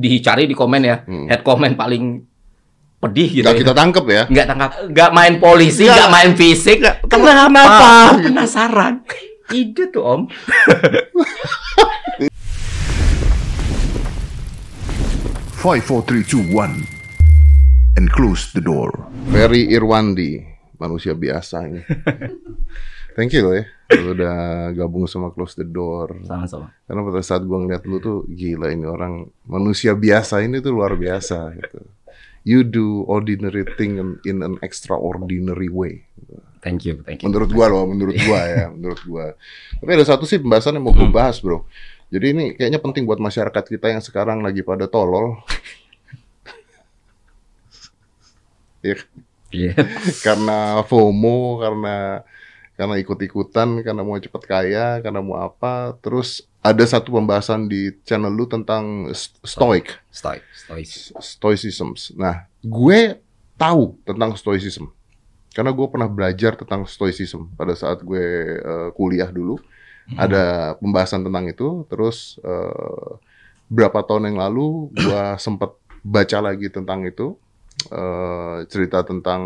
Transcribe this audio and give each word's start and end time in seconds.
dicari 0.00 0.46
di 0.46 0.54
komen 0.54 0.82
ya, 0.86 1.02
Hmm. 1.02 1.26
head 1.26 1.42
comment 1.42 1.74
paling 1.74 2.22
pedih 3.02 3.28
gitu. 3.32 3.42
Nggak 3.42 3.56
ya. 3.58 3.60
kita 3.66 3.74
tangkep 3.74 4.04
ya. 4.06 4.22
nggak 4.30 4.46
tangkap, 4.46 4.70
nggak 4.86 5.10
main 5.10 5.34
polisi, 5.42 5.82
Nggak. 5.82 5.96
nggak 5.98 6.10
main 6.14 6.32
fisik. 6.38 6.78
Kenapa? 6.78 7.26
kenapa? 7.50 7.90
Penasaran. 8.30 8.94
Ide 9.50 9.90
tuh 9.90 10.02
om. 10.06 10.20
Five, 15.60 15.84
four, 15.84 16.00
three, 16.02 16.24
two, 16.24 16.40
one, 16.48 16.88
and 17.98 18.08
close 18.08 18.48
the 18.56 18.64
door. 18.64 18.88
Ferry 19.28 19.68
Irwandi, 19.68 20.40
manusia 20.80 21.12
biasa 21.12 21.68
ini. 21.68 21.84
Thank 23.14 23.34
you 23.34 23.42
loh 23.42 23.54
ya, 23.58 23.64
lu 23.98 24.14
udah 24.14 24.36
gabung 24.70 25.04
sama 25.04 25.34
Close 25.34 25.58
the 25.58 25.66
Door. 25.66 26.22
Sama-sama. 26.22 26.70
Karena 26.86 27.00
pada 27.02 27.20
saat 27.20 27.42
gua 27.42 27.58
ngeliat 27.58 27.82
lu 27.84 27.98
tuh 27.98 28.22
gila 28.30 28.70
ini 28.70 28.86
orang 28.86 29.26
manusia 29.44 29.92
biasa 29.92 30.46
ini 30.46 30.62
tuh 30.62 30.70
luar 30.70 30.94
biasa 30.94 31.50
gitu. 31.58 31.82
You 32.40 32.64
do 32.64 33.04
ordinary 33.04 33.68
thing 33.76 34.00
in, 34.00 34.08
in 34.24 34.40
an 34.40 34.56
extraordinary 34.64 35.68
way. 35.68 36.08
Thank 36.64 36.88
you, 36.88 37.00
thank 37.04 37.20
you. 37.20 37.28
Menurut 37.28 37.50
gua 37.52 37.66
loh, 37.68 37.84
menurut 37.84 38.16
gua 38.16 38.40
ya, 38.48 38.64
menurut 38.74 39.00
gua. 39.04 39.34
Tapi 39.76 39.90
ada 39.92 40.04
satu 40.06 40.24
sih 40.24 40.40
pembahasan 40.40 40.78
yang 40.78 40.84
mau 40.86 40.94
gua 40.96 41.10
bahas, 41.10 41.40
Bro. 41.42 41.66
Jadi 42.10 42.26
ini 42.34 42.44
kayaknya 42.58 42.80
penting 42.82 43.06
buat 43.06 43.18
masyarakat 43.18 43.64
kita 43.70 43.86
yang 43.92 44.02
sekarang 44.02 44.40
lagi 44.40 44.62
pada 44.66 44.86
tolol. 44.90 45.38
ya, 48.82 48.96
Iya. 49.50 49.74
karena 50.22 50.78
FOMO, 50.86 51.58
karena 51.58 52.22
karena 52.80 52.96
ikut-ikutan, 52.96 53.84
karena 53.84 54.00
mau 54.00 54.16
cepet 54.16 54.42
kaya, 54.48 55.04
karena 55.04 55.20
mau 55.20 55.36
apa. 55.36 55.92
Terus 56.00 56.48
ada 56.64 56.80
satu 56.80 57.12
pembahasan 57.12 57.68
di 57.68 57.92
channel 58.08 58.32
lu 58.32 58.48
tentang 58.48 59.12
st- 59.12 59.36
stoic, 59.44 60.00
Stoic, 60.08 60.40
stoic. 60.56 60.88
stoicism. 61.20 61.92
Nah, 62.16 62.48
gue 62.64 63.20
tahu 63.60 64.00
tentang 64.08 64.32
stoicism 64.32 64.88
karena 65.52 65.74
gue 65.76 65.86
pernah 65.92 66.08
belajar 66.08 66.56
tentang 66.56 66.88
stoicism 66.88 67.52
pada 67.52 67.76
saat 67.76 68.00
gue 68.00 68.24
eh, 68.56 68.88
kuliah 68.96 69.28
dulu. 69.28 69.60
Ada 70.16 70.74
pembahasan 70.80 71.20
tentang 71.22 71.44
itu. 71.52 71.84
Terus 71.92 72.40
eh, 72.40 73.10
berapa 73.68 74.00
tahun 74.02 74.32
yang 74.32 74.38
lalu 74.40 74.88
gue 74.96 75.22
sempat 75.36 75.76
baca 76.00 76.38
lagi 76.40 76.72
tentang 76.72 77.04
itu, 77.04 77.36
Eh, 77.80 78.58
cerita 78.68 79.00
tentang 79.00 79.40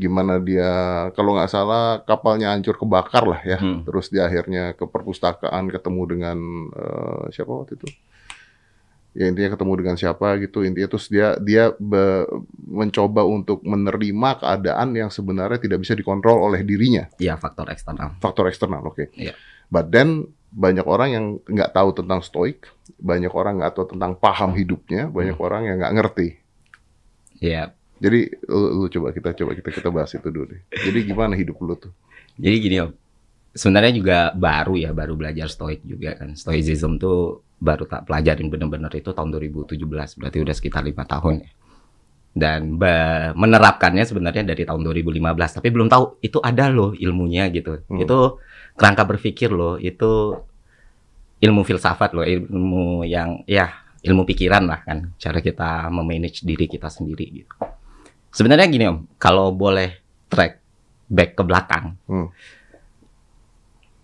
gimana 0.00 0.40
dia 0.40 0.70
kalau 1.12 1.36
nggak 1.36 1.46
salah 1.46 2.00
kapalnya 2.02 2.50
hancur 2.50 2.74
kebakar 2.74 3.28
lah 3.28 3.40
ya. 3.44 3.60
Hmm. 3.60 3.84
Terus 3.84 4.08
dia 4.08 4.24
akhirnya 4.24 4.72
ke 4.72 4.84
perpustakaan 4.84 5.68
ketemu 5.68 6.02
dengan 6.08 6.38
eh, 6.72 7.24
siapa 7.30 7.52
waktu 7.52 7.76
itu? 7.76 7.88
Ya 9.10 9.26
intinya 9.26 9.50
ketemu 9.50 9.72
dengan 9.76 9.96
siapa 9.98 10.38
gitu 10.38 10.62
intinya 10.62 10.86
terus 10.86 11.10
dia 11.10 11.34
dia 11.36 11.74
be- 11.74 12.30
mencoba 12.62 13.26
untuk 13.26 13.58
menerima 13.60 14.38
keadaan 14.38 14.94
yang 14.94 15.10
sebenarnya 15.10 15.58
tidak 15.58 15.82
bisa 15.82 15.98
dikontrol 15.98 16.38
oleh 16.40 16.62
dirinya 16.62 17.10
Iya, 17.18 17.34
faktor 17.34 17.66
eksternal. 17.68 18.14
faktor 18.22 18.46
eksternal 18.46 18.86
oke 18.86 19.10
Iya. 19.12 19.34
but 19.66 19.90
then 19.90 20.30
banyak 20.54 20.86
orang 20.86 21.08
yang 21.10 21.24
nggak 21.42 21.74
tahu 21.74 21.90
tentang 21.90 22.22
stoik 22.22 22.70
banyak 23.02 23.34
orang 23.34 23.58
nggak 23.58 23.74
tahu 23.74 23.90
tentang 23.90 24.14
paham 24.14 24.54
hidupnya 24.54 25.10
banyak 25.10 25.34
orang 25.36 25.66
yang 25.66 25.82
nggak 25.82 25.94
ngerti 25.98 26.28
Iya. 27.42 27.74
Jadi 28.00 28.32
lu, 28.48 28.68
lu 28.80 28.86
coba 28.88 29.12
kita 29.12 29.36
coba 29.36 29.52
kita 29.54 29.70
kita 29.70 29.88
bahas 29.92 30.10
itu 30.16 30.28
dulu 30.32 30.56
deh 30.56 30.60
jadi 30.72 30.98
gimana 31.04 31.36
hidup 31.36 31.60
lu 31.60 31.76
tuh 31.76 31.92
Jadi 32.40 32.56
gini 32.56 32.76
om, 32.80 32.90
sebenarnya 33.52 33.92
juga 33.92 34.18
baru 34.32 34.74
ya, 34.78 34.90
baru 34.96 35.18
belajar 35.18 35.52
stoik 35.52 35.84
juga 35.84 36.16
kan. 36.16 36.32
Stoicism 36.32 36.96
tuh 36.96 37.44
baru 37.60 37.84
tak 37.84 38.08
pelajarin 38.08 38.48
bener-bener 38.48 38.88
itu 38.96 39.12
tahun 39.12 39.34
2017, 39.36 39.76
berarti 40.16 40.38
udah 40.40 40.54
sekitar 40.56 40.82
lima 40.86 41.04
tahun 41.04 41.44
ya. 41.44 41.50
Dan 42.30 42.78
menerapkannya 43.34 44.06
sebenarnya 44.06 44.46
dari 44.46 44.62
tahun 44.62 44.86
2015, 44.86 45.58
tapi 45.58 45.68
belum 45.68 45.90
tahu 45.90 46.22
itu 46.22 46.38
ada 46.38 46.70
loh 46.70 46.94
ilmunya 46.94 47.50
gitu. 47.50 47.82
Hmm. 47.90 48.00
Itu 48.00 48.38
kerangka 48.78 49.02
berpikir 49.04 49.50
loh, 49.50 49.76
itu 49.76 50.38
ilmu 51.42 51.62
filsafat 51.66 52.14
loh, 52.14 52.22
ilmu 52.22 53.02
yang 53.02 53.42
ya 53.50 53.68
ilmu 54.00 54.24
pikiran 54.24 54.64
lah 54.64 54.80
kan, 54.86 55.12
cara 55.18 55.44
kita 55.44 55.90
memanage 55.92 56.46
diri 56.46 56.70
kita 56.70 56.88
sendiri 56.88 57.44
gitu. 57.44 57.52
Sebenarnya 58.30 58.66
gini 58.66 58.84
om, 58.84 58.98
kalau 59.16 59.50
boleh 59.50 59.98
track 60.26 60.62
back 61.06 61.34
ke 61.34 61.42
belakang, 61.42 61.98
Hmm. 62.04 62.30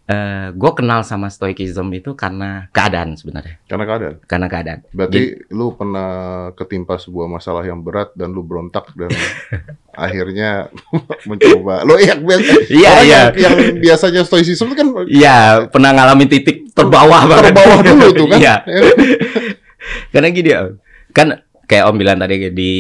eh 0.04 0.50
gue 0.52 0.70
kenal 0.72 1.02
sama 1.02 1.26
stoicism 1.26 1.90
itu 1.92 2.14
karena 2.14 2.70
keadaan 2.70 3.14
sebenarnya, 3.14 3.58
karena 3.64 3.84
keadaan 3.84 4.14
karena 4.24 4.46
keadaan. 4.46 4.78
berarti 4.88 5.22
lu 5.48 5.70
pernah 5.72 6.10
ketimpa 6.52 6.94
sebuah 6.96 7.26
masalah 7.28 7.62
yang 7.62 7.78
berat 7.80 8.14
dan 8.14 8.30
lu 8.30 8.38
berontak 8.40 8.86
dan 8.92 9.10
akhirnya 9.96 10.70
mencoba 11.28 11.82
lo 11.82 11.94
yang 11.96 12.18
biasa 12.20 12.50
Iya, 12.68 12.86
orang 12.88 13.02
iya. 13.02 13.18
yang, 13.18 13.34
yang 13.36 13.54
biasanya 13.80 14.22
stoicism 14.22 14.66
itu 14.68 14.76
kan 14.76 14.88
Iya, 15.06 15.38
pernah 15.66 15.90
ngalamin 15.92 16.28
titik 16.28 16.70
terbawah 16.70 17.22
banget. 17.24 17.50
terbawah 17.50 17.78
dulu 17.80 18.06
tuh 18.12 18.26
kan 18.28 18.38
Iya. 18.38 18.54
Karena 20.12 20.28
gini 20.28 20.50
Om, 20.52 20.68
kan 21.10 21.26
kayak 21.64 21.82
Om 21.84 21.96
bilang 21.96 22.18
tadi 22.18 22.46
di 22.48 22.72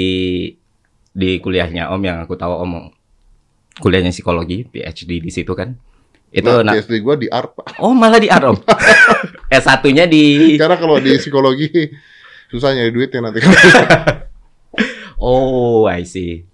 di 1.16 1.40
kuliahnya 1.40 1.88
Om 1.88 2.02
yang 2.02 2.18
aku 2.20 2.36
tahu 2.36 2.52
Om 2.60 2.92
kuliahnya 3.76 4.12
psikologi, 4.12 4.68
PhD 4.68 5.16
di 5.18 5.32
situ 5.32 5.56
kan. 5.56 5.72
Itu 6.28 6.60
nah, 6.60 6.60
na- 6.60 6.74
PhD 6.76 7.00
gue 7.00 7.14
di 7.16 7.28
ARP 7.30 7.56
oh 7.80 7.96
malah 7.96 8.20
di 8.20 8.28
AR 8.28 8.52
Om. 8.52 8.58
S1-nya 9.56 10.04
di 10.04 10.54
karena 10.54 10.76
kalau 10.76 10.98
di 10.98 11.16
psikologi 11.16 11.70
susah 12.46 12.74
nyari 12.74 12.90
duitnya 12.90 13.24
nanti 13.24 13.40
Oh, 15.16 15.88
I 15.88 16.04
see. 16.04 16.44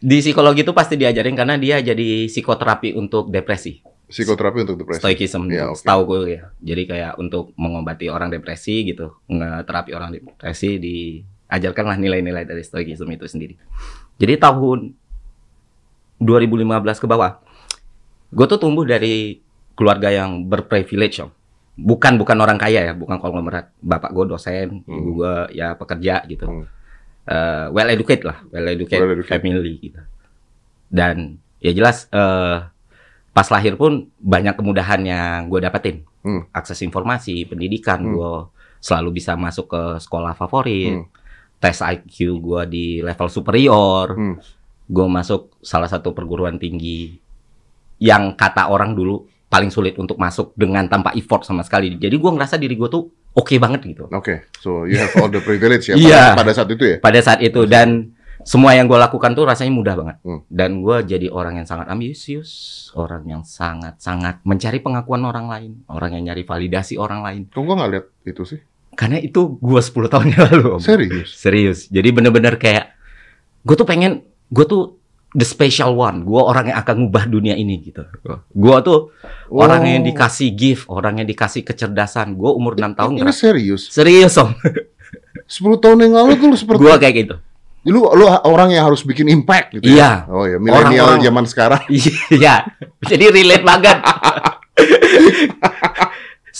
Di 0.00 0.16
psikologi 0.18 0.64
itu 0.64 0.72
pasti 0.72 0.96
diajarin 0.96 1.36
karena 1.36 1.60
dia 1.60 1.76
jadi 1.78 2.24
psikoterapi 2.26 2.96
untuk 2.96 3.28
depresi. 3.28 3.84
psikoterapi 4.10 4.64
untuk 4.64 4.74
depresi 4.74 4.98
Stoicism, 4.98 5.46
Iya, 5.46 5.70
oke. 5.70 5.78
setahu 5.78 6.00
gue 6.02 6.20
ya. 6.32 6.42
Jadi 6.58 6.82
kayak 6.84 7.12
untuk 7.14 7.54
mengobati 7.54 8.08
orang 8.08 8.26
depresi 8.26 8.82
gitu, 8.82 9.22
ngeterapi 9.28 9.90
orang 9.92 10.10
depresi 10.10 10.80
diajarkanlah 11.50 11.98
nilai-nilai 11.98 12.46
dari 12.46 12.62
Stoicism 12.62 13.10
itu 13.10 13.26
sendiri. 13.26 13.58
Jadi 14.22 14.38
tahun 14.38 14.94
2015 16.22 17.02
ke 17.02 17.06
bawah, 17.08 17.42
gue 18.30 18.46
tuh 18.46 18.60
tumbuh 18.60 18.86
dari 18.86 19.42
keluarga 19.74 20.12
yang 20.12 20.46
berprivilege, 20.46 21.24
Om. 21.24 21.30
Bukan 21.80 22.20
bukan 22.20 22.36
orang 22.38 22.60
kaya 22.60 22.92
ya, 22.92 22.94
bukan 22.94 23.16
konglomerat. 23.18 23.72
Bapak 23.80 24.12
gue 24.12 24.24
dosen, 24.28 24.84
Hmm. 24.84 24.94
ibu 24.94 25.24
gue 25.24 25.34
ya 25.56 25.74
pekerja 25.74 26.22
gitu. 26.28 26.46
Hmm. 26.46 26.64
Eh, 27.24 27.66
well 27.72 27.88
educated 27.88 28.28
lah, 28.28 28.38
well 28.52 28.68
educated, 28.68 29.02
Well 29.02 29.16
educated. 29.16 29.40
family 29.42 29.74
gitu. 29.80 30.00
Dan 30.86 31.40
ya 31.58 31.72
jelas 31.74 32.06
eh, 32.12 32.58
pas 33.32 33.48
lahir 33.48 33.74
pun 33.74 34.06
banyak 34.20 34.54
kemudahan 34.54 35.00
yang 35.02 35.48
gue 35.48 35.58
dapetin. 35.58 36.04
Hmm. 36.20 36.44
Akses 36.52 36.84
informasi, 36.84 37.48
pendidikan, 37.48 38.04
Hmm. 38.04 38.12
gue 38.12 38.32
selalu 38.80 39.16
bisa 39.16 39.32
masuk 39.34 39.72
ke 39.72 39.82
sekolah 39.98 40.36
favorit. 40.36 41.00
Hmm. 41.00 41.08
Tes 41.60 41.78
IQ 41.78 42.16
gue 42.40 42.62
di 42.66 42.84
level 42.98 43.28
superior. 43.28 44.06
Hmm. 44.10 44.36
Gue 44.86 45.06
masuk 45.06 45.54
salah 45.60 45.86
satu 45.86 46.10
perguruan 46.10 46.56
tinggi 46.56 47.14
yang 48.00 48.32
kata 48.32 48.66
orang 48.66 48.96
dulu 48.96 49.22
paling 49.46 49.68
sulit 49.68 49.94
untuk 49.94 50.16
masuk 50.16 50.56
dengan 50.56 50.86
tanpa 50.86 51.12
effort 51.12 51.44
sama 51.44 51.60
sekali. 51.60 51.94
Jadi 51.94 52.16
gue 52.16 52.30
ngerasa 52.32 52.56
diri 52.56 52.74
gue 52.74 52.88
tuh 52.88 53.04
oke 53.30 53.54
banget 53.56 53.84
gitu. 53.86 54.08
Oke, 54.08 54.48
so 54.56 54.82
you 54.82 54.96
have 54.96 55.12
all 55.14 55.28
the 55.28 55.38
privilege 55.38 55.86
ya 55.86 55.94
Iya. 56.00 56.32
pada, 56.32 56.42
pada 56.42 56.52
saat 56.54 56.68
itu 56.70 56.84
ya. 56.86 56.96
pada 56.98 57.20
saat 57.20 57.40
itu 57.40 57.60
dan 57.66 58.10
semua 58.40 58.72
yang 58.72 58.88
gue 58.88 58.96
lakukan 58.96 59.36
tuh 59.36 59.44
rasanya 59.44 59.68
mudah 59.68 59.94
banget 59.94 60.16
Hmm. 60.24 60.40
dan 60.48 60.80
gue 60.80 60.96
jadi 61.04 61.28
orang 61.28 61.60
yang 61.60 61.68
sangat 61.68 61.92
ambisius 61.92 62.48
orang 62.96 63.20
yang 63.28 63.42
sangat 63.44 64.00
sangat 64.00 64.40
mencari 64.42 64.80
pengakuan 64.80 65.20
orang 65.22 65.44
lain 65.44 65.72
orang 65.86 66.16
yang 66.16 66.32
nyari 66.32 66.48
validasi 66.48 66.96
orang 66.96 67.20
lain 67.20 67.42
Kok 67.46 67.60
gue 67.60 67.74
nggak 67.76 67.90
lihat 67.92 68.06
itu 68.24 68.42
sih? 68.48 68.60
Karena 69.00 69.16
itu 69.16 69.56
gue 69.56 69.80
10 69.80 70.12
tahun 70.12 70.26
yang 70.28 70.42
lalu 70.46 70.66
Om. 70.76 70.80
Serius? 70.82 71.28
serius 71.34 71.78
jadi 71.88 72.12
bener-bener 72.12 72.54
kayak 72.54 72.92
gue 73.62 73.72
tuh 73.72 73.84
pengen 73.84 74.20
gue 74.46 74.64
tuh 74.64 75.00
the 75.30 75.42
special 75.42 75.94
one 75.94 76.20
gue 76.20 76.36
orang 76.36 76.68
yang 76.68 76.78
akan 76.78 76.94
ngubah 77.00 77.24
dunia 77.24 77.54
ini 77.54 77.80
gitu 77.80 78.04
gue 78.50 78.76
tuh 78.82 79.08
orang 79.48 79.88
yang 79.88 80.02
Oh. 80.02 80.06
dikasih 80.06 80.52
gift 80.52 80.84
orang 80.86 81.16
yang 81.16 81.26
dikasih 81.26 81.62
kecerdasan 81.62 82.34
gue 82.34 82.50
umur 82.50 82.74
6 82.74 82.92
tahun 82.92 83.12
Ini 83.14 83.20
ngeras- 83.22 83.40
serius? 83.40 83.82
serius 83.88 84.36
om 84.36 84.52
10 85.46 85.48
tahun 85.78 85.98
yang 86.02 86.12
lalu 86.14 86.36
tuh 86.36 86.46
lu 86.46 86.56
seperti 86.56 86.80
gue 86.80 86.94
kayak 86.98 87.14
gitu 87.16 87.36
lu 87.80 88.04
lu 88.04 88.28
orang 88.28 88.68
yang 88.70 88.84
harus 88.84 89.00
bikin 89.00 89.24
impact 89.26 89.72
gitu 89.72 89.88
Iya. 89.88 90.28
ya. 90.28 90.28
Oh 90.28 90.44
ya, 90.44 90.60
milenial 90.60 91.16
zaman 91.16 91.48
sekarang. 91.48 91.80
Iya, 92.28 92.68
jadi 93.00 93.32
relate 93.32 93.64
banget. 93.64 93.96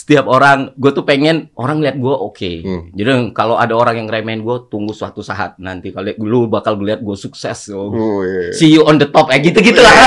Setiap 0.01 0.33
orang, 0.33 0.73
gue 0.81 0.97
tuh 0.97 1.05
pengen 1.05 1.53
orang 1.61 1.85
lihat 1.85 2.01
gue 2.01 2.09
oke. 2.09 2.53
Hmm. 2.65 2.89
Jadi 2.97 3.37
kalau 3.37 3.61
ada 3.61 3.77
orang 3.77 4.01
yang 4.01 4.09
remehin 4.09 4.41
gue, 4.41 4.57
tunggu 4.73 4.97
suatu 4.97 5.21
saat 5.21 5.61
nanti 5.61 5.93
kalau 5.93 6.09
lu 6.25 6.49
bakal 6.49 6.81
lihat 6.81 7.05
gue 7.05 7.13
sukses. 7.21 7.69
Oh. 7.69 7.93
Oh 7.93 8.25
iya. 8.25 8.49
See 8.57 8.73
you 8.73 8.89
on 8.89 8.97
the 8.97 9.13
top, 9.13 9.29
kayak 9.29 9.53
gitu 9.53 9.61
gitu 9.61 9.77
lah. 9.77 9.93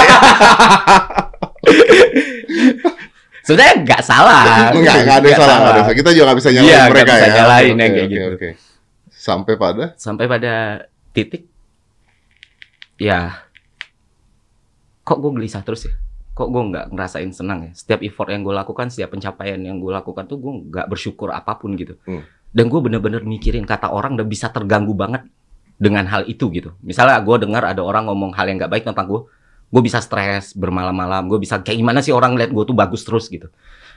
Sebenarnya 3.46 3.76
nggak 3.86 4.02
salah. 4.02 4.72
Enggak, 4.74 4.96
enggak 5.04 5.18
ada 5.20 5.28
yang 5.30 5.38
salah, 5.38 5.58
enggak 5.62 5.70
ada 5.70 5.78
yang 5.78 5.86
salah. 5.86 5.98
Kita 6.02 6.10
juga 6.10 6.24
nggak 6.26 6.40
bisa 6.42 6.50
nyalain 6.50 6.66
Iya, 6.66 6.74
nggak 6.80 6.90
mereka 6.90 7.06
bisa 7.14 7.22
ya. 7.22 7.34
nyalain 7.38 7.62
Oke, 7.70 7.84
yang 7.84 7.92
kayak 7.94 8.08
oke, 8.08 8.14
gitu. 8.18 8.24
oke. 8.34 8.50
Sampai 9.14 9.54
pada 9.62 9.86
Sampai 9.94 10.26
pada 10.26 10.54
titik, 11.14 11.44
ya, 12.98 13.20
kok 15.04 15.20
gue 15.22 15.32
gelisah 15.38 15.62
terus 15.62 15.86
ya? 15.86 15.94
Kok 16.34 16.48
gue 16.50 16.64
nggak 16.74 16.86
ngerasain 16.94 17.30
senang 17.30 17.70
ya? 17.70 17.72
Setiap 17.78 18.02
effort 18.02 18.34
yang 18.34 18.42
gue 18.42 18.54
lakukan, 18.54 18.90
setiap 18.90 19.14
pencapaian 19.14 19.62
yang 19.62 19.78
gue 19.78 19.94
lakukan 19.94 20.26
tuh 20.26 20.42
gue 20.42 20.54
nggak 20.74 20.90
bersyukur 20.90 21.30
apa 21.30 21.58
pun 21.58 21.78
gitu. 21.78 21.94
Hmm. 22.06 22.26
Dan 22.50 22.70
gue 22.70 22.80
bener-bener 22.82 23.22
mikirin 23.22 23.66
kata 23.66 23.90
orang 23.90 24.18
dan 24.18 24.26
bisa 24.26 24.50
terganggu 24.50 24.94
banget 24.98 25.26
dengan 25.78 26.06
hal 26.10 26.26
itu 26.26 26.50
gitu. 26.50 26.74
Misalnya 26.82 27.22
gue 27.22 27.38
dengar 27.38 27.66
ada 27.66 27.82
orang 27.86 28.10
ngomong 28.10 28.34
hal 28.34 28.50
yang 28.50 28.58
nggak 28.58 28.72
baik 28.74 28.86
tentang 28.86 29.06
gue, 29.06 29.22
gue 29.70 29.82
bisa 29.82 30.02
stres 30.02 30.54
bermalam-malam, 30.54 31.30
gue 31.30 31.38
bisa 31.38 31.62
kayak 31.62 31.78
gimana 31.78 32.02
sih 32.02 32.14
orang 32.14 32.34
lihat 32.34 32.50
gue 32.50 32.64
tuh 32.66 32.74
bagus 32.74 33.06
terus 33.06 33.30
gitu. 33.30 33.50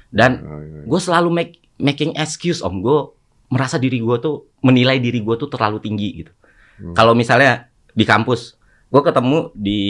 Dan 0.08 0.40
Oh, 0.44 0.60
iya, 0.60 0.80
iya. 0.80 0.82
gue 0.84 1.00
selalu 1.00 1.28
make, 1.32 1.52
making 1.76 2.16
excuse 2.16 2.60
om 2.60 2.80
gue 2.80 3.12
merasa 3.46 3.76
diri 3.76 4.02
gue 4.02 4.16
tuh 4.18 4.48
menilai 4.60 4.98
diri 4.98 5.22
gue 5.22 5.34
tuh 5.36 5.46
terlalu 5.46 5.78
tinggi 5.78 6.24
gitu 6.24 6.32
Hmm. 6.76 6.92
kalau 6.92 7.16
misalnya 7.16 7.72
di 7.96 8.04
kampus 8.04 8.60
gue 8.92 9.00
ketemu 9.00 9.48
di 9.56 9.80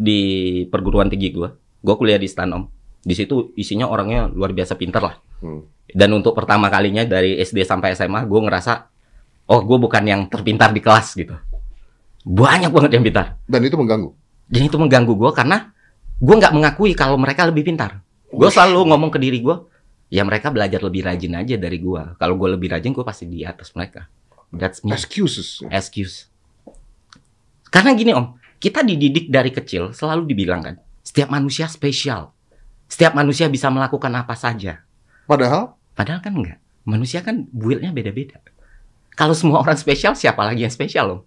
di 0.00 0.20
perguruan 0.64 1.12
tinggi 1.12 1.28
gue 1.30 1.48
gue 1.76 1.94
kuliah 1.94 2.16
di 2.16 2.24
stan 2.24 2.48
om 2.48 2.64
di 3.00 3.12
situ 3.12 3.52
isinya 3.54 3.84
orangnya 3.84 4.28
luar 4.28 4.50
biasa 4.50 4.74
pinter 4.74 5.04
lah 5.04 5.16
Hmm. 5.40 5.64
dan 5.88 6.12
untuk 6.12 6.36
pertama 6.36 6.68
kalinya 6.68 7.00
dari 7.00 7.36
SD 7.36 7.64
sampai 7.64 7.96
SMA 7.96 8.24
gue 8.24 8.40
ngerasa 8.44 8.92
oh 9.48 9.60
gue 9.60 9.78
bukan 9.80 10.04
yang 10.04 10.28
terpintar 10.28 10.68
di 10.68 10.80
kelas 10.80 11.16
gitu 11.16 11.32
banyak 12.20 12.68
banget 12.68 12.92
yang 12.92 13.04
pintar 13.04 13.40
Dan 13.44 13.64
itu 13.64 13.72
mengganggu. 13.80 14.12
dan 14.44 14.60
itu 14.60 14.76
mengganggu 14.76 15.12
gue 15.16 15.30
karena 15.32 15.72
gue 16.20 16.34
nggak 16.36 16.52
mengakui 16.52 16.92
kalau 16.92 17.16
mereka 17.16 17.48
lebih 17.48 17.64
pintar. 17.64 18.04
Gue 18.28 18.52
selalu 18.52 18.92
ngomong 18.92 19.08
ke 19.08 19.16
diri 19.16 19.40
gue, 19.40 19.56
ya 20.12 20.20
mereka 20.20 20.52
belajar 20.52 20.84
lebih 20.84 21.08
rajin 21.08 21.32
aja 21.32 21.56
dari 21.56 21.80
gue. 21.80 22.02
Kalau 22.20 22.36
gue 22.36 22.48
lebih 22.52 22.68
rajin, 22.68 22.92
gue 22.92 23.00
pasti 23.00 23.24
di 23.24 23.40
atas 23.40 23.72
mereka. 23.72 24.04
That's 24.52 24.84
me. 24.84 24.92
Excuses. 24.92 25.64
Excuse. 25.72 26.28
Karena 27.70 27.94
gini 27.94 28.12
om, 28.12 28.36
kita 28.60 28.84
dididik 28.84 29.32
dari 29.32 29.50
kecil 29.50 29.96
selalu 29.96 30.28
dibilang 30.28 30.60
kan, 30.60 30.76
setiap 31.00 31.32
manusia 31.32 31.64
spesial. 31.66 32.36
Setiap 32.90 33.16
manusia 33.16 33.48
bisa 33.48 33.72
melakukan 33.72 34.12
apa 34.12 34.36
saja. 34.36 34.84
Padahal 35.24 35.80
Padahal 35.94 36.20
kan 36.24 36.32
enggak. 36.32 36.58
Manusia 36.88 37.20
kan 37.20 37.44
build-nya 37.52 37.92
beda-beda. 37.92 38.40
Kalau 39.12 39.36
semua 39.36 39.60
orang 39.60 39.76
spesial, 39.76 40.16
siapa 40.16 40.40
lagi 40.48 40.64
yang 40.64 40.72
spesial 40.72 41.06
om? 41.12 41.20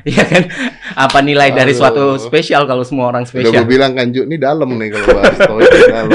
Iya 0.00 0.24
kan? 0.24 0.48
Apa 0.96 1.20
nilai 1.20 1.52
dari 1.52 1.76
suatu 1.76 2.16
Aduh. 2.16 2.16
spesial 2.16 2.64
kalau 2.64 2.80
semua 2.88 3.12
orang 3.12 3.28
udah 3.28 3.36
gue 3.36 3.52
spesial? 3.52 3.68
bilang 3.68 3.92
kan 3.92 4.08
Ju, 4.08 4.24
ini 4.24 4.40
dalam 4.40 4.72
nih 4.80 4.96
kalau 4.96 5.06
bahas 5.12 5.36
dalam. 5.36 6.08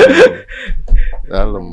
dalam. 1.30 1.66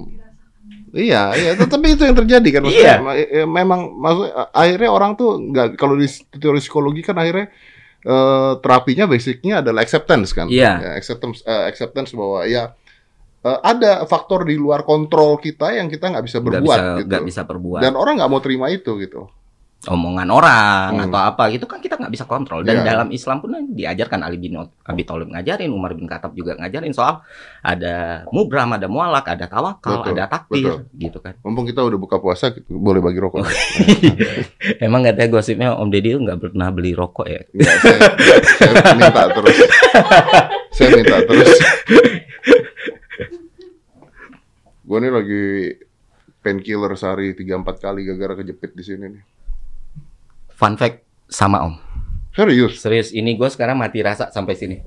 Iya, 0.92 1.32
iya, 1.32 1.50
tapi 1.56 1.96
itu 1.96 2.04
yang 2.04 2.12
terjadi 2.12 2.48
kan 2.52 2.60
maksudnya. 2.68 2.96
Iya. 3.16 3.42
eh, 3.42 3.48
Memang 3.48 3.96
maksudnya 3.96 4.32
akhirnya 4.52 4.90
orang 4.92 5.16
tuh 5.16 5.40
nggak 5.40 5.80
kalau 5.80 5.96
di 5.96 6.04
teori 6.36 6.60
psikologi 6.60 7.00
kan 7.00 7.16
akhirnya 7.16 7.48
eh, 8.04 8.52
terapinya 8.60 9.04
basicnya 9.08 9.64
adalah 9.64 9.80
acceptance 9.80 10.36
kan. 10.36 10.52
Iya. 10.52 10.72
Ya, 10.84 10.90
acceptance 11.00 11.40
eh, 11.48 11.64
acceptance 11.72 12.12
bahwa 12.12 12.44
ya 12.44 12.76
eh, 13.40 13.58
ada 13.64 14.04
faktor 14.04 14.44
di 14.44 14.60
luar 14.60 14.84
kontrol 14.84 15.40
kita 15.40 15.72
yang 15.72 15.88
kita 15.88 16.12
nggak 16.12 16.24
bisa 16.28 16.38
berbuat 16.44 16.80
bisa, 16.80 16.98
gitu. 17.00 17.08
nggak 17.08 17.24
bisa 17.24 17.42
perbuat. 17.48 17.80
Dan 17.80 17.96
orang 17.96 18.20
nggak 18.20 18.30
mau 18.30 18.40
terima 18.44 18.68
itu 18.68 18.92
gitu. 19.00 19.32
Omongan 19.82 20.31
orang 20.31 20.94
Hmm. 20.94 21.05
atau 21.11 21.19
apa 21.19 21.50
gitu 21.50 21.67
kan 21.67 21.82
kita 21.82 21.99
nggak 21.99 22.14
bisa 22.14 22.23
kontrol. 22.23 22.62
Dan 22.62 22.87
Iya. 22.87 22.94
dalam 22.94 23.11
Islam 23.11 23.43
pun 23.43 23.50
diajarkan 23.75 24.23
Ali 24.23 24.38
bin 24.38 24.55
Abi 24.62 25.02
Thalib 25.02 25.26
ngajarin, 25.26 25.75
Umar 25.75 25.99
bin 25.99 26.06
Khattab 26.06 26.38
juga 26.38 26.55
ngajarin 26.55 26.94
soal 26.94 27.19
ada 27.58 28.23
mubram, 28.31 28.70
ada 28.70 28.87
mualak, 28.87 29.26
ada 29.26 29.50
tawakal, 29.50 30.06
Betul, 30.06 30.14
ada 30.14 30.31
takdir, 30.31 30.87
gitu 30.94 31.19
kan. 31.19 31.34
Mumpung 31.43 31.67
kita 31.67 31.82
udah 31.82 31.99
buka 31.99 32.23
puasa, 32.23 32.55
boleh 32.70 33.02
bagi 33.02 33.19
rokok. 33.19 33.43
Emang 34.87 35.02
katanya 35.02 35.29
gosipnya 35.29 35.69
Om 35.75 35.90
Deddy 35.90 36.14
itu 36.14 36.20
nggak 36.23 36.38
pernah 36.38 36.70
beli 36.70 36.94
rokok 36.94 37.26
ya? 37.26 37.43
Enggak, 37.50 37.76
saya, 37.82 37.99
saya 38.79 38.94
minta 38.94 39.23
terus. 39.34 39.56
saya 40.70 40.88
minta 40.94 41.17
terus. 41.26 41.50
Gue 44.82 44.99
nih 44.99 45.11
lagi 45.11 45.44
painkiller 46.38 46.93
sehari 46.94 47.32
3-4 47.32 47.67
kali 47.79 48.00
gara-gara 48.05 48.38
kejepit 48.38 48.75
di 48.75 48.84
sini 48.84 49.06
nih. 49.08 49.23
Fun 50.62 50.78
fact 50.78 51.02
sama 51.26 51.66
Om. 51.66 51.74
Serius? 52.38 52.78
Serius, 52.78 53.10
ini 53.10 53.34
gue 53.34 53.50
sekarang 53.50 53.74
mati 53.74 53.98
rasa 53.98 54.30
sampai 54.30 54.54
sini. 54.54 54.78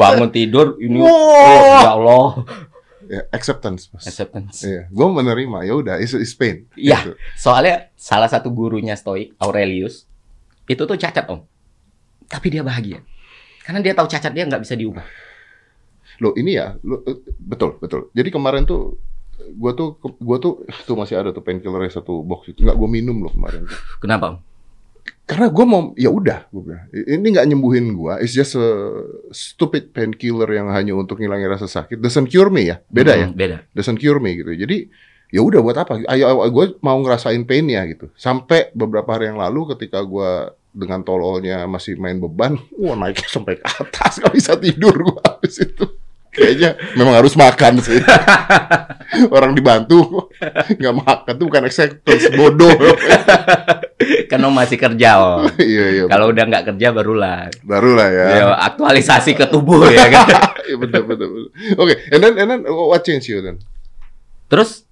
Bangun 0.00 0.32
tidur 0.32 0.80
ini 0.80 1.04
oh, 1.04 1.84
ya 1.84 1.92
Allah 1.92 2.48
Ya, 3.12 3.22
acceptance, 3.28 3.92
Mas. 3.92 4.08
acceptance. 4.08 4.64
Iya, 4.64 4.88
gue 4.88 5.06
menerima. 5.06 5.68
Ya 5.68 5.76
udah, 5.76 6.00
it's, 6.00 6.16
it's 6.16 6.32
pain. 6.32 6.64
Iya. 6.72 7.04
Gitu. 7.04 7.12
Soalnya 7.36 7.92
salah 7.92 8.32
satu 8.32 8.48
gurunya 8.48 8.96
Stoik 8.96 9.36
Aurelius 9.36 10.08
itu 10.64 10.80
tuh 10.80 10.96
cacat 10.96 11.28
om, 11.28 11.44
tapi 12.24 12.50
dia 12.50 12.64
bahagia 12.64 13.04
karena 13.68 13.84
dia 13.84 13.92
tahu 13.92 14.08
cacat 14.08 14.32
dia 14.32 14.48
nggak 14.48 14.64
bisa 14.64 14.74
diubah. 14.74 15.04
Loh, 16.24 16.32
ini 16.40 16.56
ya, 16.56 16.72
lo, 16.80 17.04
eh, 17.04 17.20
betul, 17.36 17.76
betul. 17.76 18.08
Jadi 18.16 18.32
kemarin 18.32 18.64
tuh 18.64 18.96
gue 19.38 19.72
tuh 19.76 19.88
gue 20.00 20.36
tuh 20.40 20.52
tuh 20.88 20.94
masih 20.96 21.20
ada 21.20 21.30
tuh 21.32 21.44
painkiller 21.44 21.84
satu 21.88 22.20
box 22.24 22.52
itu. 22.52 22.64
Nggak 22.64 22.76
gue 22.76 22.88
minum 22.90 23.16
loh 23.20 23.32
kemarin. 23.32 23.64
Kenapa 24.00 24.40
karena 25.26 25.50
gue 25.50 25.64
mau 25.66 25.90
ya 25.98 26.06
udah 26.10 26.46
gue 26.54 26.62
bilang. 26.62 26.86
Ini 26.94 27.26
nggak 27.34 27.46
nyembuhin 27.50 27.98
gue 27.98 28.14
it's 28.22 28.30
just 28.30 28.54
a 28.54 28.66
stupid 29.34 29.90
painkiller 29.90 30.46
yang 30.54 30.70
hanya 30.70 30.94
untuk 30.94 31.18
ngilangin 31.18 31.50
rasa 31.50 31.66
sakit. 31.66 31.98
Doesn't 31.98 32.30
cure 32.30 32.46
me 32.50 32.70
ya 32.70 32.78
beda 32.86 33.12
ya? 33.18 33.26
Hmm, 33.30 33.34
Beda. 33.34 33.56
doesn't 33.74 33.98
cure 33.98 34.22
me 34.22 34.38
gitu. 34.38 34.54
Jadi 34.54 34.86
ya 35.34 35.42
udah 35.42 35.58
buat 35.66 35.74
apa? 35.82 35.98
Ayo 36.06 36.30
gue 36.54 36.78
mau 36.78 36.94
ngerasain 37.02 37.42
painnya 37.42 37.82
gitu. 37.90 38.06
Sampai 38.14 38.70
beberapa 38.70 39.18
hari 39.18 39.26
yang 39.34 39.42
lalu 39.42 39.74
ketika 39.74 39.98
gue 40.06 40.54
dengan 40.70 41.02
tololnya 41.02 41.66
masih 41.66 41.98
main 41.98 42.22
beban 42.22 42.54
wah 42.78 42.94
naik 42.94 43.26
sampai 43.26 43.58
ke 43.58 43.66
atas. 43.66 44.22
Gak 44.22 44.30
bisa 44.30 44.54
tidur 44.54 44.94
gue 44.94 45.18
habis 45.26 45.58
itu 45.58 45.86
kayaknya 46.36 46.76
memang 46.94 47.16
harus 47.16 47.32
makan 47.34 47.80
sih 47.80 47.98
orang 49.36 49.56
dibantu 49.56 50.28
nggak 50.76 50.94
makan 50.94 51.32
tuh 51.40 51.46
bukan 51.48 51.64
acceptance 51.64 52.28
bodoh 52.36 52.76
om 54.46 54.54
masih 54.54 54.78
kerja 54.78 55.18
om. 55.18 55.42
iya 55.58 55.84
iya 56.00 56.04
Kalau 56.06 56.30
udah 56.30 56.44
nggak 56.46 56.64
kerja 56.72 56.88
barulah 56.94 57.50
baru 57.66 57.98
lah 57.98 58.08
ya 58.08 58.26
ya, 58.30 58.44
aktualisasi 58.70 59.34
ke 59.34 59.46
tubuh 59.50 59.82
ya 59.90 60.06
kan. 60.08 60.26
Iya 60.66 60.82
betul 60.82 61.02
betul. 61.06 61.28
betul. 61.30 61.46
Oke, 61.78 61.94
and 62.10 62.20
then 62.26 62.34
and 62.42 62.48
then 62.50 62.60
what 62.66 62.98
change 63.06 63.30
you 63.30 63.38
then? 63.38 63.62
Terus 64.50 64.82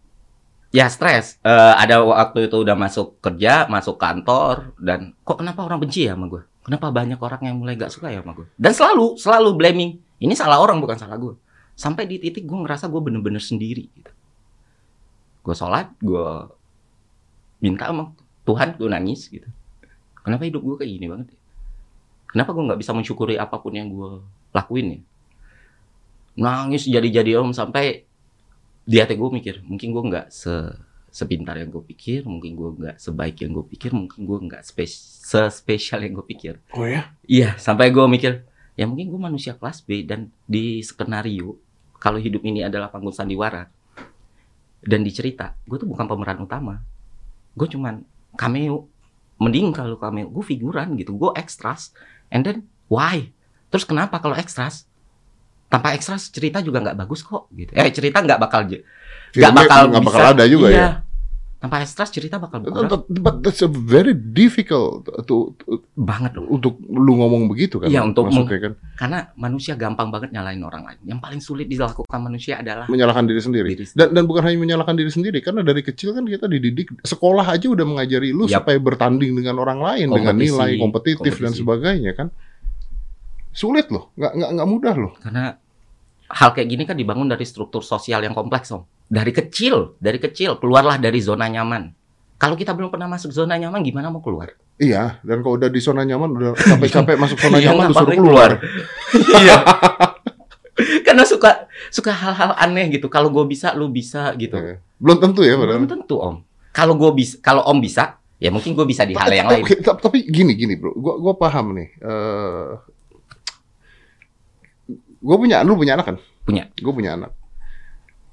ya 0.70 0.86
stres. 0.86 1.42
Eh, 1.42 1.74
ada 1.74 1.98
waktu 2.06 2.46
itu 2.46 2.62
udah 2.62 2.78
masuk 2.78 3.18
kerja, 3.18 3.66
masuk 3.66 3.98
kantor 3.98 4.70
dan 4.78 5.18
kok 5.26 5.42
kenapa 5.42 5.66
orang 5.66 5.82
benci 5.82 6.06
ya 6.06 6.14
sama 6.14 6.30
gue? 6.30 6.46
Kenapa 6.62 6.94
banyak 6.94 7.18
orang 7.18 7.42
yang 7.42 7.56
mulai 7.58 7.74
gak 7.74 7.90
suka 7.90 8.08
ya 8.14 8.22
sama 8.22 8.38
gue? 8.38 8.46
Dan 8.54 8.70
selalu 8.70 9.18
selalu 9.18 9.50
blaming. 9.58 9.90
Ini 10.18 10.34
salah 10.34 10.62
orang 10.62 10.78
bukan 10.78 10.96
salah 10.96 11.18
gue. 11.18 11.34
Sampai 11.74 12.06
di 12.06 12.22
titik 12.22 12.46
gue 12.46 12.58
ngerasa 12.58 12.86
gue 12.86 13.00
bener-bener 13.02 13.42
sendiri. 13.42 13.90
Gitu. 13.90 14.12
Gue 15.42 15.54
sholat, 15.54 15.90
gue 15.98 16.26
minta 17.58 17.90
sama 17.90 18.14
Tuhan, 18.44 18.76
gue 18.78 18.88
nangis 18.88 19.26
gitu. 19.28 19.48
Kenapa 20.22 20.46
hidup 20.46 20.62
gue 20.64 20.76
kayak 20.80 20.92
gini 20.94 21.06
banget 21.10 21.28
ya? 21.34 21.38
Kenapa 22.30 22.50
gue 22.50 22.64
nggak 22.66 22.80
bisa 22.80 22.90
mensyukuri 22.96 23.36
apa 23.36 23.58
pun 23.60 23.74
yang 23.74 23.90
gue 23.90 24.22
lakuin 24.50 24.86
ya? 24.90 25.00
Nangis 26.34 26.86
jadi-jadi 26.86 27.38
om 27.38 27.54
sampai 27.54 28.02
di 28.84 29.00
hati 29.00 29.16
gue 29.16 29.30
mikir 29.32 29.64
mungkin 29.64 29.96
gue 29.96 30.02
nggak 30.12 30.26
se 30.28 30.52
sepintar 31.08 31.56
yang 31.56 31.70
gue 31.72 31.80
pikir 31.80 32.26
mungkin 32.28 32.52
gue 32.52 32.68
nggak 32.84 32.96
sebaik 33.00 33.40
yang 33.40 33.54
gue 33.56 33.64
pikir 33.70 33.94
mungkin 33.96 34.26
gue 34.28 34.38
nggak 34.50 34.60
spes 34.60 34.92
spesial 35.48 36.02
yang 36.04 36.12
gue 36.12 36.26
pikir 36.26 36.58
Oh 36.76 36.84
ya? 36.84 37.08
iya 37.24 37.54
sampai 37.56 37.88
gue 37.88 38.02
mikir 38.04 38.44
ya 38.74 38.84
mungkin 38.90 39.06
gue 39.10 39.20
manusia 39.20 39.54
kelas 39.54 39.86
B 39.86 40.02
dan 40.02 40.34
di 40.50 40.82
skenario 40.82 41.58
kalau 42.02 42.18
hidup 42.18 42.42
ini 42.42 42.66
adalah 42.66 42.90
panggung 42.90 43.14
sandiwara 43.14 43.70
dan 44.84 45.00
dicerita 45.00 45.56
gue 45.64 45.78
tuh 45.80 45.88
bukan 45.88 46.04
pemeran 46.04 46.44
utama. 46.44 46.84
Gue 47.56 47.70
cuman 47.70 48.04
cameo. 48.36 48.90
Mending 49.34 49.74
kalau 49.74 49.98
cameo 49.98 50.30
gue 50.30 50.44
figuran 50.46 50.94
gitu 50.94 51.16
gue 51.18 51.30
extras 51.34 51.90
and 52.30 52.46
then 52.46 52.66
why? 52.86 53.30
Terus 53.72 53.82
kenapa 53.82 54.22
kalau 54.22 54.38
extras 54.38 54.86
tanpa 55.66 55.90
extras 55.90 56.30
cerita 56.30 56.62
juga 56.62 56.78
nggak 56.84 56.98
bagus 57.02 57.26
kok 57.26 57.50
gitu. 57.50 57.74
Eh 57.74 57.90
cerita 57.90 58.22
nggak 58.22 58.38
bakal 58.38 58.62
nggak 59.34 59.52
bakal 59.54 59.80
nggak 59.90 60.04
bakal 60.06 60.22
bisa- 60.22 60.34
ada 60.38 60.44
juga 60.46 60.68
iya. 60.70 60.78
ya? 60.78 60.88
Tanpa 61.64 61.80
ekstras 61.80 62.12
cerita 62.12 62.36
bakal 62.36 62.60
berkurang 62.60 62.92
But, 62.92 63.02
but 63.24 63.34
that's 63.40 63.64
a 63.64 63.70
very 63.72 64.12
difficult 64.12 65.08
to, 65.24 65.56
to- 65.56 65.80
banget 65.96 66.36
loh. 66.36 66.44
untuk 66.52 66.76
lu 66.84 67.16
ngomong 67.16 67.48
begitu 67.48 67.80
kan? 67.80 67.88
Iya, 67.88 68.04
untuk 68.04 68.28
maksudnya 68.28 68.60
kan 68.60 68.72
Karena 69.00 69.18
manusia 69.34 69.72
gampang 69.72 70.12
banget 70.12 70.28
nyalain 70.28 70.60
orang 70.60 70.84
lain. 70.84 71.00
Yang 71.08 71.20
paling 71.24 71.40
sulit 71.40 71.64
dilakukan 71.64 72.20
manusia 72.20 72.60
adalah 72.60 72.84
menyalahkan 72.84 73.24
diri 73.24 73.40
sendiri. 73.40 73.72
diri 73.72 73.88
sendiri. 73.88 73.96
Dan 73.96 74.08
dan 74.12 74.22
bukan 74.28 74.44
hanya 74.44 74.60
menyalahkan 74.60 74.92
diri 74.92 75.08
sendiri 75.08 75.40
karena 75.40 75.64
dari 75.64 75.80
kecil 75.80 76.12
kan 76.12 76.28
kita 76.28 76.44
dididik 76.44 77.00
sekolah 77.00 77.48
aja 77.48 77.64
udah 77.64 77.86
mengajari 77.88 78.36
lu 78.36 78.44
Yap. 78.44 78.60
supaya 78.68 78.76
bertanding 78.76 79.32
dengan 79.32 79.56
orang 79.56 79.80
lain 79.80 80.12
dengan 80.12 80.36
Kompetisi, 80.36 80.52
nilai 80.52 80.70
kompetitif 80.76 81.32
dan 81.40 81.48
kompetisi. 81.48 81.60
sebagainya 81.64 82.12
kan. 82.12 82.28
Sulit 83.54 83.86
loh, 83.88 84.12
nggak 84.18 84.32
nggak 84.36 84.50
nggak 84.52 84.68
mudah 84.68 84.94
loh. 85.00 85.12
Karena 85.16 85.54
hal 86.28 86.50
kayak 86.52 86.68
gini 86.68 86.82
kan 86.84 86.98
dibangun 86.98 87.30
dari 87.30 87.46
struktur 87.46 87.80
sosial 87.80 88.20
yang 88.20 88.34
kompleks, 88.34 88.68
Om. 88.68 88.82
Dari 89.04 89.32
kecil, 89.32 90.00
dari 90.00 90.16
kecil 90.16 90.56
keluarlah 90.56 90.96
dari 90.96 91.20
zona 91.20 91.46
nyaman. 91.46 91.92
Kalau 92.40 92.58
kita 92.58 92.74
belum 92.74 92.90
pernah 92.90 93.06
masuk 93.06 93.30
zona 93.30 93.54
nyaman, 93.56 93.80
gimana 93.84 94.10
mau 94.10 94.20
keluar? 94.20 94.52
Iya, 94.74 95.22
dan 95.22 95.38
kalau 95.46 95.54
udah 95.54 95.70
di 95.70 95.78
zona 95.78 96.02
nyaman 96.02 96.34
udah 96.34 96.50
capek-capek 96.58 97.14
masuk 97.14 97.38
zona 97.38 97.56
Iya, 97.62 97.70
nyaman 97.70 97.86
lu 97.86 97.94
ngapain 97.94 98.02
suruh 98.02 98.16
keluar. 98.18 98.50
Iya. 99.38 99.56
Karena 101.06 101.22
suka 101.22 101.70
suka 101.94 102.10
hal-hal 102.10 102.58
aneh 102.58 102.90
gitu. 102.90 103.06
Kalau 103.06 103.30
gue 103.30 103.44
bisa, 103.46 103.70
lu 103.78 103.86
bisa 103.86 104.34
gitu. 104.34 104.58
Iya. 104.58 104.82
Belum 104.98 105.18
tentu 105.22 105.46
ya 105.46 105.54
Belum 105.54 105.86
padahal. 105.86 105.86
tentu, 105.86 106.16
Om. 106.18 106.36
Kalau 106.74 106.94
gue 106.98 107.10
bisa, 107.14 107.38
kalau 107.38 107.62
Om 107.70 107.78
bisa, 107.78 108.18
ya 108.42 108.50
mungkin 108.50 108.74
gue 108.74 108.82
bisa 108.82 109.06
di 109.06 109.14
hal 109.14 109.30
yang 109.30 109.46
lain. 109.46 109.62
Tapi, 109.62 110.02
tapi 110.02 110.18
gini 110.26 110.58
gini 110.58 110.74
bro, 110.74 110.90
gua 110.98 111.22
gua 111.22 111.34
paham 111.38 111.70
nih. 111.78 111.88
Eh 112.02 112.70
gue 115.24 115.36
punya, 115.38 115.62
lu 115.62 115.78
punya 115.78 115.94
anak 115.94 116.06
kan? 116.10 116.16
Punya. 116.44 116.66
Gue 116.74 116.92
punya 116.92 117.14
anak. 117.14 117.30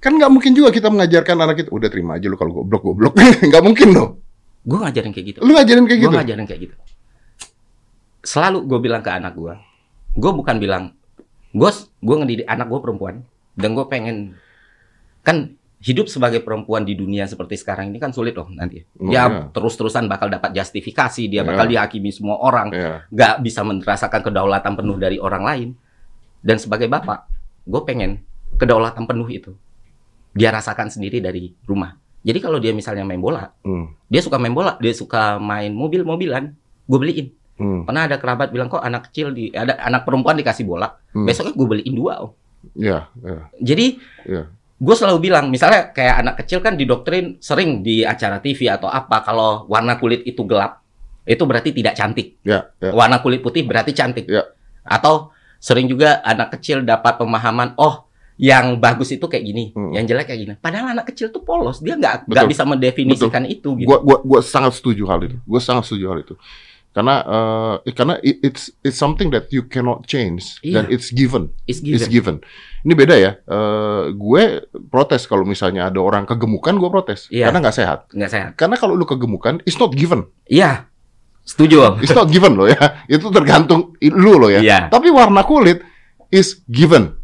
Kan 0.02 0.18
nggak 0.18 0.32
mungkin 0.34 0.58
juga 0.58 0.74
kita 0.74 0.90
mengajarkan 0.90 1.38
anak 1.46 1.56
kita, 1.62 1.70
udah 1.70 1.90
terima 1.94 2.18
aja 2.18 2.26
lu 2.26 2.34
kalau 2.34 2.66
goblok 2.66 2.82
goblok. 2.82 3.14
Nggak 3.54 3.62
mungkin 3.62 3.88
loh. 3.94 4.18
Gue 4.66 4.82
ngajarin 4.82 5.14
kayak 5.14 5.26
gitu. 5.30 5.40
Lu 5.46 5.54
ngajarin 5.54 5.86
kayak 5.86 6.00
gue 6.02 6.10
gitu. 6.10 6.18
ngajarin 6.18 6.46
kayak 6.50 6.62
gitu. 6.66 6.76
Selalu 8.26 8.66
gue 8.66 8.80
bilang 8.82 9.06
ke 9.06 9.14
anak 9.14 9.38
gue, 9.38 9.54
gue 10.18 10.32
bukan 10.34 10.58
bilang, 10.58 10.84
gue 11.54 11.70
gue 12.02 12.16
ngedidik 12.18 12.48
anak 12.50 12.66
gue 12.66 12.80
perempuan 12.82 13.16
dan 13.54 13.78
gue 13.78 13.86
pengen 13.86 14.38
kan 15.22 15.54
hidup 15.82 16.06
sebagai 16.10 16.42
perempuan 16.46 16.86
di 16.86 16.94
dunia 16.94 17.26
seperti 17.26 17.58
sekarang 17.58 17.90
ini 17.90 17.98
kan 18.02 18.10
sulit 18.14 18.34
loh 18.34 18.50
nanti. 18.54 18.82
Oh, 19.02 19.10
Dia 19.10 19.26
iya. 19.30 19.50
terus-terusan 19.54 20.06
bakal 20.06 20.30
dapat 20.30 20.54
justifikasi, 20.54 21.30
dia 21.30 21.42
Iya. 21.42 21.50
bakal 21.50 21.66
dihakimi 21.70 22.10
semua 22.14 22.38
orang, 22.42 22.70
Iya. 22.74 23.06
nggak 23.10 23.34
bisa 23.42 23.62
merasakan 23.66 24.22
kedaulatan 24.22 24.74
penuh 24.78 24.98
dari 24.98 25.18
orang 25.18 25.42
lain. 25.46 25.70
Dan 26.42 26.58
sebagai 26.58 26.90
bapak, 26.90 27.26
gue 27.66 27.82
pengen 27.86 28.22
kedaulatan 28.58 29.06
penuh 29.06 29.30
itu 29.30 29.54
dia 30.32 30.50
rasakan 30.50 30.88
sendiri 30.88 31.20
dari 31.20 31.52
rumah. 31.68 31.96
Jadi 32.22 32.38
kalau 32.38 32.62
dia 32.62 32.72
misalnya 32.72 33.02
main 33.02 33.18
bola, 33.18 33.50
Hmm. 33.66 33.98
dia 34.06 34.22
suka 34.22 34.38
main 34.38 34.54
bola, 34.54 34.78
dia 34.78 34.94
suka 34.94 35.42
main 35.42 35.74
mobil-mobilan, 35.74 36.54
gue 36.86 37.00
beliin. 37.02 37.28
Hmm. 37.58 37.86
Pernah 37.86 38.06
ada 38.10 38.18
kerabat 38.22 38.54
bilang 38.54 38.70
kok 38.70 38.82
anak 38.82 39.10
kecil 39.10 39.34
di 39.34 39.50
ada 39.54 39.78
anak 39.82 40.06
perempuan 40.06 40.38
dikasih 40.38 40.66
bola, 40.66 40.98
Hmm. 41.14 41.26
besoknya 41.26 41.54
gue 41.58 41.68
beliin 41.68 41.96
dua. 41.98 42.22
Om. 42.22 42.32
Iya, 42.78 43.10
iya. 43.26 43.42
Jadi 43.58 43.86
Iya. 44.30 44.44
gue 44.78 44.96
selalu 44.96 45.18
bilang, 45.30 45.50
misalnya 45.50 45.90
kayak 45.90 46.16
anak 46.22 46.36
kecil 46.46 46.62
kan 46.62 46.78
didoktrin 46.78 47.42
sering 47.42 47.82
di 47.82 48.06
acara 48.06 48.38
TV 48.38 48.70
atau 48.70 48.86
apa 48.86 49.26
kalau 49.26 49.66
warna 49.66 49.98
kulit 49.98 50.22
itu 50.22 50.46
gelap, 50.46 50.86
itu 51.26 51.42
berarti 51.42 51.74
tidak 51.74 51.98
cantik. 51.98 52.38
Iya, 52.46 52.70
iya. 52.82 52.92
Warna 52.94 53.18
kulit 53.26 53.42
putih 53.42 53.66
berarti 53.66 53.98
cantik. 53.98 54.30
Ya. 54.30 54.46
Atau 54.86 55.34
sering 55.58 55.90
juga 55.90 56.22
anak 56.22 56.54
kecil 56.58 56.86
dapat 56.86 57.18
pemahaman, 57.18 57.74
oh 57.82 58.06
yang 58.42 58.82
bagus 58.82 59.14
itu 59.14 59.22
kayak 59.22 59.46
gini, 59.46 59.70
Hmm. 59.70 59.94
yang 59.94 60.10
jelek 60.10 60.26
kayak 60.26 60.40
gini. 60.42 60.54
Padahal 60.58 60.98
anak 60.98 61.14
kecil 61.14 61.30
tuh 61.30 61.46
polos, 61.46 61.78
dia 61.78 61.94
nggak 61.94 62.26
nggak 62.26 62.42
Betul. 62.42 62.50
bisa 62.50 62.64
mendefinisikan 62.66 63.46
itu 63.46 63.70
gitu. 63.78 63.86
Gua 63.86 64.02
gua 64.02 64.18
gua 64.26 64.42
sangat 64.42 64.74
setuju 64.74 65.06
hal 65.06 65.22
itu. 65.22 65.38
Gua 65.46 65.62
sangat 65.62 65.86
setuju 65.86 66.10
hal 66.10 66.20
itu. 66.26 66.34
Karena 66.92 67.24
eh, 67.86 67.94
karena 67.94 68.18
it- 68.20 68.42
it's 68.42 68.74
it's 68.82 68.98
something 68.98 69.30
that 69.30 69.48
you 69.48 69.64
cannot 69.64 70.04
change 70.04 70.58
Iya. 70.60 70.82
dan 70.82 70.84
it's 70.90 71.08
given. 71.08 71.54
It's 71.64 71.80
It's 71.80 72.10
given. 72.10 72.42
given. 72.42 72.84
Ini 72.84 72.94
beda 72.98 73.16
ya. 73.16 73.32
Eh, 73.40 74.04
gue 74.12 74.44
protes 74.90 75.24
kalau 75.24 75.46
misalnya 75.46 75.88
ada 75.88 76.02
orang 76.02 76.26
kegemukan, 76.26 76.74
gue 76.76 76.90
protes 76.90 77.30
Iya. 77.30 77.48
karena 77.48 77.62
nggak 77.62 77.78
sehat. 77.78 78.00
Nggak 78.10 78.32
sehat. 78.34 78.52
Karena 78.58 78.76
kalau 78.76 78.98
lu 78.98 79.06
kegemukan, 79.06 79.62
it's 79.64 79.78
not 79.78 79.94
given. 79.94 80.26
Iya, 80.50 80.90
setuju 81.46 81.76
om. 81.80 81.96
It's 82.02 82.12
not 82.12 82.28
given 82.28 82.58
loh 82.58 82.66
ya. 82.68 83.06
Itu 83.08 83.30
tergantung 83.30 83.94
lu 84.02 84.36
loh 84.36 84.50
ya. 84.50 84.60
Iya. 84.60 84.80
Tapi 84.90 85.14
warna 85.14 85.46
kulit 85.46 85.86
is 86.28 86.60
given. 86.66 87.21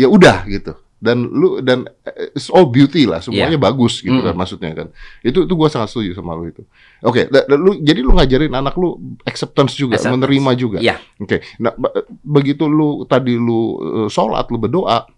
Ya 0.00 0.08
udah 0.08 0.48
gitu. 0.48 0.72
Dan 0.96 1.24
lu 1.26 1.60
dan 1.60 1.88
eh, 2.02 2.28
it's 2.30 2.48
all 2.48 2.64
beauty 2.66 3.04
lah, 3.04 3.18
semuanya 3.18 3.56
bagus 3.56 3.98
gitu 3.98 4.16
kan 4.18 4.32
Mm. 4.32 4.38
maksudnya 4.38 4.72
kan. 4.74 4.88
Itu 5.20 5.44
itu 5.44 5.52
gua 5.54 5.66
sangat 5.66 5.88
setuju 5.88 6.12
sama 6.12 6.32
lu 6.32 6.48
itu. 6.48 6.60
Oke, 7.00 7.24
da- 7.26 7.48
lu 7.50 7.72
jadi 7.78 8.00
lu 8.00 8.12
ngajarin 8.12 8.52
anak 8.52 8.76
lu 8.76 8.96
acceptance 9.22 9.72
juga, 9.74 9.96
Acceptance. 9.96 10.20
menerima 10.20 10.50
juga. 10.54 10.78
Iya. 10.78 11.00
Oke. 11.16 11.40
Nah, 11.56 11.72
ba- 11.74 11.92
begitu 12.22 12.64
lu 12.64 12.88
tadi 13.04 13.32
lu 13.32 13.60
eh, 13.80 14.08
sholat, 14.08 14.44
lu 14.46 14.56
berdoa, 14.58 15.08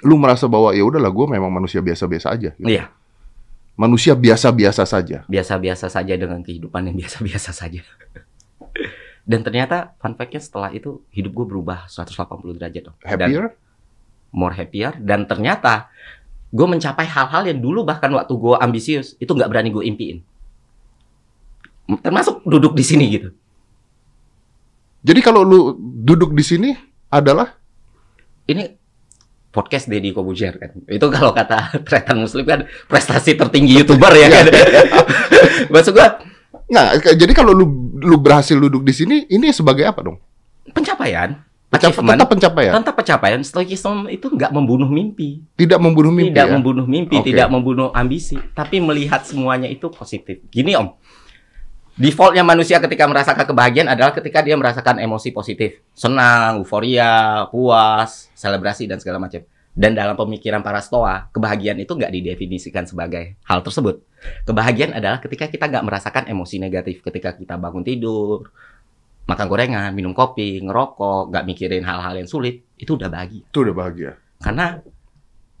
lu 0.00 0.16
merasa 0.16 0.44
bahwa 0.46 0.72
ya 0.72 0.80
udahlah 0.80 1.08
gue 1.08 1.26
memang 1.30 1.52
manusia 1.52 1.78
biasa-biasa 1.78 2.32
aja. 2.32 2.50
gitu. 2.54 2.64
Iya, 2.66 2.88
Manusia 3.72 4.12
biasa-biasa 4.14 4.84
saja. 4.84 5.24
biasa-biasa 5.26 5.88
saja 5.88 6.12
dengan 6.12 6.40
kehidupan 6.40 6.88
yang 6.88 6.96
biasa-biasa 6.98 7.52
saja. 7.52 7.80
Dan 9.22 9.40
ternyata 9.40 9.94
fun 9.96 10.12
fact-nya 10.12 10.40
setelah 10.40 10.70
itu 10.70 11.04
hidup 11.10 11.32
gue 11.32 11.46
berubah 11.46 11.86
180 11.86 12.58
derajat 12.58 12.82
dong. 12.82 12.96
Dan 12.98 13.08
Happier? 13.12 13.44
More 14.32 14.52
happier 14.52 14.96
dan 14.98 15.28
ternyata 15.28 15.92
gue 16.48 16.66
mencapai 16.66 17.04
hal-hal 17.04 17.48
yang 17.48 17.60
dulu 17.60 17.84
bahkan 17.84 18.12
waktu 18.12 18.32
gue 18.32 18.54
ambisius 18.58 19.16
itu 19.16 19.32
nggak 19.32 19.48
berani 19.48 19.70
gue 19.70 19.84
impiin. 19.84 20.18
Termasuk 22.00 22.44
duduk 22.44 22.72
di 22.72 22.84
sini 22.84 23.04
gitu. 23.12 23.28
Jadi 25.02 25.20
kalau 25.20 25.42
lu 25.42 25.60
duduk 25.78 26.32
di 26.32 26.44
sini 26.46 26.70
adalah 27.08 27.58
Ini 28.42 28.74
podcast 29.52 29.86
Deddy 29.86 30.10
Kobuzier 30.10 30.56
kan. 30.58 30.72
Itu 30.88 31.06
kalau 31.12 31.30
kata 31.30 31.70
Tretan 31.86 32.18
Muslim 32.18 32.42
kan 32.42 32.60
prestasi 32.88 33.36
tertinggi 33.36 33.78
YouTuber 33.78 34.12
ya 34.14 34.28
kan. 34.32 34.44
Maksud 35.72 35.92
gue 35.94 36.08
k- 36.72 37.14
Jadi 37.14 37.32
kalau 37.36 37.52
lu 37.52 37.66
lu 38.00 38.16
berhasil 38.18 38.56
duduk 38.58 38.82
di 38.82 38.94
sini, 38.96 39.16
ini 39.28 39.52
sebagai 39.54 39.86
apa 39.86 40.00
dong? 40.02 40.18
pencapaian, 40.62 41.34
Pencap- 41.34 41.51
achievement, 41.72 42.16
tetap 42.20 42.28
pencapaian, 42.28 42.72
Tentang 42.76 42.96
pencapaian, 42.96 43.40
stoikisme 43.40 44.12
itu 44.12 44.26
nggak 44.28 44.52
membunuh 44.52 44.88
mimpi, 44.92 45.40
tidak 45.56 45.80
membunuh 45.80 46.12
mimpi. 46.12 46.30
tidak 46.36 46.46
ya? 46.46 46.52
membunuh 46.52 46.86
mimpi, 46.86 47.16
Oke. 47.16 47.26
tidak 47.32 47.48
membunuh 47.48 47.88
ambisi, 47.96 48.36
tapi 48.52 48.78
melihat 48.84 49.24
semuanya 49.24 49.66
itu 49.72 49.88
positif. 49.88 50.44
Gini 50.52 50.76
om, 50.76 50.92
defaultnya 51.96 52.44
manusia 52.44 52.76
ketika 52.76 53.08
merasakan 53.08 53.48
kebahagiaan 53.48 53.88
adalah 53.88 54.12
ketika 54.12 54.44
dia 54.44 54.54
merasakan 54.54 55.00
emosi 55.00 55.32
positif, 55.32 55.80
senang, 55.96 56.60
euforia, 56.60 57.48
puas, 57.48 58.28
selebrasi 58.36 58.84
dan 58.84 59.00
segala 59.00 59.16
macam. 59.16 59.40
Dan 59.72 59.96
dalam 59.96 60.12
pemikiran 60.12 60.60
para 60.60 60.84
stoa, 60.84 61.32
kebahagiaan 61.32 61.80
itu 61.80 61.96
nggak 61.96 62.12
didefinisikan 62.12 62.84
sebagai 62.84 63.40
hal 63.48 63.64
tersebut. 63.64 64.04
Kebahagiaan 64.44 64.92
adalah 64.92 65.16
ketika 65.16 65.48
kita 65.48 65.64
nggak 65.64 65.84
merasakan 65.88 66.28
emosi 66.28 66.60
negatif, 66.60 67.00
ketika 67.00 67.32
kita 67.32 67.56
bangun 67.56 67.80
tidur, 67.80 68.52
makan 69.26 69.46
gorengan, 69.46 69.90
minum 69.94 70.12
kopi, 70.12 70.58
ngerokok, 70.62 71.30
nggak 71.30 71.44
mikirin 71.46 71.82
hal-hal 71.86 72.18
yang 72.18 72.28
sulit, 72.28 72.66
itu 72.74 72.98
udah 72.98 73.06
bahagia. 73.06 73.42
Itu 73.46 73.58
udah 73.62 73.74
bahagia. 73.74 74.10
Karena 74.42 74.82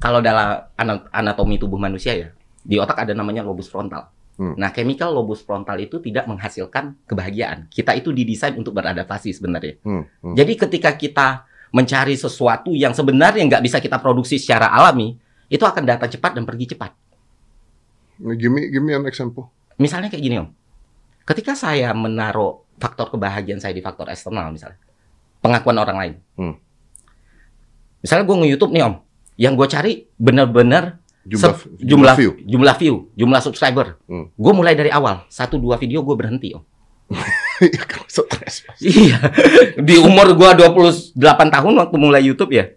kalau 0.02 0.18
dalam 0.18 0.66
ana- 0.74 1.06
anatomi 1.14 1.62
tubuh 1.62 1.78
manusia 1.78 2.12
ya, 2.18 2.28
di 2.62 2.78
otak 2.78 2.98
ada 3.06 3.14
namanya 3.14 3.46
lobus 3.46 3.70
frontal. 3.70 4.10
Hmm. 4.34 4.58
Nah, 4.58 4.72
chemical 4.74 5.14
lobus 5.14 5.44
frontal 5.44 5.78
itu 5.78 6.02
tidak 6.02 6.26
menghasilkan 6.26 7.06
kebahagiaan. 7.06 7.68
Kita 7.68 7.94
itu 7.94 8.10
didesain 8.10 8.56
untuk 8.58 8.74
beradaptasi 8.74 9.30
sebenarnya. 9.30 9.78
Hmm, 9.84 10.08
hmm. 10.08 10.34
Jadi 10.34 10.52
ketika 10.56 10.90
kita 10.98 11.28
mencari 11.72 12.18
sesuatu 12.18 12.74
yang 12.74 12.92
sebenarnya 12.92 13.46
nggak 13.46 13.62
bisa 13.64 13.78
kita 13.78 14.02
produksi 14.02 14.42
secara 14.42 14.72
alami, 14.72 15.14
itu 15.52 15.62
akan 15.62 15.84
datang 15.84 16.10
cepat 16.10 16.32
dan 16.34 16.44
pergi 16.48 16.74
cepat. 16.74 16.90
Give 18.36 18.52
me 18.52 18.72
give 18.72 18.84
me 18.84 18.96
an 18.96 19.04
example. 19.08 19.52
Misalnya 19.80 20.08
kayak 20.12 20.22
gini 20.22 20.36
om, 20.40 20.48
ketika 21.26 21.52
saya 21.54 21.94
menaruh 21.94 22.62
faktor 22.78 23.14
kebahagiaan 23.14 23.62
saya 23.62 23.74
di 23.74 23.82
faktor 23.84 24.10
eksternal 24.10 24.50
misalnya, 24.50 24.78
pengakuan 25.38 25.78
orang 25.78 25.96
lain. 25.98 26.14
Hmm. 26.38 26.54
Misalnya 28.02 28.24
gue 28.26 28.36
nge-YouTube 28.42 28.72
nih 28.74 28.82
om, 28.82 28.94
yang 29.38 29.54
gue 29.54 29.68
cari 29.70 29.92
benar-benar 30.18 31.02
Jumlah 31.22 31.54
jumlah 31.78 32.14
view. 32.18 32.32
jumlah 32.42 32.74
view, 32.82 32.94
jumlah 33.14 33.38
subscriber. 33.38 33.94
Hmm. 34.10 34.34
Gue 34.34 34.52
mulai 34.52 34.74
dari 34.74 34.90
awal, 34.90 35.22
satu 35.30 35.54
dua 35.54 35.78
video 35.78 36.02
gue 36.02 36.16
berhenti 36.18 36.50
om. 36.50 36.66
Iya. 38.82 38.82
Iya, 38.82 39.18
di 39.78 39.94
umur 40.02 40.34
gue 40.34 40.50
28 40.66 41.14
tahun 41.54 41.72
waktu 41.78 41.96
mulai 41.96 42.26
YouTube 42.26 42.50
ya. 42.52 42.74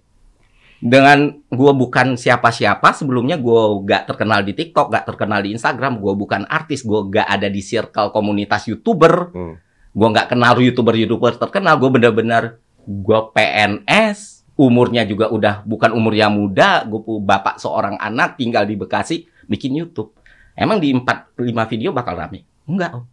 Dengan 0.84 1.32
gue 1.48 1.72
bukan 1.72 2.20
siapa-siapa, 2.20 2.92
sebelumnya 2.92 3.40
gue 3.40 3.62
gak 3.88 4.12
terkenal 4.12 4.44
di 4.44 4.52
TikTok, 4.52 4.92
gak 4.92 5.08
terkenal 5.08 5.40
di 5.40 5.56
Instagram, 5.56 5.98
gue 6.04 6.14
bukan 6.14 6.44
artis, 6.46 6.84
gue 6.84 7.00
gak 7.10 7.26
ada 7.26 7.48
di 7.48 7.64
circle 7.64 8.12
komunitas 8.12 8.68
YouTuber, 8.68 9.32
Hmm. 9.32 9.56
gue 9.96 10.08
nggak 10.12 10.28
kenal 10.36 10.60
YouTuber-YouTuber 10.60 11.40
terkenal, 11.40 11.80
gue 11.80 11.88
bener-bener 11.88 12.60
gue 12.84 13.20
PNS, 13.32 14.44
umurnya 14.60 15.08
juga 15.08 15.32
udah 15.32 15.64
bukan 15.64 15.96
umur 15.96 16.12
yang 16.12 16.36
muda, 16.36 16.84
gue 16.84 17.00
bapak 17.24 17.56
seorang 17.58 17.96
anak 17.96 18.36
tinggal 18.36 18.68
di 18.68 18.76
Bekasi, 18.76 19.24
bikin 19.48 19.72
YouTube. 19.80 20.12
Emang 20.56 20.84
di 20.84 20.92
4 20.92 21.40
5 21.40 21.72
video 21.72 21.96
bakal 21.96 22.20
rame? 22.20 22.44
Enggak, 22.68 22.92
Om. 22.96 23.04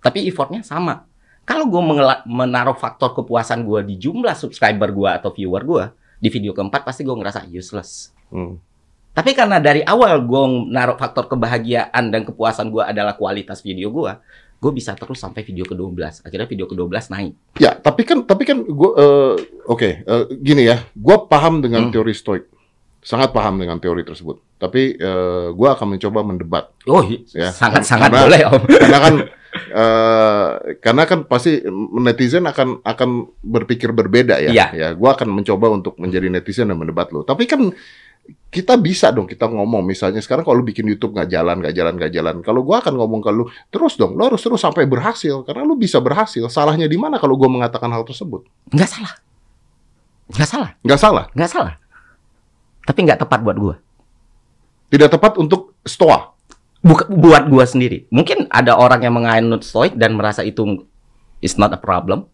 Tapi 0.00 0.28
effortnya 0.28 0.64
sama. 0.64 1.04
Kalau 1.44 1.68
gue 1.68 1.82
menaruh 2.28 2.76
faktor 2.76 3.12
kepuasan 3.16 3.64
gue 3.64 3.80
di 3.84 4.00
jumlah 4.00 4.32
subscriber 4.36 4.92
gue 4.92 5.10
atau 5.12 5.32
viewer 5.32 5.62
gue, 5.64 5.84
di 6.20 6.28
video 6.28 6.52
keempat 6.52 6.84
pasti 6.84 7.00
gue 7.00 7.12
ngerasa 7.12 7.48
useless. 7.48 8.12
Hmm. 8.28 8.60
Tapi 9.10 9.32
karena 9.32 9.58
dari 9.58 9.82
awal 9.82 10.22
gue 10.22 10.42
naruh 10.70 10.94
faktor 10.94 11.26
kebahagiaan 11.26 12.08
dan 12.08 12.22
kepuasan 12.22 12.68
gue 12.68 12.80
adalah 12.80 13.12
kualitas 13.12 13.58
video 13.58 13.90
gue, 13.90 14.12
gue 14.56 14.70
bisa 14.70 14.94
terus 14.94 15.18
sampai 15.18 15.42
video 15.42 15.64
ke-12. 15.64 16.22
Akhirnya 16.22 16.46
video 16.46 16.64
ke-12 16.64 17.10
naik. 17.10 17.34
Ya, 17.56 17.74
tapi 17.74 18.04
kan 18.04 18.22
tapi 18.22 18.44
kan 18.44 18.62
gue 18.62 18.90
eh, 18.94 19.34
oke 19.66 19.88
eh, 19.98 20.24
gini 20.38 20.62
ya, 20.62 20.84
gue 20.86 21.16
paham 21.26 21.58
dengan 21.58 21.88
Hmm. 21.88 21.92
teori 21.92 22.12
stoik, 22.12 22.44
sangat 23.00 23.32
paham 23.32 23.58
dengan 23.58 23.76
teori 23.76 24.04
tersebut. 24.04 24.38
Tapi 24.56 24.94
eh, 24.94 25.46
gue 25.50 25.68
akan 25.68 25.86
mencoba 25.90 26.20
mendebat 26.22 26.64
Oh, 26.84 27.02
Ya, 27.32 27.50
sangat-sangat 27.50 28.08
karena- 28.08 28.22
boleh, 28.22 28.40
Om. 28.46 28.62
karena 28.68 28.98
kan 29.00 29.14
eh, 29.68 30.48
karena 30.80 31.02
kan 31.04 31.28
pasti 31.28 31.60
netizen 32.00 32.48
akan 32.48 32.80
akan 32.80 33.10
berpikir 33.44 33.92
berbeda 33.92 34.40
ya. 34.40 34.50
Iya. 34.50 34.66
Ya, 34.72 34.88
gue 34.96 35.10
akan 35.10 35.28
mencoba 35.28 35.68
untuk 35.68 36.00
menjadi 36.00 36.32
netizen 36.32 36.72
dan 36.72 36.80
mendebat 36.80 37.12
lo. 37.12 37.22
Tapi 37.26 37.44
kan 37.44 37.68
kita 38.50 38.74
bisa 38.74 39.14
dong 39.14 39.30
kita 39.30 39.46
ngomong 39.46 39.86
misalnya 39.86 40.18
sekarang 40.18 40.42
kalau 40.42 40.58
lu 40.62 40.66
bikin 40.66 40.82
YouTube 40.86 41.14
nggak 41.14 41.30
jalan 41.30 41.62
nggak 41.62 41.74
jalan 41.74 41.94
nggak 41.98 42.12
jalan 42.14 42.34
kalau 42.42 42.66
gua 42.66 42.82
akan 42.82 42.94
ngomong 42.98 43.22
ke 43.22 43.30
lu 43.30 43.46
terus 43.70 43.94
dong 43.94 44.18
lo 44.18 44.26
harus 44.26 44.42
terus 44.42 44.58
sampai 44.58 44.86
berhasil 44.90 45.46
karena 45.46 45.62
lu 45.62 45.78
bisa 45.78 46.02
berhasil 46.02 46.42
salahnya 46.50 46.90
di 46.90 46.98
mana 46.98 47.18
kalau 47.18 47.38
gua 47.38 47.46
mengatakan 47.46 47.90
hal 47.90 48.02
tersebut 48.02 48.42
Nggak 48.70 48.90
salah. 48.90 49.14
Nggak 50.30 50.48
salah. 50.50 50.70
nggak 50.82 51.00
salah 51.00 51.24
Nggak 51.34 51.50
salah. 51.50 51.74
Tapi 52.86 52.98
nggak 53.06 53.20
tepat 53.22 53.38
buat 53.42 53.56
gue. 53.58 53.76
tidak 54.90 55.14
tepat 55.14 55.38
untuk 55.38 55.78
stoa 55.86 56.34
Buka, 56.80 57.04
buat 57.12 57.44
gua 57.52 57.68
sendiri. 57.68 58.08
Mungkin 58.08 58.48
ada 58.48 58.72
orang 58.76 59.04
yang 59.04 59.12
menganut 59.12 59.60
stoik 59.68 60.00
dan 60.00 60.16
merasa 60.16 60.40
itu 60.40 60.88
is 61.44 61.60
not 61.60 61.68
a 61.76 61.80
problem. 61.80 62.24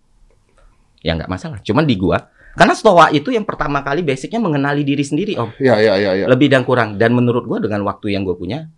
Ya 1.02 1.18
nggak 1.18 1.30
masalah. 1.30 1.58
Cuman 1.66 1.82
di 1.82 1.98
gua, 1.98 2.30
karena 2.54 2.72
stoa 2.78 3.10
itu 3.10 3.34
yang 3.34 3.42
pertama 3.42 3.82
kali 3.82 4.06
basicnya 4.06 4.38
mengenali 4.38 4.86
diri 4.86 5.04
sendiri, 5.04 5.36
om. 5.36 5.50
ya 5.58 5.76
ya 5.76 5.98
ya 5.98 6.10
ya 6.14 6.26
Lebih 6.30 6.48
dan 6.48 6.62
kurang. 6.62 6.94
Dan 6.96 7.12
menurut 7.18 7.44
gua 7.44 7.58
dengan 7.58 7.82
waktu 7.84 8.14
yang 8.14 8.22
gue 8.22 8.32
punya, 8.38 8.70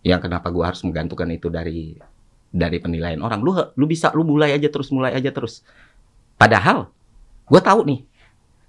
yang 0.00 0.18
kenapa 0.18 0.48
gua 0.48 0.72
harus 0.72 0.80
menggantungkan 0.82 1.28
itu 1.30 1.52
dari 1.52 1.94
dari 2.50 2.82
penilaian 2.82 3.20
orang. 3.22 3.44
Lu 3.44 3.54
lu 3.54 3.84
bisa 3.86 4.10
lu 4.16 4.26
mulai 4.26 4.56
aja 4.56 4.66
terus, 4.72 4.90
mulai 4.90 5.14
aja 5.14 5.30
terus. 5.30 5.62
Padahal 6.34 6.90
gua 7.46 7.60
tahu 7.60 7.84
nih, 7.84 8.00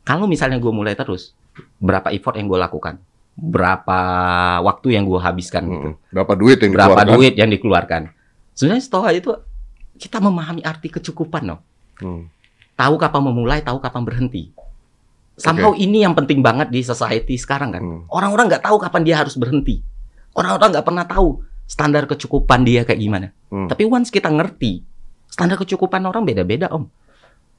kalau 0.04 0.28
misalnya 0.28 0.62
gua 0.62 0.76
mulai 0.76 0.94
terus, 0.94 1.34
berapa 1.82 2.12
effort 2.14 2.38
yang 2.38 2.46
gua 2.46 2.68
lakukan, 2.68 3.00
berapa 3.36 4.00
waktu 4.62 5.00
yang 5.00 5.08
gua 5.08 5.32
habiskan 5.32 5.64
gitu 5.72 5.90
Hmm. 5.96 6.00
berapa 6.12 6.34
duit 6.36 6.58
yang 6.60 6.72
berapa 6.76 6.92
dikeluarkan 6.94 7.16
duit 7.18 7.34
yang 7.40 7.50
dikeluarkan. 7.50 8.02
Sebenarnya 8.54 8.84
stoa 8.84 9.10
itu 9.16 9.32
kita 9.96 10.18
memahami 10.20 10.62
arti 10.62 10.92
kecukupan 10.92 11.44
loh. 11.56 11.60
Hmm. 12.02 12.28
Tahu 12.76 12.96
kapan 12.98 13.22
memulai, 13.22 13.60
tahu 13.62 13.78
kapan 13.80 14.02
berhenti. 14.04 14.52
Somehow 15.40 15.74
ini 15.74 16.04
yang 16.06 16.14
penting 16.14 16.44
banget 16.44 16.70
di 16.70 16.84
society 16.84 17.40
sekarang 17.40 17.74
kan. 17.74 17.82
Hmm. 17.82 18.02
Orang-orang 18.12 18.52
nggak 18.52 18.64
tahu 18.66 18.78
kapan 18.78 19.02
dia 19.06 19.16
harus 19.22 19.40
berhenti. 19.40 19.82
Orang-orang 20.36 20.78
nggak 20.78 20.86
pernah 20.86 21.06
tahu 21.08 21.42
standar 21.66 22.04
kecukupan 22.06 22.68
dia 22.68 22.84
kayak 22.84 23.00
gimana. 23.00 23.28
Hmm. 23.48 23.72
Tapi 23.72 23.88
once 23.88 24.12
kita 24.12 24.28
ngerti, 24.28 24.84
standar 25.32 25.56
kecukupan 25.56 26.04
orang 26.04 26.28
beda-beda 26.28 26.68
om. 26.70 26.86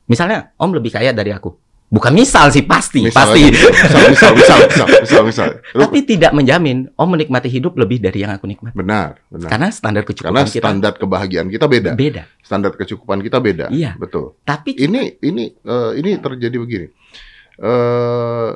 Misalnya 0.06 0.52
om 0.60 0.70
lebih 0.70 0.92
kaya 0.92 1.16
dari 1.16 1.32
aku. 1.32 1.54
Bukan 1.92 2.08
misal 2.10 2.48
sih 2.48 2.64
pasti, 2.64 3.04
Misal 3.04 3.20
pasti. 3.28 3.44
aja. 3.44 3.52
misal 3.52 4.00
misal 4.08 4.30
misal 4.32 4.58
misal 4.64 4.86
misal, 4.96 5.22
misal. 5.22 5.48
Tapi 5.76 5.98
tidak 6.02 6.32
menjamin 6.32 6.88
om 6.90 7.04
menikmati 7.06 7.46
hidup 7.46 7.76
lebih 7.76 8.00
dari 8.00 8.18
yang 8.18 8.32
aku 8.32 8.46
nikmati. 8.46 8.72
benar 8.72 9.20
benar 9.28 9.46
Karena 9.46 9.68
standar 9.68 10.02
kecukupan 10.02 10.32
karena 10.32 10.42
kita 10.46 10.64
standar 10.64 10.92
kebahagiaan 10.94 11.46
kita 11.46 11.66
beda 11.66 11.92
beda. 11.92 12.22
standar 12.40 12.72
kecukupan 12.72 13.20
kita 13.20 13.38
beda 13.38 13.68
Iya. 13.68 13.92
betul 13.94 14.40
Tapi 14.40 14.72
ini 14.74 15.20
ini 15.20 15.52
eh, 15.52 15.92
ini 15.94 16.16
terjadi 16.16 16.56
begini. 16.56 16.86
eh 17.58 18.50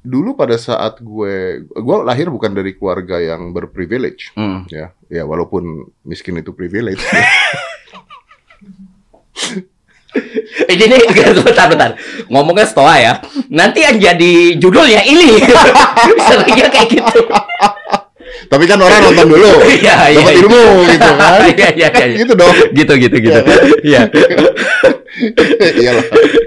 dulu 0.00 0.32
pada 0.32 0.54
saat 0.56 1.02
gue 1.02 1.34
gue 1.66 1.96
lahir 2.00 2.30
bukan 2.30 2.54
dari 2.54 2.72
keluarga 2.72 3.18
yang 3.18 3.50
berprivilege 3.50 4.30
Hmm. 4.32 4.62
ya 4.68 4.94
ya 5.08 5.22
walaupun 5.22 5.66
miskin 6.02 6.38
itu 6.38 6.50
privilege 6.50 7.02
Ini 10.68 10.84
nih, 10.88 11.00
bentar, 11.44 11.66
bentar. 11.68 11.90
Ngomongnya 12.28 12.66
stoa 12.66 12.96
ya. 12.96 13.20
Nanti 13.48 13.84
yang 13.84 13.96
jadi 14.00 14.56
judulnya 14.56 15.04
ini. 15.04 15.36
Seringnya 16.28 16.68
kayak 16.72 16.88
gitu. 16.92 17.20
tapi 18.48 18.64
kan 18.64 18.80
orang 18.80 19.02
nonton 19.02 19.28
dulu 19.34 19.50
Iya, 19.82 20.08
iya. 20.08 20.20
dapat 20.20 20.32
iya. 20.32 20.40
ilmu 20.40 20.64
gitu 20.88 21.10
kan 21.16 21.32
Iya, 21.48 21.68
iya, 21.74 21.88
iya. 21.90 22.16
gitu 22.16 22.32
dong 22.32 22.54
Gitu, 22.72 22.92
gitu, 22.96 23.16
gitu. 23.20 23.40
Iya. 23.84 24.02
iyalah 25.76 26.04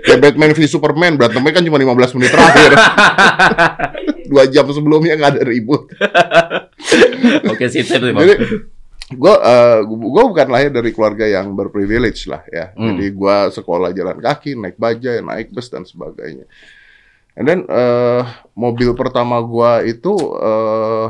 kayak 0.07 0.19
Batman 0.23 0.55
v 0.55 0.59
Superman 0.65 1.19
berantemnya 1.19 1.51
kan 1.51 1.63
cuma 1.67 1.77
15 1.77 2.15
menit 2.17 2.29
terakhir 2.31 2.71
dua 4.25 4.43
jam 4.47 4.65
sebelumnya 4.71 5.13
nggak 5.19 5.31
ada 5.37 5.43
ribut 5.43 5.91
Oke, 7.51 7.67
sip, 7.69 7.85
sip, 7.85 8.01
sip. 8.01 8.15
Gue 9.13 9.35
gue 9.87 10.23
bukan 10.31 10.47
lahir 10.47 10.71
dari 10.71 10.91
keluarga 10.95 11.25
yang 11.27 11.51
berprivilege 11.55 12.27
lah 12.27 12.43
ya. 12.47 12.71
Hmm. 12.75 12.95
Jadi 12.95 13.05
gue 13.11 13.35
sekolah 13.51 13.89
jalan 13.91 14.17
kaki, 14.19 14.55
naik 14.55 14.77
bajai, 14.79 15.19
naik 15.23 15.51
bus 15.51 15.67
dan 15.67 15.83
sebagainya. 15.83 16.45
And 17.31 17.47
then 17.47 17.63
eh, 17.63 18.23
mobil 18.59 18.91
pertama 18.91 19.39
gue 19.39 19.95
itu 19.95 20.13
eh, 20.35 21.07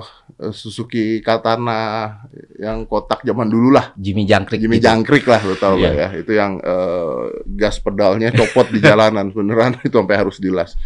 Suzuki 0.53 1.21
Katana 1.21 2.13
yang 2.61 2.85
kotak 2.85 3.25
zaman 3.25 3.49
dulu 3.49 3.73
lah. 3.73 3.93
Jimmy 3.97 4.25
Jangkrik. 4.29 4.61
Jimmy 4.61 4.77
gitu. 4.77 4.85
Jangkrik 4.89 5.25
lah 5.25 5.41
lo 5.41 5.57
tau 5.57 5.77
lah 5.77 5.93
Iya. 5.93 6.07
ya. 6.13 6.21
Itu 6.21 6.31
yang 6.37 6.61
eh, 6.61 7.25
gas 7.57 7.81
pedalnya 7.81 8.29
copot 8.33 8.69
di 8.69 8.77
jalanan 8.81 9.33
beneran 9.33 9.77
itu 9.87 9.97
sampai 9.97 10.17
harus 10.17 10.37
dilas. 10.37 10.77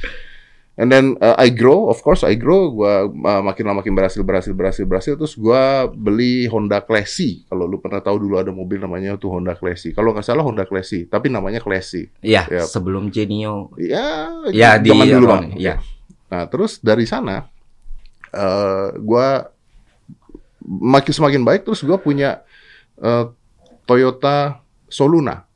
And 0.76 0.92
then 0.92 1.16
uh, 1.24 1.40
I 1.40 1.56
grow, 1.56 1.88
of 1.88 2.04
course 2.04 2.28
I 2.28 2.36
grow. 2.36 2.68
Gua 2.76 3.08
uh, 3.08 3.42
makin 3.42 3.64
lama 3.64 3.80
makin 3.80 3.96
berhasil, 3.96 4.20
berhasil, 4.28 4.52
berhasil, 4.52 4.84
berhasil. 4.84 5.14
Terus 5.16 5.32
gua 5.40 5.88
beli 5.88 6.52
Honda 6.52 6.84
Classy. 6.84 7.48
Kalau 7.48 7.64
lu 7.64 7.80
pernah 7.80 8.04
tahu 8.04 8.20
dulu 8.28 8.36
ada 8.36 8.52
mobil 8.52 8.84
namanya 8.84 9.16
tuh 9.16 9.32
Honda 9.32 9.56
Classy. 9.56 9.96
Kalau 9.96 10.12
nggak 10.12 10.28
salah 10.28 10.44
Honda 10.44 10.68
Classy, 10.68 11.08
tapi 11.08 11.32
namanya 11.32 11.64
Classy. 11.64 12.12
Iya, 12.20 12.44
Ya. 12.52 12.64
sebelum 12.68 13.08
Genio. 13.08 13.72
Ya, 13.80 14.28
Ya, 14.52 14.76
di 14.76 14.92
dulu 14.92 15.32
bang. 15.32 15.56
Iya. 15.56 15.80
Nah 16.28 16.44
terus 16.52 16.84
dari 16.84 17.08
sana, 17.08 17.48
uh, 18.36 18.92
gua 19.00 19.48
makin 20.68 21.14
semakin 21.16 21.42
baik. 21.48 21.64
Terus 21.64 21.88
gua 21.88 21.96
punya 21.96 22.44
uh, 23.00 23.32
Toyota 23.88 24.60
Soluna. 24.92 25.48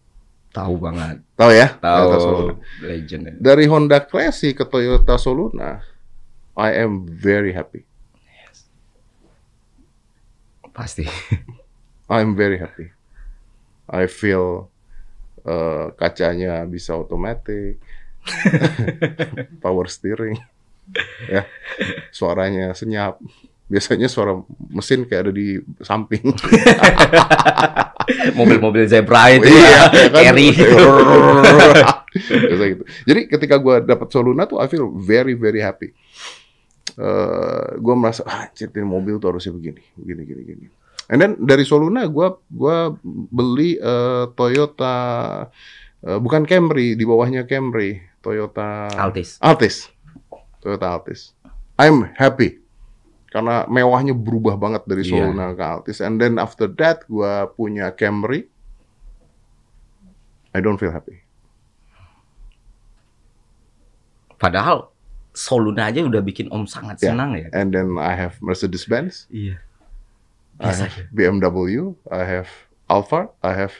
Tahu 0.50 0.74
banget. 0.82 1.22
Tahu 1.38 1.52
ya? 1.54 1.68
Tahu. 1.78 2.58
Legend. 2.82 3.38
Dari 3.38 3.70
Honda 3.70 4.02
Classy 4.02 4.58
ke 4.58 4.66
Toyota 4.66 5.16
Soluna, 5.22 5.86
I 6.58 6.70
am 6.82 7.06
very 7.06 7.54
happy. 7.54 7.86
Pasti. 10.74 11.06
I'm 12.10 12.34
very 12.34 12.58
happy. 12.58 12.90
I 13.90 14.10
feel 14.10 14.70
uh, 15.46 15.94
kacanya 15.94 16.66
bisa 16.66 16.98
otomatis, 16.98 17.78
power 19.64 19.86
steering, 19.90 20.38
ya, 21.30 21.46
suaranya 22.10 22.74
senyap. 22.74 23.22
Biasanya 23.70 24.10
suara 24.10 24.42
mesin 24.74 25.06
kayak 25.06 25.30
ada 25.30 25.34
di 25.34 25.62
samping. 25.86 26.34
Mobil-mobil 28.36 28.86
zebra 28.90 29.32
itu 29.32 29.48
Iya, 29.48 29.60
ya, 29.60 29.84
ya 29.92 30.08
kan? 30.12 30.24
carry. 30.24 30.48
Gitu. 32.50 32.84
Jadi 33.06 33.22
ketika 33.30 33.56
gue 33.62 33.86
dapat 33.86 34.10
Soluna 34.10 34.50
tuh, 34.50 34.58
I 34.58 34.66
feel 34.66 34.90
very 34.98 35.38
very 35.38 35.62
happy. 35.62 35.94
Eh 36.98 37.68
gue 37.78 37.96
merasa, 37.96 38.26
ah, 38.26 38.50
ini 38.50 38.82
mobil 38.82 39.22
tuh 39.22 39.30
harusnya 39.34 39.54
begini, 39.54 39.82
begini, 39.94 40.22
gini, 40.26 40.42
gini. 40.44 40.66
And 41.10 41.18
then 41.22 41.32
dari 41.42 41.66
Soluna 41.66 42.06
gue 42.06 42.28
gua 42.54 42.94
beli 43.34 43.78
eh, 43.82 44.26
Toyota, 44.38 44.98
eh, 46.06 46.20
bukan 46.22 46.46
Camry, 46.46 46.94
di 46.94 47.06
bawahnya 47.06 47.50
Camry, 47.50 47.98
Toyota 48.22 48.90
Altis. 48.94 49.42
Altis. 49.42 49.90
Toyota 50.62 50.86
Altis. 50.94 51.34
I'm 51.82 52.12
happy. 52.14 52.60
Karena 53.30 53.64
mewahnya 53.70 54.18
berubah 54.18 54.58
banget 54.58 54.84
dari 54.90 55.06
Iya. 55.06 55.30
Soluna 55.30 55.54
ke 55.54 55.64
Altis. 55.64 56.02
And 56.02 56.18
then 56.18 56.42
after 56.42 56.66
that, 56.82 57.06
gua 57.06 57.46
punya 57.54 57.94
Camry. 57.94 58.50
I 60.50 60.60
don't 60.66 60.82
feel 60.82 60.90
happy. 60.90 61.22
Padahal 64.40 64.90
Soluna 65.30 65.94
aja 65.94 66.02
udah 66.02 66.26
bikin 66.26 66.50
Om 66.50 66.66
sangat 66.66 67.06
Ya. 67.06 67.14
senang 67.14 67.38
ya. 67.38 67.54
And 67.54 67.70
then 67.70 68.02
I 68.02 68.18
have 68.18 68.42
Mercedes-Benz. 68.42 69.30
Iya. 69.30 69.62
I 70.58 70.74
Biasa 70.74 70.84
have 70.90 71.08
BMW. 71.14 71.94
I 72.10 72.24
have 72.26 72.50
Alfa. 72.90 73.30
I 73.46 73.54
have... 73.54 73.76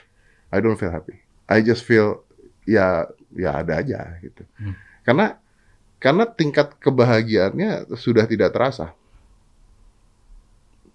I 0.54 0.62
don't 0.62 0.78
feel 0.78 0.94
happy. 0.94 1.18
I 1.50 1.66
just 1.66 1.84
feel... 1.84 2.22
Ya, 2.70 3.10
ya 3.34 3.66
ada 3.66 3.82
aja 3.82 4.14
gitu. 4.22 4.46
Hmm. 4.62 4.78
Karena 5.02 5.42
karena 5.98 6.30
tingkat 6.30 6.78
kebahagiaannya 6.78 7.90
sudah 7.98 8.30
tidak 8.30 8.54
terasa. 8.54 8.94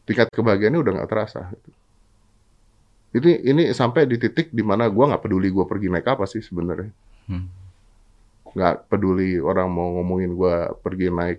Tingkat 0.04 0.28
kebahagiaannya 0.32 0.80
udah 0.80 0.92
nggak 1.00 1.10
terasa. 1.10 1.48
Gitu. 1.52 1.70
Ini 3.14 3.32
ini 3.46 3.62
sampai 3.70 4.10
di 4.10 4.18
titik 4.18 4.50
di 4.50 4.62
mana 4.66 4.90
gue 4.90 5.04
nggak 5.04 5.22
peduli 5.22 5.48
gue 5.48 5.64
pergi 5.64 5.86
naik 5.86 6.06
apa 6.06 6.24
sih 6.26 6.42
sebenarnya. 6.42 6.90
Hmm. 7.30 7.46
Nggak 8.54 8.90
peduli 8.90 9.38
orang 9.38 9.70
mau 9.70 9.98
ngomongin 10.00 10.34
gue 10.34 10.54
pergi 10.82 11.08
naik 11.10 11.38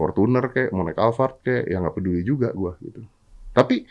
Fortuner 0.00 0.48
kayak 0.48 0.72
mau 0.72 0.84
naik 0.84 0.96
Alphard 0.96 1.44
kayak 1.44 1.64
ya 1.68 1.76
nggak 1.80 1.96
peduli 1.96 2.20
juga 2.24 2.52
gue 2.52 2.72
gitu. 2.84 3.00
Tapi 3.52 3.84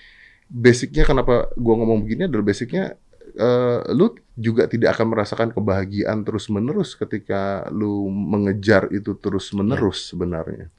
basicnya 0.49 1.05
kenapa 1.05 1.53
gue 1.53 1.73
ngomong 1.77 2.01
begini 2.05 2.25
adalah 2.25 2.45
basicnya 2.45 2.97
eh, 3.37 3.79
lu 3.93 4.13
juga 4.33 4.65
tidak 4.65 4.97
akan 4.97 5.07
merasakan 5.13 5.49
kebahagiaan 5.53 6.25
terus 6.25 6.49
menerus 6.49 6.93
ketika 6.93 7.69
lu 7.73 8.09
mengejar 8.09 8.89
itu 8.93 9.13
terus 9.17 9.49
menerus 9.53 10.09
sebenarnya. 10.13 10.69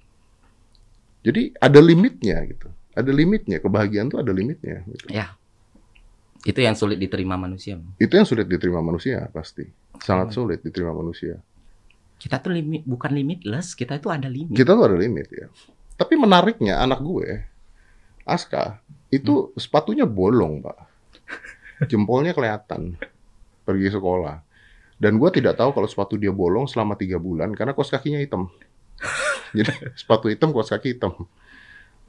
Jadi 1.26 1.52
ada 1.58 1.78
limitnya 1.82 2.38
gitu. 2.48 2.70
Ada 3.00 3.12
limitnya 3.16 3.58
kebahagiaan 3.64 4.12
tuh 4.12 4.20
ada 4.20 4.30
limitnya. 4.30 4.84
Gitu. 4.84 5.04
Ya. 5.08 5.34
Itu 6.44 6.60
yang 6.60 6.76
sulit 6.76 6.96
diterima 6.96 7.36
manusia. 7.36 7.80
Itu 8.00 8.12
yang 8.16 8.28
sulit 8.28 8.48
diterima 8.48 8.80
manusia 8.80 9.28
pasti. 9.32 9.64
Sangat 10.00 10.32
sulit 10.32 10.60
diterima 10.64 10.92
manusia. 10.92 11.40
Kita 12.20 12.36
tuh 12.40 12.52
limit 12.52 12.84
bukan 12.84 13.16
limitless, 13.16 13.72
kita 13.72 13.96
itu 13.96 14.12
ada 14.12 14.28
limit. 14.28 14.52
Kita 14.52 14.76
tuh 14.76 14.84
ada 14.84 14.96
limit 14.96 15.28
ya. 15.32 15.48
Tapi 15.96 16.16
menariknya 16.16 16.80
anak 16.80 17.00
gue, 17.04 17.44
Aska, 18.24 18.80
itu 19.12 19.52
sepatunya 19.56 20.08
bolong, 20.08 20.64
Pak. 20.64 20.78
Jempolnya 21.90 22.36
kelihatan. 22.36 22.96
Pergi 23.64 23.88
sekolah. 23.92 24.40
Dan 25.00 25.16
gue 25.16 25.30
tidak 25.32 25.56
tahu 25.56 25.72
kalau 25.72 25.88
sepatu 25.88 26.20
dia 26.20 26.28
bolong 26.28 26.68
selama 26.68 26.92
tiga 26.92 27.16
bulan 27.16 27.56
karena 27.56 27.72
kos 27.72 27.88
kakinya 27.88 28.20
hitam. 28.20 28.52
Jadi 29.56 29.72
sepatu 29.96 30.28
hitam, 30.28 30.52
kos 30.52 30.68
kaki 30.68 30.96
hitam. 30.96 31.16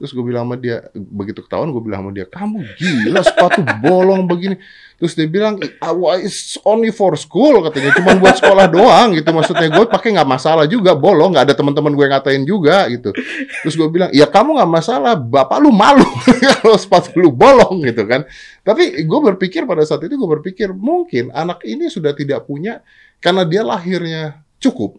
Terus 0.02 0.10
gue 0.18 0.24
bilang 0.26 0.50
sama 0.50 0.58
dia, 0.58 0.90
begitu 0.98 1.46
ketahuan 1.46 1.70
gue 1.70 1.78
bilang 1.78 2.02
sama 2.02 2.10
dia, 2.10 2.26
kamu 2.26 2.58
gila 2.74 3.22
sepatu 3.22 3.62
bolong 3.78 4.26
begini. 4.26 4.58
Terus 4.98 5.14
dia 5.14 5.30
bilang, 5.30 5.62
"Ah, 5.78 5.94
wah, 5.94 6.18
it's 6.18 6.58
only 6.66 6.90
for 6.90 7.14
school 7.14 7.62
katanya, 7.62 7.94
cuma 7.94 8.18
buat 8.18 8.34
sekolah 8.34 8.66
doang 8.66 9.14
gitu. 9.14 9.30
Maksudnya 9.30 9.70
gue 9.70 9.86
pakai 9.86 10.18
nggak 10.18 10.26
masalah 10.26 10.66
juga, 10.66 10.98
bolong, 10.98 11.38
nggak 11.38 11.46
ada 11.46 11.54
teman-teman 11.54 11.94
gue 11.94 12.06
ngatain 12.10 12.42
juga 12.42 12.90
gitu. 12.90 13.14
Terus 13.62 13.74
gue 13.78 13.88
bilang, 13.94 14.10
ya 14.10 14.26
kamu 14.26 14.58
nggak 14.58 14.72
masalah, 14.74 15.14
bapak 15.14 15.62
lu 15.62 15.70
malu 15.70 16.02
kalau 16.58 16.74
sepatu 16.74 17.14
lu 17.22 17.30
bolong 17.30 17.86
gitu 17.86 18.02
kan. 18.02 18.26
Tapi 18.66 19.06
gue 19.06 19.20
berpikir 19.34 19.70
pada 19.70 19.86
saat 19.86 20.02
itu 20.02 20.18
gue 20.18 20.30
berpikir 20.38 20.74
mungkin 20.74 21.30
anak 21.30 21.62
ini 21.62 21.86
sudah 21.86 22.10
tidak 22.10 22.42
punya 22.46 22.82
karena 23.22 23.46
dia 23.46 23.62
lahirnya 23.62 24.42
cukup. 24.58 24.98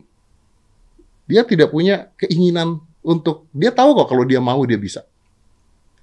Dia 1.28 1.44
tidak 1.44 1.76
punya 1.76 2.08
keinginan 2.16 2.80
untuk 3.04 3.46
dia 3.52 3.70
tahu 3.70 3.94
kok 3.94 4.08
kalau 4.10 4.24
dia 4.24 4.40
mau 4.40 4.64
dia 4.64 4.76
bisa. 4.76 5.04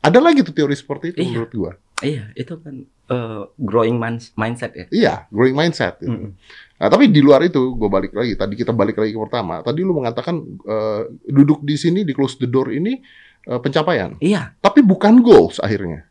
Ada 0.00 0.16
lagi 0.16 0.40
tuh 0.40 0.52
teori 0.52 0.72
seperti 0.72 1.12
itu 1.12 1.18
Iya. 1.20 1.28
menurut 1.28 1.52
gua. 1.52 1.72
Iya, 2.00 2.32
itu 2.32 2.56
kan 2.56 2.74
eh, 3.10 3.42
growing 3.56 4.00
mindset 4.32 4.72
ya. 4.72 4.86
Iya, 4.88 5.14
growing 5.28 5.52
mindset. 5.52 6.00
Gitu. 6.00 6.08
Mm-mm. 6.08 6.32
Nah, 6.80 6.88
tapi 6.88 7.12
di 7.12 7.20
luar 7.20 7.44
itu, 7.44 7.76
gue 7.76 7.88
balik 7.92 8.16
lagi. 8.16 8.32
Tadi 8.32 8.56
kita 8.56 8.72
balik 8.72 8.96
lagi 8.96 9.12
ke 9.12 9.20
pertama. 9.20 9.60
Tadi 9.60 9.84
lu 9.84 9.92
mengatakan 9.92 10.40
eh, 10.64 11.02
duduk 11.26 11.60
di 11.60 11.76
sini 11.76 12.00
di 12.00 12.16
close 12.16 12.40
the 12.40 12.48
door 12.48 12.72
ini 12.72 12.96
eh, 13.44 13.60
pencapaian, 13.60 14.16
Iya, 14.16 14.56
tapi 14.56 14.80
bukan 14.80 15.20
goals 15.20 15.58
akhirnya. 15.58 16.08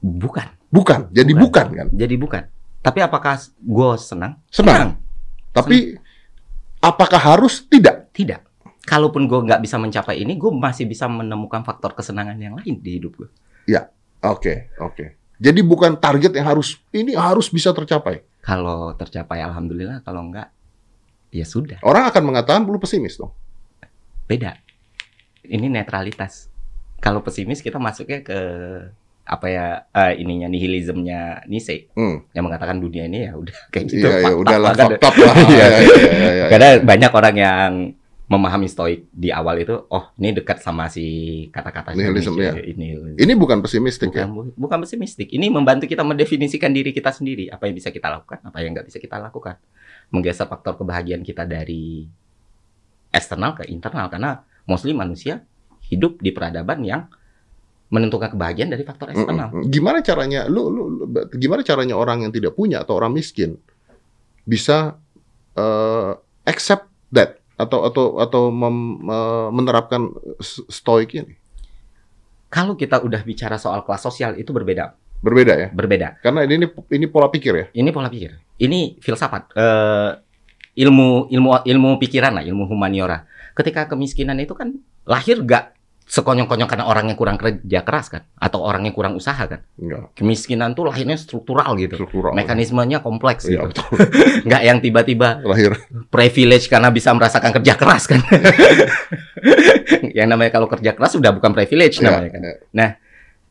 bukan. 0.00 0.46
Bukan, 0.68 1.08
jadi 1.10 1.32
Bukan. 1.32 1.42
bukan, 1.48 1.66
kan? 1.72 1.88
Jadi 1.96 2.14
bukan. 2.20 2.42
Tapi 2.84 2.98
apakah 3.00 3.40
gue 3.56 3.90
senang? 3.96 4.36
Senang. 4.52 5.00
Tapi 5.48 5.96
apakah 6.78 7.16
harus? 7.16 7.64
Tidak. 7.64 8.12
Tidak. 8.12 8.40
Kalaupun 8.88 9.28
gue 9.28 9.40
nggak 9.44 9.60
bisa 9.60 9.76
mencapai 9.76 10.24
ini, 10.24 10.40
gue 10.40 10.48
masih 10.48 10.88
bisa 10.88 11.04
menemukan 11.04 11.60
faktor 11.60 11.92
kesenangan 11.92 12.40
yang 12.40 12.56
lain 12.56 12.80
di 12.80 12.96
hidup 12.96 13.20
gue. 13.20 13.28
Oke, 14.18 14.74
oke. 14.82 15.14
Jadi 15.38 15.60
bukan 15.62 15.94
target 15.94 16.34
yang 16.34 16.50
harus 16.50 16.82
ini 16.90 17.14
harus 17.14 17.46
bisa 17.46 17.70
tercapai. 17.70 18.26
Kalau 18.42 18.90
tercapai, 18.98 19.38
alhamdulillah. 19.38 20.02
Kalau 20.02 20.26
enggak, 20.26 20.50
ya 21.30 21.46
sudah. 21.46 21.78
Orang 21.86 22.10
akan 22.10 22.22
mengatakan 22.26 22.66
lu 22.66 22.82
pesimis 22.82 23.14
dong. 23.14 23.30
Beda. 24.26 24.58
Ini 25.46 25.70
netralitas. 25.70 26.50
Kalau 26.98 27.22
pesimis 27.22 27.62
kita 27.62 27.78
masuknya 27.78 28.26
ke 28.26 28.38
apa 29.28 29.46
ya 29.46 29.66
eh, 29.92 30.18
ininya 30.24 30.48
nihilismnya 30.48 31.44
Nietzsche 31.46 31.92
Hmm. 31.92 32.24
yang 32.32 32.48
mengatakan 32.48 32.80
dunia 32.80 33.06
ini 33.06 33.28
ya 33.28 33.36
udah 33.38 33.54
kayak 33.70 33.84
gitu. 33.86 34.08
Iya, 34.08 34.34
udahlah, 34.34 34.72
banget. 34.74 34.98
fucked 34.98 35.04
up 35.06 35.14
lah. 35.14 35.34
Iya, 35.46 35.46
iya, 35.46 35.78
iya, 35.78 35.94
iya, 35.94 36.30
iya. 36.42 36.46
Karena 36.50 36.68
banyak 36.82 37.12
orang 37.14 37.36
yang 37.38 37.72
memahami 38.28 38.68
stoik 38.68 39.08
di 39.08 39.32
awal 39.32 39.56
itu, 39.64 39.72
oh 39.88 40.12
ini 40.20 40.36
dekat 40.36 40.60
sama 40.60 40.92
si 40.92 41.04
kata-kata 41.48 41.96
Nihilism, 41.96 42.36
Nietzsche, 42.36 42.60
ya. 42.60 42.64
ini 42.76 42.86
Ini 43.16 43.32
bukan 43.32 43.64
pesimistik 43.64 44.12
bukan 44.12 44.20
ya. 44.20 44.28
bu- 44.28 44.52
bukan 44.52 44.78
pesimistik. 44.84 45.32
Ini 45.32 45.48
membantu 45.48 45.88
kita 45.88 46.04
mendefinisikan 46.04 46.68
diri 46.68 46.92
kita 46.92 47.08
sendiri, 47.08 47.48
apa 47.48 47.64
yang 47.64 47.74
bisa 47.80 47.88
kita 47.88 48.12
lakukan, 48.12 48.44
apa 48.44 48.60
yang 48.60 48.76
nggak 48.76 48.84
bisa 48.84 49.00
kita 49.00 49.16
lakukan. 49.16 49.56
Menggeser 50.12 50.44
faktor 50.44 50.76
kebahagiaan 50.76 51.24
kita 51.24 51.48
dari 51.48 52.04
eksternal 53.08 53.56
ke 53.56 53.64
internal 53.72 54.12
karena 54.12 54.44
mostly 54.68 54.92
manusia 54.92 55.40
hidup 55.88 56.20
di 56.20 56.28
peradaban 56.28 56.84
yang 56.84 57.08
menentukan 57.88 58.36
kebahagiaan 58.36 58.68
dari 58.68 58.84
faktor 58.84 59.08
eksternal. 59.08 59.48
Mm-mm. 59.56 59.72
Gimana 59.72 60.04
caranya 60.04 60.44
lu, 60.44 60.68
lu 60.68 60.82
lu- 60.92 61.08
gimana 61.32 61.64
caranya 61.64 61.96
orang 61.96 62.28
yang 62.28 62.32
tidak 62.36 62.52
punya 62.52 62.84
atau 62.84 63.00
orang 63.00 63.16
miskin 63.16 63.56
bisa 64.44 65.00
eh, 65.56 66.12
accept 66.44 66.84
that 67.08 67.37
atau 67.58 67.84
atau 67.84 68.04
atau 68.22 68.42
mem- 68.48 69.02
menerapkan 69.52 70.08
stoik 70.70 71.18
ini? 71.18 71.34
Kalau 72.48 72.78
kita 72.78 73.04
udah 73.04 73.20
bicara 73.20 73.60
soal 73.60 73.84
kelas 73.84 74.00
sosial 74.00 74.32
itu 74.40 74.48
berbeda, 74.56 74.96
Berbeda 75.20 75.52
ya. 75.58 75.68
berbeda. 75.68 76.16
Karena 76.24 76.48
ini 76.48 76.64
ini 76.94 77.06
pola 77.10 77.28
pikir 77.28 77.52
ya. 77.52 77.66
Ini 77.76 77.90
pola 77.92 78.08
pikir. 78.08 78.38
Ini 78.56 78.96
filsafat. 79.02 79.52
Eh, 79.52 80.10
ilmu 80.80 81.28
ilmu 81.28 81.48
ilmu 81.66 81.90
pikiran 82.00 82.40
lah, 82.40 82.44
ilmu 82.46 82.64
humaniora. 82.64 83.26
Ketika 83.52 83.84
kemiskinan 83.90 84.38
itu 84.40 84.54
kan 84.56 84.78
lahir 85.04 85.42
gak 85.42 85.74
sekonyong-konyong 86.08 86.64
karena 86.66 86.88
orang 86.88 87.12
yang 87.12 87.18
kurang 87.20 87.36
kerja 87.36 87.84
keras 87.84 88.08
kan, 88.08 88.24
atau 88.34 88.64
orang 88.64 88.80
yang 88.82 88.96
kurang 88.96 89.12
usaha 89.12 89.36
kan. 89.44 89.60
Enggak, 89.76 90.16
Kemiskinan 90.16 90.72
tuh 90.72 90.88
lahirnya 90.88 91.20
struktural 91.20 91.76
gitu. 91.76 92.00
struktural. 92.00 92.32
Mekanismenya 92.32 93.04
kompleks 93.04 93.44
Iya, 93.44 93.68
gitu. 93.68 93.84
betul. 93.84 94.08
Nggak 94.48 94.62
yang 94.64 94.78
tiba-tiba 94.80 95.44
Lahir. 95.44 95.76
privilege 96.08 96.66
karena 96.66 96.88
bisa 96.88 97.12
merasakan 97.12 97.52
kerja 97.52 97.76
keras 97.76 98.08
kan. 98.08 98.24
yang 100.18 100.28
namanya 100.28 100.50
kalau 100.50 100.66
kerja 100.66 100.96
keras 100.96 101.14
sudah 101.14 101.30
bukan 101.30 101.52
privilege 101.52 102.00
Ya, 102.00 102.08
namanya 102.10 102.30
kan. 102.32 102.40
ya. 102.72 102.88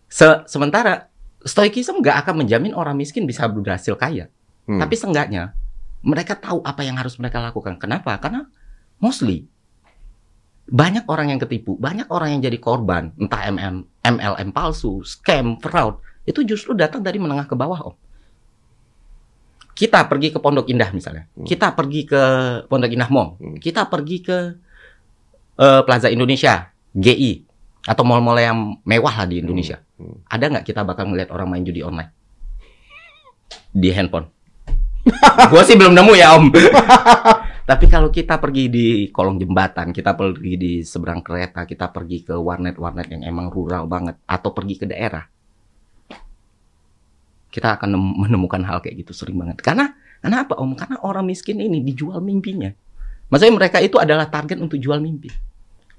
Se- 0.08 0.43
sementara 0.48 1.12
stoikism 1.43 2.00
nggak 2.02 2.26
akan 2.26 2.43
menjamin 2.43 2.74
orang 2.74 2.96
miskin 2.96 3.28
bisa 3.28 3.46
berhasil 3.48 3.93
kaya. 3.93 4.28
Hmm. 4.65 4.82
Tapi 4.82 4.96
seenggaknya 4.98 5.54
mereka 6.02 6.34
tahu 6.34 6.63
apa 6.63 6.82
yang 6.82 6.98
harus 6.98 7.15
mereka 7.20 7.38
lakukan. 7.38 7.78
Kenapa? 7.78 8.17
Karena 8.17 8.48
mostly 8.98 9.46
banyak 10.67 11.08
orang 11.08 11.32
yang 11.32 11.39
ketipu, 11.39 11.80
banyak 11.80 12.12
orang 12.12 12.38
yang 12.38 12.41
jadi 12.43 12.60
korban, 12.60 13.15
entah 13.15 13.47
MM, 13.47 13.88
MLM 14.03 14.49
palsu, 14.51 14.99
scam, 15.08 15.56
fraud, 15.63 16.03
itu 16.27 16.43
justru 16.43 16.75
datang 16.75 16.99
dari 16.99 17.15
menengah 17.17 17.47
ke 17.47 17.56
bawah, 17.56 17.88
Om. 17.91 17.95
Kita 19.77 20.10
pergi 20.10 20.34
ke 20.34 20.43
Pondok 20.43 20.67
Indah 20.67 20.91
misalnya, 20.91 21.30
Hmm. 21.38 21.47
kita 21.47 21.71
pergi 21.71 22.03
ke 22.03 22.21
Pondok 22.67 22.91
Indah 22.91 23.08
Mall, 23.08 23.39
Hmm. 23.39 23.56
kita 23.58 23.88
pergi 23.88 24.17
ke 24.19 24.38
eh, 25.58 25.82
Plaza 25.89 26.06
Indonesia, 26.13 26.69
GI, 26.93 27.41
atau 27.89 28.06
mall-mall 28.06 28.38
yang 28.38 28.77
mewah 28.86 29.10
lah 29.10 29.25
di 29.25 29.41
Indonesia. 29.41 29.82
Hmm. 29.97 30.21
Ada 30.30 30.53
nggak 30.53 30.65
kita 30.69 30.86
bakal 30.86 31.10
ngeliat 31.10 31.34
orang 31.34 31.49
main 31.49 31.65
judi 31.65 31.82
online 31.82 32.13
di 33.73 33.89
handphone? 33.89 34.30
Gue 35.49 35.63
sih 35.65 35.73
belum 35.73 35.97
nemu 35.97 36.13
ya 36.13 36.38
om. 36.38 36.51
Tapi 37.67 37.86
kalau 37.91 38.08
kita 38.08 38.39
pergi 38.39 38.71
di 38.71 38.88
kolong 39.12 39.43
jembatan, 39.43 39.91
kita 39.91 40.15
pergi 40.15 40.56
di 40.56 40.73
seberang 40.88 41.19
kereta, 41.19 41.67
kita 41.67 41.91
pergi 41.91 42.23
ke 42.23 42.32
warnet-warnet 42.32 43.12
yang 43.12 43.27
emang 43.27 43.51
rural 43.51 43.84
banget, 43.91 44.15
atau 44.23 44.56
pergi 44.56 44.80
ke 44.80 44.86
daerah, 44.88 45.27
kita 47.51 47.75
akan 47.75 47.89
nem- 47.91 48.17
menemukan 48.23 48.63
hal 48.63 48.80
kayak 48.80 49.03
gitu 49.03 49.12
sering 49.12 49.36
banget. 49.36 49.60
Karena 49.60 49.91
karena 50.23 50.47
apa 50.47 50.56
om? 50.63 50.71
Karena 50.80 50.95
orang 51.03 51.27
miskin 51.27 51.60
ini 51.60 51.84
dijual 51.84 52.23
mimpinya. 52.23 52.71
Maksudnya 53.27 53.53
mereka 53.60 53.84
itu 53.84 53.99
adalah 53.99 54.32
target 54.32 54.63
untuk 54.63 54.80
jual 54.80 55.03
mimpi. 55.03 55.27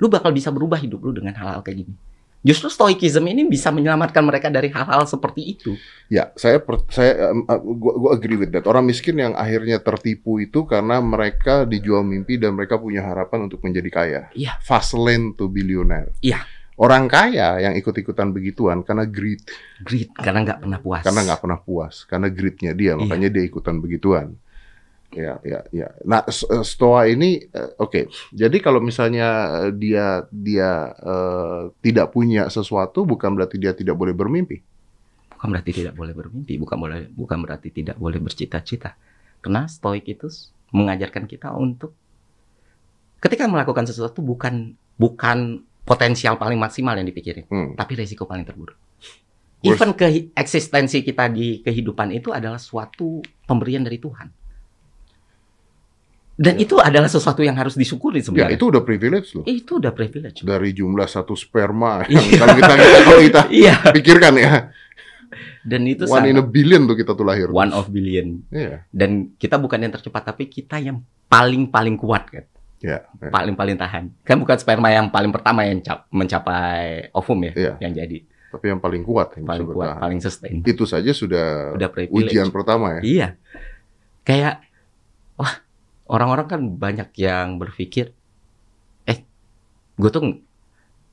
Lu 0.01 0.09
bakal 0.09 0.33
bisa 0.33 0.49
berubah 0.49 0.81
hidup 0.81 1.05
lu 1.05 1.13
dengan 1.13 1.37
hal-hal 1.37 1.61
kayak 1.61 1.85
gini. 1.85 1.95
Justru 2.39 2.71
stoikism 2.71 3.27
ini 3.27 3.45
bisa 3.45 3.75
menyelamatkan 3.75 4.23
mereka 4.23 4.47
dari 4.47 4.71
hal-hal 4.71 5.05
seperti 5.05 5.59
itu. 5.59 5.75
Ya, 6.07 6.31
saya 6.39 6.63
per- 6.63 6.87
saya 6.89 7.35
uh, 7.35 7.59
gua, 7.59 7.95
gua 7.99 8.11
agree 8.15 8.39
with 8.39 8.55
that. 8.55 8.63
Orang 8.65 8.87
miskin 8.87 9.19
yang 9.19 9.35
akhirnya 9.35 9.83
tertipu 9.83 10.39
itu 10.39 10.63
karena 10.63 11.03
mereka 11.03 11.67
dijual 11.67 12.07
mimpi 12.07 12.39
dan 12.39 12.55
mereka 12.55 12.79
punya 12.79 13.03
harapan 13.03 13.51
untuk 13.51 13.59
menjadi 13.67 13.91
kaya. 13.91 14.23
Iya. 14.39 14.55
Fast 14.63 14.95
lane 14.95 15.35
to 15.35 15.51
billionaire. 15.51 16.15
Iya. 16.23 16.47
Orang 16.79 17.11
kaya 17.11 17.59
yang 17.59 17.75
ikut-ikutan 17.75 18.31
begituan 18.31 18.87
karena 18.87 19.03
greed, 19.03 19.43
Greed 19.83 20.15
karena 20.15 20.47
nggak 20.47 20.59
pernah 20.63 20.79
puas. 20.79 21.03
karena 21.03 21.21
nggak 21.27 21.41
pernah 21.43 21.59
puas, 21.59 22.07
karena 22.07 22.31
greednya 22.31 22.71
dia, 22.71 22.95
Iya. 22.95 23.03
makanya 23.03 23.29
dia 23.35 23.43
ikutan 23.43 23.83
begituan. 23.83 24.39
Ya, 25.09 25.41
ya, 25.41 25.65
ya. 25.73 25.89
Nah, 26.05 26.21
eh, 26.29 26.65
stoa 26.65 27.09
ini, 27.09 27.41
eh, 27.41 27.71
oke. 27.81 28.13
Jadi 28.29 28.57
kalau 28.61 28.85
misalnya 28.85 29.29
eh, 29.65 29.73
dia 29.73 30.29
dia 30.29 30.93
eh, 30.93 31.63
tidak 31.81 32.13
punya 32.13 32.53
sesuatu, 32.53 33.09
bukan 33.09 33.33
berarti 33.33 33.57
dia 33.57 33.73
tidak 33.73 33.97
boleh 33.97 34.13
bermimpi. 34.13 34.61
Bukan 35.33 35.49
berarti 35.49 35.71
tidak 35.73 35.97
boleh 35.97 36.13
bermimpi, 36.13 36.61
bukan 36.61 36.77
boleh 36.77 37.01
bukan 37.09 37.39
berarti 37.41 37.73
tidak 37.73 37.97
boleh 37.97 38.21
bercita-cita. 38.21 39.01
Karena 39.41 39.65
stoik 39.65 40.05
itu 40.05 40.29
mengajarkan 40.77 41.25
kita 41.25 41.57
untuk 41.57 41.97
ketika 43.19 43.49
melakukan 43.49 43.89
sesuatu 43.89 44.21
bukan 44.21 44.77
bukan 45.01 45.65
potensial 45.89 46.37
paling 46.37 46.61
maksimal 46.61 46.93
yang 47.01 47.09
dipikirin, 47.09 47.49
Hmm. 47.49 47.73
tapi 47.73 47.97
resiko 47.97 48.29
paling 48.29 48.45
terburuk. 48.45 48.77
Even 49.65 49.91
ke 49.97 50.31
eksistensi 50.39 51.03
kita 51.03 51.33
di 51.33 51.65
kehidupan 51.65 52.15
itu 52.15 52.31
adalah 52.31 52.63
suatu 52.63 53.19
pemberian 53.43 53.83
dari 53.83 53.99
Tuhan. 53.99 54.38
Dan 56.39 56.55
Ya. 56.55 56.63
itu 56.63 56.79
adalah 56.79 57.07
sesuatu 57.07 57.43
yang 57.43 57.53
harus 57.53 57.75
disyukuri 57.75 58.19
Ya, 58.19 58.25
sebenarnya. 58.25 58.55
itu 58.55 58.65
udah 58.65 58.81
privilege 58.81 59.29
loh. 59.35 59.43
itu 59.45 59.73
udah 59.75 59.91
privilege. 59.91 60.39
Dari 60.41 60.71
jumlah 60.71 61.05
satu 61.05 61.35
sperma 61.35 62.07
yang 62.07 62.23
kalau 62.33 62.55
kita, 62.55 62.73
kita 62.73 62.99
kalau 63.03 63.21
kita 63.21 63.41
Iya. 63.51 63.75
pikirkan 63.91 64.35
ya, 64.37 64.53
Dan 65.61 65.85
itu 65.85 66.07
one 66.07 66.25
in 66.25 66.33
a 66.33 66.41
sangat 66.41 66.49
billion 66.49 66.83
tuh 66.85 66.95
kita 66.95 67.13
tuh 67.13 67.23
lahir. 67.23 67.51
one 67.51 67.69
of 67.71 67.91
billion. 67.91 68.41
Iya, 68.49 68.87
Dan 68.89 69.35
kita 69.35 69.59
bukan 69.59 69.77
yang 69.79 69.91
tercepat, 69.91 70.25
tapi 70.25 70.47
kita 70.47 70.79
yang 70.79 71.01
paling 71.27 71.69
paling 71.69 71.95
kuat 71.95 72.25
kan. 72.29 72.47
ya, 72.79 73.03
ya. 73.03 73.29
Paling 73.29 73.53
paling 73.53 73.75
tahan. 73.75 74.15
Kan 74.23 74.39
bukan 74.39 74.55
sperma 74.55 74.89
yang 74.89 75.11
paling 75.11 75.29
pertama 75.29 75.67
yang 75.67 75.83
cap- 75.83 76.07
mencapai 76.09 77.11
ovum 77.11 77.43
ya, 77.43 77.53
Iya. 77.53 77.73
yang 77.81 77.93
jadi 77.97 78.19
Tapi 78.49 78.65
yang 78.65 78.79
paling 78.79 79.03
kuat 79.03 79.35
yang 79.35 79.45
paling 79.45 79.67
kuat, 79.67 79.77
bertahan. 79.77 80.01
paling 80.01 80.21
sustain. 80.23 80.57
Itu 80.63 80.87
saja 80.87 81.11
sudah, 81.11 81.75
Udah 81.75 81.91
privilege. 81.91 82.31
ujian 82.31 82.49
pertama 82.49 82.97
ya. 82.97 83.01
Iya. 83.03 83.29
Kayak 84.23 84.63
wah, 85.35 85.53
orang-orang 86.09 86.47
kan 86.49 86.61
banyak 86.65 87.09
yang 87.21 87.61
berpikir 87.61 88.17
eh 89.05 89.19
gue 89.97 90.11
tuh 90.11 90.41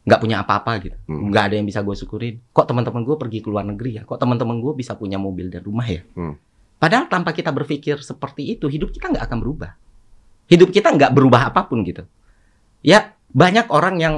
nggak 0.06 0.20
punya 0.22 0.46
apa-apa 0.46 0.72
gitu. 0.86 0.98
Hmm. 1.10 1.34
Nggak 1.34 1.44
ada 1.52 1.56
yang 1.58 1.68
bisa 1.68 1.82
gue 1.82 1.96
syukurin. 1.98 2.38
Kok 2.54 2.66
teman-teman 2.70 3.02
gue 3.02 3.16
pergi 3.18 3.40
ke 3.42 3.50
luar 3.50 3.66
negeri 3.66 4.00
ya? 4.00 4.04
Kok 4.06 4.22
teman-teman 4.22 4.62
gue 4.62 4.74
bisa 4.78 4.94
punya 4.94 5.18
mobil 5.18 5.50
dan 5.50 5.66
rumah 5.66 5.86
ya? 5.90 6.06
Hmm. 6.14 6.38
Padahal 6.78 7.10
tanpa 7.10 7.34
kita 7.34 7.50
berpikir 7.50 7.98
seperti 8.06 8.54
itu, 8.54 8.70
hidup 8.70 8.94
kita 8.94 9.10
nggak 9.10 9.26
akan 9.26 9.38
berubah. 9.42 9.72
Hidup 10.46 10.70
kita 10.70 10.94
nggak 10.94 11.10
berubah 11.10 11.50
apa 11.50 11.66
pun 11.66 11.82
gitu. 11.82 12.06
Ya, 12.86 13.18
banyak 13.34 13.66
orang 13.74 13.98
yang 13.98 14.16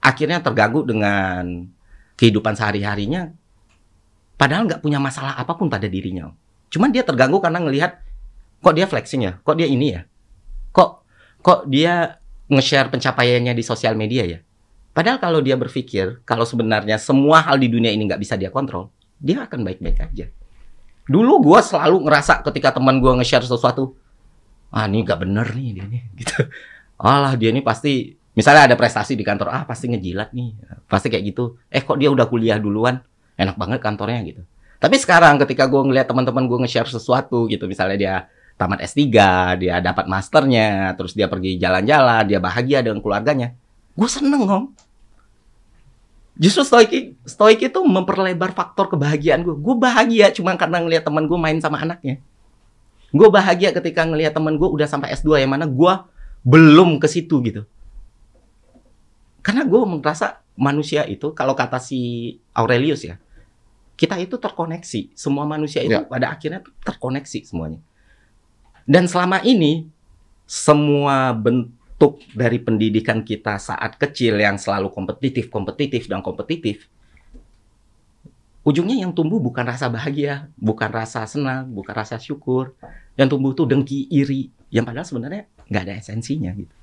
akhirnya 0.00 0.40
terganggu 0.40 0.88
dengan 0.88 1.68
kehidupan 2.16 2.56
sehari-harinya, 2.56 3.28
padahal 4.40 4.64
nggak 4.64 4.80
punya 4.80 4.96
masalah 4.96 5.36
apa 5.36 5.52
pun 5.52 5.68
pada 5.68 5.84
dirinya. 5.84 6.32
Cuman 6.72 6.88
dia 6.88 7.04
terganggu 7.04 7.36
karena 7.44 7.60
ngelihat 7.60 8.00
kok 8.64 8.72
dia 8.72 8.88
flexing 8.88 9.28
ya, 9.28 9.32
kok 9.44 9.52
dia 9.60 9.68
ini 9.68 9.92
ya, 9.92 10.08
kok 10.76 11.00
kok 11.40 11.64
dia 11.72 12.20
nge-share 12.52 12.92
pencapaiannya 12.92 13.56
di 13.56 13.64
sosial 13.64 13.96
media 13.96 14.28
ya. 14.28 14.38
Padahal 14.96 15.20
kalau 15.20 15.40
dia 15.44 15.56
berpikir 15.60 16.24
kalau 16.24 16.44
sebenarnya 16.44 16.96
semua 16.96 17.44
hal 17.44 17.60
di 17.60 17.68
dunia 17.68 17.92
ini 17.92 18.08
nggak 18.08 18.20
bisa 18.20 18.36
dia 18.36 18.48
kontrol, 18.48 18.92
dia 19.20 19.44
akan 19.44 19.64
baik-baik 19.64 19.98
aja. 20.00 20.26
Dulu 21.06 21.44
gua 21.44 21.60
selalu 21.60 22.08
ngerasa 22.08 22.40
ketika 22.48 22.72
teman 22.76 23.00
gua 23.00 23.16
nge-share 23.20 23.44
sesuatu, 23.44 23.92
ah 24.72 24.88
ini 24.88 25.04
nggak 25.04 25.20
bener 25.20 25.46
nih 25.52 25.68
dia 25.76 25.84
nih, 25.84 26.02
gitu. 26.24 26.48
Alah 26.96 27.36
dia 27.36 27.52
ini 27.52 27.60
pasti, 27.60 28.16
misalnya 28.32 28.72
ada 28.72 28.76
prestasi 28.76 29.12
di 29.12 29.20
kantor, 29.20 29.52
ah 29.52 29.62
pasti 29.68 29.92
ngejilat 29.92 30.32
nih, 30.32 30.56
pasti 30.88 31.12
kayak 31.12 31.24
gitu. 31.28 31.60
Eh 31.68 31.84
kok 31.84 32.00
dia 32.00 32.08
udah 32.08 32.24
kuliah 32.24 32.56
duluan, 32.56 32.96
enak 33.36 33.60
banget 33.60 33.84
kantornya 33.84 34.24
gitu. 34.24 34.42
Tapi 34.80 34.96
sekarang 34.96 35.36
ketika 35.44 35.68
gua 35.68 35.84
ngeliat 35.84 36.08
teman-teman 36.08 36.48
gua 36.48 36.64
nge-share 36.64 36.88
sesuatu 36.88 37.44
gitu, 37.52 37.68
misalnya 37.68 37.96
dia 38.00 38.14
tamat 38.56 38.80
S3, 38.82 39.04
dia 39.60 39.78
dapat 39.84 40.08
masternya, 40.08 40.96
terus 40.96 41.12
dia 41.12 41.28
pergi 41.28 41.60
jalan-jalan, 41.60 42.24
dia 42.24 42.40
bahagia 42.40 42.80
dengan 42.80 43.04
keluarganya, 43.04 43.52
gue 43.92 44.08
seneng 44.08 44.48
om. 44.48 44.64
Justru 46.36 46.68
stoik, 46.68 47.16
stoik 47.24 47.64
itu 47.64 47.80
memperlebar 47.80 48.52
faktor 48.52 48.92
kebahagiaan 48.92 49.40
gue. 49.40 49.56
Gue 49.56 49.72
bahagia 49.72 50.28
cuma 50.36 50.52
karena 50.60 50.84
ngelihat 50.84 51.08
teman 51.08 51.24
gue 51.24 51.38
main 51.40 51.56
sama 51.64 51.80
anaknya. 51.80 52.20
Gue 53.08 53.28
bahagia 53.32 53.72
ketika 53.72 54.04
ngelihat 54.04 54.36
teman 54.36 54.60
gue 54.60 54.68
udah 54.68 54.84
sampai 54.84 55.16
S2 55.16 55.40
yang 55.40 55.56
mana 55.56 55.64
gue 55.64 55.92
belum 56.44 57.00
ke 57.00 57.08
situ 57.08 57.40
gitu. 57.40 57.64
Karena 59.40 59.64
gue 59.64 59.80
merasa 59.88 60.44
manusia 60.60 61.08
itu 61.08 61.32
kalau 61.32 61.56
kata 61.56 61.80
si 61.80 62.36
Aurelius 62.52 63.00
ya, 63.08 63.16
kita 63.96 64.20
itu 64.20 64.36
terkoneksi. 64.36 65.16
Semua 65.16 65.48
manusia 65.48 65.80
itu 65.80 65.96
Ya. 65.96 66.04
pada 66.04 66.36
akhirnya 66.36 66.60
terkoneksi 66.84 67.48
semuanya. 67.48 67.80
Dan 68.86 69.10
selama 69.10 69.42
ini 69.42 69.90
semua 70.46 71.34
bentuk 71.34 72.22
dari 72.30 72.62
pendidikan 72.62 73.26
kita 73.26 73.58
saat 73.58 73.98
kecil 73.98 74.38
yang 74.38 74.54
selalu 74.56 74.94
kompetitif, 74.94 75.50
kompetitif 75.50 76.06
dan 76.06 76.22
kompetitif, 76.22 76.86
ujungnya 78.62 79.02
yang 79.02 79.10
tumbuh 79.10 79.42
bukan 79.42 79.66
rasa 79.66 79.90
bahagia, 79.90 80.46
bukan 80.54 80.86
rasa 80.86 81.26
senang, 81.26 81.66
bukan 81.74 81.94
rasa 81.98 82.22
syukur. 82.22 82.78
Yang 83.18 83.34
tumbuh 83.34 83.52
tuh 83.58 83.66
dengki, 83.66 84.06
iri, 84.06 84.54
yang 84.70 84.86
padahal 84.86 85.06
sebenarnya 85.06 85.50
nggak 85.66 85.82
ada 85.82 85.94
esensinya 85.98 86.54
gitu. 86.54 86.74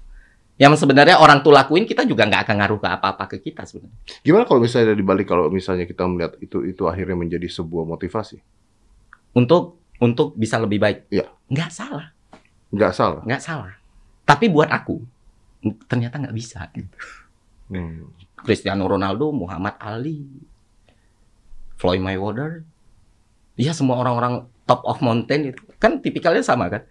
Yang 0.59 0.85
sebenarnya 0.85 1.17
orang 1.17 1.41
tuh 1.41 1.49
lakuin 1.49 1.83
kita 1.83 2.05
juga 2.05 2.29
nggak 2.29 2.45
akan 2.45 2.55
ngaruh 2.61 2.79
ke 2.79 2.89
apa-apa 2.89 3.23
ke 3.31 3.37
kita 3.41 3.65
sebenarnya. 3.65 3.95
Gimana 4.21 4.43
kalau 4.45 4.61
misalnya 4.61 4.93
dibalik 4.93 5.25
kalau 5.25 5.49
misalnya 5.49 5.87
kita 5.87 6.03
melihat 6.05 6.35
itu 6.39 6.61
itu 6.67 6.83
akhirnya 6.85 7.17
menjadi 7.17 7.47
sebuah 7.49 7.83
motivasi? 7.89 8.37
Untuk 9.33 9.82
untuk 10.03 10.35
bisa 10.35 10.59
lebih 10.59 10.83
baik. 10.83 11.07
Iya. 11.07 11.31
Nggak 11.47 11.71
salah, 11.71 12.11
Nggak 12.69 12.91
salah. 12.91 13.21
nggak 13.23 13.39
salah. 13.41 13.73
Tapi 14.27 14.51
buat 14.51 14.67
aku 14.67 14.99
ternyata 15.87 16.19
nggak 16.19 16.35
bisa. 16.35 16.67
Gitu. 16.75 16.91
Hmm. 17.71 18.11
Cristiano 18.35 18.83
Ronaldo, 18.83 19.31
Muhammad 19.31 19.79
Ali, 19.79 20.27
Floyd 21.79 22.03
Mayweather, 22.03 22.67
ya 23.55 23.71
semua 23.71 23.99
orang-orang 23.99 24.43
top 24.63 24.83
of 24.83 24.99
mountain 24.99 25.55
itu 25.55 25.61
kan 25.79 25.99
tipikalnya 25.99 26.43
sama 26.43 26.67
kan, 26.67 26.83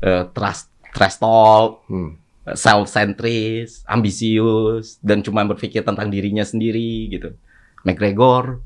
Eh, 0.00 0.24
trust, 0.32 0.72
trust 0.96 1.20
talk, 1.20 1.84
Hmm. 1.88 2.16
self 2.56 2.88
centris, 2.88 3.84
ambisius, 3.84 4.96
dan 5.04 5.20
cuma 5.20 5.44
berpikir 5.44 5.84
tentang 5.84 6.08
dirinya 6.08 6.40
sendiri 6.40 7.08
gitu. 7.08 7.36
McGregor, 7.84 8.64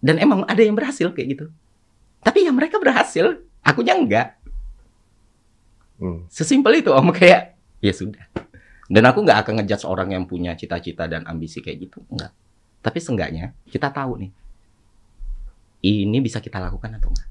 dan 0.00 0.16
emang 0.16 0.48
ada 0.48 0.60
yang 0.60 0.72
berhasil 0.72 1.12
kayak 1.12 1.28
gitu. 1.36 1.46
Tapi 2.20 2.44
ya 2.44 2.52
mereka 2.52 2.76
berhasil, 2.76 3.40
akunya 3.64 3.96
enggak. 3.96 4.28
Hmm. 6.00 6.24
Sesimpel 6.32 6.80
itu 6.80 6.92
om 6.92 7.12
kayak 7.12 7.56
ya 7.80 7.92
sudah. 7.92 8.24
Dan 8.90 9.06
aku 9.06 9.22
nggak 9.22 9.46
akan 9.46 9.62
ngejudge 9.62 9.86
orang 9.86 10.16
yang 10.16 10.24
punya 10.26 10.56
cita-cita 10.56 11.06
dan 11.06 11.24
ambisi 11.28 11.62
kayak 11.64 11.88
gitu, 11.88 12.02
enggak. 12.10 12.32
Tapi 12.80 12.98
seenggaknya 12.98 13.52
kita 13.68 13.92
tahu 13.92 14.24
nih, 14.24 14.30
ini 15.84 16.18
bisa 16.24 16.40
kita 16.40 16.58
lakukan 16.60 16.96
atau 16.96 17.08
enggak. 17.12 17.28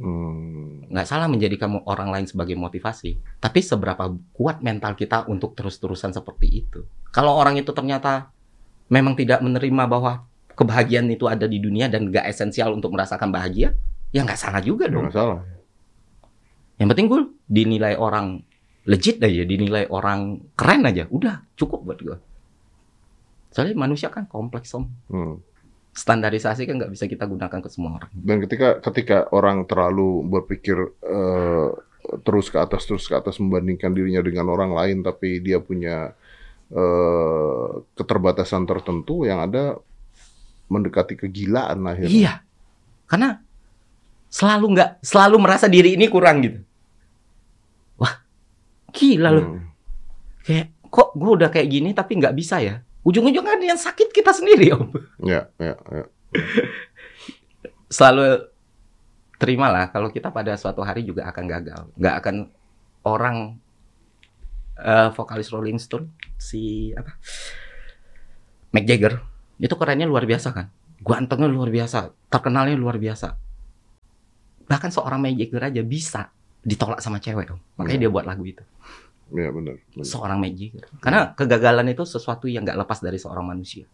Hmm. 0.00 0.88
Nggak 0.88 1.06
salah 1.06 1.28
menjadikan 1.28 1.84
orang 1.84 2.08
lain 2.08 2.26
sebagai 2.26 2.56
motivasi, 2.56 3.20
tapi 3.36 3.60
seberapa 3.60 4.08
kuat 4.32 4.64
mental 4.64 4.96
kita 4.96 5.28
untuk 5.28 5.52
terus-terusan 5.52 6.16
seperti 6.16 6.64
itu. 6.64 6.88
Kalau 7.12 7.36
orang 7.36 7.60
itu 7.60 7.70
ternyata 7.76 8.32
memang 8.88 9.12
tidak 9.14 9.44
menerima 9.44 9.84
bahwa 9.86 10.24
kebahagiaan 10.60 11.08
itu 11.08 11.24
ada 11.24 11.48
di 11.48 11.56
dunia 11.56 11.88
dan 11.88 12.12
nggak 12.12 12.28
esensial 12.28 12.76
untuk 12.76 12.92
merasakan 12.92 13.32
bahagia, 13.32 13.72
ya 14.12 14.20
nggak 14.20 14.36
salah 14.36 14.60
juga 14.60 14.92
dong. 14.92 15.08
Nggak 15.08 15.16
salah. 15.16 15.40
Yang 16.76 16.88
penting 16.92 17.06
gue 17.08 17.20
dinilai 17.48 17.96
orang 17.96 18.44
legit 18.84 19.16
aja, 19.24 19.44
dinilai 19.48 19.88
orang 19.88 20.52
keren 20.52 20.84
aja, 20.84 21.08
udah 21.08 21.48
cukup 21.56 21.88
buat 21.88 21.98
gue. 22.04 22.16
Soalnya 23.56 23.72
manusia 23.80 24.12
kan 24.12 24.28
kompleks 24.28 24.76
om, 24.76 24.84
Hmm. 25.08 25.40
standarisasi 25.90 26.68
kan 26.70 26.78
nggak 26.78 26.92
bisa 26.92 27.10
kita 27.10 27.24
gunakan 27.24 27.58
ke 27.60 27.68
semua 27.72 27.98
orang. 27.98 28.10
Dan 28.14 28.44
ketika 28.44 28.78
ketika 28.84 29.18
orang 29.32 29.64
terlalu 29.64 30.22
berpikir 30.28 30.76
eh, 31.02 31.68
terus 32.22 32.52
ke 32.52 32.60
atas 32.60 32.84
terus 32.86 33.08
ke 33.10 33.14
atas 33.16 33.40
membandingkan 33.42 33.90
dirinya 33.96 34.22
dengan 34.22 34.52
orang 34.52 34.70
lain, 34.76 35.02
tapi 35.02 35.42
dia 35.42 35.58
punya 35.58 36.14
eh, 36.70 37.70
keterbatasan 37.98 38.68
tertentu 38.70 39.26
yang 39.26 39.42
ada 39.42 39.82
mendekati 40.70 41.18
kegilaan 41.18 41.82
akhirnya. 41.84 42.14
Iya, 42.14 42.32
karena 43.10 43.42
selalu 44.30 44.66
nggak, 44.78 44.90
selalu 45.02 45.36
merasa 45.42 45.66
diri 45.66 45.98
ini 45.98 46.06
kurang 46.06 46.46
gitu. 46.46 46.62
Wah, 47.98 48.22
gila 48.94 49.28
loh. 49.34 49.46
Hmm. 49.50 49.66
Kayak 50.46 50.66
kok 50.86 51.10
gue 51.18 51.30
udah 51.42 51.50
kayak 51.50 51.68
gini 51.68 51.90
tapi 51.90 52.22
nggak 52.22 52.34
bisa 52.38 52.62
ya. 52.62 52.78
Ujung-ujungnya 53.02 53.58
kan 53.58 53.60
yang 53.60 53.80
sakit 53.80 54.14
kita 54.14 54.30
sendiri 54.30 54.76
om. 54.78 54.94
Ya, 55.26 55.50
ya, 55.58 55.74
ya. 55.90 56.04
selalu 57.96 58.46
terimalah 59.40 59.90
kalau 59.90 60.14
kita 60.14 60.30
pada 60.30 60.54
suatu 60.54 60.86
hari 60.86 61.02
juga 61.02 61.26
akan 61.26 61.44
gagal. 61.50 61.82
Nggak 61.98 62.14
akan 62.22 62.36
orang 63.02 63.36
eh, 64.78 65.08
vokalis 65.16 65.50
Rolling 65.50 65.80
Stone 65.80 66.12
si 66.38 66.92
apa 66.94 67.16
Mick 68.70 68.86
Jagger 68.86 69.29
itu 69.60 69.74
kerennya 69.76 70.08
luar 70.08 70.24
biasa 70.24 70.48
kan. 70.56 70.66
Gantengnya 71.00 71.48
luar 71.48 71.68
biasa, 71.68 72.12
terkenalnya 72.32 72.76
luar 72.76 72.96
biasa. 72.96 73.36
Bahkan 74.68 74.90
seorang 74.92 75.20
Mick 75.20 75.36
Jagger 75.36 75.72
aja 75.72 75.82
bisa 75.84 76.32
ditolak 76.64 77.00
sama 77.00 77.20
cewek 77.20 77.52
dong. 77.52 77.60
Makanya 77.80 78.08
dia 78.08 78.10
buat 78.12 78.24
lagu 78.28 78.44
itu. 78.44 78.64
Iya 79.30 79.50
benar. 79.54 79.78
benar. 79.94 80.04
Seorang 80.04 80.38
magic. 80.42 80.70
Karena 80.98 81.32
kegagalan 81.38 81.86
itu 81.94 82.02
sesuatu 82.02 82.50
yang 82.50 82.66
nggak 82.66 82.78
lepas 82.82 82.98
dari 82.98 83.16
seorang 83.16 83.46
manusia. 83.46 83.86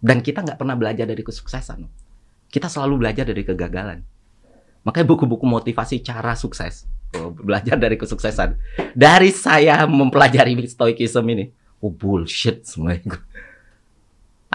Dan 0.00 0.20
kita 0.24 0.44
nggak 0.44 0.58
pernah 0.60 0.76
belajar 0.76 1.04
dari 1.04 1.20
kesuksesan. 1.20 1.84
Kita 2.48 2.68
selalu 2.68 3.04
belajar 3.06 3.24
dari 3.28 3.44
kegagalan. 3.44 4.00
Makanya 4.86 5.06
buku-buku 5.08 5.44
motivasi 5.44 6.00
cara 6.00 6.38
sukses. 6.38 6.86
Oh, 7.18 7.34
belajar 7.34 7.74
dari 7.76 7.98
kesuksesan. 7.98 8.54
Dari 8.94 9.30
saya 9.34 9.84
mempelajari 9.84 10.56
stoikism 10.68 11.26
ini. 11.32 11.50
Oh 11.82 11.92
bullshit 11.92 12.64
semua 12.64 12.96
itu. 12.96 13.12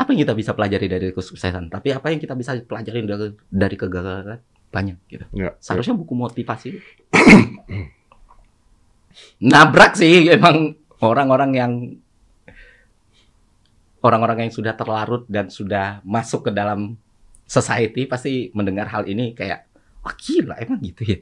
Apa 0.01 0.17
yang 0.17 0.25
kita 0.25 0.33
bisa 0.33 0.57
pelajari 0.57 0.89
dari 0.89 1.07
kesuksesan? 1.13 1.69
Tapi 1.69 1.93
apa 1.93 2.09
yang 2.09 2.17
kita 2.17 2.33
bisa 2.33 2.57
pelajari 2.57 3.05
dari, 3.05 3.37
dari 3.53 3.75
kegagalan? 3.77 4.41
Banyak 4.73 4.97
gitu. 5.05 5.25
Ya. 5.37 5.53
Seharusnya 5.61 5.93
buku 5.93 6.17
motivasi. 6.17 6.81
Nabrak 9.51 9.93
sih 9.93 10.25
emang 10.33 10.73
orang-orang 11.05 11.51
yang 11.53 11.73
orang-orang 14.01 14.49
yang 14.49 14.53
sudah 14.53 14.73
terlarut 14.73 15.29
dan 15.29 15.53
sudah 15.53 16.01
masuk 16.01 16.49
ke 16.49 16.51
dalam 16.55 16.97
society 17.45 18.09
pasti 18.09 18.49
mendengar 18.57 18.89
hal 18.89 19.05
ini 19.05 19.37
kayak 19.37 19.69
wah 20.01 20.17
gila 20.17 20.57
emang 20.57 20.81
gitu 20.81 21.13
ya. 21.13 21.17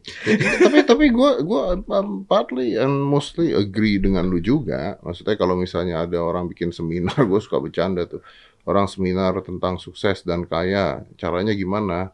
tapi 0.63 0.87
tapi 0.87 1.05
gue 1.11 1.31
gue 1.43 1.63
um, 1.83 2.23
partly 2.23 2.79
and 2.79 2.95
mostly 2.95 3.51
agree 3.51 3.99
dengan 3.99 4.31
lu 4.31 4.39
juga. 4.39 4.95
Maksudnya 5.03 5.35
kalau 5.35 5.59
misalnya 5.59 6.07
ada 6.07 6.23
orang 6.23 6.47
bikin 6.47 6.71
seminar, 6.71 7.19
gue 7.29 7.39
suka 7.43 7.59
bercanda 7.59 8.07
tuh. 8.07 8.23
Orang 8.67 8.85
seminar 8.85 9.35
tentang 9.41 9.79
sukses 9.81 10.21
dan 10.21 10.45
kaya, 10.45 11.03
caranya 11.15 11.55
gimana? 11.55 12.11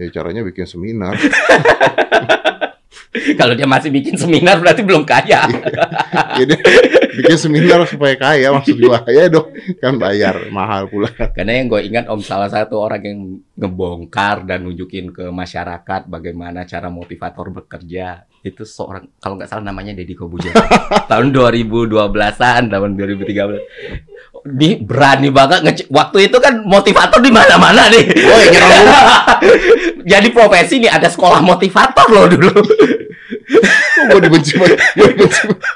Ya 0.00 0.08
caranya 0.10 0.40
bikin 0.46 0.64
seminar. 0.64 1.14
Kalau 3.10 3.58
dia 3.58 3.66
masih 3.66 3.90
bikin 3.90 4.14
seminar 4.14 4.62
berarti 4.62 4.86
belum 4.86 5.02
kaya. 5.02 5.42
Jadi 6.38 6.54
bikin 7.18 7.38
seminar 7.42 7.82
supaya 7.82 8.14
kaya 8.14 8.54
maksud 8.54 8.78
gue 8.78 8.98
ya 9.18 9.26
dong 9.26 9.50
kan 9.82 9.98
bayar 9.98 10.46
mahal 10.54 10.86
pula. 10.86 11.10
Karena 11.34 11.58
yang 11.58 11.66
gue 11.66 11.80
ingat 11.90 12.06
om 12.06 12.22
salah 12.22 12.46
satu 12.46 12.78
orang 12.78 13.02
yang 13.02 13.18
ngebongkar 13.58 14.46
dan 14.46 14.62
nunjukin 14.62 15.10
ke 15.10 15.26
masyarakat 15.26 16.06
bagaimana 16.06 16.62
cara 16.70 16.86
motivator 16.86 17.50
bekerja 17.50 18.29
itu 18.40 18.64
seorang 18.64 19.04
kalau 19.20 19.36
nggak 19.36 19.52
salah 19.52 19.68
namanya 19.68 19.92
Deddy 19.92 20.16
Kobuzer. 20.16 20.52
Tahun 21.10 21.26
2012-an 21.28 22.72
tahun 22.72 22.90
2013 22.96 23.28
ini 24.40 24.80
berani 24.80 25.28
banget 25.28 25.60
ngecek 25.60 25.88
waktu 25.92 26.32
itu 26.32 26.40
kan 26.40 26.64
motivator 26.64 27.20
di 27.20 27.28
mana-mana 27.28 27.92
nih. 27.92 28.04
Oh, 28.08 28.40
ya, 28.40 28.64
jadi 30.16 30.28
profesi 30.32 30.80
nih 30.80 30.88
ada 30.88 31.12
sekolah 31.12 31.44
motivator 31.44 32.08
loh 32.08 32.24
dulu. 32.24 32.48
Gue 34.08 34.20
dibenci 34.24 34.56
banget? 34.56 34.80
Gue 34.96 35.08
dibenci 35.12 35.40
banget. 35.44 35.72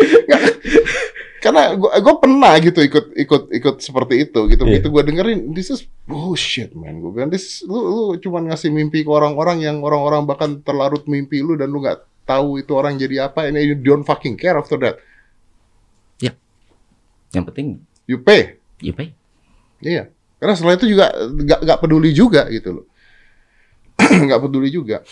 Karena 1.40 1.72
gue 1.72 1.88
gue 1.88 2.14
pernah 2.20 2.52
gitu 2.60 2.84
ikut 2.84 3.16
ikut 3.16 3.42
ikut 3.48 3.76
seperti 3.80 4.28
itu 4.28 4.40
gitu 4.52 4.62
Iya. 4.68 4.76
begitu 4.76 4.88
gue 4.92 5.02
dengerin 5.08 5.40
this 5.56 5.72
is 5.72 5.88
bullshit 6.04 6.76
man 6.76 7.00
gue 7.00 7.10
bilang 7.10 7.32
this 7.32 7.64
lu 7.64 7.80
lu 7.80 8.04
cuman 8.20 8.52
ngasih 8.52 8.68
mimpi 8.68 9.02
ke 9.02 9.10
orang-orang 9.10 9.64
yang 9.64 9.80
orang-orang 9.80 10.28
bahkan 10.28 10.60
terlarut 10.60 11.08
mimpi 11.08 11.40
lu 11.40 11.56
dan 11.56 11.72
lu 11.72 11.80
nggak 11.80 12.04
tahu 12.28 12.60
itu 12.60 12.76
orang 12.76 13.00
jadi 13.00 13.32
apa 13.32 13.48
ini 13.48 13.64
you 13.64 13.76
don't 13.80 14.04
fucking 14.04 14.36
care 14.36 14.54
after 14.60 14.76
that 14.76 15.00
yang 17.30 17.46
penting 17.46 17.78
you 18.10 18.18
pay 18.18 18.58
ya 18.82 18.90
pay. 18.90 19.14
Iya. 19.80 20.12
Karena 20.40 20.54
setelah 20.56 20.74
itu 20.76 20.86
juga 20.88 21.12
nggak 21.12 21.60
nggak 21.68 21.78
peduli 21.80 22.10
juga 22.16 22.48
gitu 22.48 22.80
loh. 22.80 22.86
nggak 24.26 24.40
peduli 24.40 24.68
juga. 24.72 25.04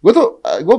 Gue 0.00 0.12
tuh 0.16 0.40
gue 0.40 0.76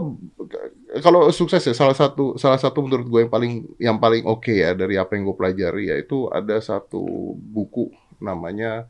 kalau 1.06 1.30
sukses 1.30 1.62
ya 1.62 1.78
salah 1.78 1.94
satu 1.94 2.36
salah 2.42 2.58
satu 2.58 2.82
menurut 2.82 3.06
gue 3.06 3.20
yang 3.22 3.32
paling 3.32 3.54
yang 3.78 3.98
paling 4.02 4.26
oke 4.26 4.50
ya 4.50 4.74
dari 4.74 4.98
apa 4.98 5.14
yang 5.14 5.30
gue 5.30 5.38
pelajari 5.38 5.94
yaitu 5.94 6.26
ada 6.34 6.58
satu 6.58 7.38
buku 7.38 7.94
namanya 8.18 8.90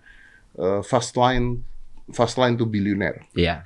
eh, 0.55 0.79
Fast 0.87 1.19
Line 1.19 1.59
Fast 2.15 2.39
Line 2.39 2.55
to 2.55 2.67
Billionaire. 2.67 3.27
Iya. 3.35 3.63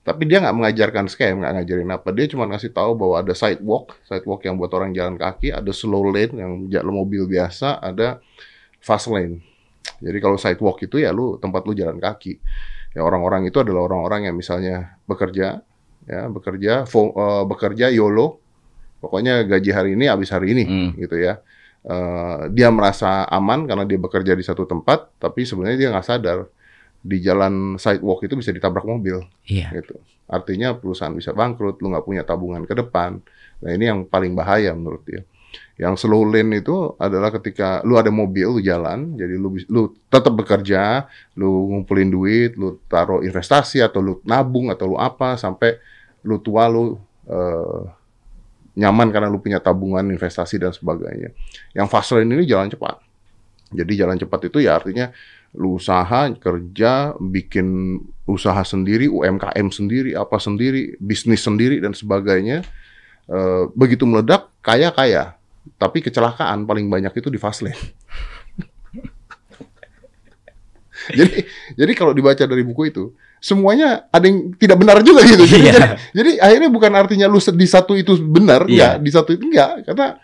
Tapi 0.00 0.24
dia 0.24 0.40
nggak 0.40 0.56
mengajarkan 0.56 1.12
scam, 1.12 1.44
nggak 1.44 1.60
ngajarin 1.60 1.92
apa. 1.92 2.08
Dia 2.16 2.26
cuma 2.32 2.48
ngasih 2.48 2.72
tahu 2.72 2.96
bahwa 2.96 3.20
ada 3.20 3.36
sidewalk, 3.36 4.00
sidewalk 4.08 4.40
yang 4.48 4.56
buat 4.56 4.72
orang 4.72 4.96
jalan 4.96 5.20
kaki, 5.20 5.52
ada 5.52 5.68
slow 5.76 6.08
lane 6.08 6.34
yang 6.40 6.52
jalan 6.72 6.92
mobil 7.04 7.28
biasa, 7.28 7.84
ada 7.84 8.24
fast 8.80 9.12
lane. 9.12 9.44
Jadi 10.00 10.18
kalau 10.24 10.40
sidewalk 10.40 10.80
itu 10.80 11.04
ya 11.04 11.12
lu 11.12 11.36
tempat 11.36 11.68
lu 11.68 11.76
jalan 11.76 12.00
kaki. 12.00 12.40
Ya 12.96 13.04
orang-orang 13.04 13.44
itu 13.46 13.60
adalah 13.60 13.86
orang-orang 13.86 14.32
yang 14.32 14.36
misalnya 14.40 14.96
bekerja, 15.04 15.60
ya 16.06 16.28
bekerja, 16.28 16.84
fo- 16.84 17.12
eh, 17.12 17.44
bekerja 17.44 17.88
YOLO, 17.90 18.40
pokoknya 19.00 19.44
gaji 19.44 19.70
hari 19.72 19.90
ini 19.96 20.06
habis 20.06 20.30
hari 20.30 20.52
ini, 20.52 20.64
Hmm. 20.64 20.90
gitu 20.96 21.16
ya. 21.16 21.40
Eh, 21.80 22.40
dia 22.52 22.68
merasa 22.68 23.24
aman 23.24 23.64
karena 23.64 23.88
dia 23.88 23.96
bekerja 23.96 24.36
di 24.36 24.44
satu 24.44 24.68
tempat, 24.68 25.08
tapi 25.16 25.48
sebenarnya 25.48 25.78
dia 25.80 25.88
nggak 25.88 26.04
sadar 26.06 26.38
di 27.00 27.16
jalan 27.24 27.80
sidewalk 27.80 28.20
itu 28.28 28.36
bisa 28.36 28.52
ditabrak 28.52 28.84
mobil 28.84 29.24
Iya. 29.48 29.72
gitu. 29.72 29.96
Artinya 30.28 30.76
perusahaan 30.76 31.16
bisa 31.16 31.32
bangkrut, 31.32 31.80
lu 31.80 31.88
nggak 31.88 32.04
punya 32.04 32.22
tabungan 32.22 32.68
ke 32.68 32.76
depan. 32.76 33.24
Nah 33.64 33.70
ini 33.72 33.88
yang 33.88 34.04
paling 34.04 34.36
bahaya 34.36 34.76
menurut 34.76 35.00
dia. 35.08 35.24
Yang 35.80 36.04
slow 36.04 36.28
lane 36.28 36.60
itu 36.60 36.92
adalah 37.00 37.32
ketika 37.32 37.80
lu 37.88 37.96
ada 37.96 38.12
mobil, 38.12 38.52
lu 38.52 38.60
jalan, 38.60 39.16
jadi 39.16 39.40
lu 39.40 39.56
lu 39.72 39.96
tetap 40.12 40.36
bekerja, 40.36 41.08
lu 41.40 41.72
ngumpulin 41.72 42.12
duit, 42.12 42.52
lu 42.60 42.76
taruh 42.84 43.24
investasi 43.24 43.80
atau 43.80 44.04
lu 44.04 44.20
nabung 44.28 44.68
atau 44.68 44.92
lu 44.92 44.96
apa 45.00 45.40
sampai 45.40 45.80
lu 46.20 46.36
tua 46.36 46.68
lu 46.68 47.00
eh, 47.24 47.80
nyaman 48.76 49.08
karena 49.08 49.32
lu 49.32 49.40
punya 49.40 49.56
tabungan, 49.56 50.04
investasi 50.04 50.60
dan 50.60 50.76
sebagainya. 50.76 51.32
Yang 51.72 51.88
fast 51.88 52.12
lane 52.12 52.28
ini 52.28 52.44
jalan 52.44 52.68
cepat. 52.68 53.00
Jadi 53.72 53.92
jalan 53.96 54.20
cepat 54.20 54.52
itu 54.52 54.60
ya 54.60 54.76
artinya 54.76 55.08
lu 55.56 55.80
usaha, 55.80 56.28
kerja, 56.36 57.16
bikin 57.16 57.96
usaha 58.28 58.60
sendiri, 58.68 59.08
UMKM 59.08 59.72
sendiri, 59.72 60.12
apa 60.12 60.36
sendiri, 60.36 61.00
bisnis 61.00 61.40
sendiri 61.40 61.80
dan 61.80 61.96
sebagainya. 61.96 62.68
Eh, 63.32 63.64
begitu 63.72 64.04
meledak, 64.04 64.52
kaya 64.60 64.92
kaya, 64.92 65.39
tapi 65.76 66.00
kecelakaan 66.00 66.64
paling 66.64 66.88
banyak 66.88 67.12
itu 67.12 67.28
di 67.28 67.36
fast 67.36 67.60
lane. 67.64 67.76
jadi 71.18 71.48
jadi 71.74 71.92
kalau 71.96 72.12
dibaca 72.12 72.44
dari 72.44 72.60
buku 72.60 72.92
itu 72.92 73.16
semuanya 73.40 74.04
ada 74.12 74.28
yang 74.28 74.52
tidak 74.60 74.76
benar 74.76 75.00
juga 75.00 75.24
gitu. 75.24 75.48
Jadi, 75.48 75.64
Iya. 75.64 75.72
jadi, 75.72 75.88
jadi 76.12 76.30
akhirnya 76.44 76.70
bukan 76.70 76.92
artinya 76.92 77.26
lu 77.26 77.40
di 77.40 77.66
satu 77.66 77.96
itu 77.96 78.20
benar, 78.20 78.68
Iya. 78.68 78.70
enggak, 78.70 78.94
di 79.00 79.10
satu 79.10 79.30
itu 79.32 79.44
enggak, 79.48 79.88
karena 79.88 80.20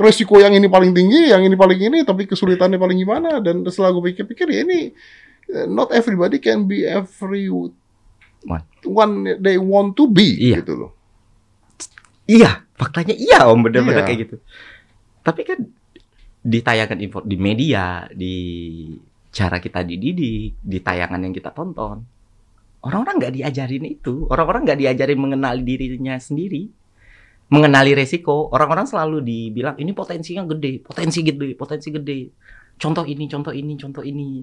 resiko 0.00 0.40
yang 0.40 0.56
ini 0.56 0.64
paling 0.64 0.96
tinggi, 0.96 1.28
yang 1.28 1.44
ini 1.44 1.56
paling 1.58 1.76
ini, 1.76 1.98
tapi 2.08 2.24
kesulitannya 2.24 2.80
paling 2.80 2.96
gimana? 2.96 3.42
Dan 3.44 3.60
setelah 3.68 3.92
gue 3.92 4.02
pikir-pikir 4.14 4.48
ya 4.48 4.60
ini 4.64 4.80
eh, 5.48 5.66
not 5.68 5.92
everybody 5.92 6.40
can 6.40 6.64
be 6.64 6.88
every 6.88 7.48
One. 7.48 7.72
one 8.86 9.14
they 9.42 9.58
want 9.60 9.92
to 9.98 10.08
be 10.08 10.38
Iya. 10.40 10.64
gitu 10.64 10.72
loh. 10.86 10.90
Iya, 12.24 12.64
faktanya 12.78 13.14
iya 13.14 13.44
om 13.44 13.58
bener-bener 13.60 14.00
Iya. 14.00 14.06
kayak 14.06 14.18
gitu. 14.24 14.36
Tapi 15.20 15.42
kan 15.42 15.58
ditayangkan 16.40 16.98
info 17.02 17.18
di 17.20 17.36
media, 17.36 18.06
di 18.08 18.34
cara 19.28 19.58
kita 19.58 19.82
dididik, 19.82 20.56
di 20.56 20.78
tayangan 20.80 21.20
yang 21.20 21.34
kita 21.34 21.50
tonton, 21.50 22.00
orang-orang 22.80 23.14
nggak 23.18 23.34
diajarin 23.34 23.84
itu, 23.84 24.24
orang-orang 24.30 24.64
nggak 24.64 24.78
diajarin 24.78 25.18
mengenali 25.18 25.62
dirinya 25.66 26.16
sendiri, 26.16 26.70
mengenali 27.50 27.92
resiko. 27.92 28.48
Orang-orang 28.48 28.86
selalu 28.86 29.20
dibilang 29.20 29.76
ini 29.76 29.92
potensinya 29.92 30.46
gede, 30.46 30.80
potensi 30.80 31.20
gede, 31.20 31.48
potensi 31.52 31.88
gede. 31.90 32.20
Contoh 32.78 33.04
ini, 33.04 33.26
contoh 33.26 33.52
ini, 33.52 33.74
contoh 33.74 34.06
ini. 34.06 34.40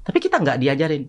Tapi 0.00 0.18
kita 0.22 0.38
nggak 0.38 0.58
diajarin. 0.62 1.02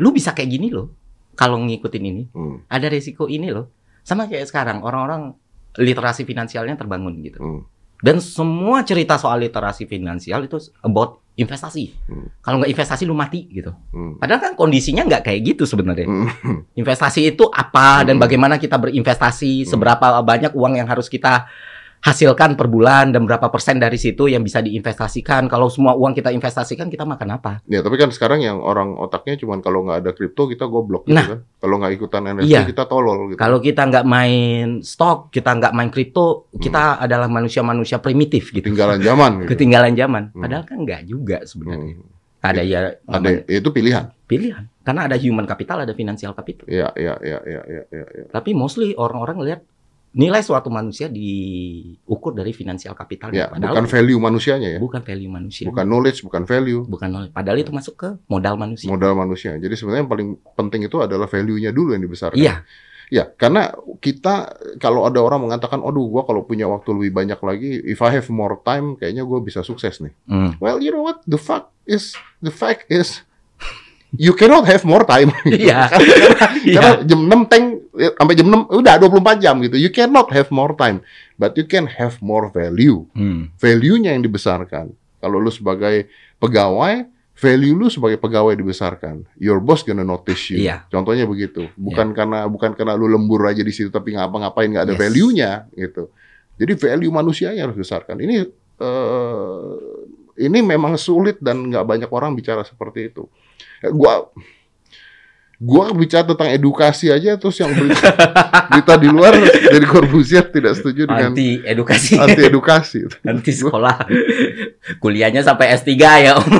Lu 0.00 0.08
bisa 0.10 0.32
kayak 0.32 0.48
gini 0.48 0.72
loh, 0.72 0.88
kalau 1.36 1.60
ngikutin 1.60 2.04
ini 2.04 2.22
Hmm, 2.32 2.64
ada 2.66 2.88
resiko 2.88 3.28
ini 3.28 3.52
loh. 3.52 3.68
Sama 4.02 4.24
kayak 4.24 4.48
sekarang 4.48 4.80
orang-orang 4.80 5.36
literasi 5.78 6.22
finansialnya 6.22 6.74
terbangun 6.74 7.22
gitu. 7.22 7.38
hmm, 7.38 7.60
Dan 7.98 8.18
semua 8.18 8.82
cerita 8.82 9.14
soal 9.14 9.40
literasi 9.40 9.86
finansial 9.86 10.44
itu 10.44 10.58
about 10.80 11.22
investasi. 11.34 11.94
Hmm. 12.06 12.26
Kalau 12.38 12.58
nggak 12.58 12.70
investasi 12.70 13.02
lu 13.02 13.14
mati 13.14 13.46
gitu. 13.48 13.70
hmm, 13.70 14.18
Padahal 14.18 14.40
kan 14.40 14.52
kondisinya 14.54 15.02
nggak 15.02 15.22
kayak 15.22 15.40
gitu 15.48 15.64
sebenarnya. 15.64 16.06
hmm. 16.06 16.74
Investasi 16.74 17.30
itu 17.30 17.46
apa 17.48 18.02
dan 18.02 18.18
Hmm. 18.18 18.22
bagaimana 18.22 18.54
kita 18.54 18.74
berinvestasi, 18.74 19.62
Hmm. 19.62 19.68
seberapa 19.68 20.18
banyak 20.20 20.50
uang 20.52 20.74
yang 20.76 20.86
harus 20.86 21.06
kita 21.06 21.46
hasilkan 21.98 22.54
per 22.54 22.66
bulan 22.66 23.10
dan 23.10 23.26
berapa 23.26 23.48
persen 23.48 23.76
dari 23.76 23.98
situ 23.98 24.26
yang 24.26 24.40
bisa 24.40 24.58
diinvestasikan. 24.58 25.46
Kalau 25.46 25.66
semua 25.66 25.98
uang 25.98 26.14
kita 26.14 26.30
investasikan 26.30 26.86
kita 26.86 27.02
makan 27.02 27.28
apa? 27.34 27.52
Ya 27.66 27.82
tapi 27.82 27.98
kan 27.98 28.08
sekarang 28.08 28.40
yang 28.40 28.58
orang 28.58 28.94
otaknya 28.94 29.34
cuman 29.36 29.58
kalau 29.58 29.82
nggak 29.82 29.98
ada 30.02 30.10
kripto 30.12 30.46
kita 30.46 30.64
goblok 30.64 31.04
gitu 31.04 31.18
Nah. 31.18 31.26
kan. 31.26 31.40
Kalau 31.58 31.74
nggak 31.76 31.92
ikutan 31.94 32.22
NFT 32.28 32.46
Iya. 32.46 32.60
kita 32.64 32.84
tolol 32.86 33.18
gitu. 33.28 33.38
Kalau 33.38 33.58
kita 33.58 33.82
nggak 33.84 34.06
main 34.06 34.66
stok, 34.80 35.28
kita 35.28 35.50
nggak 35.52 35.72
main 35.74 35.90
kripto, 35.90 36.46
Hmm. 36.48 36.62
kita 36.62 36.82
adalah 36.98 37.26
manusia-manusia 37.26 37.98
primitif 37.98 38.50
gitu. 38.50 38.62
ketinggalan 38.62 39.02
zaman 39.02 39.30
gitu. 39.42 39.48
ketinggalan 39.52 39.92
zaman. 39.92 40.22
Hmm. 40.30 40.42
Padahal 40.46 40.64
kan 40.64 40.78
nggak 40.86 41.02
juga 41.04 41.42
sebenarnya. 41.42 41.98
Hmm. 41.98 42.16
Ada 42.38 42.62
ya 42.62 42.80
Ada 43.04 43.28
itu 43.50 43.68
pilihan. 43.74 44.14
pilihan. 44.30 44.70
Karena 44.86 45.04
ada 45.04 45.18
human 45.18 45.44
capital, 45.44 45.82
ada 45.82 45.92
financial 45.92 46.32
capital. 46.32 46.64
Ya, 46.64 46.88
ya, 46.94 47.18
ya, 47.20 47.42
ya, 47.44 47.60
ya, 47.66 47.82
ya. 47.90 48.04
ya. 48.06 48.24
Tapi 48.30 48.54
mostly 48.54 48.94
orang-orang 48.94 49.42
lihat 49.42 49.60
nilai 50.18 50.42
suatu 50.42 50.66
manusia 50.66 51.06
diukur 51.06 52.34
dari 52.34 52.50
financial 52.50 52.98
capital. 52.98 53.30
Ya, 53.30 53.46
bukan 53.54 53.86
value 53.86 54.18
manusianya 54.18 54.68
ya. 54.76 54.78
bukan 54.82 55.00
value 55.06 55.30
manusia. 55.30 55.64
Bukan 55.70 55.86
knowledge, 55.86 56.26
bukan 56.26 56.42
value, 56.42 56.82
bukan 56.90 57.08
knowledge. 57.08 57.32
Padahal 57.32 57.58
itu 57.62 57.70
masuk 57.70 57.94
ke 57.94 58.08
modal 58.26 58.58
manusia. 58.58 58.90
modal 58.90 59.14
manusia. 59.14 59.54
Jadi 59.54 59.78
sebenarnya 59.78 60.02
yang 60.02 60.10
paling 60.10 60.28
penting 60.58 60.90
itu 60.90 60.98
adalah 60.98 61.30
value-nya 61.30 61.70
dulu 61.70 61.94
yang 61.94 62.02
dibesarkan. 62.02 62.34
Iya, 62.34 62.66
Ya, 63.08 63.24
karena 63.24 63.72
kita 64.04 64.52
kalau 64.76 65.08
ada 65.08 65.16
orang 65.24 65.48
mengatakan, 65.48 65.80
"Aduh, 65.80 66.12
gua 66.12 66.28
kalau 66.28 66.44
punya 66.44 66.68
waktu 66.68 66.92
lebih 66.92 67.16
banyak 67.16 67.40
lagi, 67.40 67.70
if 67.88 68.04
I 68.04 68.12
have 68.20 68.28
more 68.28 68.60
time, 68.60 69.00
kayaknya 69.00 69.24
gua 69.24 69.40
bisa 69.40 69.64
sukses 69.64 70.04
nih." 70.04 70.12
Hmm. 70.28 70.60
Well, 70.60 70.76
you 70.76 70.92
know 70.92 71.08
what? 71.08 71.24
The 71.24 71.40
fact 71.40 71.72
is, 71.88 72.12
the 72.44 72.52
fact 72.52 72.84
is, 72.92 73.24
you 74.16 74.32
cannot 74.32 74.64
have 74.64 74.86
more 74.88 75.04
time. 75.04 75.28
Iya. 75.48 75.92
Karena 76.64 76.92
jam 77.04 77.20
6 77.26 77.52
tank 77.52 77.64
sampai 78.16 78.34
jam 78.34 78.48
6 78.48 78.72
udah 78.72 78.94
24 78.96 79.44
jam 79.44 79.54
gitu. 79.60 79.76
You 79.76 79.90
cannot 79.92 80.30
have 80.32 80.48
more 80.48 80.72
time, 80.72 81.04
but 81.36 81.52
you 81.58 81.68
can 81.68 81.84
have 81.84 82.16
more 82.22 82.48
value. 82.48 83.04
Hmm. 83.12 83.52
Value-nya 83.60 84.16
yang 84.16 84.24
dibesarkan. 84.24 84.92
Kalau 85.18 85.42
lu 85.42 85.50
sebagai 85.50 86.06
pegawai, 86.38 87.04
value 87.34 87.74
lu 87.74 87.86
sebagai 87.90 88.18
pegawai 88.18 88.54
dibesarkan. 88.54 89.26
Your 89.38 89.58
boss 89.58 89.82
gonna 89.82 90.06
notice 90.06 90.50
you. 90.50 90.62
Iya. 90.62 90.86
Contohnya 90.90 91.26
begitu. 91.26 91.66
Bukan 91.74 92.14
karena 92.14 92.46
bukan 92.46 92.74
karena 92.74 92.94
lu 92.94 93.06
lembur 93.10 93.46
aja 93.46 93.62
di 93.62 93.70
situ 93.74 93.90
tapi 93.90 94.14
ngapa-ngapain 94.14 94.70
nggak 94.70 94.84
ada 94.88 94.94
Yes. 94.94 95.02
value-nya 95.02 95.50
gitu. 95.74 96.10
Jadi 96.58 96.72
value 96.74 97.12
manusianya 97.14 97.66
harus 97.66 97.78
dibesarkan. 97.78 98.18
Ini 98.18 98.34
eh, 98.78 99.74
ini 100.38 100.58
memang 100.62 100.94
sulit 100.94 101.38
dan 101.42 101.66
nggak 101.70 101.82
banyak 101.86 102.10
orang 102.10 102.34
bicara 102.34 102.62
seperti 102.62 103.10
itu. 103.10 103.26
Gua 103.84 104.26
gua 105.56 105.90
bicara 105.90 106.22
tentang 106.24 106.48
edukasi 106.48 107.10
aja 107.10 107.34
terus 107.34 107.58
yang 107.58 107.70
berita, 107.72 108.14
berita 108.70 108.94
di 108.94 109.06
luar 109.06 109.34
dari 109.42 109.82
Corbusier 109.84 110.46
tidak 110.46 110.74
setuju 110.74 111.02
dengan 111.04 111.30
Anti 111.30 111.58
edukasi. 111.60 112.14
anti 112.14 112.42
edukasi. 112.42 112.98
Anti 113.22 113.50
sekolah. 113.52 114.06
Kuliahnya 114.96 115.42
sampai 115.42 115.74
S3 115.74 115.90
ya, 115.98 116.32
Om. 116.36 116.46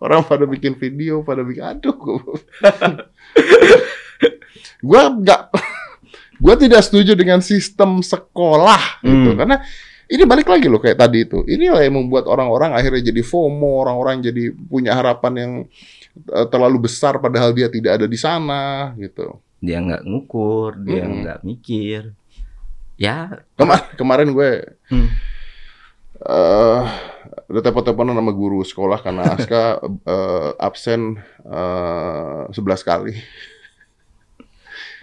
Orang 0.00 0.24
pada 0.24 0.44
bikin 0.44 0.72
video, 0.74 1.20
pada 1.20 1.44
bikin 1.44 1.60
aduh. 1.62 1.92
gua- 1.92 2.24
Gua 4.80 5.12
nggak, 5.12 5.42
gua 6.38 6.54
tidak 6.56 6.80
setuju 6.80 7.12
dengan 7.12 7.40
sistem 7.40 8.00
sekolah 8.00 9.00
gitu 9.02 9.30
Hmm. 9.30 9.36
karena 9.36 9.56
ini 10.10 10.22
balik 10.26 10.50
lagi 10.50 10.66
loh 10.66 10.82
kayak 10.82 10.98
tadi 10.98 11.22
itu. 11.22 11.46
Inilah 11.46 11.86
yang 11.86 11.94
membuat 12.02 12.26
orang-orang 12.26 12.74
akhirnya 12.74 13.14
jadi 13.14 13.22
FOMO, 13.22 13.86
orang-orang 13.86 14.18
jadi 14.18 14.50
punya 14.50 14.90
harapan 14.98 15.32
yang 15.38 15.52
eh, 16.34 16.46
terlalu 16.50 16.90
besar 16.90 17.22
padahal 17.22 17.54
dia 17.54 17.70
tidak 17.70 18.02
ada 18.02 18.06
di 18.10 18.18
sana 18.18 18.90
gitu. 18.98 19.38
Dia 19.62 19.78
nggak 19.78 20.02
ngukur, 20.02 20.82
dia 20.82 21.06
Mm-mm. 21.06 21.22
nggak 21.22 21.38
mikir. 21.46 22.10
Ya, 22.98 23.46
Kema- 23.54 23.86
kemarin 23.96 24.34
gue 24.34 24.76
hmm. 24.92 25.08
eh 26.20 26.84
ada 27.50 27.60
telepon-teleponan 27.64 28.12
sama 28.12 28.32
guru 28.34 28.60
sekolah 28.66 28.98
karena 29.00 29.22
Aska 29.38 29.78
eh, 29.86 30.50
absen 30.58 31.22
eh, 31.46 32.42
11 32.50 32.82
kali. 32.82 33.14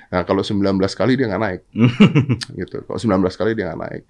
Nah, 0.07 0.23
kalau 0.23 0.39
19 0.39 0.63
kali 0.95 1.19
dia 1.19 1.27
nggak 1.27 1.43
naik. 1.43 1.61
gitu. 2.59 2.83
Kalau 2.87 2.99
19 2.99 3.39
kali 3.39 3.51
dia 3.55 3.71
nggak 3.71 3.81
naik. 3.87 4.03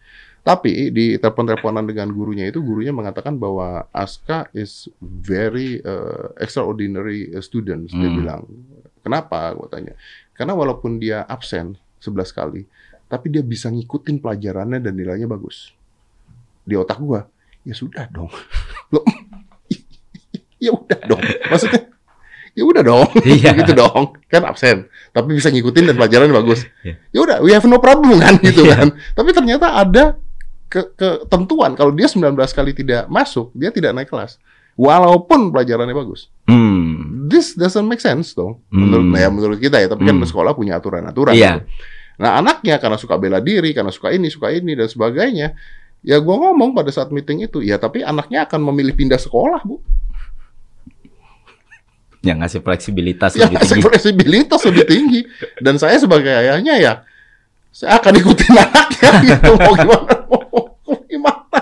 Tapi 0.47 0.95
di 0.95 1.19
telepon-teleponan 1.19 1.83
dengan 1.83 2.07
gurunya 2.07 2.47
itu, 2.47 2.63
gurunya 2.63 2.95
mengatakan 2.95 3.35
bahwa 3.35 3.83
Aska 3.91 4.47
is 4.55 4.87
very 5.03 5.83
eh, 5.83 6.25
extraordinary 6.39 7.35
student. 7.43 7.91
Dia 7.91 8.07
Hmm. 8.07 8.15
bilang. 8.15 8.41
Kenapa? 9.03 9.51
Gue 9.51 9.67
tanya. 9.67 9.91
Karena 10.31 10.55
walaupun 10.55 11.03
dia 11.03 11.27
absen 11.27 11.75
11 11.99 12.31
kali, 12.31 12.63
tapi 13.05 13.27
dia 13.27 13.43
bisa 13.43 13.67
ngikutin 13.67 14.23
pelajarannya 14.23 14.79
dan 14.79 14.95
nilainya 14.95 15.27
bagus. 15.27 15.75
Di 16.63 16.75
otak 16.75 16.99
gua, 16.99 17.27
ya 17.63 17.75
sudah 17.75 18.07
dong. 18.07 18.31
Loh, 18.95 19.03
ya 20.63 20.71
udah 20.71 20.99
dong. 21.03 21.23
Maksudnya, 21.47 21.91
ya 22.51 22.63
udah 22.63 22.83
dong. 22.83 23.07
Iya. 23.27 23.51
gitu 23.57 23.73
dong. 23.73 24.15
Kan 24.27 24.43
absen, 24.43 24.87
tapi 25.11 25.35
bisa 25.35 25.51
ngikutin 25.51 25.91
dan 25.91 25.95
pelajarannya 25.95 26.35
bagus. 26.35 26.63
Iya. 26.83 26.95
Ya 27.11 27.19
udah, 27.19 27.37
we 27.43 27.51
have 27.51 27.67
no 27.67 27.79
problem 27.79 28.19
kan 28.19 28.39
gitu 28.39 28.63
Iya. 28.63 28.75
kan. 28.79 28.87
Tapi 29.11 29.29
ternyata 29.31 29.75
ada 29.75 30.19
ke- 30.78 30.93
ketentuan 30.93 31.73
kalau 31.73 31.89
dia 31.89 32.05
19 32.05 32.21
kali 32.53 32.71
tidak 32.71 33.05
masuk, 33.07 33.49
dia 33.51 33.69
tidak 33.69 33.91
naik 33.91 34.07
kelas. 34.07 34.38
Walaupun 34.73 35.49
pelajarannya 35.49 35.91
bagus. 35.91 36.30
Hmm. 36.45 37.25
This 37.25 37.53
doesn't 37.53 37.84
make 37.84 37.97
sense 37.97 38.32
dong. 38.32 38.61
Menurut 38.69 39.03
Hmm. 39.03 39.13
nah 39.13 39.19
ya 39.19 39.30
menurut 39.30 39.57
kita 39.57 39.78
ya, 39.78 39.89
tapi 39.89 40.05
kan 40.05 40.13
Hmm. 40.13 40.23
sekolah 40.23 40.53
punya 40.53 40.78
aturan-aturan. 40.78 41.34
Iya. 41.34 41.53
gitu. 41.57 41.65
Nah, 42.17 42.38
anaknya 42.38 42.78
karena 42.78 42.93
suka 42.95 43.13
bela 43.13 43.38
diri, 43.38 43.71
karena 43.71 43.89
suka 43.89 44.09
ini, 44.09 44.25
suka 44.28 44.49
ini 44.49 44.73
dan 44.73 44.86
sebagainya, 44.86 45.53
ya 46.01 46.17
gua 46.17 46.38
ngomong 46.43 46.73
pada 46.73 46.89
saat 46.89 47.09
meeting 47.09 47.41
itu, 47.41 47.59
ya 47.59 47.78
tapi 47.78 48.01
anaknya 48.01 48.41
akan 48.43 48.61
memilih 48.63 48.93
pindah 48.93 49.17
sekolah, 49.17 49.61
Bu. 49.61 49.82
Yang 52.19 52.38
ngasih 52.38 52.61
fleksibilitas 52.61 53.32
Ya, 53.34 53.45
lebih 53.45 53.57
tinggi. 53.61 53.82
fleksibilitas 53.82 54.61
lebih 54.65 54.86
tinggi. 54.86 55.21
Dan 55.57 55.78
saya 55.78 55.95
sebagai 55.95 56.34
ayahnya 56.34 56.75
ya, 56.75 56.93
saya 57.78 58.01
akan 58.01 58.13
ikutin 58.17 58.57
anaknya 58.65 59.11
gitu. 59.21 59.51
Mau 59.53 59.73
gimana? 59.78 60.13
Mau 60.89 60.97
gimana? 61.05 61.59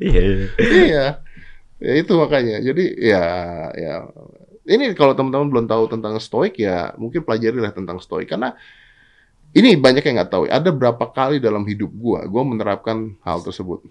Iya. 0.00 0.22
iya. 0.56 1.06
Ya 1.76 1.92
itu 2.00 2.12
makanya. 2.16 2.56
Jadi 2.64 2.84
ya 2.96 3.24
ya 3.76 3.94
ini 4.64 4.96
kalau 4.96 5.12
teman-teman 5.12 5.52
belum 5.52 5.66
tahu 5.68 5.92
tentang 5.92 6.16
stoik 6.16 6.56
ya 6.56 6.96
mungkin 6.96 7.20
pelajarilah 7.20 7.74
tentang 7.76 8.00
stoik 8.00 8.32
karena 8.32 8.56
ini 9.52 9.76
banyak 9.76 10.00
yang 10.00 10.24
nggak 10.24 10.32
tahu. 10.32 10.48
Ada 10.48 10.72
berapa 10.72 11.04
kali 11.12 11.36
dalam 11.36 11.68
hidup 11.68 11.92
gua 11.92 12.24
gua 12.24 12.48
menerapkan 12.48 13.12
hal 13.20 13.44
tersebut. 13.44 13.84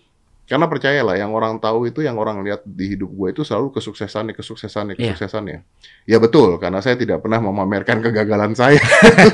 Karena 0.52 0.68
percayalah 0.68 1.16
yang 1.16 1.32
orang 1.32 1.64
tahu 1.64 1.88
itu 1.88 2.04
yang 2.04 2.20
orang 2.20 2.43
lihat 2.43 2.68
di 2.68 2.91
hidup 2.91 3.08
gua 3.08 3.32
itu 3.32 3.39
selalu 3.47 3.72
kesuksesannya, 3.72 4.36
kesuksesannya, 4.36 4.99
Iya. 4.99 5.16
kesuksesannya. 5.16 5.64
Ya 6.04 6.20
betul, 6.20 6.60
karena 6.60 6.84
saya 6.84 6.99
tidak 6.99 7.24
pernah 7.24 7.39
memamerkan 7.39 8.04
kegagalan 8.04 8.52
saya. 8.52 8.76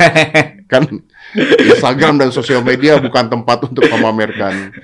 kan 0.72 0.86
Instagram 1.58 2.22
dan 2.22 2.30
sosial 2.30 2.62
media 2.62 3.02
bukan 3.02 3.34
tempat 3.34 3.66
untuk 3.66 3.90
memamerkan. 3.90 4.78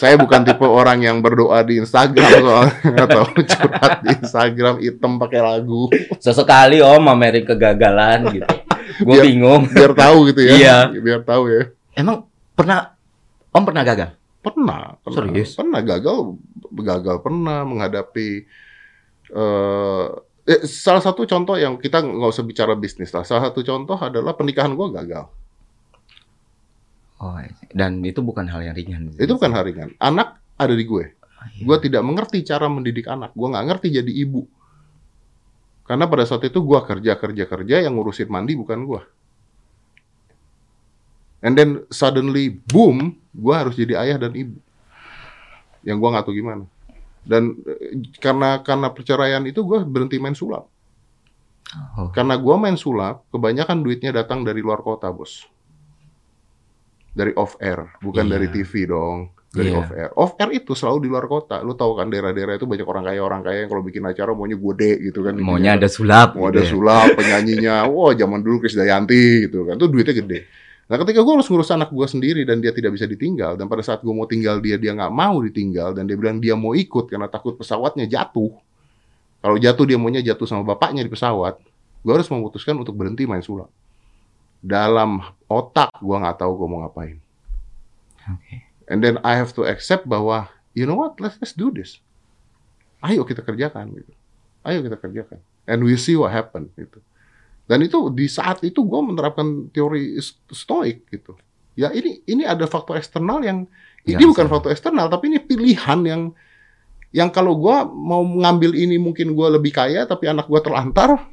Saya 0.00 0.16
bukan 0.16 0.40
tipe 0.48 0.64
orang 0.64 1.04
yang 1.04 1.20
berdoa 1.20 1.60
di 1.60 1.84
Instagram 1.84 2.32
soalnya 2.40 3.04
atau 3.04 3.28
curhat 3.36 3.92
di 4.08 4.08
Instagram 4.24 4.74
hitam 4.80 5.20
pakai 5.20 5.42
lagu 5.44 5.90
Sesekali 6.16 6.80
Om 6.80 7.12
mamerin 7.12 7.44
kegagalan 7.44 8.24
gitu. 8.32 8.48
Gue 9.04 9.20
bingung. 9.20 9.68
biar 9.68 9.92
tahu 9.92 10.32
gitu 10.32 10.48
ya. 10.48 10.52
Iya. 10.56 10.76
Biar 10.96 11.20
tahu 11.28 11.44
ya. 11.52 11.62
Emang 11.92 12.24
pernah 12.56 12.96
Om 13.52 13.64
pernah 13.68 13.84
gagal? 13.84 14.17
Pernah, 14.38 14.96
pernah. 15.02 15.16
Serius? 15.18 15.58
Pernah 15.58 15.80
gagal, 15.82 16.38
gagal 16.72 17.16
pernah 17.20 17.66
menghadapi 17.66 18.28
eh 19.28 20.08
eh, 20.48 20.62
salah 20.64 21.04
satu 21.04 21.28
contoh 21.28 21.60
yang 21.60 21.76
kita 21.76 22.00
nggak 22.00 22.32
usah 22.32 22.46
bicara 22.46 22.72
bisnis 22.72 23.12
lah. 23.12 23.26
Salah 23.26 23.52
satu 23.52 23.60
contoh 23.60 23.98
adalah 24.00 24.32
pernikahan 24.32 24.72
gua 24.72 24.88
gagal. 24.94 25.28
Oh, 27.18 27.34
dan 27.74 27.98
itu 28.06 28.22
bukan 28.22 28.46
hal 28.46 28.62
yang 28.62 28.78
ringan. 28.78 29.10
Itu 29.18 29.34
bukan 29.34 29.50
hal 29.50 29.66
ringan. 29.66 29.90
Anak 29.98 30.38
ada 30.54 30.70
di 30.70 30.86
gue. 30.86 31.18
Iya. 31.58 31.66
Gue 31.66 31.76
tidak 31.82 32.02
mengerti 32.06 32.46
cara 32.46 32.70
mendidik 32.70 33.10
anak. 33.10 33.34
Gue 33.34 33.50
nggak 33.50 33.66
ngerti 33.66 33.86
jadi 33.90 34.12
ibu. 34.22 34.46
Karena 35.82 36.06
pada 36.06 36.22
saat 36.28 36.46
itu 36.46 36.62
gue 36.62 36.78
kerja 36.78 37.18
kerja 37.18 37.44
kerja 37.50 37.76
yang 37.82 37.98
ngurusin 37.98 38.30
mandi 38.30 38.54
bukan 38.54 38.86
gue. 38.86 39.02
And 41.38 41.54
then 41.54 41.86
suddenly 41.88 42.50
boom, 42.50 43.14
gue 43.30 43.54
harus 43.54 43.78
jadi 43.78 43.94
ayah 44.02 44.18
dan 44.26 44.34
ibu. 44.34 44.58
Yang 45.86 45.96
gue 46.02 46.08
nggak 46.10 46.24
tahu 46.26 46.34
gimana. 46.34 46.64
Dan 47.22 47.54
eh, 47.62 48.02
karena 48.18 48.58
karena 48.64 48.90
perceraian 48.90 49.42
itu 49.46 49.62
gue 49.62 49.78
berhenti 49.86 50.18
main 50.18 50.34
sulap. 50.34 50.66
Oh. 51.94 52.08
Karena 52.10 52.34
gue 52.40 52.54
main 52.56 52.74
sulap, 52.74 53.28
kebanyakan 53.28 53.84
duitnya 53.84 54.10
datang 54.10 54.42
dari 54.42 54.64
luar 54.64 54.80
kota 54.80 55.12
bos. 55.12 55.44
Dari 57.12 57.34
off 57.34 57.58
air, 57.58 57.92
bukan 57.98 58.24
Iya. 58.26 58.32
dari 58.38 58.46
TV 58.48 58.72
dong. 58.88 59.34
Dari 59.48 59.72
Iya. 59.72 59.78
off 59.80 59.90
air. 59.92 60.10
Off 60.14 60.32
air 60.38 60.50
itu 60.54 60.72
selalu 60.72 60.98
di 61.04 61.08
luar 61.10 61.26
kota. 61.26 61.60
Lu 61.60 61.74
tahu 61.74 61.92
kan 61.98 62.08
daerah-daerah 62.08 62.56
itu 62.56 62.64
banyak 62.68 62.86
orang 62.86 63.04
kaya 63.04 63.20
orang 63.20 63.40
kaya 63.42 63.58
yang 63.66 63.70
kalau 63.70 63.82
bikin 63.84 64.04
acara 64.06 64.30
maunya 64.32 64.56
gede 64.56 64.92
gitu 65.10 65.20
kan. 65.24 65.34
Maunya 65.36 65.76
ada 65.76 65.88
sulap. 65.90 66.36
mau 66.36 66.48
gitu 66.48 66.56
ada 66.56 66.62
ya. 66.62 66.68
sulap 66.72 67.08
penyanyinya. 67.16 67.74
Wah 67.90 68.12
zaman 68.16 68.40
dulu 68.40 68.64
Krisdayanti 68.64 69.48
gitu 69.50 69.66
kan. 69.68 69.74
Itu 69.76 69.86
duitnya 69.90 70.14
gede. 70.14 70.38
Nah 70.88 70.96
ketika 70.96 71.20
gue 71.20 71.34
harus 71.36 71.44
ngurus 71.52 71.68
anak 71.68 71.92
gue 71.92 72.06
sendiri 72.08 72.48
dan 72.48 72.64
dia 72.64 72.72
tidak 72.72 72.96
bisa 72.96 73.04
ditinggal 73.04 73.60
dan 73.60 73.68
pada 73.68 73.84
saat 73.84 74.00
gue 74.00 74.08
mau 74.08 74.24
tinggal 74.24 74.56
dia 74.56 74.80
dia 74.80 74.96
nggak 74.96 75.12
mau 75.12 75.36
ditinggal 75.44 75.92
dan 75.92 76.08
dia 76.08 76.16
bilang 76.16 76.40
dia 76.40 76.56
mau 76.56 76.72
ikut 76.72 77.12
karena 77.12 77.28
takut 77.28 77.60
pesawatnya 77.60 78.08
jatuh. 78.08 78.56
Kalau 79.44 79.56
jatuh 79.60 79.84
dia 79.84 80.00
maunya 80.00 80.24
jatuh 80.24 80.48
sama 80.48 80.64
bapaknya 80.64 81.04
di 81.04 81.12
pesawat. 81.12 81.60
Gue 82.00 82.12
harus 82.16 82.26
memutuskan 82.32 82.72
untuk 82.80 82.96
berhenti 82.96 83.28
main 83.28 83.44
sulap. 83.44 83.68
Dalam 84.64 85.20
otak 85.44 85.92
gue 86.00 86.16
nggak 86.16 86.40
tahu 86.40 86.56
gue 86.56 86.68
mau 86.72 86.80
ngapain. 86.80 87.20
Oke. 88.32 88.64
And 88.88 89.04
then 89.04 89.20
I 89.20 89.36
have 89.36 89.52
to 89.60 89.68
accept 89.68 90.08
bahwa 90.08 90.48
you 90.72 90.88
know 90.88 90.96
what 90.96 91.20
let's 91.20 91.36
let's 91.36 91.52
do 91.52 91.68
this. 91.68 92.00
Ayo 93.04 93.28
kita 93.28 93.44
kerjakan 93.44 93.92
gitu. 93.92 94.12
Ayo 94.64 94.80
kita 94.80 94.96
kerjakan. 94.96 95.38
And 95.68 95.84
we 95.84 96.00
see 96.00 96.16
what 96.16 96.32
happen 96.32 96.72
gitu. 96.80 97.04
Dan 97.68 97.84
itu 97.84 98.08
di 98.08 98.24
saat 98.26 98.64
itu 98.64 98.80
gue 98.80 99.00
menerapkan 99.04 99.68
teori 99.68 100.16
stoik 100.48 101.04
gitu. 101.12 101.36
Ya 101.76 101.92
ini 101.92 102.24
ini 102.24 102.42
ada 102.42 102.64
faktor 102.64 102.96
eksternal 102.96 103.44
yang 103.44 103.68
ini 104.02 104.16
Yang 104.16 104.30
bukan 104.32 104.46
saya- 104.48 104.54
faktor 104.56 104.70
eksternal 104.72 105.06
tapi 105.06 105.28
ini 105.28 105.38
pilihan 105.38 106.00
yang 106.02 106.22
yang 107.08 107.28
kalau 107.28 107.56
gue 107.56 107.76
mau 107.88 108.24
mengambil 108.24 108.72
ini 108.72 108.96
mungkin 108.96 109.32
gue 109.32 109.48
lebih 109.52 109.72
kaya 109.72 110.04
tapi 110.04 110.28
anak 110.28 110.44
gue 110.44 110.60
terlantar 110.60 111.28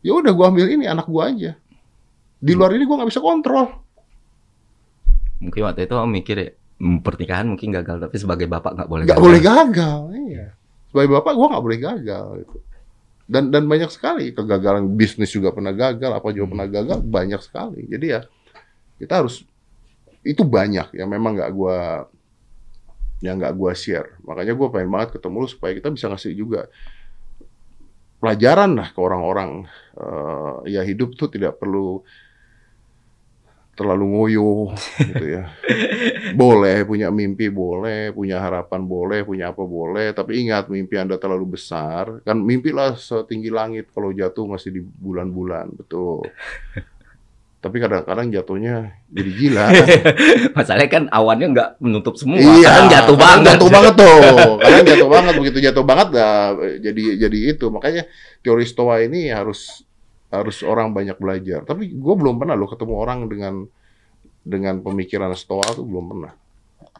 ya 0.00 0.14
udah 0.14 0.30
gue 0.30 0.46
ambil 0.46 0.66
ini 0.70 0.86
anak 0.86 1.06
gue 1.06 1.22
aja 1.22 1.50
di 2.38 2.52
luar 2.54 2.74
ini 2.74 2.82
gue 2.82 2.96
nggak 2.98 3.10
bisa 3.10 3.22
kontrol 3.22 3.66
Mungkin 5.38 5.60
waktu 5.62 5.86
itu 5.86 5.94
om 5.94 6.10
mikir 6.10 6.34
ya, 6.34 6.50
"Hmm, 6.82 6.98
pernikahan 6.98 7.46
mungkin 7.46 7.70
gagal 7.70 8.02
tapi 8.02 8.18
sebagai 8.18 8.50
bapak 8.50 8.74
nggak 8.74 8.88
boleh. 8.90 9.04
nggak 9.06 9.14
gagal." 9.14 9.26
boleh 9.26 9.40
gagal 9.40 10.00
iya 10.26 10.46
sebagai 10.90 11.10
bapak 11.14 11.32
gue 11.34 11.46
nggak 11.46 11.64
boleh 11.66 11.78
gagal 11.78 12.26
gitu. 12.42 12.56
Dan 13.28 13.52
dan 13.52 13.68
banyak 13.68 13.92
sekali 13.92 14.32
kegagalan. 14.32 14.88
Bisnis 14.96 15.28
juga 15.28 15.52
pernah 15.52 15.76
gagal 15.76 16.10
apa 16.16 16.28
juga 16.32 16.56
pernah 16.56 16.68
gagal 16.68 16.98
banyak 17.04 17.40
sekali. 17.44 17.84
Jadi 17.84 18.06
ya 18.08 18.20
kita 18.96 19.22
harus 19.22 19.44
itu 20.24 20.42
banyak 20.42 20.96
ya 20.96 21.04
memang 21.04 21.36
nggak 21.38 21.52
gue 21.52 21.78
yang 23.22 23.36
nggak 23.36 23.54
gue 23.54 23.72
share. 23.76 24.16
Makanya 24.24 24.56
gue 24.56 24.68
pengen 24.72 24.90
banget 24.90 25.20
ketemu 25.20 25.36
lu 25.44 25.48
supaya 25.48 25.72
kita 25.76 25.92
bisa 25.92 26.08
ngasih 26.08 26.32
juga 26.34 26.72
pelajaran 28.18 28.80
lah 28.80 28.88
ke 28.90 28.98
orang-orang. 28.98 29.68
Eh, 29.94 30.74
ya 30.74 30.82
hidup 30.82 31.14
tuh 31.14 31.28
tidak 31.28 31.60
perlu 31.60 32.02
terlalu 33.78 34.04
ngoyo 34.10 34.74
gitu 34.98 35.24
ya. 35.38 35.54
Boleh 36.34 36.82
punya 36.82 37.14
mimpi 37.14 37.46
boleh 37.46 38.10
punya 38.10 38.42
harapan 38.42 38.82
boleh 38.82 39.22
punya 39.22 39.54
apa 39.54 39.62
boleh 39.62 40.10
tapi 40.10 40.42
ingat 40.42 40.66
mimpi 40.66 40.98
anda 40.98 41.14
terlalu 41.14 41.54
besar. 41.54 42.18
Kan 42.26 42.42
mimpilah 42.42 42.98
setinggi 42.98 43.54
langit 43.54 43.94
kalau 43.94 44.10
jatuh 44.10 44.50
masih 44.50 44.74
di 44.74 44.82
bulan-bulan 44.82 45.78
betul. 45.78 46.26
Tapi 47.58 47.74
kadang-kadang 47.82 48.30
jatuhnya 48.30 49.02
jadi 49.10 49.30
gila. 49.34 49.66
Masalahnya 50.58 50.90
kan 50.90 51.04
awannya 51.10 51.46
nggak 51.50 51.70
menutup 51.82 52.14
semua. 52.14 52.38
iya 52.38 52.70
Kadang 52.70 52.86
jatuh 52.86 53.16
kadang 53.18 53.18
banget. 53.18 53.46
jatuh 53.50 53.68
banget 53.70 53.94
tuh 53.98 54.18
kadang 54.62 54.84
jatuh 54.86 55.08
banget. 55.10 55.32
Begitu 55.38 55.58
jatuh 55.66 55.84
banget 55.86 56.08
dah 56.14 56.54
jadi 56.78 57.02
jadi 57.26 57.38
itu. 57.54 57.66
Makanya 57.70 58.02
teori 58.46 58.62
stoa 58.62 59.02
ini 59.02 59.30
harus 59.34 59.82
harus 60.28 60.60
orang 60.64 60.92
banyak 60.92 61.16
belajar. 61.16 61.64
Tapi 61.64 61.92
gue 61.92 62.14
belum 62.14 62.36
pernah 62.36 62.54
lo 62.56 62.68
ketemu 62.68 62.94
orang 62.96 63.28
dengan 63.28 63.54
dengan 64.44 64.80
pemikiran 64.80 65.32
stoa 65.36 65.64
tuh 65.72 65.84
belum 65.84 66.04
pernah. 66.12 66.32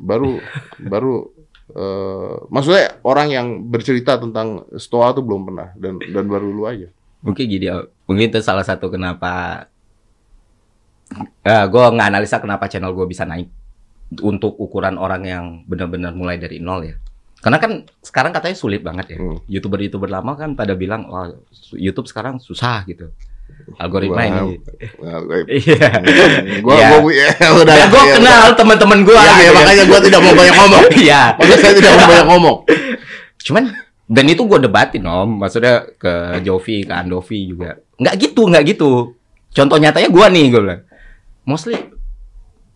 Baru 0.00 0.40
baru 0.92 1.14
eh, 1.72 2.34
maksudnya 2.48 3.00
orang 3.04 3.28
yang 3.32 3.46
bercerita 3.68 4.16
tentang 4.16 4.64
stoa 4.76 5.12
tuh 5.12 5.24
belum 5.24 5.52
pernah 5.52 5.68
dan 5.76 6.00
dan 6.00 6.24
baru 6.24 6.48
lu 6.48 6.64
aja. 6.64 6.88
Mungkin 7.18 7.44
gini, 7.50 7.66
mungkin 8.06 8.30
itu 8.30 8.40
salah 8.40 8.62
satu 8.62 8.88
kenapa 8.88 9.66
eh 11.42 11.64
gue 11.66 11.84
nganalisa 11.96 12.36
kenapa 12.38 12.68
channel 12.68 12.92
gue 12.92 13.08
bisa 13.08 13.24
naik 13.24 13.48
untuk 14.24 14.56
ukuran 14.56 14.96
orang 14.96 15.22
yang 15.24 15.44
benar-benar 15.68 16.16
mulai 16.16 16.40
dari 16.40 16.60
nol 16.60 16.84
ya. 16.84 16.96
Karena 17.38 17.58
kan 17.62 17.86
sekarang 18.02 18.34
katanya 18.34 18.56
sulit 18.58 18.82
banget 18.82 19.14
ya. 19.14 19.18
Hmm. 19.22 19.38
Youtuber-youtuber 19.46 20.10
lama 20.10 20.34
kan 20.34 20.58
pada 20.58 20.74
bilang, 20.74 21.06
wah 21.06 21.30
YouTube 21.70 22.10
sekarang 22.10 22.42
susah 22.42 22.82
gitu. 22.84 23.14
Algoritma 23.78 24.22
ini. 24.26 24.58
gue 24.58 25.38
Iya. 25.62 25.90
gua 26.60 26.74
Iya. 26.74 26.88
gua 27.00 27.12
ya, 27.14 27.48
udah 27.54 27.74
Ya, 27.74 27.86
gue 27.88 28.02
ya, 28.02 28.14
kenal 28.18 28.42
teman-teman 28.58 28.98
gue. 29.06 29.14
Ya, 29.14 29.34
ya, 29.38 29.50
makanya 29.54 29.84
gua 29.86 29.98
tidak 30.02 30.20
mau 30.20 30.34
banyak 30.34 30.56
ngomong. 30.56 30.84
Iya. 31.04 31.22
makanya 31.38 31.58
saya 31.62 31.74
tidak 31.78 31.92
mau 31.94 32.06
banyak 32.06 32.26
ngomong 32.28 32.56
Cuman 33.46 33.64
dan 34.08 34.24
itu 34.24 34.42
gue 34.48 34.58
debatin 34.64 35.04
om, 35.04 35.28
maksudnya 35.36 35.84
ke 36.00 36.40
Jovi, 36.40 36.80
ke 36.88 36.92
Andovi 36.96 37.52
juga. 37.52 37.76
Nggak 38.00 38.14
gitu, 38.18 38.42
nggak 38.48 38.64
gitu. 38.72 39.12
Contoh 39.52 39.76
nyatanya 39.76 40.08
gue 40.08 40.26
nih, 40.32 40.44
gue 40.48 40.60
bilang. 40.64 40.82
Mostly 41.44 41.76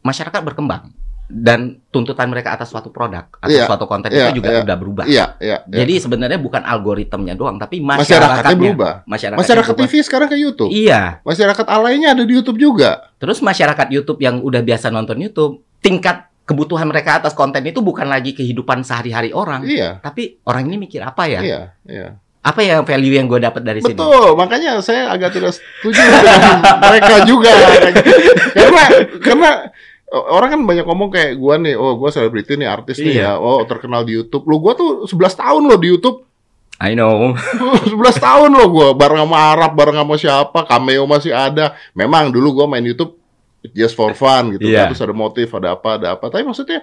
masyarakat 0.05 0.41
berkembang 0.45 0.93
dan 1.33 1.81
tuntutan 1.89 2.29
mereka 2.29 2.53
atas 2.53 2.69
suatu 2.69 2.93
produk 2.93 3.25
atau 3.41 3.49
Iya, 3.49 3.65
suatu 3.65 3.89
konten 3.89 4.13
iya, 4.13 4.29
itu 4.29 4.43
juga 4.43 4.51
iya. 4.53 4.61
udah 4.65 4.77
berubah. 4.77 5.05
iya 5.09 5.27
iya 5.41 5.65
iya. 5.65 5.79
Jadi 5.83 5.95
sebenarnya 6.05 6.37
bukan 6.37 6.61
algoritmnya 6.61 7.33
doang, 7.35 7.57
tapi 7.57 7.81
masyarakatnya 7.81 8.05
masyarakatnya. 8.53 8.59
berubah 8.61 8.93
Masyarakat 9.09 9.39
masyarakat 9.41 9.75
TV 9.81 9.93
sekarang 10.05 10.29
ke 10.29 10.37
YouTube 10.37 10.69
Iya. 10.69 11.25
Masyarakat 11.25 11.67
alainya 11.69 12.13
ada 12.13 12.23
di 12.27 12.33
YouTube 12.37 12.61
juga. 12.61 13.09
Terus 13.17 13.41
masyarakat 13.41 13.87
YouTube 13.89 14.21
yang 14.21 14.45
udah 14.45 14.61
biasa 14.61 14.93
nonton 14.93 15.17
YouTube, 15.21 15.65
tingkat 15.81 16.29
kebutuhan 16.43 16.91
mereka 16.91 17.23
atas 17.23 17.33
konten 17.33 17.63
itu 17.65 17.81
bukan 17.81 18.05
lagi 18.11 18.35
kehidupan 18.35 18.83
sehari-hari 18.83 19.31
orang, 19.31 19.63
Iya, 19.63 20.03
tapi 20.03 20.43
orang 20.43 20.69
ini 20.69 20.77
mikir 20.85 21.01
apa 21.01 21.31
ya? 21.31 21.41
iya, 21.41 21.61
iya. 21.87 22.09
Apa 22.43 22.59
ya 22.67 22.83
value 22.83 23.15
yang 23.15 23.31
gue 23.31 23.39
dapat 23.39 23.63
dari 23.63 23.79
sini? 23.79 23.95
Betul, 23.95 24.35
makanya 24.35 24.83
saya 24.83 25.15
agak 25.15 25.31
tidak 25.31 25.55
setuju 25.55 26.03
dengan 26.03 26.59
mereka 26.91 27.15
juga. 27.23 27.55
karena 28.59 28.85
karena 29.23 29.51
orang 30.13 30.49
kan 30.51 30.61
banyak 30.63 30.85
ngomong 30.85 31.09
kayak 31.09 31.35
gua 31.35 31.57
nih, 31.57 31.73
oh 31.73 31.97
gua 31.97 32.09
selebriti 32.09 32.55
nih, 32.55 32.69
artis 32.69 33.01
nih 33.01 33.17
Iya. 33.17 33.33
ya, 33.35 33.41
oh 33.41 33.65
terkenal 33.65 34.05
di 34.05 34.13
YouTube. 34.13 34.45
Lu 34.45 34.61
gua 34.61 34.73
tuh 34.73 35.09
11 35.09 35.17
tahun 35.35 35.63
loh 35.65 35.77
di 35.77 35.89
YouTube. 35.89 36.29
I 36.77 36.93
know. 36.93 37.33
11 37.89 37.97
tahun 38.19 38.51
loh 38.53 38.69
gua 38.69 38.89
bareng 38.93 39.25
sama 39.25 39.39
Arab, 39.51 39.73
bareng 39.73 39.97
sama 39.97 40.15
siapa, 40.15 40.59
cameo 40.65 41.07
masih 41.07 41.33
ada. 41.33 41.73
Memang 41.93 42.29
dulu 42.29 42.61
gua 42.61 42.67
main 42.67 42.83
YouTube 42.83 43.17
just 43.71 43.95
for 43.95 44.13
fun 44.13 44.53
gitu. 44.53 44.69
Iya. 44.69 44.85
kan. 44.85 44.93
Terus 44.93 45.03
ada 45.03 45.15
motif, 45.15 45.49
ada 45.55 45.69
apa, 45.73 45.97
ada 45.97 46.07
apa. 46.13 46.27
Tapi 46.27 46.43
maksudnya 46.43 46.83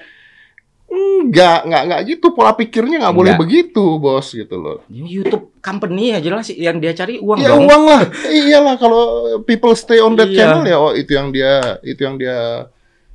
enggak, 0.89 1.67
enggak, 1.67 1.81
enggak 1.85 2.01
gitu. 2.07 2.27
Pola 2.31 2.51
pikirnya 2.53 2.97
enggak 3.03 3.13
boleh 3.13 3.33
begitu, 3.35 3.99
bos 3.99 4.31
gitu 4.31 4.55
loh. 4.55 4.81
YouTube 4.89 5.53
company 5.59 6.15
ya 6.15 6.19
jelas 6.19 6.49
yang 6.49 6.79
dia 6.79 6.95
cari 6.95 7.19
uang 7.19 7.37
Ya 7.37 7.53
dong. 7.53 7.67
uang 7.67 7.83
lah. 7.85 8.01
Iyalah 8.25 8.75
kalau 8.79 9.03
people 9.43 9.75
stay 9.75 9.99
on 9.99 10.15
that 10.15 10.31
Iya. 10.31 10.37
channel 10.49 10.63
ya 10.63 10.77
oh 10.79 10.93
itu 10.93 11.11
yang 11.11 11.29
dia 11.29 11.77
itu 11.83 11.99
yang 11.99 12.17
dia 12.17 12.65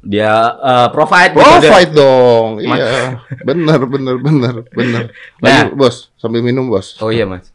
Dia 0.04 0.32
uh, 0.60 0.88
provide 0.92 1.32
gitu. 1.32 1.40
provide 1.40 1.92
dong. 1.96 2.48
Ma- 2.60 2.76
Iya. 2.76 3.24
bener 3.40 3.80
bener 3.88 4.16
bener 4.20 4.54
bener. 4.68 5.04
Nah. 5.42 5.72
Bos, 5.72 6.12
sambil 6.20 6.44
minum, 6.44 6.68
bos. 6.68 7.00
Oh 7.00 7.08
iya 7.08 7.24
mas. 7.24 7.48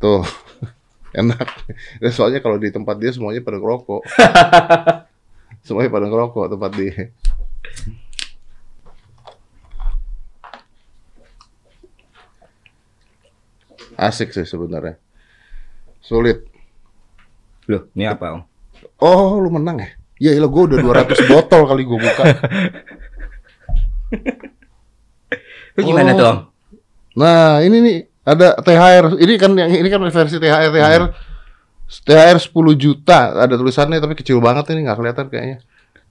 Tuh. 0.00 0.24
Enak. 1.20 1.44
Ya, 2.00 2.08
soalnya 2.08 2.40
kalau 2.40 2.56
di 2.56 2.72
tempat 2.72 2.96
dia 2.96 3.12
semuanya 3.12 3.44
pada 3.44 3.60
ngerokok. 3.60 4.02
semuanya 5.68 5.92
pada 5.92 6.06
ngerokok 6.08 6.44
tempat 6.56 6.70
dia. 6.72 7.12
Asik 13.98 14.32
sih 14.32 14.48
sebenarnya. 14.48 14.96
Sulit. 16.02 16.48
Loh, 17.70 17.86
ini 17.94 18.08
apa 18.08 18.40
om? 18.40 18.42
Oh, 18.98 19.38
lu 19.38 19.52
menang 19.52 19.78
ya? 19.78 19.90
Iya, 20.22 20.38
iya, 20.38 20.46
gue 20.46 20.62
udah 20.70 20.78
200 20.78 21.18
botol 21.32 21.66
kali 21.66 21.82
gue 21.82 21.98
buka. 21.98 22.22
Itu 25.72 25.80
gimana 25.82 26.10
Oh. 26.12 26.18
tuh? 26.18 26.34
Nah, 27.18 27.58
ini 27.60 27.76
nih 27.80 27.96
ada 28.22 28.54
THR. 28.56 29.18
Ini 29.18 29.32
kan 29.34 29.50
yang 29.52 29.70
ini 29.72 29.88
kan 29.88 30.00
versi 30.00 30.38
THR 30.38 30.70
THR 30.70 31.02
THR 32.06 32.38
10 32.38 32.54
juta. 32.74 33.18
Ada 33.36 33.56
tulisannya 33.56 33.98
tapi 33.98 34.14
kecil 34.14 34.38
banget 34.38 34.70
ini 34.72 34.86
nggak 34.86 34.96
kelihatan 34.96 35.26
kayaknya. 35.26 35.58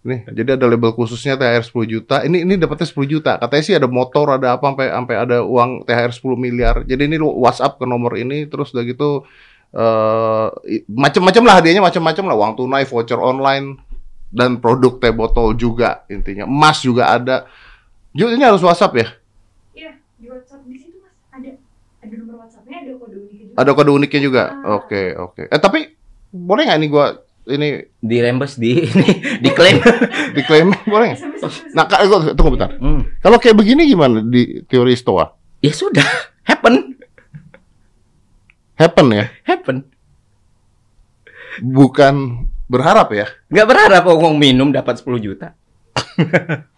Nih, 0.02 0.26
jadi 0.28 0.58
ada 0.58 0.66
label 0.66 0.92
khususnya 0.92 1.38
THR 1.38 1.62
10 1.62 1.86
juta. 1.88 2.26
Ini 2.26 2.42
ini 2.42 2.58
dapatnya 2.58 2.90
10 2.90 3.06
juta. 3.08 3.38
Katanya 3.38 3.64
sih 3.64 3.76
ada 3.78 3.86
motor, 3.86 4.34
ada 4.34 4.58
apa 4.58 4.66
sampai 4.68 4.90
sampai 4.90 5.16
ada 5.16 5.38
uang 5.42 5.86
THR 5.86 6.12
10 6.12 6.36
miliar. 6.36 6.76
Jadi 6.84 7.06
ini 7.06 7.16
lu 7.16 7.30
WhatsApp 7.32 7.78
ke 7.78 7.86
nomor 7.86 8.18
ini 8.18 8.44
terus 8.46 8.74
udah 8.74 8.84
gitu 8.84 9.24
eh 9.72 10.48
i- 10.68 10.84
macem-macem 10.86 11.48
lah 11.48 11.62
hadiahnya 11.62 11.80
macem-macem 11.80 12.26
lah 12.26 12.36
uang 12.36 12.60
tunai, 12.60 12.84
voucher 12.84 13.16
online 13.16 13.80
dan 14.32 14.58
produk 14.58 14.98
teh 14.98 15.12
botol 15.12 15.52
juga 15.54 16.08
intinya. 16.08 16.44
Emas 16.44 16.80
juga 16.80 17.12
ada. 17.12 17.46
Ju, 18.12 18.28
ini 18.28 18.42
harus 18.42 18.60
WhatsApp 18.60 18.92
ya? 18.94 19.08
Iya, 19.74 19.92
di 20.18 20.28
WhatsApp 20.28 20.64
di 20.64 20.76
situ 20.76 20.98
mas 20.98 21.12
ada 21.30 21.52
ada 22.02 22.14
nomor 22.16 22.42
WhatsAppnya, 22.42 22.78
ada 22.82 22.92
kode 22.94 23.16
uniknya 23.18 23.40
juga. 23.46 23.56
Ada 23.58 23.72
kode 23.72 23.92
uniknya 23.94 24.22
juga. 24.22 24.44
Ah. 24.58 24.76
Oke, 24.78 25.02
oke. 25.14 25.42
Eh 25.46 25.60
tapi 25.60 25.80
boleh 26.30 26.64
nggak 26.64 26.80
ini 26.80 26.88
gua 26.88 27.08
ini 27.42 27.68
Di 27.98 28.18
reimburse 28.18 28.56
di 28.56 28.72
ini 28.92 29.10
diklaim. 29.40 29.78
diklaim 30.38 30.68
boleh 30.84 31.06
nggak? 31.12 31.22
Nah, 31.72 31.86
Kak, 31.86 32.00
gua- 32.06 32.32
tunggu 32.32 32.56
bentar. 32.56 32.72
Hmm. 32.78 33.04
Kalau 33.18 33.38
kayak 33.38 33.56
begini 33.56 33.84
gimana 33.86 34.22
di 34.22 34.64
teori 34.64 34.94
Stoa? 34.94 35.28
Ya 35.60 35.72
sudah, 35.72 36.06
happen, 36.50 36.96
Happen 38.74 39.08
ya, 39.14 39.30
happen. 39.46 39.86
bukan 41.62 42.48
berharap 42.72 43.12
ya. 43.12 43.28
Nggak 43.52 43.68
berharap 43.68 44.04
ngomong 44.08 44.40
minum 44.40 44.72
dapat 44.72 44.96
10 44.98 45.20
juta. 45.20 45.52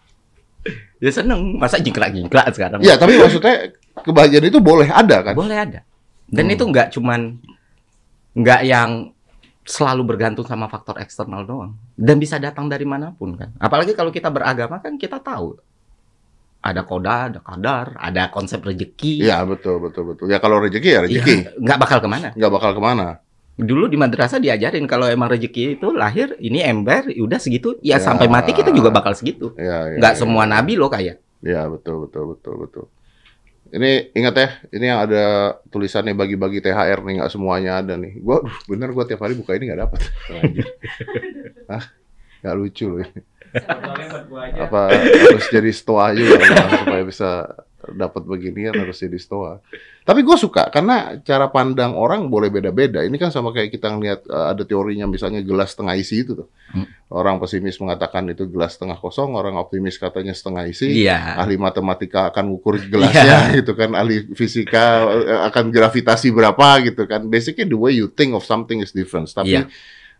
ya 0.98 1.10
seneng, 1.12 1.54
masa 1.54 1.78
jingkrak-jingkrak 1.78 2.50
sekarang? 2.50 2.80
Iya, 2.82 2.96
tapi 2.96 3.14
maksudnya 3.14 3.70
kebahagiaan 3.94 4.48
itu 4.48 4.58
boleh 4.58 4.88
ada 4.88 5.22
kan? 5.22 5.34
Boleh 5.36 5.56
ada. 5.56 5.80
Dan 6.26 6.48
Hmm. 6.48 6.54
itu 6.56 6.64
nggak 6.64 6.88
cuman 6.90 7.20
nggak 8.34 8.60
yang 8.64 8.90
selalu 9.64 10.02
bergantung 10.04 10.44
sama 10.44 10.66
faktor 10.66 10.98
eksternal 10.98 11.44
doang. 11.44 11.76
Dan 11.94 12.18
bisa 12.18 12.36
datang 12.36 12.66
dari 12.66 12.84
mana 12.84 13.14
pun 13.14 13.36
kan. 13.36 13.54
Apalagi 13.56 13.94
kalau 13.94 14.10
kita 14.10 14.28
beragama 14.28 14.80
kan 14.80 14.96
kita 14.96 15.20
tahu 15.20 15.56
ada 16.64 16.80
koda, 16.80 17.28
ada 17.28 17.40
kadar, 17.44 17.92
ada 17.94 18.32
konsep 18.32 18.64
rezeki. 18.64 19.20
Iya 19.20 19.44
betul 19.44 19.84
betul 19.84 20.10
betul. 20.10 20.26
Ya 20.26 20.40
kalau 20.40 20.58
rezeki 20.58 20.88
ya 20.88 20.94
Ya, 20.96 21.00
rezeki, 21.04 21.60
nggak 21.60 21.78
bakal 21.78 21.98
ke 22.00 22.08
mana. 22.08 22.28
nggak 22.32 22.52
bakal 22.52 22.70
ke 22.72 22.80
mana. 22.80 23.08
Dulu 23.54 23.86
di 23.86 23.94
madrasah 23.94 24.42
diajarin 24.42 24.82
kalau 24.84 25.06
emang 25.06 25.30
rezeki 25.30 25.78
itu 25.78 25.94
lahir 25.94 26.34
ini 26.38 26.58
ember, 26.58 27.06
udah 27.08 27.38
segitu. 27.38 27.78
Ya, 27.80 27.96
Ya. 27.96 28.02
sampai 28.02 28.26
mati 28.26 28.50
kita 28.50 28.74
juga 28.74 28.90
bakal 28.90 29.14
segitu. 29.14 29.54
Ya, 29.54 29.94
ya, 29.94 29.98
Nggak 30.02 30.14
ya. 30.14 30.18
semua 30.18 30.42
nabi 30.42 30.74
loh 30.74 30.90
kayak. 30.90 31.22
Ya 31.38 31.62
betul 31.68 32.08
betul 32.08 32.34
betul 32.34 32.54
betul. 32.58 32.84
Ini 33.70 34.14
ingat 34.14 34.34
ya, 34.38 34.48
ini 34.70 34.84
yang 34.86 35.00
ada 35.02 35.24
tulisannya 35.66 36.14
bagi-bagi 36.14 36.62
THR 36.62 36.98
nih 37.00 37.14
nggak 37.18 37.30
semuanya 37.30 37.78
ada 37.78 37.94
nih. 37.94 38.18
Gua 38.18 38.42
aduh, 38.42 38.54
bener 38.66 38.88
gua 38.90 39.02
tiap 39.02 39.22
hari 39.22 39.34
buka 39.34 39.54
ini 39.54 39.70
nggak 39.70 39.80
dapat. 39.86 40.00
Hah? 41.70 41.84
Nggak 42.42 42.54
lucu 42.54 42.84
loh 42.86 43.00
ini. 43.02 43.20
Apa 44.58 44.90
harus 44.90 45.46
jadi 45.48 45.70
stoa 45.70 46.10
juga 46.10 46.42
kan, 46.42 46.82
supaya 46.82 47.02
bisa 47.02 47.30
dapat 47.92 48.24
beginian 48.24 48.72
harus 48.72 48.96
jadi 49.00 49.18
stoa. 49.20 49.60
Tapi 50.04 50.20
gue 50.20 50.36
suka 50.36 50.68
karena 50.68 51.16
cara 51.24 51.48
pandang 51.48 51.96
orang 51.96 52.28
boleh 52.28 52.52
beda-beda. 52.52 53.00
Ini 53.00 53.16
kan 53.16 53.32
sama 53.32 53.56
kayak 53.56 53.72
kita 53.72 53.88
ngeliat 53.88 54.20
eh, 54.28 54.46
ada 54.52 54.62
teorinya 54.68 55.08
misalnya 55.08 55.40
gelas 55.40 55.72
setengah 55.72 55.96
isi 55.96 56.20
itu 56.20 56.44
tuh. 56.44 56.48
Hmm. 56.76 56.84
Orang 57.08 57.40
pesimis 57.40 57.80
mengatakan 57.80 58.28
itu 58.28 58.44
gelas 58.50 58.76
setengah 58.76 59.00
kosong, 59.00 59.32
orang 59.32 59.56
optimis 59.56 59.96
katanya 59.96 60.36
setengah 60.36 60.68
isi 60.68 61.06
Iya. 61.06 61.40
ahli 61.40 61.56
matematika 61.56 62.28
akan 62.28 62.52
ukur 62.52 62.76
gelasnya 62.84 63.48
gitu 63.62 63.72
kan, 63.72 63.96
ahli 63.96 64.28
fisika 64.36 65.08
eh, 65.08 65.40
akan 65.48 65.72
gravitasi 65.72 66.28
berapa 66.34 66.84
gitu 66.84 67.08
kan. 67.08 67.24
Basically 67.30 67.64
the 67.64 67.78
way 67.78 67.96
you 67.96 68.12
think 68.12 68.36
of 68.36 68.44
something 68.44 68.84
is 68.84 68.92
different. 68.92 69.32
Tapi 69.32 69.56
Iya. 69.56 69.72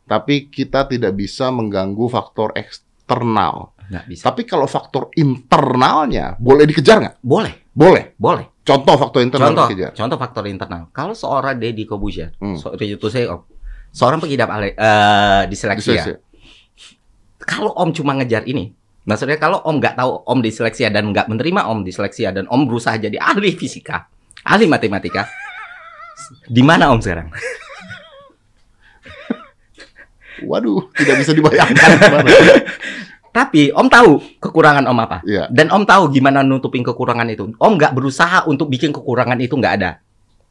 tapi 0.09 0.49
kita 0.49 0.89
tidak 0.89 1.13
bisa 1.13 1.53
mengganggu 1.53 2.09
faktor 2.09 2.57
eksternal. 2.57 3.74
Nggak 3.95 4.07
bisa. 4.11 4.23
Tapi 4.27 4.43
kalau 4.43 4.67
faktor 4.67 5.15
internalnya 5.15 6.35
boleh 6.37 6.67
dikejar 6.67 6.99
nggak? 6.99 7.15
Boleh, 7.23 7.71
Boleh. 7.71 8.19
boleh. 8.19 8.47
Contoh 8.61 8.97
faktor 8.97 9.21
internal 9.21 9.53
Contoh, 9.53 9.67
dikejar. 9.69 9.93
contoh 9.93 10.17
faktor 10.17 10.45
internal. 10.49 10.89
Kalau 10.91 11.13
seorang 11.13 11.55
Deddy 11.55 11.85
Kobusier, 11.85 12.33
Hmm. 12.37 12.57
so, 12.57 12.73
itu 12.75 13.07
saya 13.07 13.31
om, 13.31 13.45
seorang 13.91 14.19
pengidap 14.19 14.49
ale, 14.49 14.73
eh, 14.73 15.43
disleksia. 15.47 16.01
Disleksia. 16.01 16.17
Kalau 17.39 17.77
om 17.77 17.93
cuma 17.93 18.17
ngejar 18.17 18.43
ini, 18.45 18.73
maksudnya 19.05 19.37
kalau 19.37 19.61
om 19.61 19.77
nggak 19.77 19.95
tahu 19.95 20.25
om 20.25 20.41
disleksia 20.41 20.89
dan 20.89 21.13
nggak 21.13 21.29
menerima 21.29 21.69
om 21.69 21.85
disleksia 21.85 22.33
dan 22.33 22.49
om 22.49 22.65
berusaha 22.65 22.97
jadi 22.97 23.21
ahli 23.21 23.53
fisika, 23.53 24.09
ahli 24.43 24.65
matematika, 24.65 25.29
di 26.49 26.65
mana 26.65 26.89
om 26.89 26.99
sekarang? 26.99 27.29
Waduh, 30.43 30.91
tidak 30.97 31.21
bisa 31.21 31.31
dibayangkan. 31.31 31.91
Tapi 33.35 33.75
om 33.75 33.91
tahu 33.91 34.23
kekurangan 34.39 34.87
om 34.87 34.95
apa, 34.95 35.19
Iya. 35.27 35.51
dan 35.51 35.67
om 35.75 35.83
tahu 35.83 36.07
gimana 36.15 36.47
nutupin 36.47 36.87
kekurangan 36.87 37.27
itu. 37.27 37.51
Om 37.59 37.73
nggak 37.75 37.91
berusaha 37.91 38.47
untuk 38.47 38.71
bikin 38.71 38.95
kekurangan 38.95 39.35
itu 39.43 39.59
nggak 39.59 39.75
ada. 39.83 39.99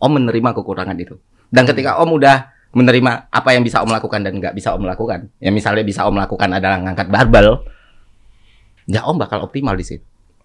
Om 0.03 0.19
menerima 0.19 0.51
kekurangan 0.51 0.97
itu. 0.99 1.15
Dan 1.47 1.63
ketika 1.63 2.03
om 2.03 2.11
udah 2.11 2.51
menerima 2.75 3.31
apa 3.31 3.49
yang 3.55 3.63
bisa 3.63 3.79
om 3.79 3.87
lakukan 3.87 4.19
dan 4.19 4.35
nggak 4.35 4.51
bisa 4.51 4.75
om 4.75 4.83
lakukan, 4.83 5.31
ya 5.39 5.47
misalnya 5.47 5.87
bisa 5.87 6.03
om 6.03 6.19
lakukan 6.19 6.51
adalah 6.51 6.83
ngangkat 6.83 7.07
barbel, 7.07 7.63
ya 8.83 9.07
om 9.07 9.15
bakal 9.15 9.47
optimal 9.47 9.79
di 9.79 9.85
situ. 9.87 10.03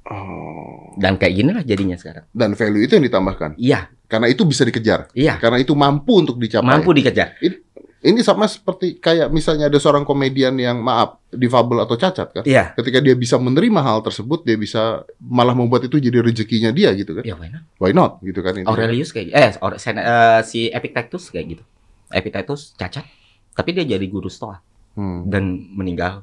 Oh. 0.09 0.95
Dan 0.97 1.19
kayak 1.19 1.35
gini 1.37 1.51
lah 1.53 1.67
jadinya 1.67 1.99
sekarang. 1.99 2.25
Dan 2.33 2.55
value 2.55 2.87
itu 2.87 2.97
yang 2.97 3.05
ditambahkan. 3.05 3.59
Iya, 3.61 3.93
Karena 4.09 4.25
itu 4.33 4.49
bisa 4.49 4.65
dikejar. 4.65 5.13
iya. 5.13 5.37
Karena 5.37 5.61
itu 5.61 5.77
mampu 5.77 6.17
untuk 6.17 6.41
dicapai. 6.41 6.65
Mampu 6.65 6.97
dikejar. 6.97 7.37
Ini 7.99 8.23
sama 8.23 8.47
seperti 8.47 8.97
kayak 8.97 9.27
misalnya 9.29 9.67
ada 9.67 9.75
seorang 9.75 10.07
komedian 10.07 10.55
yang 10.55 10.79
maaf 10.79 11.19
difabel 11.29 11.83
atau 11.83 11.99
cacat 11.99 12.31
kan. 12.31 12.45
Iya. 12.47 12.71
Ketika 12.73 13.03
dia 13.03 13.13
bisa 13.13 13.35
menerima 13.37 13.83
hal 13.83 13.99
tersebut, 14.01 14.47
dia 14.47 14.55
bisa 14.55 15.03
malah 15.19 15.51
membuat 15.51 15.83
itu 15.83 15.99
jadi 15.99 16.23
rezekinya 16.23 16.71
dia 16.71 16.95
gitu 16.95 17.19
kan. 17.19 17.27
Ya 17.27 17.35
why 17.35 17.51
not? 17.51 17.63
Why 17.77 17.91
not 17.91 18.13
gitu 18.23 18.39
kan 18.39 18.55
intinya. 18.55 18.71
Aurelius 18.71 19.11
kayak 19.11 19.29
eh, 19.29 19.51
Aure- 19.59 19.83
Sen- 19.83 19.99
eh, 19.99 20.41
si 20.43 20.71
Epictetus 20.71 21.27
kayak 21.29 21.59
gitu. 21.59 21.65
Epictetus 22.09 22.73
cacat, 22.73 23.03
tapi 23.53 23.75
dia 23.75 23.83
jadi 23.85 24.07
guru 24.07 24.31
stoa 24.31 24.63
Hmm. 24.95 25.27
dan 25.27 25.45
meninggal. 25.69 26.23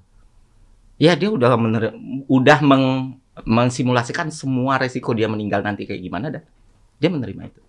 Ya 0.95 1.11
dia 1.13 1.27
udah 1.27 1.59
mener 1.59 1.91
udah 2.25 2.59
meng 2.63 3.19
mensimulasikan 3.43 4.31
semua 4.31 4.79
resiko 4.79 5.11
dia 5.11 5.27
meninggal 5.27 5.59
nanti 5.59 5.83
kayak 5.83 5.99
gimana 5.99 6.31
dan 6.31 6.47
dia 6.95 7.11
menerima 7.11 7.51
itu. 7.51 7.59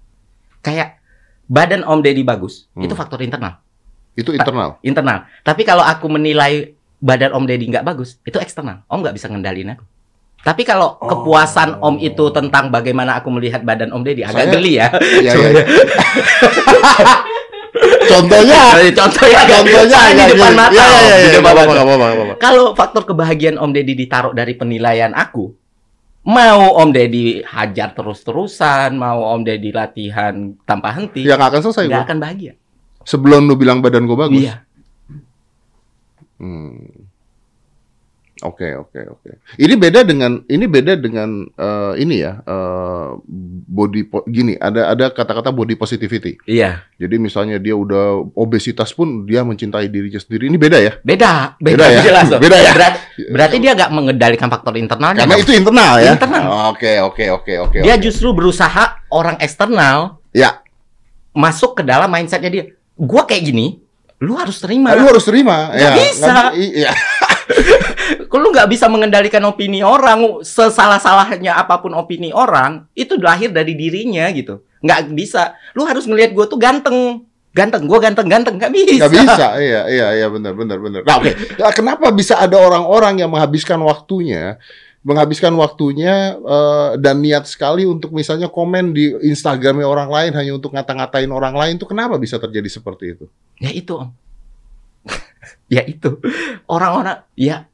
Kayak 0.63 1.03
badan 1.45 1.83
Om 1.83 2.01
Deddy 2.01 2.23
bagus, 2.23 2.71
Hmm. 2.71 2.87
itu 2.87 2.95
faktor 2.95 3.19
internal. 3.19 3.59
Itu 4.17 4.33
internal. 4.33 4.81
Internal. 4.81 5.29
Tapi 5.45 5.63
kalau 5.63 5.85
aku 5.85 6.09
menilai 6.09 6.73
badan 6.97 7.37
Om 7.37 7.45
Deddy 7.45 7.69
nggak 7.69 7.85
bagus, 7.85 8.17
itu 8.25 8.41
eksternal. 8.41 8.83
Om 8.89 9.05
nggak 9.05 9.15
bisa 9.15 9.29
ngendalin 9.29 9.77
aku. 9.77 9.85
Tapi 10.41 10.63
kalau 10.65 10.97
Oh. 10.97 11.11
kepuasan 11.11 11.77
Om 11.83 12.01
itu 12.01 12.25
tentang 12.33 12.73
bagaimana 12.73 13.21
aku 13.21 13.29
melihat 13.29 13.61
badan 13.61 13.93
Om 13.93 14.03
Deddy 14.03 14.25
agak 14.25 14.47
Saya- 14.49 14.55
geli 14.57 14.73
ya. 14.81 14.89
Iya, 14.97 15.33
iya. 15.37 15.49
iya. 15.53 15.65
Contohnya 18.07 18.61
Contohnya 18.97 19.39
agak 19.45 19.61
Contohnya 19.69 20.01
di 20.17 20.25
depan 20.33 20.53
mata. 20.57 20.73
Iya, 20.73 20.87
iya, 20.87 21.17
di 21.21 21.29
iya, 21.29 21.37
depan 21.43 21.53
mata. 21.53 22.37
Kalau 22.41 22.73
faktor 22.73 23.03
kebahagiaan 23.05 23.61
Om 23.61 23.71
Deddy 23.75 23.95
ditaruh 23.99 24.33
dari 24.33 24.57
penilaian 24.57 25.13
aku, 25.13 25.53
mau 26.25 26.63
Om 26.81 26.91
Deddy 26.95 27.45
hajar 27.45 27.93
terus-terusan, 27.93 28.97
mau 28.97 29.29
Om 29.37 29.43
Deddy 29.45 29.71
latihan 29.75 30.57
tanpa 30.65 30.95
henti, 30.97 31.27
Ya 31.27 31.37
nggak 31.37 31.53
akan 31.53 31.61
selesai 31.69 31.85
nggak 31.91 32.05
akan 32.09 32.19
bahagia. 32.23 32.55
Sebelum 33.07 33.47
lu 33.47 33.55
bilang 33.55 33.79
badan 33.79 34.05
gua 34.05 34.27
bagus. 34.27 34.43
Iya. 34.43 34.67
Hmm. 36.37 37.07
Oke, 38.45 38.69
oke, 38.77 39.01
oke. 39.17 39.31
Ini 39.57 39.81
beda 39.81 40.05
dengan 40.05 40.45
ini 40.45 40.69
beda 40.69 40.93
dengan 41.01 41.49
eh, 41.49 41.93
ini 42.05 42.21
ya, 42.21 42.45
eh, 42.45 43.09
body 43.65 44.13
po- 44.13 44.29
gini, 44.29 44.53
ada 44.61 44.93
ada 44.93 45.09
kata-kata 45.09 45.49
body 45.49 45.73
positivity. 45.73 46.37
Iya. 46.45 46.85
Jadi 47.01 47.17
misalnya 47.17 47.57
dia 47.57 47.73
udah 47.73 48.21
obesitas 48.37 48.93
pun 48.93 49.25
dia 49.25 49.41
mencintai 49.41 49.89
dirinya 49.89 50.21
sendiri. 50.21 50.53
Ini 50.53 50.59
beda 50.61 50.79
ya? 50.85 50.93
Beda, 51.01 51.57
Beda 51.57 51.89
beda, 51.89 51.97
ya? 51.97 52.01
jelas. 52.05 52.27
Beda 52.45 52.57
ya? 52.61 52.73
Berarti, 52.77 53.01
berarti 53.33 53.57
dia 53.57 53.73
nggak 53.73 53.91
mengendalikan 53.97 54.49
faktor 54.53 54.77
internalnya. 54.77 55.25
Karena 55.25 55.37
itu 55.41 55.53
internal 55.57 55.93
ya. 55.97 56.13
Internal. 56.13 56.45
Oke, 56.77 56.93
oke, 57.01 57.25
oke, 57.41 57.53
oke. 57.73 57.79
dia 57.81 57.97
justru 57.97 58.37
berusaha 58.37 59.01
orang 59.09 59.41
eksternal 59.41 60.21
Ya, 60.37 60.61
masuk 61.33 61.81
ke 61.81 61.83
dalam 61.89 62.13
mindsetnya 62.13 62.53
dia. 62.53 62.76
Gua 62.97 63.29
kayak 63.29 63.45
gini, 63.53 63.77
lu 64.25 64.35
harus 64.41 64.57
terima. 64.59 64.97
lu 64.97 65.05
harus 65.05 65.25
terima. 65.29 65.71
Nggak 65.73 65.93
ya, 65.93 65.93
bisa. 66.01 66.35
bi- 66.53 66.75
Iya. 66.81 66.93
Lu 68.37 68.53
nggak 68.53 68.69
bisa 68.69 68.87
mengendalikan 68.87 69.41
opini 69.49 69.81
orang, 69.81 70.45
sesalah-salahnya 70.45 71.57
apa 71.57 71.81
pun 71.81 71.97
opini 71.97 72.31
orang, 72.37 72.85
itu 72.93 73.17
lahir 73.17 73.49
dari 73.49 73.73
dirinya 73.73 74.29
gitu. 74.29 74.61
Nggak 74.85 75.11
bisa. 75.17 75.57
Lu 75.73 75.89
harus 75.89 76.05
ngelihat 76.05 76.37
gue 76.37 76.45
tuh 76.45 76.61
ganteng. 76.61 77.25
Ganteng, 77.57 77.89
gue 77.89 77.97
ganteng-ganteng. 77.97 78.61
Nggak 78.61 78.73
bisa. 78.77 79.01
Nggak 79.01 79.15
bisa, 79.17 79.47
iya, 79.57 79.81
iya, 79.89 80.07
iya, 80.21 80.27
benar, 80.29 80.53
benar, 80.53 80.77
benar. 80.77 81.01
Nah, 81.09 81.17
oke. 81.17 81.33
Nah, 81.57 81.73
kenapa 81.79 82.07
bisa 82.13 82.37
ada 82.37 82.61
orang-orang 82.61 83.25
yang 83.25 83.33
menghabiskan 83.33 83.81
waktunya, 83.81 84.61
menghabiskan 85.07 85.55
waktunya 85.55 86.35
eh, 86.35 86.91
dan 86.99 87.23
niat 87.23 87.47
sekali 87.47 87.87
untuk 87.87 88.11
misalnya 88.11 88.51
komen 88.51 88.91
di 88.91 89.15
Instagramnya 89.31 89.87
orang 89.87 90.11
lain 90.11 90.33
hanya 90.35 90.53
untuk 90.59 90.75
ngata-ngatain 90.75 91.31
orang 91.31 91.55
lain 91.55 91.79
tuh 91.79 91.87
kenapa 91.87 92.19
bisa 92.19 92.43
terjadi 92.43 92.67
seperti 92.67 93.15
itu? 93.15 93.25
Ya 93.63 93.71
itu, 93.71 93.95
Om. 93.95 94.11
ya 95.79 95.87
itu. 95.87 96.19
Orang-orang, 96.67 97.23
ya, 97.39 97.71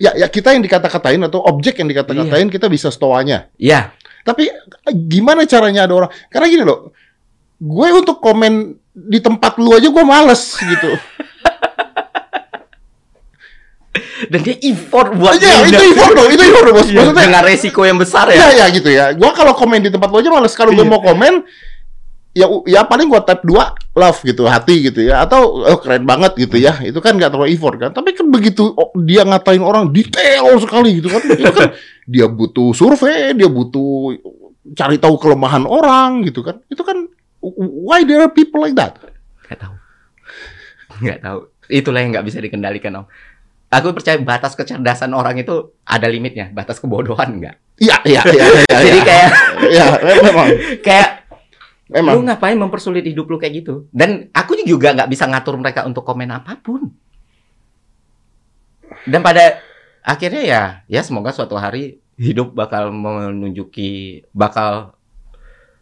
Ya, 0.00 0.16
ya 0.16 0.32
kita 0.32 0.56
yang 0.56 0.64
dikata-katain 0.64 1.20
atau 1.28 1.44
objek 1.44 1.76
yang 1.76 1.84
dikata-katain 1.92 2.48
kita 2.48 2.72
bisa 2.72 2.88
stoanya. 2.88 3.52
ya. 3.60 3.92
Tapi 4.24 4.48
gimana 5.08 5.44
caranya 5.44 5.84
ada 5.84 5.92
orang? 5.92 6.10
Karena 6.32 6.46
gini 6.48 6.64
loh, 6.64 6.92
gue 7.60 7.88
untuk 7.92 8.16
komen 8.20 8.76
di 8.92 9.20
tempat 9.20 9.56
lu 9.60 9.72
aja 9.76 9.88
gue 9.92 10.04
males 10.04 10.56
gitu. 10.56 10.90
Dan 14.30 14.40
dia 14.46 14.56
effort 14.70 15.18
buat 15.18 15.34
Iya, 15.34 15.66
itu 15.66 15.82
effort 15.94 16.14
dong, 16.14 16.30
itu 16.30 16.42
effort 16.46 16.64
dong, 16.70 16.76
bos. 16.78 16.86
Iya, 16.86 16.96
Maksudnya 17.02 17.24
dengan 17.26 17.42
resiko 17.42 17.80
yang 17.82 17.98
besar 17.98 18.30
ya. 18.30 18.38
Iya 18.38 18.48
ya 18.54 18.66
gitu 18.70 18.88
ya. 18.90 19.04
Gua 19.18 19.34
kalau 19.34 19.50
komen 19.50 19.82
di 19.82 19.90
tempat 19.90 20.08
lo 20.14 20.22
aja 20.22 20.30
males. 20.30 20.54
Kalau 20.54 20.70
gue 20.70 20.86
Iya. 20.86 20.92
mau 20.94 21.02
komen 21.02 21.42
ya 22.30 22.46
ya 22.62 22.86
paling 22.86 23.10
gua 23.10 23.26
tap 23.26 23.42
dua 23.42 23.74
love 23.98 24.22
gitu 24.22 24.46
hati 24.46 24.86
gitu 24.86 25.02
ya 25.02 25.26
atau 25.26 25.66
oh, 25.66 25.78
keren 25.82 26.06
banget 26.06 26.38
gitu 26.38 26.62
ya 26.62 26.78
itu 26.78 26.94
kan 27.02 27.18
nggak 27.18 27.34
terlalu 27.34 27.50
effort 27.58 27.74
kan 27.74 27.90
tapi 27.90 28.14
kan 28.14 28.30
begitu 28.30 28.70
oh, 28.70 28.94
dia 29.02 29.26
ngatain 29.26 29.58
orang 29.58 29.90
detail 29.90 30.46
sekali 30.62 31.02
gitu 31.02 31.10
kan 31.10 31.26
itu 31.26 31.50
kan 31.50 31.74
dia 32.14 32.30
butuh 32.30 32.70
survei 32.70 33.34
dia 33.34 33.50
butuh 33.50 34.14
cari 34.78 35.02
tahu 35.02 35.18
kelemahan 35.18 35.66
orang 35.66 36.22
gitu 36.22 36.46
kan 36.46 36.62
itu 36.70 36.78
kan 36.86 37.10
why 37.58 38.06
there 38.06 38.22
are 38.22 38.30
people 38.30 38.62
like 38.62 38.78
that 38.78 38.94
Nggak 39.50 39.66
tahu. 39.66 39.74
Nggak 41.02 41.20
tahu. 41.26 41.38
Itulah 41.66 41.98
yang 42.02 42.10
nggak 42.14 42.26
bisa 42.26 42.38
dikendalikan, 42.38 43.02
Om. 43.02 43.06
Aku 43.70 43.94
percaya 43.94 44.18
batas 44.18 44.58
kecerdasan 44.58 45.14
orang 45.14 45.38
itu 45.38 45.78
ada 45.86 46.10
limitnya. 46.10 46.50
Batas 46.50 46.82
kebodohan 46.82 47.38
nggak. 47.38 47.56
iya 47.80 47.96
iya 48.04 48.20
iya 48.26 48.44
iya 48.44 48.76
Jadi 48.84 48.98
iya. 48.98 49.06
kayak 49.06 49.30
Iya, 49.60 49.86
memang 50.24 50.48
kayak 50.80 51.08
lu 51.90 51.94
memang 52.02 52.22
ngapain 52.22 52.58
mempersulit 52.58 53.02
hidup 53.06 53.30
lu 53.30 53.38
kayak 53.38 53.62
gitu? 53.62 53.86
Dan 53.90 54.30
aku 54.34 54.58
juga 54.62 54.94
nggak 54.94 55.10
bisa 55.10 55.26
ngatur 55.26 55.58
mereka 55.58 55.86
untuk 55.86 56.02
komen 56.06 56.30
apa 56.30 56.58
pun. 56.58 56.90
Dan 59.06 59.22
pada 59.22 59.62
akhirnya 60.02 60.42
ya, 60.42 60.62
ya 60.86 61.00
semoga 61.06 61.30
suatu 61.30 61.54
hari 61.54 62.02
hidup 62.20 62.52
bakal 62.52 62.92
menunjuki 62.92 64.22
bakal 64.34 64.98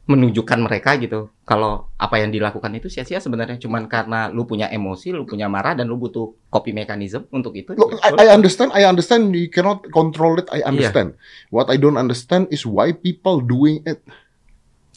menunjukkan 0.08 0.64
mereka 0.64 0.96
gitu 0.96 1.28
kalau 1.44 1.92
apa 2.00 2.16
yang 2.16 2.32
dilakukan 2.32 2.72
itu 2.72 2.88
sia-sia 2.88 3.20
sebenarnya 3.20 3.60
cuman 3.60 3.84
karena 3.92 4.32
lu 4.32 4.48
punya 4.48 4.72
emosi, 4.72 5.12
lu 5.12 5.28
punya 5.28 5.52
marah 5.52 5.76
dan 5.76 5.84
lu 5.84 6.00
butuh 6.00 6.32
copy 6.48 6.72
mechanism 6.72 7.28
untuk 7.28 7.52
itu. 7.52 7.76
Look, 7.76 8.00
I, 8.00 8.16
I 8.16 8.26
understand, 8.32 8.72
I 8.72 8.88
understand 8.88 9.36
you 9.36 9.52
cannot 9.52 9.84
control 9.92 10.40
it, 10.40 10.48
I 10.48 10.64
understand. 10.64 11.12
What 11.52 11.68
I 11.68 11.76
don't 11.76 12.00
understand 12.00 12.48
is 12.48 12.64
why 12.64 12.96
people 12.96 13.44
doing 13.44 13.84
it. 13.84 14.00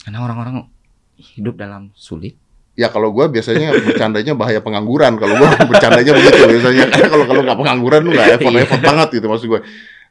Karena 0.00 0.24
orang-orang 0.24 0.72
hidup 1.20 1.60
dalam 1.60 1.92
sulit. 1.92 2.40
Ya 2.72 2.88
kalau 2.88 3.12
gua 3.12 3.28
biasanya 3.28 3.68
bercandanya 3.84 4.32
bahaya 4.32 4.64
pengangguran. 4.64 5.20
Kalau 5.20 5.36
gua 5.36 5.60
bercandanya 5.76 6.16
begitu 6.16 6.40
biasanya. 6.40 6.88
Kalau 7.12 7.28
kalau 7.28 7.44
nggak 7.44 7.58
pengangguran 7.60 8.00
lu 8.00 8.16
nggak 8.16 8.40
effort 8.40 8.56
Iya. 8.56 8.64
effort 8.64 8.80
banget 8.80 9.08
gitu 9.20 9.26
maksud 9.28 9.46
gue. 9.52 9.60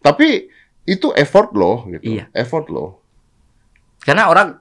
Tapi 0.06 0.46
itu 0.86 1.10
effort 1.18 1.50
loh 1.58 1.90
gitu. 1.90 2.06
Iya. 2.06 2.30
Effort 2.38 2.70
loh. 2.70 3.02
Karena 4.06 4.30
orang 4.30 4.61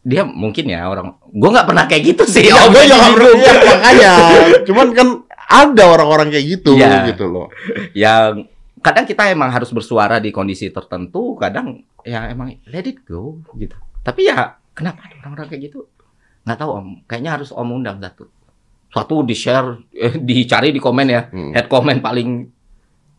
dia 0.00 0.24
mungkin 0.24 0.64
ya 0.64 0.88
orang 0.88 1.12
gua 1.28 1.48
nggak 1.60 1.66
pernah 1.68 1.84
kayak 1.84 2.02
gitu 2.16 2.24
sih. 2.24 2.48
Ya 2.48 2.56
gue 2.66 2.72
Jadi 2.72 2.88
jangan 2.88 3.12
bingung. 3.16 3.40
ya, 3.40 3.52
makanya. 3.68 4.12
Cuman 4.64 4.86
kan 4.96 5.08
ada 5.50 5.84
orang-orang 5.84 6.28
kayak 6.32 6.46
gitu 6.56 6.78
Iya. 6.78 7.10
gitu 7.12 7.26
loh. 7.28 7.46
yang 7.92 8.48
kadang 8.80 9.04
kita 9.04 9.28
emang 9.28 9.52
harus 9.52 9.68
bersuara 9.70 10.16
di 10.16 10.32
kondisi 10.32 10.72
tertentu, 10.72 11.36
kadang 11.36 11.84
ya 12.00 12.32
emang 12.32 12.56
let 12.72 12.88
it 12.88 13.04
go 13.04 13.36
gitu. 13.54 13.76
Tapi 14.00 14.24
ya 14.24 14.56
kenapa 14.72 15.04
orang-orang 15.20 15.52
kayak 15.52 15.68
gitu? 15.68 15.84
Nggak 16.48 16.56
tahu 16.56 16.70
om. 16.72 16.86
Kayaknya 17.04 17.30
harus 17.36 17.52
om 17.52 17.68
undang 17.68 18.00
satu. 18.00 18.24
Satu 18.90 19.22
di 19.22 19.36
share, 19.36 19.84
eh, 19.92 20.16
dicari 20.16 20.72
di 20.72 20.80
komen 20.80 21.06
ya. 21.06 21.28
Hmm. 21.28 21.52
Head 21.52 21.68
comment 21.68 22.00
paling 22.00 22.48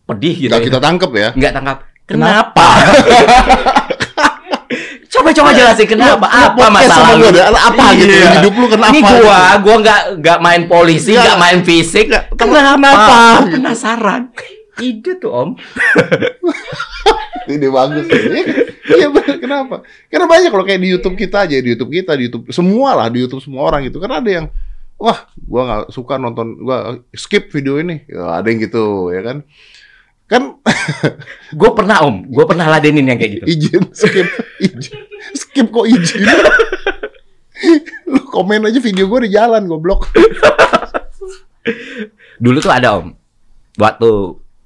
pedih 0.10 0.36
gitu. 0.36 0.50
Nggak 0.50 0.66
ya. 0.66 0.68
kita 0.74 0.80
tangkep 0.82 1.12
ya. 1.14 1.30
Nggak 1.38 1.54
tangkap. 1.54 1.78
Kenapa? 2.10 2.66
Coba-coba 5.12 5.52
jelasin 5.52 5.88
kenapa? 5.92 6.24
Apa 6.24 6.56
podcast 6.56 6.88
masalah 6.88 7.12
lu? 7.20 7.28
Apa 7.36 7.86
gitu? 8.00 8.16
Iya. 8.16 8.32
Hidup 8.40 8.54
lu 8.56 8.68
kenapa? 8.72 8.92
Ini 8.96 9.00
gua, 9.04 9.12
gitu? 9.20 9.60
gua 9.68 9.76
nggak 9.84 10.02
nggak 10.24 10.40
main 10.40 10.62
polisi, 10.72 11.12
Nggak. 11.20 11.36
main 11.36 11.60
fisik. 11.68 12.08
Kenapa? 12.40 12.80
kenapa? 12.80 13.20
Penasaran. 13.52 14.22
Ide 14.80 15.20
tuh 15.20 15.32
om. 15.36 15.50
Ini 17.52 17.68
bagus. 17.68 18.08
Iya, 18.08 18.64
Iya. 18.88 19.08
Kenapa? 19.36 19.84
Karena 20.08 20.26
banyak 20.32 20.50
kalau 20.54 20.64
kayak 20.64 20.80
di 20.80 20.90
YouTube 20.96 21.20
kita 21.20 21.44
aja, 21.44 21.60
di 21.60 21.70
YouTube 21.76 21.92
kita, 21.92 22.16
di 22.16 22.32
YouTube 22.32 22.48
semua 22.56 22.96
lah, 22.96 23.08
di 23.12 23.20
YouTube 23.20 23.44
semua 23.44 23.68
orang 23.68 23.84
gitu. 23.92 24.00
Karena 24.00 24.24
ada 24.24 24.32
yang 24.32 24.46
wah, 24.96 25.28
gua 25.36 25.62
nggak 25.68 25.84
suka 25.92 26.16
nonton, 26.16 26.56
gua 26.64 27.04
skip 27.12 27.52
video 27.52 27.84
ini. 27.84 28.08
Ya, 28.08 28.40
ada 28.40 28.48
yang 28.48 28.64
gitu, 28.64 29.12
ya 29.12 29.22
kan? 29.28 29.44
Kan 30.32 30.56
Gue 31.60 31.70
pernah 31.76 32.00
om, 32.02 32.24
gue 32.24 32.46
pernah 32.48 32.64
ladenin 32.70 33.04
yang 33.04 33.20
kayak 33.20 33.32
gitu. 33.38 33.46
izin 33.46 33.84
skip, 33.92 34.28
izin. 34.58 34.96
skip 35.36 35.68
kok 35.68 35.84
izin. 35.84 36.24
Lu 38.08 38.20
komen 38.26 38.66
aja 38.66 38.80
video 38.80 39.06
gua 39.06 39.20
di 39.20 39.30
jalan, 39.30 39.66
goblok. 39.66 40.10
Dulu 42.40 42.58
tuh 42.58 42.72
ada 42.72 42.98
om, 42.98 43.14
waktu 43.78 44.10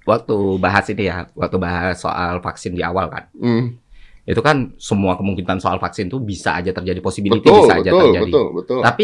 waktu 0.05 0.36
bahas 0.57 0.86
ini 0.88 1.03
ya, 1.05 1.26
waktu 1.34 1.55
bahas 1.57 1.97
soal 1.97 2.39
vaksin 2.39 2.72
di 2.72 2.80
awal 2.80 3.09
kan, 3.09 3.24
Hmm. 3.36 3.76
itu 4.24 4.39
kan 4.39 4.72
semua 4.78 5.13
kemungkinan 5.13 5.57
soal 5.57 5.76
vaksin 5.76 6.07
tuh 6.07 6.20
bisa 6.20 6.55
aja 6.55 6.72
terjadi 6.72 6.97
possibility 6.99 7.43
Betul, 7.43 7.59
bisa 7.59 7.74
aja 7.76 7.86
betul, 7.86 7.99
terjadi. 8.05 8.26
betul, 8.26 8.45
betul. 8.55 8.80
Tapi 8.80 9.03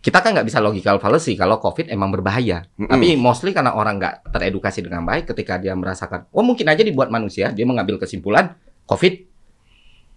kita 0.00 0.24
kan 0.24 0.32
nggak 0.32 0.48
bisa 0.48 0.64
logical 0.64 0.96
fallacy 0.96 1.36
kalau 1.36 1.60
COVID 1.60 1.92
emang 1.92 2.08
berbahaya. 2.08 2.64
Mm-mm. 2.74 2.88
Tapi 2.88 3.20
mostly 3.20 3.52
karena 3.52 3.76
orang 3.76 4.00
nggak 4.00 4.32
teredukasi 4.32 4.80
dengan 4.80 5.04
baik 5.04 5.28
ketika 5.28 5.60
dia 5.60 5.76
merasakan, 5.76 6.24
oh 6.32 6.40
mungkin 6.40 6.64
aja 6.68 6.80
dibuat 6.80 7.12
manusia, 7.12 7.52
dia 7.52 7.68
mengambil 7.68 8.00
kesimpulan 8.00 8.56
COVID 8.88 9.14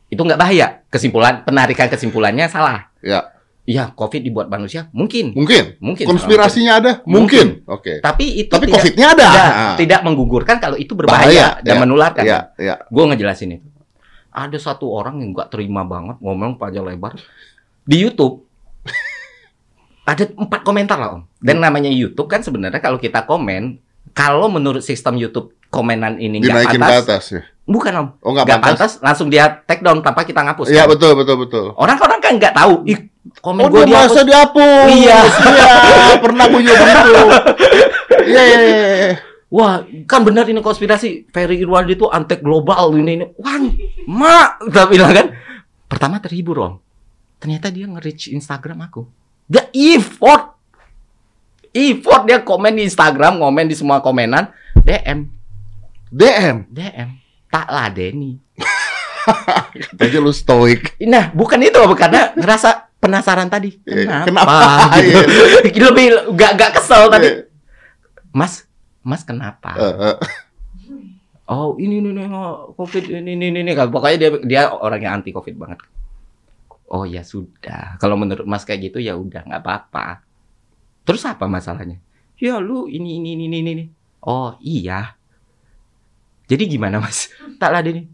itu 0.08 0.22
nggak 0.22 0.40
bahaya. 0.40 0.88
Kesimpulan 0.88 1.44
penarikan 1.44 1.92
kesimpulannya 1.92 2.48
salah. 2.48 2.88
Ya, 3.04 3.34
Iya, 3.64 3.96
COVID 3.96 4.28
dibuat 4.28 4.52
manusia 4.52 4.92
mungkin, 4.92 5.32
mungkin. 5.32 5.80
mungkin. 5.80 6.04
Konspirasinya 6.04 6.84
ada? 6.84 6.92
Mungkin. 7.08 7.64
Oke. 7.64 8.04
Tapi 8.04 8.44
itu 8.44 8.52
Tapi 8.52 8.68
tidak, 8.68 8.76
COVID-nya 8.76 9.08
ada. 9.08 9.24
tidak, 9.24 9.48
Ah. 9.48 9.76
tidak 9.80 10.00
menggugurkan 10.04 10.58
kalau 10.60 10.76
itu 10.76 10.92
berbahaya 11.00 11.64
dan 11.64 11.76
ya, 11.76 11.80
menularkan. 11.80 12.24
Ya, 12.28 12.40
ya. 12.60 12.76
Gue 12.92 13.04
ngejelasin 13.08 13.56
itu. 13.56 13.68
Ada 14.36 14.60
satu 14.60 14.92
orang 14.92 15.24
yang 15.24 15.32
nggak 15.32 15.48
terima 15.48 15.88
banget 15.88 16.20
ngomong 16.20 16.60
panjang 16.60 16.84
lebar 16.84 17.16
di 17.88 18.04
YouTube. 18.04 18.44
Ada 20.04 20.24
empat 20.36 20.62
komentar 20.62 20.99
lah 20.99 21.10
om. 21.16 21.22
Dan 21.39 21.60
namanya 21.60 21.88
YouTube 21.88 22.28
kan 22.28 22.43
sebenarnya 22.43 22.80
kalau 22.80 22.99
kita 22.99 23.24
komen, 23.24 23.80
kalau 24.12 24.51
menurut 24.51 24.84
sistem 24.84 25.16
YouTube 25.16 25.56
komenan 25.68 26.20
ini 26.20 26.38
nggak 26.38 26.70
Dinaikin 26.70 26.82
ke 26.82 26.95
atas 27.01 27.24
ya. 27.34 27.41
bukan 27.64 27.93
om, 27.95 28.08
Oh, 28.20 28.36
nggak 28.36 28.45
pantas. 28.45 28.64
pantas, 28.68 28.91
langsung 28.99 29.32
dia 29.32 29.47
take 29.64 29.80
down 29.80 30.04
tanpa 30.04 30.22
kita 30.22 30.43
ngapus. 30.43 30.68
Iya, 30.70 30.84
kan? 30.84 30.93
betul, 30.93 31.12
betul, 31.16 31.36
betul. 31.47 31.66
Orang-orang 31.74 32.20
kan 32.20 32.36
nggak 32.36 32.54
tahu, 32.54 32.84
ih 32.86 32.99
komen 33.39 33.64
Oh, 33.66 33.70
gue 33.72 33.84
dia 33.88 34.04
masa 34.04 34.22
dihapus. 34.22 34.88
Iya. 34.91 35.20
Iya, 35.24 35.72
pernah 36.20 36.45
gue 36.51 36.62
juga 36.62 36.76
begitu. 36.78 37.24
Iya, 38.24 38.41
iya, 38.43 38.60
iya, 38.60 38.78
iya. 39.08 39.16
Wah, 39.47 39.80
kan 40.06 40.26
benar 40.26 40.43
ini 40.45 40.60
konspirasi. 40.60 41.30
Ferry 41.30 41.62
Irwandi 41.62 41.93
itu 41.93 42.10
antek 42.10 42.41
global 42.41 42.91
ini 42.97 43.22
ini. 43.22 43.26
Wah, 43.38 43.56
mak, 44.06 44.49
kita 44.68 44.84
bilang 44.89 45.14
kan. 45.14 45.28
Pertama 45.86 46.18
terhibur 46.20 46.58
om. 46.60 46.74
Ternyata 47.38 47.70
dia 47.70 47.86
nge-reach 47.86 48.34
Instagram 48.34 48.82
aku. 48.84 49.06
Dia 49.48 49.68
effort. 49.74 50.56
Effort 51.74 52.22
dia 52.30 52.38
komen 52.46 52.78
di 52.78 52.86
Instagram, 52.86 53.41
komen 53.41 53.66
di 53.66 53.74
semua 53.74 53.98
komenan, 53.98 54.54
DM, 54.86 55.26
DM. 56.14 56.70
DM. 56.70 57.10
Tak 57.50 57.68
ladeni. 57.70 58.38
Aja 60.02 60.20
lu 60.22 60.30
stoik. 60.30 61.00
Nah, 61.02 61.34
bukan 61.34 61.58
itu 61.66 61.80
karena 61.98 62.30
ngerasa 62.38 62.94
penasaran 63.02 63.50
tadi. 63.50 63.74
Iya, 63.84 64.28
Kenapa? 64.28 64.48
kenapa? 64.48 64.56
Gitu. 65.74 65.88
Lebih 65.89 66.06
gak 66.38 66.52
gak 66.60 66.72
kesel 66.78 67.10
tadi. 67.10 67.28
Iya. 67.28 67.36
Mas, 68.30 68.66
Mas 69.02 69.26
kenapa? 69.26 69.74
Eh, 69.76 69.96
eh. 70.14 70.18
Oh 71.44 71.76
ini 71.76 72.00
ini, 72.00 72.16
ini 72.16 72.24
oh, 72.32 72.72
covid 72.72 73.04
ini 73.04 73.36
ini 73.36 73.52
ini 73.52 73.60
ini. 73.68 73.72
pokoknya 73.76 74.18
dia 74.18 74.30
dia 74.48 74.62
orang 74.72 75.00
yang 75.04 75.14
anti 75.20 75.36
covid 75.36 75.60
banget. 75.60 75.84
Oh 76.94 77.10
ya 77.10 77.26
sudah, 77.26 77.98
kalau 77.98 78.14
menurut 78.14 78.46
Mas 78.46 78.70
kayak 78.70 78.94
gitu 78.94 79.02
ya 79.02 79.18
udah 79.18 79.41
nggak 79.50 79.66
apa-apa. 79.66 80.22
Terus 81.02 81.26
apa 81.26 81.50
masalahnya? 81.50 81.98
Ya 82.38 82.62
lu 82.62 82.86
ini 82.86 83.18
ini 83.18 83.34
ini 83.34 83.50
ini 83.50 83.72
ini. 83.74 83.86
Oh 84.22 84.54
iya. 84.62 85.18
Jadi 86.46 86.70
gimana 86.70 87.02
Mas? 87.02 87.34
Tak 87.62 87.74
ada 87.74 87.89
nih. 87.89 88.06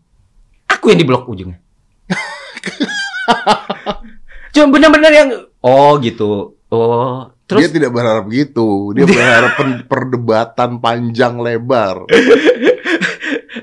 Aku 0.72 0.96
yang 0.96 1.00
diblok 1.04 1.28
ujungnya. 1.28 1.60
Cuma 4.56 4.72
benar-benar 4.72 5.12
yang 5.12 5.30
oh 5.60 6.00
gitu. 6.00 6.56
Oh 6.72 7.36
dia 7.52 7.68
terus 7.68 7.76
tidak 7.76 7.92
berharap 7.92 8.32
gitu. 8.32 8.96
Dia 8.96 9.04
berharap 9.12 9.60
perdebatan 9.92 10.80
panjang 10.80 11.36
lebar. 11.36 12.08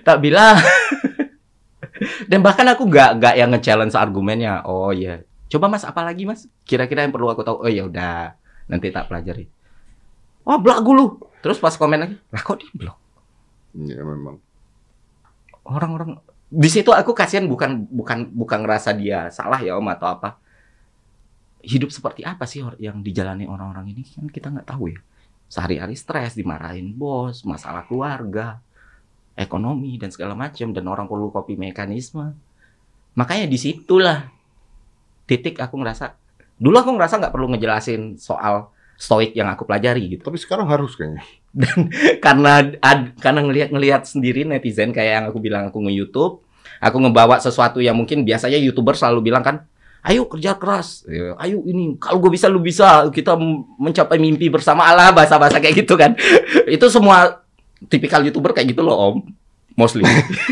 tak 0.05 0.21
bilang 0.21 0.61
dan 2.31 2.41
bahkan 2.45 2.67
aku 2.69 2.85
nggak 2.89 3.11
nggak 3.21 3.35
yang 3.37 3.51
nge-challenge 3.53 3.97
argumennya. 3.97 4.65
Oh 4.69 4.93
iya. 4.93 5.25
Coba 5.47 5.71
mas 5.71 5.87
apa 5.87 6.03
lagi 6.03 6.27
mas? 6.27 6.51
Kira-kira 6.67 7.07
yang 7.07 7.15
perlu 7.15 7.31
aku 7.31 7.47
tahu? 7.47 7.63
Oh 7.63 7.71
ya 7.71 7.87
udah. 7.87 8.35
Nanti 8.67 8.91
tak 8.91 9.09
pelajari. 9.09 9.47
Wah 10.47 10.59
lu. 10.83 11.19
Terus 11.43 11.59
pas 11.63 11.75
komen 11.75 11.99
lagi 11.99 12.17
lah 12.35 12.43
kok 12.43 12.59
di 12.59 12.67
blok? 12.75 12.99
Ya 13.77 14.03
memang. 14.03 14.41
orang-orang 15.67 16.23
di 16.47 16.71
situ 16.71 16.95
aku 16.95 17.11
kasihan 17.11 17.43
bukan 17.51 17.91
bukan 17.91 18.31
bukan 18.31 18.63
ngerasa 18.63 18.95
dia 18.95 19.27
salah 19.35 19.59
ya 19.59 19.75
om 19.75 19.87
atau 19.91 20.07
apa. 20.07 20.39
Hidup 21.67 21.91
seperti 21.91 22.23
apa 22.23 22.47
sih 22.47 22.63
yang 22.79 23.03
dijalani 23.03 23.51
orang-orang 23.51 23.91
ini? 23.91 24.07
Kan 24.07 24.31
kita 24.31 24.55
nggak 24.55 24.71
tahu 24.71 24.95
ya. 24.95 25.03
Sehari-hari 25.51 25.99
stres 25.99 26.39
dimarahin 26.39 26.95
bos 26.95 27.43
masalah 27.43 27.83
keluarga 27.87 28.63
ekonomi 29.37 30.01
dan 30.01 30.09
segala 30.09 30.33
macam 30.33 30.73
dan 30.73 30.85
orang 30.89 31.07
perlu 31.07 31.29
copy 31.29 31.55
mekanisme. 31.61 32.33
Makanya 33.17 33.47
di 33.47 33.61
situlah 33.61 34.33
titik 35.29 35.61
aku 35.61 35.77
ngerasa 35.77 36.17
dulu 36.57 36.77
aku 36.81 36.91
ngerasa 36.97 37.21
nggak 37.21 37.33
perlu 37.37 37.53
ngejelasin 37.53 38.17
soal 38.17 38.73
stoik 38.97 39.37
yang 39.37 39.53
aku 39.53 39.69
pelajari 39.69 40.17
gitu. 40.17 40.25
Tapi 40.25 40.41
sekarang 40.41 40.73
harus 40.73 40.97
kayaknya. 40.97 41.23
karena 42.25 42.65
ad, 42.81 43.17
karena 43.21 43.45
ngelihat-ngelihat 43.45 44.09
sendiri 44.09 44.49
netizen 44.49 44.93
kayak 44.93 45.13
yang 45.21 45.27
aku 45.29 45.39
bilang 45.41 45.69
aku 45.69 45.85
nge-YouTube, 45.85 46.41
aku 46.81 46.97
ngebawa 47.05 47.37
sesuatu 47.41 47.81
yang 47.85 47.97
mungkin 47.97 48.25
biasanya 48.25 48.57
YouTuber 48.57 48.97
selalu 48.97 49.33
bilang 49.33 49.45
kan, 49.45 49.69
ayo 50.05 50.29
kerja 50.29 50.57
keras, 50.57 51.05
Ya, 51.09 51.37
ayo 51.45 51.61
ini 51.69 51.97
kalau 52.01 52.25
gue 52.25 52.33
bisa 52.33 52.49
lu 52.49 52.61
bisa, 52.61 53.05
kita 53.13 53.37
mencapai 53.77 54.17
mimpi 54.17 54.49
bersama. 54.49 54.89
Allah 54.89 55.13
bahasa-bahasa 55.13 55.61
kayak 55.61 55.85
gitu 55.85 55.97
kan. 55.97 56.17
Itu 56.77 56.89
semua 56.89 57.46
tipikal 57.89 58.23
YouTuber 58.23 58.53
kayak 58.53 58.75
gitu 58.75 58.83
loh 58.85 58.97
Om. 58.97 59.17
Mostly. 59.77 60.03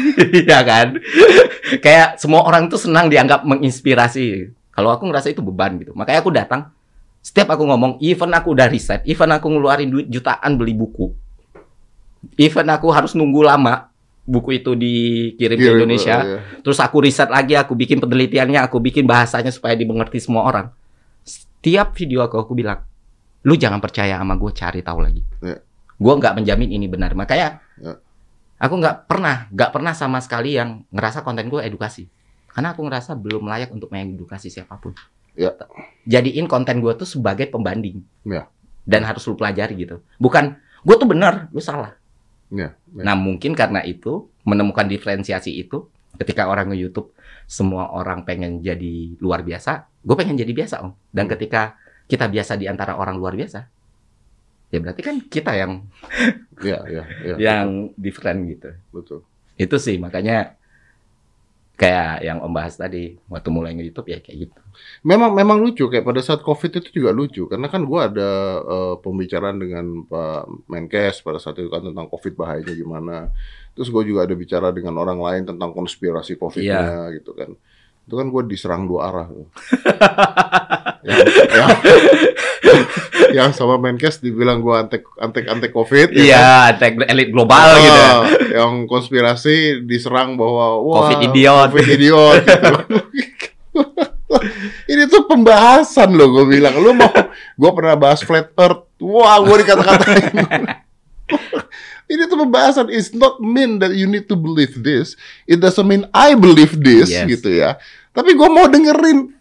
ya 0.51 0.61
kan? 0.63 1.01
kayak 1.81 2.21
semua 2.21 2.45
orang 2.45 2.69
tuh 2.69 2.77
senang 2.77 3.09
dianggap 3.09 3.43
menginspirasi. 3.49 4.53
Kalau 4.75 4.93
aku 4.93 5.09
ngerasa 5.09 5.33
itu 5.33 5.41
beban 5.41 5.81
gitu. 5.81 5.97
Makanya 5.97 6.19
aku 6.21 6.31
datang 6.35 6.75
setiap 7.25 7.57
aku 7.57 7.65
ngomong, 7.65 7.97
even 8.05 8.29
aku 8.37 8.53
udah 8.53 8.69
riset, 8.69 9.01
even 9.09 9.33
aku 9.33 9.49
ngeluarin 9.49 9.89
duit 9.89 10.13
jutaan 10.13 10.61
beli 10.61 10.77
buku, 10.77 11.09
even 12.37 12.69
aku 12.69 12.93
harus 12.93 13.17
nunggu 13.17 13.41
lama, 13.41 13.89
buku 14.29 14.61
itu 14.61 14.77
dikirim 14.77 15.57
ke 15.57 15.65
Kirim, 15.65 15.77
Indonesia, 15.81 16.21
iya. 16.21 16.39
terus 16.61 16.77
aku 16.85 17.01
riset 17.01 17.33
lagi, 17.33 17.57
aku 17.57 17.73
bikin 17.73 17.97
penelitiannya, 17.97 18.61
aku 18.61 18.77
bikin 18.77 19.09
bahasanya 19.09 19.49
supaya 19.49 19.73
dimengerti 19.73 20.21
semua 20.21 20.45
orang. 20.45 20.69
Setiap 21.25 21.97
video 21.97 22.21
aku 22.29 22.37
aku 22.37 22.53
bilang, 22.53 22.85
lu 23.41 23.57
jangan 23.57 23.81
percaya 23.81 24.21
sama 24.21 24.37
gue, 24.37 24.51
cari 24.53 24.85
tahu 24.85 25.01
lagi. 25.01 25.25
Iya. 25.41 25.65
Gue 26.05 26.15
nggak 26.21 26.37
menjamin 26.37 26.69
ini 26.69 26.85
benar, 26.85 27.17
makanya 27.17 27.65
Iya. 27.81 27.97
aku 28.61 28.75
nggak 28.77 29.09
pernah, 29.09 29.49
nggak 29.49 29.71
pernah 29.73 29.97
sama 29.97 30.21
sekali 30.21 30.53
yang 30.53 30.85
ngerasa 30.93 31.25
konten 31.25 31.49
gue 31.49 31.65
edukasi, 31.65 32.13
karena 32.53 32.77
aku 32.77 32.85
ngerasa 32.85 33.17
belum 33.17 33.49
layak 33.49 33.73
untuk 33.73 33.89
mengedukasi 33.89 34.53
siapa 34.53 34.77
pun. 34.77 34.93
Iya. 35.33 35.57
Jadiin 36.05 36.45
konten 36.45 36.85
gue 36.85 36.93
tuh 36.93 37.09
sebagai 37.09 37.49
pembanding, 37.49 38.05
Iya. 38.29 38.53
dan 38.85 39.09
harus 39.09 39.25
lu 39.25 39.33
pelajari 39.33 39.81
gitu. 39.81 40.05
Bukan 40.21 40.61
gue 40.85 40.97
tuh 41.01 41.09
benar, 41.09 41.49
lu 41.57 41.65
salah. 41.65 41.97
Iya, 42.53 42.77
iya. 42.77 43.03
Nah 43.03 43.17
mungkin 43.17 43.57
karena 43.57 43.81
itu 43.81 44.29
menemukan 44.45 44.85
diferensiasi 44.85 45.57
itu 45.57 45.89
ketika 46.21 46.47
orang 46.47 46.69
nge 46.71 46.79
YouTube 46.85 47.09
semua 47.49 47.91
orang 47.91 48.29
pengen 48.29 48.61
jadi 48.61 49.17
luar 49.25 49.41
biasa, 49.41 49.89
gue 50.05 50.15
pengen 50.21 50.37
jadi 50.37 50.53
biasa 50.53 50.85
om. 50.85 50.93
Dan 51.11 51.33
ketika 51.33 51.81
kita 52.05 52.29
biasa 52.29 52.61
di 52.61 52.69
antara 52.69 52.95
orang 53.01 53.17
luar 53.17 53.33
biasa, 53.33 53.67
ya 54.75 54.79
berarti 54.83 55.03
kan 55.07 55.17
kita 55.23 55.55
yang 55.55 55.87
Iya, 56.67 56.79
iya, 56.87 57.05
iya. 57.23 57.35
yang 57.39 57.95
different 57.95 58.47
gitu. 58.51 58.71
Betul. 58.91 59.21
Itu 59.55 59.79
sih 59.79 59.99
makanya 59.99 60.59
kayak 61.75 62.23
yang 62.23 62.39
om 62.39 62.55
bahas 62.55 62.79
tadi 62.79 63.19
waktu 63.27 63.51
mulai 63.51 63.75
nge 63.75 63.91
YouTube 63.91 64.09
ya 64.15 64.19
kayak 64.23 64.47
gitu. 64.47 64.61
Memang 65.03 65.35
memang 65.35 65.59
lucu 65.59 65.91
kayak 65.91 66.07
pada 66.07 66.23
saat 66.23 66.47
Covid 66.47 66.71
itu 66.79 67.03
juga 67.03 67.11
lucu 67.11 67.51
karena 67.51 67.67
kan 67.67 67.83
gua 67.83 68.07
ada 68.07 68.31
eh, 68.63 68.95
pembicaraan 69.03 69.59
dengan 69.59 70.07
Pak 70.07 70.71
Menkes 70.71 71.23
pada 71.27 71.43
saat 71.43 71.59
itu 71.59 71.67
kan 71.71 71.83
tentang 71.83 72.07
Covid 72.07 72.35
bahayanya 72.39 72.75
gimana. 72.79 73.17
Terus 73.75 73.91
gue 73.91 74.15
juga 74.15 74.23
ada 74.23 74.39
bicara 74.39 74.71
dengan 74.71 74.95
orang 75.03 75.19
lain 75.19 75.43
tentang 75.51 75.75
konspirasi 75.75 76.39
Covid-nya 76.39 77.11
gitu 77.19 77.35
kan. 77.35 77.59
Itu 78.07 78.15
kan 78.15 78.31
gue 78.31 78.43
diserang 78.47 78.87
dua 78.87 79.11
arah. 79.11 79.27
yang, 81.05 81.21
yang, 81.53 81.69
yang 83.37 83.51
sama 83.53 83.77
Menkes 83.77 84.19
dibilang 84.19 84.65
gua 84.65 84.89
antek 84.89 85.05
antek 85.21 85.45
antek 85.47 85.71
Covid. 85.71 86.17
ya 86.17 86.17
kan? 86.17 86.25
Iya, 86.25 86.49
tag 86.81 86.93
elit 87.05 87.29
global 87.29 87.77
gitu. 87.77 88.01
ya. 88.01 88.13
Yang 88.65 88.73
konspirasi 88.89 89.85
diserang 89.85 90.41
bahwa 90.41 90.81
wah, 90.81 90.97
Covid 91.05 91.29
idiot. 91.29 91.69
Covid 91.71 91.89
idiot 91.93 92.43
gitu. 92.43 92.73
Ini 94.85 95.07
tuh 95.07 95.25
pembahasan 95.27 96.15
loh 96.15 96.31
gue 96.31 96.59
bilang. 96.59 96.75
Lu 96.79 96.95
mau 96.95 97.11
gue 97.55 97.71
pernah 97.75 97.95
bahas 97.95 98.23
flat 98.23 98.51
earth. 98.57 98.89
Wah, 98.99 99.39
gue 99.43 99.57
dikata-katain. 99.63 100.25
Ini 102.13 102.29
tuh 102.29 102.37
pembahasan 102.37 102.93
It's 102.93 103.17
not 103.17 103.41
mean 103.41 103.81
that 103.81 103.97
you 103.97 104.05
need 104.05 104.29
to 104.29 104.37
believe 104.37 104.77
this. 104.81 105.17
It 105.49 105.59
doesn't 105.59 105.89
mean 105.89 106.05
I 106.13 106.37
believe 106.37 106.77
this 106.79 107.11
Yes. 107.11 107.27
gitu 107.27 107.51
ya. 107.51 107.81
Tapi 108.15 108.37
gue 108.39 108.49
mau 108.49 108.71
dengerin 108.71 109.34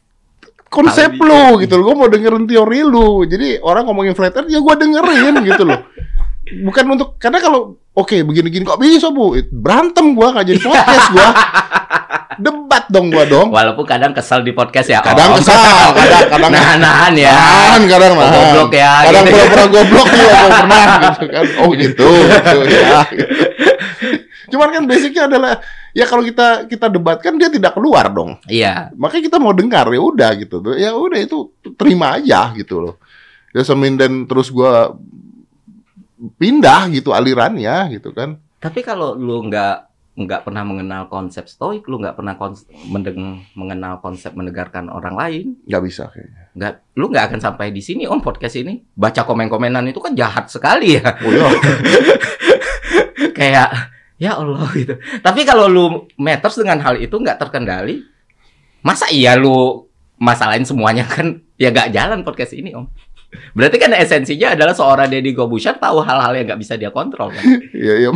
konsep 0.73 1.13
lu 1.13 1.61
gitu 1.61 1.77
loh. 1.77 1.93
Gue 1.93 1.95
mau 2.01 2.09
dengerin 2.09 2.49
teori 2.49 2.81
lu. 2.81 3.21
Jadi 3.29 3.61
orang 3.61 3.85
ngomongin 3.85 4.17
flat 4.17 4.33
earth 4.33 4.49
ya 4.49 4.57
gue 4.57 4.73
dengerin 4.73 5.35
gitu 5.53 5.63
loh. 5.69 5.85
Bukan 6.43 6.83
untuk 6.89 7.15
karena 7.21 7.37
kalau 7.37 7.77
oke 7.93 8.15
begini-gini 8.25 8.65
kok 8.65 8.81
bisa 8.81 9.13
bu 9.13 9.37
berantem 9.53 10.17
gua 10.17 10.33
nggak 10.33 10.45
jadi 10.49 10.59
podcast 10.65 11.07
gua 11.13 11.29
debat 12.41 12.83
dong 12.89 13.13
gua 13.13 13.23
dong 13.29 13.47
Walaupun 13.53 13.85
kadang 13.85 14.11
kesel 14.17 14.41
di 14.41 14.51
podcast 14.51 14.89
ya. 14.89 14.99
kadang 15.05 15.37
Om. 15.37 15.39
kesal 15.39 15.93
kadang 15.93 16.25
kadang 16.33 16.51
nahan-nahan 16.51 17.13
ya. 17.13 17.31
nahan 17.37 17.81
kadang 17.85 18.11
nahan 18.17 18.33
Goblok 18.33 18.71
ya, 18.73 18.91
kadang 19.07 19.23
gitu. 19.23 19.33
pura-pura 19.37 19.65
goblok 19.69 20.07
juga 20.09 20.33
gua 20.33 20.49
pernah 20.57 20.83
gitu 20.99 21.25
kan 21.29 21.45
oh 21.61 21.69
gitu, 21.77 22.07
gitu 22.09 22.09
ya 22.73 22.97
gitu. 23.13 23.35
cuman 24.51 24.69
kan 24.71 24.83
basicnya 24.83 25.27
adalah 25.27 25.61
ya 25.91 26.03
kalau 26.03 26.23
kita 26.23 26.65
kita 26.65 26.87
debat 26.89 27.19
kan 27.19 27.35
dia 27.35 27.47
tidak 27.47 27.75
keluar 27.75 28.09
dong. 28.09 28.39
Iya. 28.47 28.91
makanya 28.95 29.23
kita 29.29 29.37
mau 29.39 29.53
dengar 29.53 29.85
ya 29.87 30.01
udah 30.01 30.31
gitu. 30.39 30.57
Ya 30.75 30.91
udah 30.95 31.19
itu 31.19 31.51
terima 31.75 32.17
aja 32.17 32.51
gitu 32.55 32.79
loh. 32.79 32.95
Ya 33.53 33.61
semin 33.61 33.95
dan 33.95 34.25
terus 34.25 34.49
gua 34.49 34.97
pindah 36.39 36.87
gitu 36.89 37.11
alirannya 37.11 37.93
gitu 37.99 38.15
kan. 38.15 38.39
Tapi 38.57 38.79
kalau 38.79 39.13
lu 39.13 39.43
nggak 39.47 39.91
nggak 40.13 40.45
pernah 40.45 40.61
mengenal 40.61 41.09
konsep 41.09 41.49
stoik, 41.49 41.89
lu 41.89 41.97
nggak 41.97 42.13
pernah 42.13 42.37
kons- 42.37 42.69
mendeng- 42.85 43.41
mengenal 43.57 43.97
konsep 43.97 44.29
menegarkan 44.37 44.85
orang 44.87 45.17
lain, 45.17 45.57
nggak 45.65 45.81
bisa 45.81 46.05
kayaknya. 46.13 46.53
nggak, 46.53 46.73
lu 46.93 47.09
nggak 47.09 47.25
akan 47.33 47.39
sampai 47.41 47.73
di 47.73 47.81
sini 47.81 48.05
om 48.05 48.21
podcast 48.21 48.61
ini. 48.61 48.77
Baca 48.93 49.25
komen-komenan 49.25 49.89
itu 49.89 49.97
kan 49.97 50.13
jahat 50.13 50.53
sekali 50.53 51.01
ya, 51.01 51.17
oh 51.17 51.33
iya 51.33 51.49
kayak 53.37 53.69
ya 54.23 54.39
Allah 54.39 54.63
gitu. 54.79 54.95
Tapi 55.19 55.43
kalau 55.43 55.67
lu 55.67 55.85
matters 56.15 56.55
dengan 56.55 56.79
hal 56.79 56.95
itu 56.95 57.11
nggak 57.11 57.35
terkendali, 57.43 57.99
masa 58.79 59.11
iya 59.11 59.35
lu 59.35 59.83
masalahin 60.15 60.63
semuanya 60.63 61.03
kan 61.03 61.43
ya 61.59 61.67
nggak 61.75 61.91
jalan 61.91 62.23
podcast 62.23 62.55
ini 62.55 62.71
om. 62.71 62.87
Berarti 63.57 63.81
kan 63.81 63.89
esensinya 63.97 64.53
adalah 64.53 64.77
seorang 64.77 65.09
Deddy 65.09 65.33
Gobusher 65.33 65.73
tahu 65.81 66.05
hal-hal 66.05 66.37
yang 66.37 66.45
nggak 66.53 66.61
bisa 66.61 66.77
dia 66.77 66.93
kontrol 66.93 67.33
kan. 67.33 67.41
iya 67.73 68.05
iya 68.05 68.09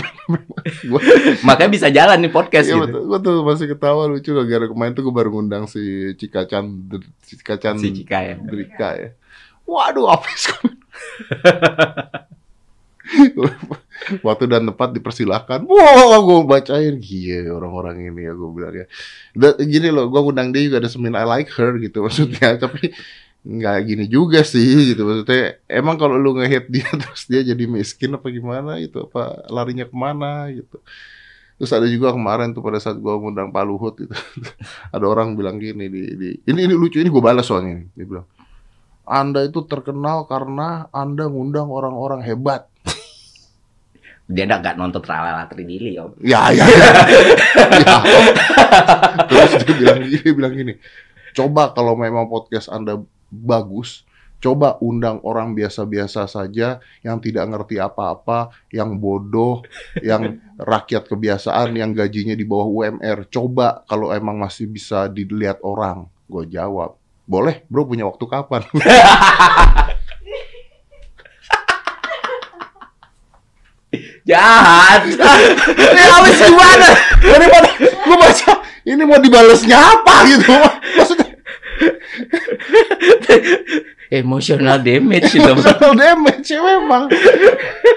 Makanya 1.41 1.71
bisa 1.73 1.89
jalan 1.89 2.21
nih 2.21 2.29
podcast 2.29 2.69
Iya 2.69 2.85
gitu. 2.85 3.01
gue 3.09 3.19
tuh 3.25 3.41
masih 3.41 3.65
ketawa 3.65 4.05
lucu 4.05 4.29
gara-gara 4.29 4.69
kemarin 4.69 4.93
tuh 4.93 5.01
gue 5.09 5.13
baru 5.17 5.33
ngundang 5.33 5.65
si 5.65 6.13
Cika 6.21 6.45
Chandr, 6.45 7.01
Cika 7.25 7.57
Chandrika 7.57 7.81
Si 7.81 8.37
Cika 8.61 8.89
ya. 8.93 9.09
ya. 9.09 9.09
Waduh, 9.65 10.05
habis 10.13 10.53
Waktu 14.23 14.43
dan 14.47 14.63
tempat 14.69 14.95
dipersilahkan. 14.95 15.67
Wah, 15.67 16.19
gue 16.23 16.39
bacain. 16.47 16.95
Iya, 16.99 17.51
orang-orang 17.51 18.11
ini 18.11 18.27
ya 18.27 18.33
gue 18.33 18.49
bilang 18.51 18.73
ya. 18.75 18.85
Gini 19.59 19.89
loh, 19.91 20.07
gue 20.07 20.19
ngundang 20.21 20.55
dia 20.55 20.63
juga 20.67 20.77
ada 20.83 20.89
semin 20.89 21.15
I 21.15 21.25
like 21.27 21.51
her 21.53 21.75
gitu 21.79 22.01
maksudnya. 22.05 22.55
Tapi 22.55 22.95
nggak 23.47 23.77
gini 23.87 24.05
juga 24.11 24.43
sih 24.43 24.93
gitu 24.93 25.07
maksudnya. 25.07 25.59
Emang 25.71 25.95
kalau 25.95 26.19
lu 26.19 26.35
nge-hate 26.35 26.67
dia 26.67 26.87
terus 27.01 27.23
dia 27.31 27.41
jadi 27.43 27.63
miskin 27.63 28.15
apa 28.15 28.27
gimana 28.27 28.75
gitu 28.83 29.07
apa 29.07 29.47
larinya 29.47 29.87
ke 29.87 29.95
mana 29.95 30.51
gitu. 30.51 30.79
Terus 31.57 31.71
ada 31.73 31.87
juga 31.89 32.13
kemarin 32.13 32.53
tuh 32.53 32.61
pada 32.61 32.77
saat 32.77 33.01
gua 33.01 33.17
ngundang 33.17 33.49
Pak 33.49 33.63
Luhut 33.65 33.95
itu. 33.97 34.13
ada 34.95 35.05
orang 35.07 35.33
bilang 35.33 35.57
gini 35.57 35.89
di, 35.89 36.01
di 36.13 36.29
ini 36.45 36.69
ini 36.69 36.73
lucu 36.77 37.01
ini 37.01 37.09
gue 37.09 37.23
balas 37.23 37.49
soalnya 37.49 37.81
ini. 37.81 37.85
Dia 37.97 38.05
bilang, 38.05 38.27
"Anda 39.09 39.41
itu 39.41 39.65
terkenal 39.65 40.29
karena 40.29 40.85
Anda 40.93 41.25
ngundang 41.25 41.73
orang-orang 41.73 42.21
hebat." 42.21 42.69
Dia 44.27 44.43
enggak 44.43 44.59
nggak 44.59 44.75
nonton 44.75 44.99
Tralala 44.99 45.47
Tridili 45.47 45.95
om. 45.95 46.11
Ya, 46.19 46.51
ya, 46.51 46.67
ya. 46.67 46.91
Ya. 47.87 47.95
Terus 49.27 49.51
dia 49.63 49.73
bilang 49.75 49.99
gini, 50.03 50.17
dia 50.19 50.33
bilang 50.35 50.53
gini, 50.53 50.73
coba 51.31 51.71
kalau 51.71 51.95
memang 51.95 52.27
podcast 52.27 52.67
Anda 52.67 52.99
bagus, 53.31 54.03
coba 54.43 54.75
undang 54.83 55.23
orang 55.23 55.55
biasa-biasa 55.55 56.27
saja 56.27 56.83
yang 57.01 57.17
tidak 57.23 57.47
ngerti 57.47 57.79
apa-apa, 57.79 58.51
yang 58.69 58.99
bodoh, 58.99 59.63
yang 60.03 60.43
rakyat 60.59 61.07
kebiasaan, 61.07 61.73
yang 61.79 61.95
gajinya 61.95 62.35
di 62.35 62.43
bawah 62.43 62.67
UMR. 62.67 63.31
Coba 63.31 63.87
kalau 63.87 64.11
emang 64.11 64.37
masih 64.37 64.67
bisa 64.67 65.07
dilihat 65.07 65.63
orang. 65.63 66.05
Gue 66.27 66.43
jawab, 66.51 66.99
boleh 67.23 67.63
bro 67.71 67.87
punya 67.87 68.03
waktu 68.03 68.25
kapan? 68.27 68.67
Jahat. 74.27 75.07
Ini 75.07 76.01
habis 76.11 76.37
gimana? 76.43 76.89
Daripada 77.23 77.69
gue 77.79 78.17
baca, 78.19 78.51
ini 78.83 79.01
mau 79.07 79.19
dibalesnya 79.23 79.77
apa 79.79 80.15
gitu? 80.27 80.51
Maksudnya 80.99 81.27
Emotional 84.07 84.79
damage 84.79 85.35
itu. 85.35 85.43
emotional 85.43 85.91
damage 85.91 86.47
ya 86.47 86.63
memang 86.63 87.11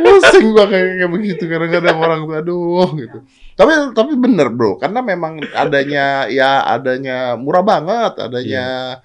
pusing 0.02 0.50
gua 0.50 0.66
kayak 0.66 0.98
kayak 0.98 1.10
begitu 1.14 1.42
kadang-kadang 1.46 1.96
orang 2.02 2.20
tuh 2.26 2.34
aduh 2.34 2.90
gitu 2.98 3.18
tapi 3.54 3.94
tapi 3.94 4.12
bener 4.18 4.50
bro 4.50 4.74
karena 4.74 5.06
memang 5.06 5.38
adanya 5.54 6.26
ya 6.26 6.66
adanya 6.66 7.38
murah 7.38 7.62
banget 7.62 8.18
adanya 8.18 8.98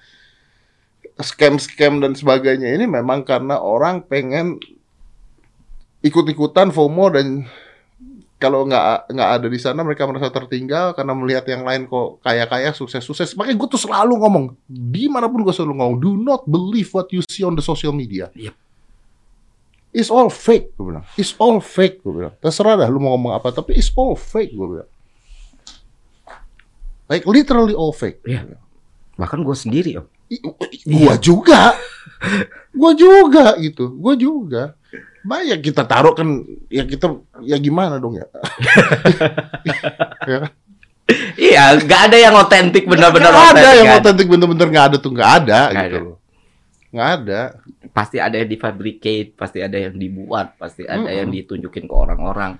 scam-scam 1.22 2.02
dan 2.02 2.18
sebagainya 2.18 2.74
ini 2.74 2.90
memang 2.90 3.22
karena 3.22 3.62
orang 3.62 4.02
pengen 4.02 4.58
ikut-ikutan 6.04 6.72
FOMO 6.72 7.06
dan 7.12 7.46
kalau 8.36 8.68
nggak 8.68 9.08
nggak 9.16 9.30
ada 9.40 9.46
di 9.48 9.56
sana 9.56 9.80
mereka 9.80 10.04
merasa 10.04 10.28
tertinggal 10.28 10.92
karena 10.92 11.16
melihat 11.16 11.48
yang 11.48 11.64
lain 11.64 11.88
kok 11.88 12.20
kaya-kaya 12.20 12.76
sukses-sukses. 12.76 13.32
Makanya 13.32 13.56
gue 13.56 13.68
tuh 13.72 13.80
selalu 13.80 14.20
ngomong 14.20 14.44
di 14.68 15.08
mana 15.08 15.24
pun 15.24 15.40
gue 15.40 15.54
selalu 15.56 15.72
ngomong 15.80 15.96
do 15.96 16.12
not 16.20 16.44
believe 16.44 16.92
what 16.92 17.08
you 17.16 17.24
see 17.24 17.40
on 17.40 17.56
the 17.56 17.64
social 17.64 17.96
media. 17.96 18.28
Yep. 18.36 18.54
it's 19.96 20.12
all 20.12 20.28
fake 20.28 20.76
gue 20.76 20.92
bilang. 20.92 21.04
It's 21.16 21.32
all 21.40 21.56
fake 21.64 22.04
gue 22.04 22.12
bilang. 22.12 22.36
Terserah 22.36 22.76
dah 22.76 22.88
lu 22.92 23.00
mau 23.00 23.16
ngomong 23.16 23.32
apa 23.32 23.48
tapi 23.48 23.72
it's 23.80 23.88
all 23.96 24.12
fake 24.12 24.52
gue 24.52 24.66
bilang. 24.68 24.90
Like 27.08 27.24
literally 27.24 27.72
all 27.72 27.96
fake. 27.96 28.20
Iya. 28.28 28.60
Bahkan 29.16 29.40
gue 29.40 29.56
sendiri 29.56 29.90
om. 29.96 30.06
I- 30.28 30.42
gua 30.84 31.14
juga. 31.16 31.72
Gue 32.76 32.92
juga 32.92 33.56
gitu, 33.56 33.88
gue 33.96 34.14
juga. 34.20 34.76
Banyak 35.26 35.58
kita 35.58 35.82
taruh 35.82 36.14
kan, 36.14 36.28
ya 36.70 36.86
kita, 36.86 37.10
ya 37.42 37.58
gimana 37.58 37.98
dong 37.98 38.14
ya? 38.14 38.26
ya 40.30 40.36
kan? 40.46 40.50
Iya, 41.38 41.62
nggak 41.82 42.00
ada 42.10 42.16
yang 42.18 42.34
otentik 42.34 42.84
benar-benar 42.86 43.30
Nggak 43.30 43.50
ada 43.54 43.68
yang 43.78 43.88
kan? 43.90 43.98
otentik 44.02 44.26
bener-bener 44.26 44.66
nggak 44.66 44.86
ada 44.90 44.96
tuh 44.98 45.10
nggak 45.14 45.30
ada 45.42 45.60
Nggak 45.70 45.84
gitu 45.86 45.94
ada. 45.94 46.06
loh. 46.06 46.16
Nggak 46.90 47.08
ada. 47.20 47.40
Pasti 47.92 48.16
ada 48.18 48.36
yang 48.38 48.50
difabricate, 48.50 49.30
pasti 49.34 49.58
ada 49.62 49.78
yang 49.78 49.94
dibuat, 49.94 50.58
pasti 50.58 50.82
ada 50.82 51.06
Mm-mm. 51.06 51.18
yang 51.22 51.28
ditunjukin 51.30 51.84
ke 51.86 51.94
orang-orang. 51.94 52.58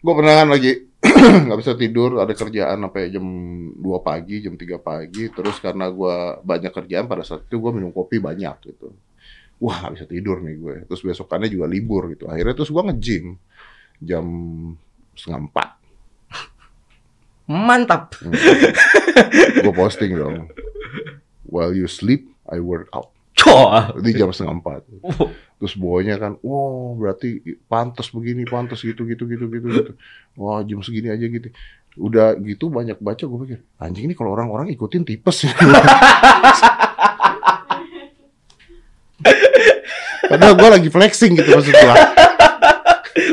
Gue 0.00 0.12
pernah 0.12 0.34
kan 0.36 0.48
lagi 0.52 0.72
nggak 1.46 1.58
bisa 1.58 1.72
tidur, 1.72 2.20
ada 2.20 2.32
kerjaan 2.32 2.76
sampai 2.84 3.08
jam 3.08 3.24
2 3.72 3.80
pagi, 4.04 4.44
jam 4.44 4.54
3 4.54 4.76
pagi. 4.76 5.24
Terus 5.32 5.56
karena 5.58 5.88
gua 5.88 6.36
banyak 6.40 6.72
kerjaan 6.72 7.06
pada 7.06 7.24
saat 7.24 7.48
itu 7.48 7.56
gue 7.56 7.70
minum 7.72 7.90
kopi 7.90 8.20
banyak 8.20 8.54
gitu. 8.66 8.92
Wah 9.56 9.76
nggak 9.80 9.92
bisa 9.96 10.06
tidur 10.08 10.44
nih 10.44 10.56
gue. 10.60 10.74
Terus 10.84 11.00
besokannya 11.00 11.48
juga 11.48 11.64
libur 11.64 12.12
gitu. 12.12 12.28
Akhirnya 12.28 12.52
terus 12.52 12.68
gua 12.68 12.84
nge-gym 12.92 13.40
jam 14.04 14.26
setengah 15.16 15.48
empat. 15.48 15.68
Mantap. 17.46 18.18
gue 19.64 19.72
posting 19.72 20.18
dong. 20.18 20.50
While 21.46 21.72
you 21.78 21.86
sleep, 21.86 22.26
I 22.50 22.58
work 22.58 22.90
out. 22.90 23.14
Coba. 23.38 23.94
Di 24.02 24.12
jam 24.12 24.34
setengah 24.34 24.58
empat. 24.60 24.82
Terus 25.56 25.72
bawahnya 25.78 26.20
kan, 26.20 26.36
wow 26.44 26.92
berarti 26.98 27.40
pantas 27.70 28.12
begini, 28.12 28.44
pantas 28.44 28.82
gitu, 28.82 29.06
gitu, 29.08 29.24
gitu, 29.24 29.46
gitu, 29.48 29.66
gitu. 29.72 29.92
Wah 30.36 30.60
jam 30.66 30.82
segini 30.82 31.08
aja 31.08 31.24
gitu. 31.24 31.48
Udah 31.96 32.36
gitu 32.44 32.68
banyak 32.68 33.00
baca, 33.00 33.24
gue 33.24 33.38
pikir, 33.48 33.60
anjing 33.80 34.04
ini 34.10 34.12
kalau 34.12 34.36
orang-orang 34.36 34.68
ikutin 34.68 35.06
tipes. 35.06 35.48
Padahal 40.30 40.54
gue 40.58 40.68
lagi 40.68 40.88
flexing 40.90 41.32
gitu 41.38 41.50
maksud 41.54 41.72
gue. 41.72 41.94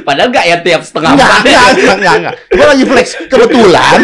Padahal 0.03 0.31
nggak 0.31 0.45
ya 0.47 0.57
tiap 0.63 0.81
setengah 0.83 1.15
Enggak, 1.15 1.31
enggak, 1.43 1.65
enggak, 1.75 1.95
enggak, 1.99 2.15
enggak. 2.19 2.33
Gue 2.51 2.65
lagi 2.67 2.83
flex. 2.87 3.07
Kebetulan, 3.27 3.99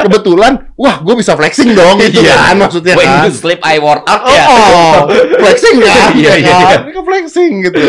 kebetulan, 0.00 0.52
wah 0.72 0.96
gue 1.04 1.14
bisa 1.20 1.32
flexing 1.36 1.76
dong 1.76 2.00
gitu 2.00 2.24
Iya. 2.24 2.36
kan 2.36 2.56
maksudnya 2.56 2.94
When 2.96 3.08
kan. 3.08 3.28
you 3.28 3.32
sleep, 3.32 3.60
I 3.60 3.76
work 3.76 4.04
out 4.08 4.24
ya. 4.28 4.44
Oh, 4.48 4.96
flexing 5.36 5.76
kan? 5.84 6.16
Iya, 6.16 6.32
ya 6.32 6.34
iya, 6.40 6.48
kan? 6.48 6.60
iya. 6.64 6.76
Ini 6.88 6.92
kan 6.96 7.04
flexing 7.04 7.52
gitu. 7.68 7.86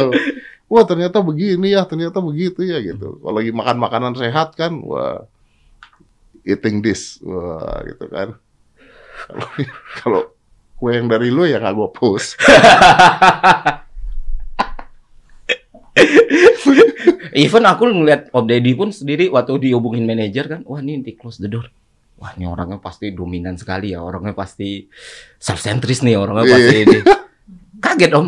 Wah 0.68 0.84
ternyata 0.84 1.22
begini 1.22 1.68
ya, 1.72 1.86
ternyata 1.88 2.18
begitu 2.20 2.60
ya 2.66 2.82
gitu. 2.82 3.22
Kalau 3.22 3.36
lagi 3.40 3.52
makan 3.54 3.78
makanan 3.80 4.14
sehat 4.20 4.58
kan, 4.58 4.84
wah 4.84 5.24
eating 6.44 6.84
this, 6.84 7.24
wah 7.24 7.80
gitu 7.88 8.04
kan. 8.12 8.36
Kalau 10.04 10.33
kue 10.84 11.00
yang 11.00 11.08
dari 11.08 11.32
lu 11.32 11.48
ya 11.48 11.64
nggak 11.64 11.76
gue 11.80 11.90
post. 11.96 12.36
Even 17.32 17.64
aku 17.64 17.88
ngeliat 17.88 18.28
Om 18.36 18.46
Deddy 18.52 18.76
pun 18.76 18.92
sendiri 18.92 19.32
waktu 19.32 19.64
dihubungin 19.64 20.04
manajer 20.04 20.52
kan, 20.52 20.62
wah 20.68 20.84
ini 20.84 21.00
di 21.00 21.16
close 21.16 21.40
the 21.40 21.48
door. 21.48 21.72
Wah 22.20 22.36
ini 22.36 22.44
orangnya 22.44 22.84
pasti 22.84 23.16
dominan 23.16 23.56
sekali 23.56 23.96
ya, 23.96 24.04
orangnya 24.04 24.36
pasti 24.36 24.92
self 25.40 25.64
centris 25.64 26.04
nih, 26.04 26.20
orangnya 26.20 26.46
Iya. 26.46 26.54
pasti 26.54 26.76
ini. 26.84 26.98
Kaget 27.80 28.12
Om, 28.12 28.28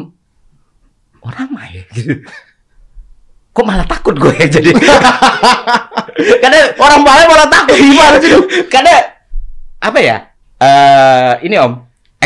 orang 1.28 1.47
mah 1.51 1.68
ya 1.68 1.84
gitu. 1.91 2.24
Kok 3.51 3.66
malah 3.68 3.88
takut 3.88 4.16
gue 4.16 4.32
ya 4.32 4.47
jadi? 4.47 4.72
Karena 6.43 6.60
orang 6.80 6.99
malah 7.03 7.26
malah 7.28 7.47
takut 7.51 7.76
gimana 7.76 8.18
sih? 8.24 8.32
Karena 8.72 8.95
apa 9.84 9.99
ya? 9.99 10.18
Eh 10.56 11.34
ini 11.45 11.56
Om, 11.60 11.74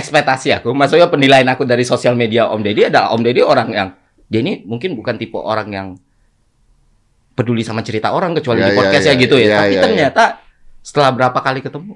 ekspektasi 0.10 0.49
aku, 0.57 0.74
maksudnya 0.74 1.05
penilaian 1.05 1.45
aku 1.53 1.62
dari 1.64 1.86
sosial 1.86 2.18
media 2.18 2.49
Om 2.49 2.66
Deddy 2.66 2.89
adalah 2.89 3.14
Om 3.14 3.22
Deddy 3.22 3.45
orang 3.45 3.70
yang 3.70 3.88
dia 4.26 4.41
ini 4.41 4.66
mungkin 4.66 4.97
bukan 4.97 5.16
tipe 5.22 5.38
orang 5.38 5.70
yang 5.70 5.88
peduli 7.38 7.62
sama 7.62 7.86
cerita 7.86 8.10
orang 8.10 8.34
kecuali 8.34 8.60
Ya, 8.60 8.68
di 8.68 8.72
ya, 8.74 8.78
podcastnya 8.82 9.16
ya, 9.16 9.22
gitu 9.22 9.36
ya. 9.38 9.45
ya, 9.45 9.57
Tapi 9.62 9.70
ya, 9.70 9.78
ya. 9.78 9.82
ternyata 9.86 10.24
setelah 10.82 11.10
berapa 11.14 11.39
kali 11.39 11.62
ketemu 11.62 11.93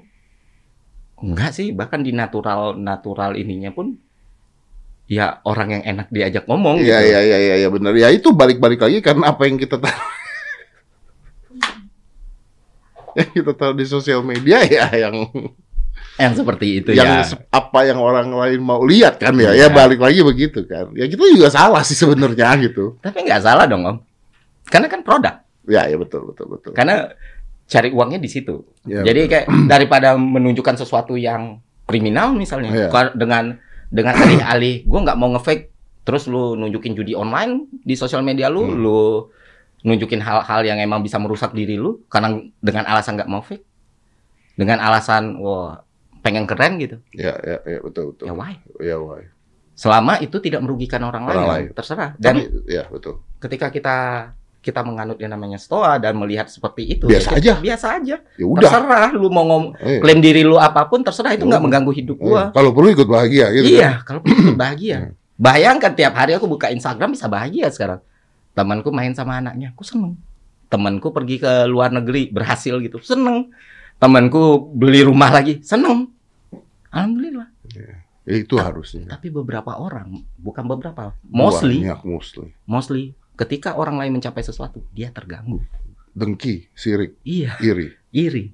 enggak 1.18 1.50
sih, 1.50 1.74
bahkan 1.74 2.00
di 2.00 2.14
natural 2.14 2.78
natural 2.78 3.34
ininya 3.34 3.74
pun 3.74 3.98
ya 5.04 5.42
orang 5.44 5.68
yang 5.74 5.82
enak 5.84 6.08
diajak 6.08 6.44
ngomong 6.48 6.80
Iya 6.80 7.02
gitu. 7.02 7.10
iya 7.12 7.20
iya 7.20 7.38
iya 7.38 7.54
ya, 7.66 7.68
benar. 7.68 7.92
Ya 7.92 8.08
itu 8.14 8.30
balik-balik 8.30 8.80
lagi 8.80 9.02
karena 9.02 9.34
apa 9.34 9.42
yang 9.44 9.58
kita 9.58 9.76
tahu. 9.76 9.92
yang 13.20 13.30
kita 13.30 13.52
tahu 13.54 13.72
di 13.78 13.86
sosial 13.86 14.24
media 14.24 14.64
ya 14.66 14.88
yang 14.96 15.28
Yang 16.14 16.32
seperti 16.40 16.66
itu 16.78 16.90
yang 16.94 17.10
ya. 17.10 17.26
apa 17.50 17.80
yang 17.82 17.98
orang 17.98 18.30
lain 18.30 18.62
mau 18.62 18.78
lihat 18.80 19.18
kan 19.18 19.34
ya 19.34 19.50
ya 19.50 19.66
Iya. 19.66 19.68
balik 19.68 19.98
lagi 19.98 20.22
begitu 20.22 20.62
kan 20.62 20.94
ya 20.94 21.04
kita 21.04 21.26
juga 21.26 21.50
salah 21.50 21.82
sih 21.82 21.94
sebenarnya 21.94 22.54
gitu 22.62 22.94
Tapi 22.98 23.26
nggak 23.26 23.42
salah 23.42 23.66
dong 23.66 23.82
Om. 23.82 23.96
Karena 24.64 24.86
kan 24.86 25.02
produk. 25.02 25.34
ya 25.64 25.84
ya 25.84 25.96
betul 25.96 26.30
betul 26.30 26.46
betul 26.50 26.70
Karena 26.70 27.10
cari 27.64 27.88
uangnya 27.88 28.16
di 28.16 28.28
situ. 28.28 28.62
Ya, 28.84 29.02
Jadi 29.02 29.26
kayak 29.26 29.46
daripada 29.72 30.14
menunjukkan 30.14 30.78
sesuatu 30.78 31.14
yang 31.14 31.58
kriminal 31.84 32.30
misalnya. 32.30 32.88
Ka- 32.88 33.12
dengan 33.12 33.58
dengan 33.88 34.14
alih-alih 34.16 34.84
gue 34.84 35.00
nggak 35.00 35.16
mau 35.16 35.30
ngefake 35.30 35.70
terus 36.02 36.24
lu 36.24 36.52
nunjukin 36.52 36.92
judi 36.92 37.12
online 37.12 37.64
di 37.74 37.94
sosial 37.94 38.20
media 38.20 38.46
lu, 38.46 38.62
Hmm. 38.62 38.76
lu 38.76 39.00
nunjukin 39.82 40.16
hal-hal 40.18 40.62
yang 40.62 40.78
emang 40.78 41.00
bisa 41.00 41.16
merusak 41.16 41.50
diri 41.50 41.74
lu 41.74 42.00
karena 42.06 42.32
dengan 42.58 42.84
alasan 42.86 43.16
nggak 43.16 43.26
mau 43.26 43.40
fake. 43.40 43.64
Dengan 44.54 44.78
alasan 44.78 45.36
wah 45.36 45.83
pengen 46.24 46.44
keren 46.44 46.80
gitu. 46.80 46.96
ya 47.12 47.36
ya 47.36 47.60
ya 47.62 47.78
betul 47.78 48.10
betul 48.10 48.24
Ya 48.24 48.32
why? 48.32 48.56
ya 48.80 48.96
why 48.96 49.28
Selama 49.74 50.16
itu 50.18 50.38
tidak 50.38 50.62
merugikan 50.62 51.02
orang, 51.02 51.26
Orang 51.26 51.44
lain, 51.44 51.50
lain. 51.66 51.74
terserah. 51.74 52.14
Dan 52.14 52.38
Tapi, 52.38 52.62
ya 52.64 52.86
betul 52.86 53.20
ketika 53.36 53.68
kita 53.68 53.96
kita 54.58 54.80
menganut 54.80 55.18
yang 55.18 55.28
namanya 55.28 55.58
stoa 55.58 55.98
dan 55.98 56.14
melihat 56.14 56.48
seperti 56.48 56.88
itu 56.88 57.04
Biasa 57.04 57.36
ya, 57.36 57.36
aja. 57.36 57.52
biasa 57.60 57.86
aja 57.94 58.16
ya 58.32 58.46
udah 58.46 58.64
terserah 58.64 59.08
lu 59.12 59.28
mau 59.28 59.44
ngom 59.44 59.64
Eh, 59.76 60.00
klaim 60.00 60.18
diri 60.18 60.40
lu 60.40 60.56
apa 60.56 60.86
pun 60.86 61.02
terserah 61.02 61.36
itu 61.36 61.44
nggak 61.44 61.52
udah. 61.52 61.60
mengganggu 61.60 61.92
hidup 61.92 62.16
eh, 62.16 62.24
gua 62.24 62.42
kalau 62.48 62.72
perlu 62.72 62.88
ikut 62.90 63.04
bahagia 63.04 63.52
gitu 63.52 63.66
kan. 63.66 63.74
iya 63.74 63.90
kalau 64.00 64.20
perlu 64.22 64.56
bahagia 64.56 65.12
bayangkan 65.36 65.92
tiap 65.92 66.14
hari 66.14 66.32
aku 66.32 66.46
buka 66.46 66.70
Instagram 66.70 67.12
bisa 67.12 67.26
bahagia 67.26 67.68
sekarang 67.68 68.00
temanku 68.52 68.88
main 68.88 69.12
sama 69.12 69.36
anaknya 69.36 69.74
aku 69.74 69.84
seneng 69.84 70.16
temanku 70.66 71.10
pergi 71.10 71.36
ke 71.36 71.66
luar 71.66 71.92
negeri 71.92 72.30
berhasil 72.30 72.78
gitu 72.78 72.96
seneng 73.00 73.52
temanku 73.96 74.40
beli 74.70 75.02
rumah 75.02 75.28
lagi 75.28 75.60
seneng 75.60 76.13
alhamdulillah. 76.94 77.48
Ya, 77.74 77.98
itu 78.24 78.56
harusnya. 78.56 79.04
tapi 79.04 79.28
beberapa 79.28 79.76
orang 79.76 80.24
bukan 80.40 80.64
beberapa 80.64 81.12
mostly 81.28 81.84
banyak 81.84 82.00
mostly. 82.08 82.48
mostly 82.64 83.02
ketika 83.36 83.76
orang 83.76 84.00
lain 84.00 84.16
mencapai 84.16 84.40
sesuatu 84.40 84.80
dia 84.96 85.12
terganggu. 85.12 85.60
Dengki 86.14 86.70
sirik 86.72 87.18
iya. 87.26 87.58
iri. 87.60 87.90
Iri. 88.14 88.44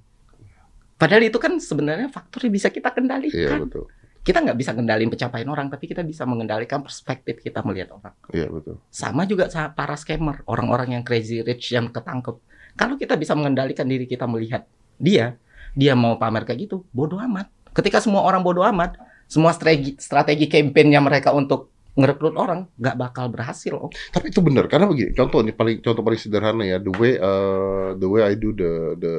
Padahal 0.96 1.28
itu 1.28 1.38
kan 1.38 1.56
sebenarnya 1.60 2.08
faktor 2.08 2.48
yang 2.48 2.54
bisa 2.56 2.68
kita 2.72 2.90
iya 2.90 2.96
kendalikan 2.96 3.60
betul. 3.68 3.86
Kita 4.20 4.36
nggak 4.44 4.58
bisa 4.58 4.76
kendalin 4.76 5.08
pencapaian 5.08 5.48
orang 5.48 5.72
tapi 5.72 5.88
kita 5.88 6.04
bisa 6.04 6.28
mengendalikan 6.28 6.84
perspektif 6.84 7.40
kita 7.40 7.64
melihat 7.64 7.94
orang. 7.96 8.16
Iya 8.32 8.48
betul. 8.50 8.76
Sama 8.90 9.24
juga 9.24 9.48
para 9.72 9.96
scammer 9.96 10.44
orang-orang 10.50 10.98
yang 10.98 11.02
crazy 11.04 11.40
rich 11.40 11.72
yang 11.72 11.88
ketangkep. 11.88 12.36
Kalau 12.76 12.96
kita 12.98 13.16
bisa 13.16 13.36
mengendalikan 13.36 13.86
diri 13.88 14.04
kita 14.08 14.24
melihat 14.28 14.66
dia 15.00 15.38
dia 15.72 15.94
mau 15.94 16.18
pamer 16.18 16.42
kayak 16.44 16.66
gitu 16.66 16.76
bodoh 16.90 17.22
amat 17.22 17.46
ketika 17.72 18.02
semua 18.02 18.22
orang 18.24 18.42
bodoh 18.42 18.64
amat 18.66 18.98
semua 19.30 19.54
strategi 19.54 19.94
strategi 19.98 20.50
kampanyenya 20.50 20.98
mereka 20.98 21.30
untuk 21.30 21.70
ngerekrut 21.98 22.38
orang 22.38 22.70
nggak 22.78 22.96
bakal 22.96 23.26
berhasil 23.30 23.74
oh. 23.74 23.90
Tapi 24.14 24.30
itu 24.30 24.38
benar 24.42 24.70
karena 24.70 24.86
begini, 24.86 25.10
contoh 25.10 25.42
nih 25.42 25.54
paling 25.54 25.76
contoh 25.82 26.02
paling 26.06 26.20
sederhana 26.22 26.62
ya, 26.62 26.78
the 26.78 26.92
way 26.94 27.18
uh, 27.18 27.98
the 27.98 28.06
way 28.06 28.22
I 28.22 28.38
do 28.38 28.54
the 28.54 28.94
the 28.94 29.14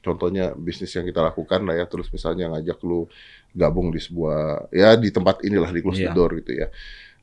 contohnya 0.00 0.54
bisnis 0.54 0.94
yang 0.94 1.02
kita 1.02 1.18
lakukan 1.18 1.66
lah 1.66 1.74
ya, 1.74 1.84
terus 1.90 2.06
misalnya 2.14 2.52
ngajak 2.54 2.78
lu 2.86 3.10
gabung 3.50 3.90
di 3.90 3.98
sebuah 3.98 4.70
ya 4.70 4.94
di 4.94 5.10
tempat 5.10 5.42
inilah 5.42 5.70
di 5.74 5.80
close 5.82 5.98
the 5.98 6.10
Iya. 6.10 6.14
door 6.14 6.30
gitu 6.38 6.52
ya. 6.54 6.68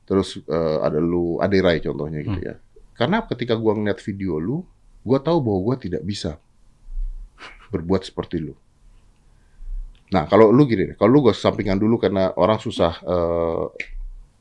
Terus 0.04 0.36
uh, 0.44 0.84
ada 0.84 1.00
lu 1.00 1.40
Aderai 1.40 1.80
contohnya 1.80 2.20
gitu 2.20 2.40
ya. 2.42 2.54
Karena 2.92 3.24
ketika 3.24 3.56
gua 3.56 3.72
ngeliat 3.72 4.04
video 4.04 4.36
lu, 4.36 4.66
gua 5.00 5.16
tahu 5.16 5.40
bahwa 5.40 5.58
gua 5.72 5.76
tidak 5.80 6.04
bisa 6.04 6.36
berbuat 7.72 8.04
seperti 8.04 8.36
lu. 8.42 8.52
Nah, 10.12 10.28
kalau 10.28 10.52
lu 10.52 10.68
gini 10.68 10.92
deh, 10.92 10.96
kalau 11.00 11.08
lu 11.08 11.18
gua 11.24 11.34
sampingan 11.34 11.80
dulu 11.80 11.96
karena 11.96 12.36
orang 12.36 12.60
susah 12.60 13.00
uh, 13.02 13.72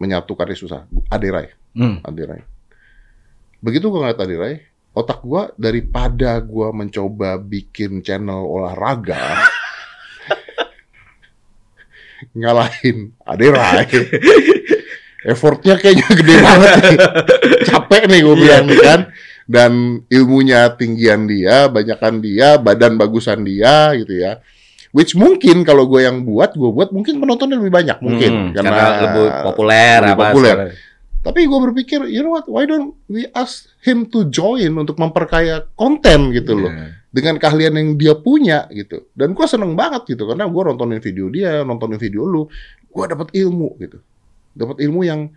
menyatukannya 0.02 0.58
susah. 0.58 0.82
Aderai. 1.08 1.54
Hmm. 1.78 2.04
Adirai. 2.04 2.42
Begitu 3.62 3.88
gue 3.88 4.00
ngeliat 4.02 4.20
Adirai, 4.20 4.56
otak 4.92 5.22
gue 5.22 5.54
daripada 5.56 6.42
gue 6.42 6.68
mencoba 6.74 7.38
bikin 7.38 8.02
channel 8.02 8.42
olahraga, 8.42 9.22
ngalahin 12.38 13.14
Adirai, 13.22 13.86
effortnya 15.30 15.78
kayaknya 15.78 16.10
gede 16.10 16.36
banget 16.42 16.74
nih. 16.82 16.98
Capek 17.70 18.04
nih 18.10 18.20
gue 18.26 18.36
bilang 18.36 18.66
nih 18.66 18.82
kan. 18.82 19.02
Dan 19.52 20.00
ilmunya 20.08 20.72
tinggian 20.80 21.28
dia, 21.28 21.68
banyakan 21.68 22.24
dia, 22.24 22.56
badan 22.56 22.96
bagusan 22.96 23.44
dia 23.44 23.92
gitu 24.00 24.16
ya. 24.16 24.40
Which 24.92 25.16
mungkin 25.16 25.64
kalau 25.64 25.88
gue 25.88 26.04
yang 26.04 26.24
buat, 26.24 26.54
gue 26.54 26.68
buat 26.68 26.92
mungkin 26.92 27.18
penontonnya 27.18 27.58
lebih 27.58 27.72
banyak 27.72 27.98
mungkin 28.00 28.32
Hmm, 28.32 28.48
karena, 28.54 28.72
lebih 29.02 29.26
populer 29.46 29.98
lebih 30.00 30.14
apa 30.14 30.24
populer. 30.28 30.56
segala- 30.58 30.90
Tapi 31.22 31.46
gue 31.46 31.60
berpikir, 31.62 32.00
you 32.10 32.26
know 32.26 32.34
what? 32.34 32.50
Why 32.50 32.66
don't 32.66 32.98
we 33.06 33.30
ask 33.32 33.70
him 33.80 34.10
to 34.10 34.26
join 34.26 34.74
untuk 34.74 34.98
memperkaya 34.98 35.70
konten 35.76 36.34
gitu 36.34 36.58
loh, 36.58 36.74
dengan 37.08 37.38
keahlian 37.38 37.78
yang 37.78 37.90
dia 37.94 38.18
punya 38.18 38.66
gitu. 38.70 39.06
Dan 39.14 39.32
gue 39.32 39.46
seneng 39.46 39.78
banget 39.78 40.10
gitu 40.10 40.26
karena 40.26 40.50
gue 40.50 40.62
nontonin 40.66 40.98
video 40.98 41.30
dia, 41.30 41.62
nontonin 41.62 41.96
video 41.96 42.26
lu, 42.26 42.50
gue 42.90 43.04
dapat 43.06 43.38
ilmu 43.38 43.78
gitu, 43.78 44.02
dapat 44.52 44.82
ilmu 44.82 45.06
yang 45.06 45.30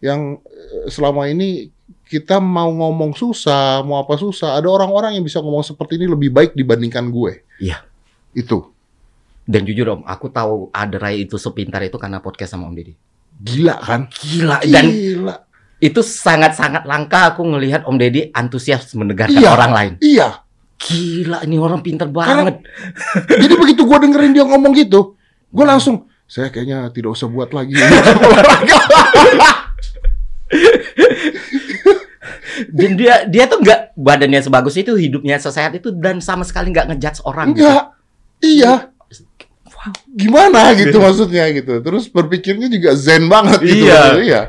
yang 0.00 0.40
eh, 0.40 0.88
selama 0.88 1.28
ini 1.28 1.68
kita 2.08 2.40
mau 2.40 2.72
ngomong 2.72 3.12
susah, 3.12 3.84
mau 3.84 4.00
apa 4.00 4.16
susah, 4.16 4.56
ada 4.56 4.66
orang-orang 4.66 5.20
yang 5.20 5.24
bisa 5.26 5.44
ngomong 5.44 5.60
seperti 5.60 6.00
ini 6.00 6.08
lebih 6.08 6.32
baik 6.32 6.56
dibandingkan 6.56 7.12
gue. 7.12 7.44
Iya. 7.60 7.84
Itu 8.32 8.72
Dan 9.46 9.62
jujur 9.62 9.86
om, 9.88 10.02
aku 10.02 10.26
tahu 10.28 10.74
ada 10.74 10.98
Ray 10.98 11.22
itu 11.22 11.38
sepintar 11.38 11.78
itu 11.80 11.94
karena 11.96 12.18
podcast 12.18 12.52
sama 12.52 12.66
Om 12.66 12.74
Deddy. 12.74 12.94
gila 13.36 13.76
kan? 13.78 14.08
Gila 14.10 14.58
dan 14.60 14.86
Gila. 14.88 15.34
itu 15.78 16.00
sangat-sangat 16.00 16.82
langka 16.82 17.30
aku 17.30 17.46
ngelihat 17.46 17.84
Om 17.84 17.94
Deddy 17.94 18.32
antusias 18.32 18.90
mendengarkan 18.92 19.38
Iya. 19.38 19.50
orang 19.52 19.70
lain. 19.70 19.92
Iya. 20.00 20.42
Gila, 20.76 21.40
ini 21.42 21.56
orang 21.56 21.80
pintar 21.80 22.08
Karena- 22.08 22.50
banget. 22.50 22.56
Jadi 23.46 23.54
begitu 23.54 23.82
gue 23.82 23.98
dengerin 24.02 24.32
dia 24.32 24.42
ngomong 24.42 24.74
gitu, 24.74 25.14
gue 25.46 25.64
langsung 25.64 26.04
saya 26.26 26.50
kayaknya 26.50 26.90
tidak 26.90 27.14
usah 27.14 27.30
buat 27.30 27.54
lagi. 27.54 27.78
Dan 32.72 32.96
dia 32.96 33.28
dia 33.28 33.44
tuh 33.44 33.60
nggak 33.60 33.94
badannya 33.94 34.40
sebagus 34.40 34.74
itu, 34.74 34.96
hidupnya 34.96 35.36
sesehat 35.36 35.76
itu 35.76 35.92
dan 35.92 36.18
sama 36.18 36.40
sekali 36.42 36.72
nggak 36.72 36.88
ngejudge 36.88 37.20
orang. 37.22 37.52
gitu. 37.52 37.62
Enggak. 37.62 37.84
Iya. 38.40 38.72
Gimana 40.10 40.70
gitu 40.80 40.96
maksudnya 40.98 41.48
gitu. 41.54 41.80
Terus 41.80 42.10
berpikirnya 42.10 42.66
juga 42.70 42.94
zen 42.98 43.26
banget 43.30 43.60
gitu. 43.62 43.86
Iya. 43.86 44.02
Iya. 44.20 44.42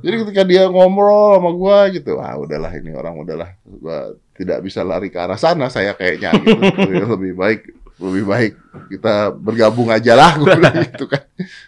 Jadi 0.00 0.14
ketika 0.24 0.42
dia 0.46 0.64
ngobrol 0.70 1.36
sama 1.36 1.50
gua 1.52 1.78
gitu, 1.92 2.16
ah 2.22 2.38
udahlah 2.38 2.72
ini 2.78 2.94
orang 2.94 3.20
udahlah 3.20 3.50
gua 3.66 4.14
tidak 4.38 4.64
bisa 4.64 4.80
lari 4.80 5.12
ke 5.12 5.18
arah 5.20 5.36
sana 5.36 5.68
saya 5.68 5.92
kayaknya 5.92 6.32
gitu. 6.40 7.04
lebih 7.16 7.36
baik 7.36 7.60
lebih 8.00 8.24
baik 8.24 8.52
kita 8.88 9.28
bergabung 9.36 9.92
aja 9.92 10.16
lah 10.16 10.32
gua 10.40 10.56
bilang 10.56 10.76
gitu 10.88 11.04
kan. 11.10 11.24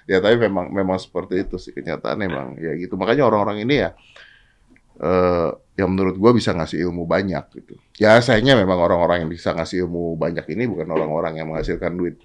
Ya 0.09 0.23
tapi 0.23 0.39
memang 0.39 0.73
memang 0.73 0.97
seperti 0.97 1.45
itu 1.45 1.61
sih 1.61 1.75
kenyataan 1.75 2.17
memang 2.21 2.57
ya 2.57 2.73
gitu. 2.79 2.97
Makanya 2.97 3.27
orang-orang 3.29 3.65
ini 3.65 3.75
ya 3.85 3.91
eh 5.03 5.51
yang 5.77 5.89
menurut 5.93 6.17
gua 6.21 6.33
bisa 6.37 6.53
ngasih 6.53 6.89
ilmu 6.89 7.05
banyak 7.05 7.45
gitu. 7.59 7.75
Ya 8.01 8.17
sayangnya 8.25 8.57
memang 8.57 8.81
orang-orang 8.81 9.25
yang 9.27 9.31
bisa 9.33 9.53
ngasih 9.53 9.89
ilmu 9.89 10.17
banyak 10.17 10.45
ini 10.53 10.65
bukan 10.69 10.89
orang-orang 10.89 11.43
yang 11.43 11.49
menghasilkan 11.53 11.93
duit. 11.97 12.17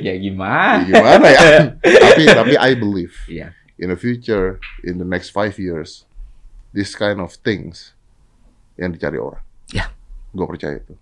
Ya 0.00 0.14
gimana? 0.18 0.84
Ya 0.86 0.86
gimana 0.86 1.26
ya? 1.28 1.40
tapi 1.82 2.22
tapi 2.26 2.54
I 2.58 2.72
believe 2.78 3.14
Iya. 3.26 3.50
in 3.80 3.90
the 3.90 3.98
future, 3.98 4.60
in 4.86 4.98
the 5.02 5.06
next 5.08 5.30
five 5.34 5.58
years, 5.58 6.06
this 6.70 6.94
kind 6.94 7.18
of 7.18 7.34
things 7.42 7.94
yang 8.78 8.94
dicari 8.94 9.18
orang. 9.18 9.42
Ya. 9.70 9.90
Gue 10.30 10.46
percaya 10.46 10.78
itu, 10.78 10.94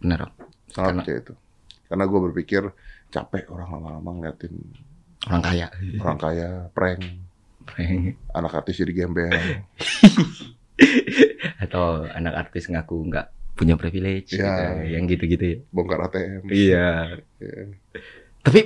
Benar. 0.00 0.32
Sangat 0.72 0.92
Karena- 0.92 1.00
percaya 1.04 1.18
itu. 1.24 1.34
Karena 1.86 2.04
gue 2.04 2.20
berpikir 2.20 2.62
capek 3.08 3.46
orang 3.48 3.68
lama-lama 3.70 4.10
ngeliatin 4.18 4.54
Orang 5.26 5.42
kaya. 5.42 5.66
orang 6.02 6.18
kaya, 6.18 6.50
prank, 6.70 7.00
anak 8.30 8.52
artis 8.54 8.78
jadi 8.78 8.92
gembel. 8.94 9.30
Atau 11.64 12.04
anak 12.06 12.48
artis 12.48 12.68
ngaku 12.68 13.08
nggak 13.08 13.26
punya 13.56 13.74
privilege, 13.74 14.36
Iya. 14.36 14.44
gitu. 14.44 14.62
yang 14.92 15.04
gitu-gitu 15.08 15.44
ya. 15.44 15.56
bongkar 15.72 16.00
ATM. 16.04 16.44
Iya. 16.46 16.88
Iya. 17.40 17.60
Tapi 18.42 18.60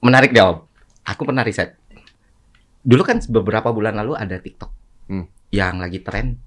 menarik 0.00 0.34
deh 0.34 0.42
om. 0.42 0.66
Aku 1.06 1.22
pernah 1.22 1.46
riset. 1.46 1.78
Dulu 2.82 3.02
kan 3.02 3.22
beberapa 3.24 3.70
bulan 3.70 3.94
lalu 3.94 4.14
ada 4.14 4.36
TikTok 4.36 4.70
Hmm. 5.06 5.26
yang 5.48 5.78
lagi 5.78 6.02
tren. 6.02 6.42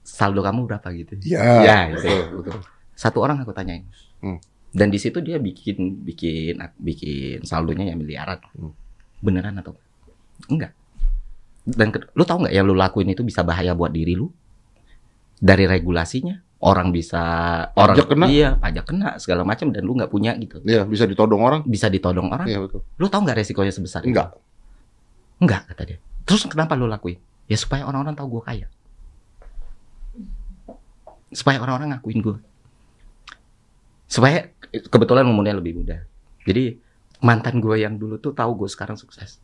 Saldo 0.00 0.40
kamu 0.40 0.68
berapa 0.68 0.84
gitu? 0.92 1.16
Iya, 1.24 1.42
Ya, 1.64 1.78
betul, 1.90 2.44
betul. 2.44 2.60
Satu 2.94 3.18
orang 3.18 3.40
aku 3.40 3.50
tanyain. 3.50 3.88
Hmm. 4.20 4.38
Dan 4.70 4.90
di 4.90 4.98
situ 4.98 5.18
dia 5.18 5.38
bikin 5.38 6.04
bikin 6.04 6.60
bikin 6.76 7.42
saldonya 7.42 7.90
yang 7.90 7.98
miliaran. 7.98 8.38
Hmm. 8.52 8.70
Beneran 9.18 9.56
atau 9.56 9.74
enggak? 10.46 10.70
Dan 11.64 11.88
lu 12.12 12.22
tahu 12.28 12.44
nggak 12.44 12.54
yang 12.54 12.68
lu 12.68 12.76
lakuin 12.76 13.08
itu 13.08 13.24
bisa 13.24 13.40
bahaya 13.40 13.72
buat 13.72 13.88
diri 13.88 14.14
lu? 14.20 14.28
Dari 15.40 15.64
regulasinya, 15.64 16.36
orang 16.64 16.92
bisa 16.92 17.20
orang 17.76 17.96
Pajak 17.96 18.08
kena. 18.12 18.26
iya 18.32 18.48
pajak 18.56 18.84
kena 18.88 19.08
segala 19.20 19.42
macam 19.44 19.68
dan 19.72 19.84
lu 19.84 19.96
nggak 19.96 20.08
punya 20.12 20.32
gitu. 20.40 20.60
Iya, 20.64 20.84
bisa 20.88 21.04
ditodong 21.04 21.40
orang. 21.40 21.60
Bisa 21.64 21.88
ditodong 21.92 22.28
orang. 22.32 22.48
Iya, 22.48 22.64
betul. 22.64 22.80
Lu 23.00 23.06
tahu 23.08 23.24
nggak 23.28 23.36
resikonya 23.40 23.72
sebesar 23.72 24.04
itu? 24.04 24.12
Enggak. 24.12 24.36
Enggak 25.40 25.62
kata 25.72 25.82
dia. 25.84 25.98
Terus 26.24 26.48
kenapa 26.48 26.72
lu 26.76 26.88
lakuin? 26.88 27.20
Ya 27.48 27.56
supaya 27.60 27.84
orang-orang 27.84 28.16
tahu 28.16 28.40
gue 28.40 28.42
kaya. 28.44 28.66
Supaya 31.34 31.60
orang-orang 31.60 31.98
ngakuin 31.98 32.20
gue. 32.24 32.38
Supaya 34.08 34.48
kebetulan 34.70 35.26
umurnya 35.28 35.58
lebih 35.58 35.82
muda. 35.82 36.00
Jadi 36.48 36.78
mantan 37.20 37.60
gue 37.60 37.76
yang 37.80 37.96
dulu 38.00 38.16
tuh 38.20 38.32
tahu 38.32 38.64
gue 38.64 38.68
sekarang 38.70 38.96
sukses. 38.96 39.40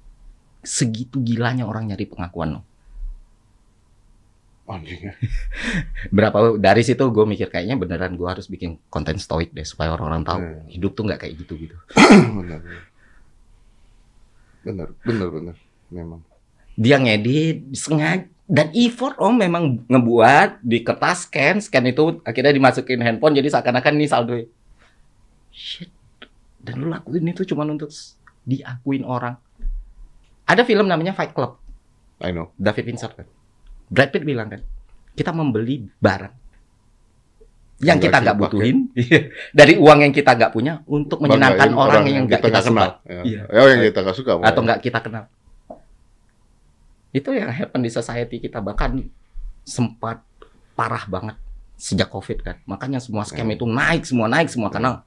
Segitu 0.60 1.20
gilanya 1.20 1.64
orang 1.64 1.88
nyari 1.88 2.04
pengakuan 2.04 2.58
lo. 2.58 2.62
Anjing. 4.70 5.02
Berapa 6.14 6.54
dari 6.54 6.86
situ 6.86 7.02
gue 7.02 7.24
mikir 7.26 7.50
kayaknya 7.50 7.74
beneran 7.74 8.14
gue 8.14 8.28
harus 8.28 8.46
bikin 8.46 8.78
konten 8.86 9.18
stoik 9.18 9.50
deh 9.50 9.66
supaya 9.66 9.90
orang-orang 9.90 10.22
tahu 10.22 10.38
Hmm. 10.40 10.62
hidup 10.70 10.94
tuh 10.94 11.02
nggak 11.04 11.20
kayak 11.26 11.34
gitu 11.42 11.58
gitu. 11.58 11.74
benar. 12.38 12.60
Benar, 14.60 14.88
benar, 15.02 15.28
benar. 15.28 15.56
Memang. 15.90 16.20
dia 16.76 16.96
ngedit 16.96 17.74
sengaja 17.74 18.24
dan 18.46 18.70
effort 18.72 19.18
om 19.18 19.34
memang 19.34 19.84
ngebuat 19.84 20.62
di 20.62 20.80
kertas 20.80 21.26
scan 21.26 21.58
scan 21.58 21.84
itu 21.84 22.22
akhirnya 22.22 22.54
dimasukin 22.54 23.02
handphone 23.02 23.34
jadi 23.34 23.52
seakan-akan 23.52 23.98
ini 23.98 24.06
saldo 24.06 24.38
shit 25.50 25.90
dan 26.58 26.80
lu 26.80 26.88
lakuin 26.88 27.26
itu 27.26 27.42
cuma 27.44 27.66
untuk 27.66 27.90
diakuin 28.46 29.02
orang 29.04 29.34
ada 30.50 30.66
film 30.66 30.90
namanya 30.90 31.14
Fight 31.14 31.30
Club 31.30 31.54
I 32.20 32.34
know. 32.34 32.50
David 32.58 32.84
Fincher 32.90 33.14
kan 33.14 33.26
Brad 33.86 34.10
Pitt 34.10 34.26
bilang 34.26 34.50
kan 34.50 34.60
kita 35.14 35.30
membeli 35.30 35.86
barang 36.02 36.34
yang 37.80 37.96
kita 37.96 38.20
nggak 38.20 38.36
kita 38.36 38.42
butuhin 38.44 38.76
dari 39.58 39.80
uang 39.80 39.98
yang 40.04 40.12
kita 40.12 40.36
nggak 40.36 40.52
punya 40.52 40.84
untuk 40.84 41.16
menyenangkan 41.24 41.72
Banggain 41.72 41.80
orang, 41.80 42.04
yang 42.12 42.24
nggak 42.28 42.44
kita, 42.44 42.60
suka 42.60 42.68
kenal. 42.68 42.90
Iya. 43.08 43.40
Ya. 43.48 43.56
Oh, 43.56 43.68
yang 43.72 43.80
kita 43.88 43.98
nggak 44.04 44.16
suka. 44.20 44.32
atau 44.36 44.60
nggak 44.60 44.80
kita 44.84 44.98
kenal. 45.00 45.24
Itu 47.10 47.32
yang 47.32 47.48
happen 47.48 47.80
di 47.80 47.88
society 47.88 48.36
kita 48.36 48.60
bahkan 48.60 49.00
sempat 49.64 50.20
parah 50.76 51.08
banget 51.08 51.40
sejak 51.80 52.12
COVID 52.12 52.38
kan. 52.44 52.56
Makanya 52.68 53.00
semua 53.00 53.24
scam 53.24 53.48
Ya. 53.48 53.56
itu 53.56 53.64
naik 53.64 54.04
semua 54.04 54.28
naik 54.28 54.52
semua 54.52 54.68
karena 54.68 55.00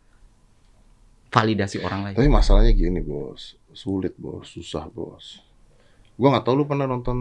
validasi 1.29 1.77
orang 1.77 2.09
lain. 2.09 2.15
Tapi 2.17 2.29
masalahnya 2.29 2.73
gini 2.73 3.05
bos, 3.05 3.53
sulit 3.73 4.13
bos, 4.15 4.47
susah 4.47 4.85
bos. 4.87 5.41
Gua 6.13 6.29
nggak 6.29 6.45
tahu 6.45 6.55
lu 6.55 6.65
pernah 6.65 6.85
nonton 6.85 7.17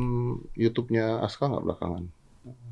YouTube-nya 0.53 1.21
Aska 1.21 1.49
nggak 1.49 1.65
belakangan? 1.65 2.05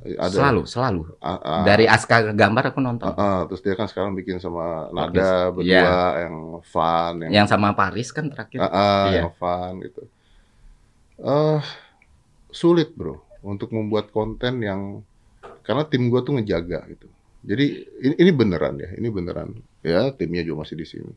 Ada. 0.03 0.35
Selalu, 0.35 0.62
selalu. 0.66 1.03
A- 1.22 1.39
a- 1.39 1.62
Dari 1.62 1.87
Aska 1.87 2.35
gambar 2.35 2.74
aku 2.74 2.81
nonton. 2.83 3.07
a- 3.07 3.14
a, 3.14 3.31
terus 3.47 3.62
dia 3.62 3.72
kan 3.72 3.87
sekarang 3.87 4.12
bikin 4.12 4.37
sama. 4.37 4.91
Nada 4.91 5.49
berdua 5.49 5.70
Iya. 5.70 6.26
yang 6.26 6.37
fun, 6.61 7.12
yang 7.22 7.33
Yang 7.33 7.47
sama 7.49 7.72
Paris 7.72 8.11
kan 8.11 8.26
terakhir. 8.26 8.59
a- 8.59 8.66
a, 8.66 8.89
Iya. 9.09 9.18
yang 9.22 9.33
fun 9.33 9.72
gitu. 9.81 10.03
Eh 11.20 11.61
sulit 12.50 12.91
bro 12.92 13.21
untuk 13.41 13.71
membuat 13.71 14.11
konten 14.11 14.59
yang 14.61 15.07
karena 15.63 15.87
tim 15.87 16.11
gua 16.11 16.21
tuh 16.21 16.34
ngejaga 16.34 16.83
gitu. 16.91 17.07
Jadi 17.41 17.67
ini, 18.03 18.14
ini 18.18 18.30
beneran 18.34 18.75
ya, 18.76 18.91
ini 18.99 19.09
beneran. 19.09 19.55
Ya 19.80 20.11
timnya 20.13 20.42
juga 20.42 20.67
masih 20.67 20.76
di 20.76 20.84
sini. 20.84 21.13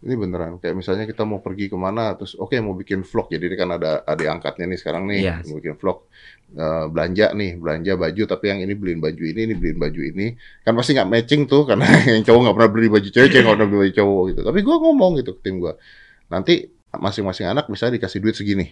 Ini 0.00 0.14
beneran. 0.16 0.56
Kayak 0.58 0.80
misalnya 0.80 1.04
kita 1.04 1.28
mau 1.28 1.44
pergi 1.44 1.68
ke 1.68 1.76
mana, 1.76 2.16
terus 2.16 2.32
oke 2.32 2.56
mau 2.64 2.72
bikin 2.72 3.04
vlog. 3.04 3.28
Jadi 3.28 3.44
ini 3.52 3.56
kan 3.56 3.68
ada 3.76 4.00
adik 4.08 4.28
angkatnya 4.32 4.64
nih 4.72 4.78
sekarang 4.80 5.04
nih, 5.04 5.18
Iya. 5.28 5.34
mau 5.44 5.60
bikin 5.60 5.76
vlog 5.76 6.08
Eh, 6.50 6.86
belanja 6.90 7.30
nih, 7.30 7.62
belanja 7.62 7.94
baju. 7.94 8.22
Tapi 8.26 8.44
yang 8.50 8.58
ini 8.66 8.74
beliin 8.74 8.98
baju 8.98 9.22
ini, 9.22 9.40
ini 9.46 9.54
beliin 9.54 9.78
baju 9.78 10.00
ini. 10.02 10.34
Kan 10.66 10.74
pasti 10.74 10.98
nggak 10.98 11.06
matching 11.06 11.42
tuh, 11.46 11.62
karena 11.68 11.86
yang 12.10 12.26
cowok 12.26 12.40
nggak 12.42 12.56
pernah 12.58 12.70
beli 12.74 12.88
baju 12.90 13.06
cewek, 13.06 13.28
cewek 13.30 13.42
nggak 13.46 13.54
pernah 13.54 13.68
beli 13.70 13.80
baju 13.86 13.92
cowok 13.94 14.22
gitu. 14.34 14.40
Tapi 14.42 14.58
gua 14.66 14.76
ngomong 14.82 15.12
gitu 15.22 15.30
ke 15.38 15.40
tim 15.46 15.62
gua. 15.62 15.78
Nanti 16.26 16.66
masing-masing 16.90 17.46
anak 17.46 17.70
bisa 17.70 17.86
dikasih 17.86 18.18
duit 18.18 18.34
segini. 18.34 18.66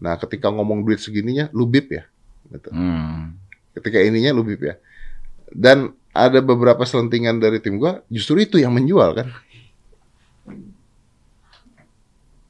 Nah, 0.00 0.16
ketika 0.16 0.48
ngomong 0.48 0.88
duit 0.88 1.04
segininya, 1.04 1.52
lu 1.52 1.68
bip 1.68 1.92
ya. 1.92 2.08
Gitu. 2.48 2.72
Hmm. 2.72 3.36
Ketika 3.76 4.00
ininya 4.00 4.32
lu 4.32 4.40
bip 4.48 4.64
ya. 4.64 4.80
Dan 5.52 5.92
ada 6.16 6.40
beberapa 6.40 6.80
selentingan 6.88 7.44
dari 7.44 7.60
tim 7.60 7.76
gua 7.76 8.00
justru 8.08 8.40
itu 8.40 8.56
yang 8.56 8.72
menjual 8.72 9.12
kan. 9.12 9.28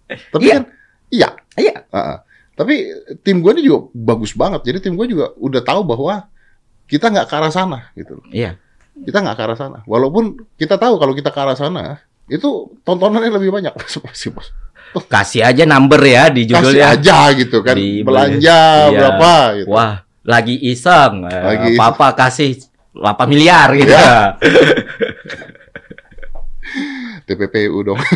Tapi 0.08 0.42
Iya. 0.42 0.54
kan 0.54 0.64
iya, 1.08 1.28
Iya. 1.54 1.74
Ah, 1.88 1.98
ah. 1.98 2.18
Tapi 2.52 2.74
tim 3.20 3.38
gue 3.38 3.52
ini 3.52 3.62
juga 3.62 3.86
bagus 3.92 4.32
banget. 4.32 4.64
Jadi 4.64 4.78
tim 4.80 4.94
gue 4.94 5.06
juga 5.06 5.30
udah 5.36 5.60
tahu 5.60 5.82
bahwa 5.84 6.26
kita 6.84 7.06
nggak 7.06 7.26
ke 7.26 7.34
arah 7.34 7.50
sana 7.50 7.78
gitu. 7.92 8.18
Iya. 8.28 8.58
Kita 8.98 9.18
nggak 9.18 9.34
ke 9.34 9.42
arah 9.42 9.54
sana. 9.54 9.78
Walaupun 9.84 10.24
kita 10.54 10.74
tahu 10.74 10.96
kalau 10.96 11.12
kita 11.12 11.28
ke 11.28 11.38
arah 11.38 11.54
sana 11.54 11.98
itu 12.26 12.48
tontonannya 12.82 13.30
lebih 13.30 13.50
banyak 13.50 13.72
pasti 14.04 14.28
bos. 14.28 14.50
Kasih 15.04 15.44
aja 15.44 15.62
number 15.64 16.00
ya 16.00 16.26
di 16.28 16.44
Kasih 16.44 16.74
judulnya. 16.74 16.86
aja 16.96 17.18
gitu 17.32 17.60
kan. 17.60 17.76
Di- 17.76 18.02
Belanja 18.02 18.58
Iya. 18.88 18.96
berapa 18.96 19.32
gitu. 19.54 19.68
Wah, 19.70 19.94
lagi 20.22 20.54
iseng. 20.58 21.14
Lagi 21.24 21.76
iseng. 21.76 21.80
Papa 21.80 22.08
kasih 22.12 22.58
8 22.90 23.28
miliar 23.28 23.68
gitu. 23.72 23.92
Iya. 23.92 24.34
TPPU 27.28 27.84
dong. 27.84 28.00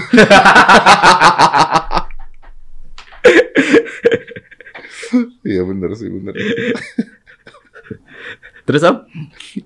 Iya 5.42 5.62
bener 5.68 5.90
sih 5.98 6.08
bener. 6.08 6.34
Terus 8.62 8.82
Om? 8.86 8.96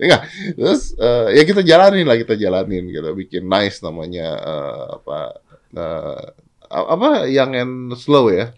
Enggak. 0.01 0.23
Terus 0.57 0.83
eh, 0.97 1.29
ya 1.37 1.43
kita 1.45 1.61
jalanin 1.63 2.07
lah 2.09 2.17
kita 2.17 2.35
jalanin 2.35 2.89
kita 2.89 3.13
bikin 3.13 3.45
nice 3.45 3.85
namanya 3.85 4.27
eh, 4.41 4.85
apa 4.99 5.19
eh, 5.77 6.25
apa 6.67 7.09
yang 7.29 7.53
and 7.55 7.95
slow 7.95 8.33
ya. 8.33 8.51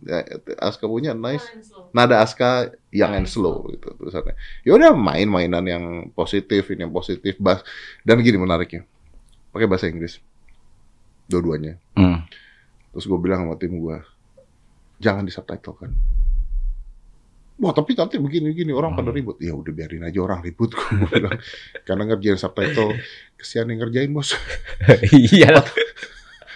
Ya, 0.00 0.24
Aska 0.64 0.88
punya 0.88 1.12
nice 1.12 1.44
nada 1.92 2.24
Aska 2.24 2.72
yang 2.88 3.12
and 3.12 3.28
slow 3.28 3.68
gitu 3.68 3.92
tulisannya. 4.00 4.32
Ya 4.64 4.72
udah 4.74 4.96
main-mainan 4.96 5.64
yang 5.68 5.84
positif 6.16 6.72
ini 6.72 6.88
yang 6.88 6.94
positif 6.94 7.36
bas 7.36 7.60
dan 8.00 8.24
gini 8.24 8.40
menariknya. 8.40 8.88
Pakai 9.50 9.66
bahasa 9.66 9.90
Inggris. 9.90 10.22
Dua-duanya. 11.26 11.78
Hmm. 11.94 12.26
Terus 12.90 13.06
gue 13.06 13.18
bilang 13.22 13.46
sama 13.46 13.54
tim 13.58 13.78
gue, 13.78 13.96
jangan 14.98 15.22
di 15.22 15.32
subtitle 15.32 15.76
kan. 15.78 15.90
Wah 17.60 17.76
tapi 17.76 17.92
nanti 17.92 18.16
begini-begini 18.16 18.72
orang 18.72 18.96
pada 18.96 19.12
ribut. 19.12 19.36
Ya 19.36 19.52
udah 19.52 19.68
biarin 19.68 20.08
aja 20.08 20.16
orang 20.24 20.40
ribut. 20.40 20.72
Gua 20.80 21.08
bilang. 21.12 21.36
Karena 21.84 22.08
ngerjain 22.08 22.40
subtitle, 22.40 22.96
kesian 23.36 23.68
yang 23.68 23.84
ngerjain 23.84 24.10
bos. 24.16 24.32
Iya. 25.12 25.60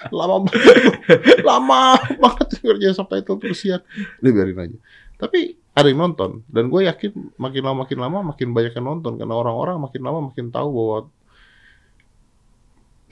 Lama 0.09 0.49
banget. 0.49 0.65
Lama 1.49 2.01
banget 2.01 2.49
ngerjain 2.65 2.97
subtitle 2.97 3.37
terus 3.37 3.61
kesian. 3.61 3.81
Udah 4.25 4.33
biarin 4.33 4.57
aja. 4.65 4.79
Tapi 5.21 5.61
ada 5.77 5.93
yang 5.93 6.09
nonton. 6.09 6.41
Dan 6.49 6.73
gue 6.73 6.89
yakin 6.89 7.37
makin 7.37 7.63
lama 7.69 7.85
makin 7.85 7.99
lama 8.01 8.19
makin 8.33 8.49
banyak 8.57 8.73
yang 8.73 8.87
nonton. 8.89 9.21
Karena 9.21 9.37
orang-orang 9.37 9.77
makin 9.77 10.01
lama 10.01 10.33
makin 10.33 10.49
tahu 10.49 10.69
bahwa 10.73 10.99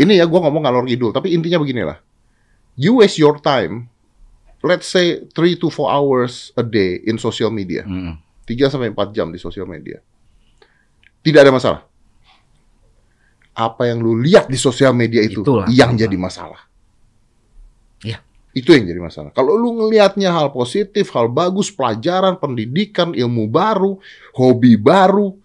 ini 0.03 0.19
ya 0.19 0.27
gue 0.27 0.37
ngomong 0.37 0.63
ngalor 0.63 0.85
ngidul. 0.85 1.15
Tapi 1.15 1.31
intinya 1.31 1.63
beginilah. 1.63 1.99
You 2.75 2.99
waste 2.99 3.17
your 3.17 3.39
time 3.39 3.87
let's 4.63 4.87
say 4.87 5.19
3 5.27 5.35
to 5.59 5.69
4 5.69 5.91
hours 5.91 6.55
a 6.55 6.63
day 6.63 7.03
in 7.03 7.19
social 7.19 7.51
media. 7.51 7.83
Hmm. 7.83 8.19
3 8.47 8.71
sampai 8.71 8.91
4 8.91 9.11
jam 9.11 9.31
di 9.31 9.39
sosial 9.39 9.67
media. 9.67 9.99
Tidak 11.23 11.39
ada 11.39 11.51
masalah. 11.51 11.83
Apa 13.53 13.91
yang 13.93 14.01
lu 14.01 14.17
lihat 14.17 14.49
di 14.49 14.57
sosial 14.57 14.97
media 14.97 15.21
itu 15.21 15.45
Itulah. 15.45 15.69
yang 15.69 15.93
jadi 15.93 16.17
masalah. 16.17 16.63
Iya. 18.01 18.19
Itu 18.57 18.73
yang 18.73 18.89
jadi 18.89 18.97
masalah. 18.99 19.31
Kalau 19.31 19.55
lu 19.55 19.77
ngelihatnya 19.77 20.33
hal 20.33 20.49
positif, 20.51 21.13
hal 21.13 21.29
bagus, 21.29 21.69
pelajaran, 21.69 22.41
pendidikan, 22.41 23.13
ilmu 23.13 23.47
baru, 23.53 24.01
hobi 24.35 24.81
baru, 24.81 25.37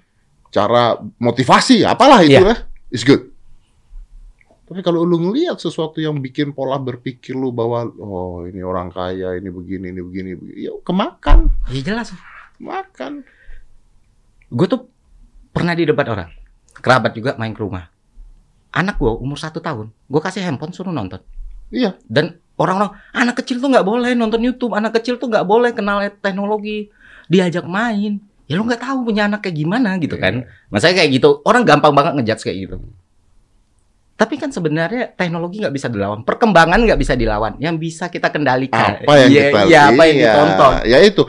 cara 0.49 0.95
motivasi, 1.19 1.83
apalah 1.83 2.23
itu 2.23 2.39
Iya. 2.39 2.47
lah, 2.47 2.59
is 2.89 3.03
good. 3.03 3.27
Tapi 4.67 4.83
kalau 4.83 5.07
lu 5.07 5.15
ngelihat 5.15 5.55
sesuatu 5.55 6.03
yang 6.03 6.19
bikin 6.19 6.51
pola 6.51 6.75
berpikir 6.75 7.31
lu 7.31 7.55
bahwa 7.55 7.87
oh 8.03 8.43
ini 8.43 8.59
orang 8.59 8.91
kaya, 8.91 9.39
ini 9.39 9.47
begini, 9.47 9.95
ini 9.95 10.01
begini, 10.03 10.31
begini 10.35 10.59
ya 10.67 10.75
kemakan, 10.83 11.47
Ya 11.71 11.81
jelas. 11.87 12.11
makan. 12.59 13.23
Gue 14.51 14.67
tuh 14.67 14.91
pernah 15.55 15.71
di 15.71 15.87
debat 15.87 16.03
orang. 16.11 16.27
Kerabat 16.83 17.15
juga 17.15 17.39
main 17.39 17.55
ke 17.55 17.63
rumah. 17.63 17.87
Anak 18.75 18.99
gue 18.99 19.07
umur 19.07 19.39
satu 19.39 19.63
tahun. 19.63 19.87
Gue 20.11 20.19
kasih 20.19 20.43
handphone 20.43 20.75
suruh 20.75 20.91
nonton. 20.91 21.23
Iya, 21.71 21.95
Dan 22.03 22.39
orang-orang 22.59 22.95
anak 23.11 23.39
kecil 23.43 23.63
tuh 23.63 23.71
nggak 23.71 23.87
boleh 23.87 24.15
nonton 24.19 24.43
YouTube. 24.43 24.75
Anak 24.75 24.99
kecil 24.99 25.15
tuh 25.15 25.31
nggak 25.31 25.47
boleh 25.47 25.71
kenal 25.71 26.03
teknologi. 26.19 26.91
Diajak 27.31 27.63
main. 27.67 28.19
Ya 28.47 28.55
lu 28.55 28.63
nggak 28.63 28.83
tahu 28.83 29.03
punya 29.07 29.27
anak 29.27 29.43
kayak 29.47 29.59
gimana 29.59 29.95
gitu 29.99 30.15
kan. 30.19 30.47
Masanya 30.71 31.03
kayak 31.03 31.19
gitu. 31.19 31.39
Orang 31.43 31.63
gampang 31.67 31.91
banget 31.91 32.19
ngejudge 32.19 32.43
kayak 32.47 32.57
gitu. 32.67 32.75
Tapi 34.17 34.33
kan 34.41 34.49
sebenarnya 34.49 35.13
teknologi 35.13 35.61
nggak 35.61 35.75
bisa 35.77 35.93
dilawan, 35.93 36.25
perkembangan 36.25 36.89
nggak 36.89 36.97
bisa 36.97 37.13
dilawan. 37.13 37.53
Yang 37.61 37.75
bisa 37.77 38.05
kita 38.09 38.33
kendalikan, 38.33 39.05
apa 39.05 39.13
yang 39.21 39.29
Iya, 39.29 39.41
kita 39.45 39.59
iya, 39.69 39.81
apa 39.93 40.03
yang 40.09 40.17
iya, 40.17 40.25
ditonton. 40.33 40.71
Ya 40.89 40.97
itu 41.05 41.21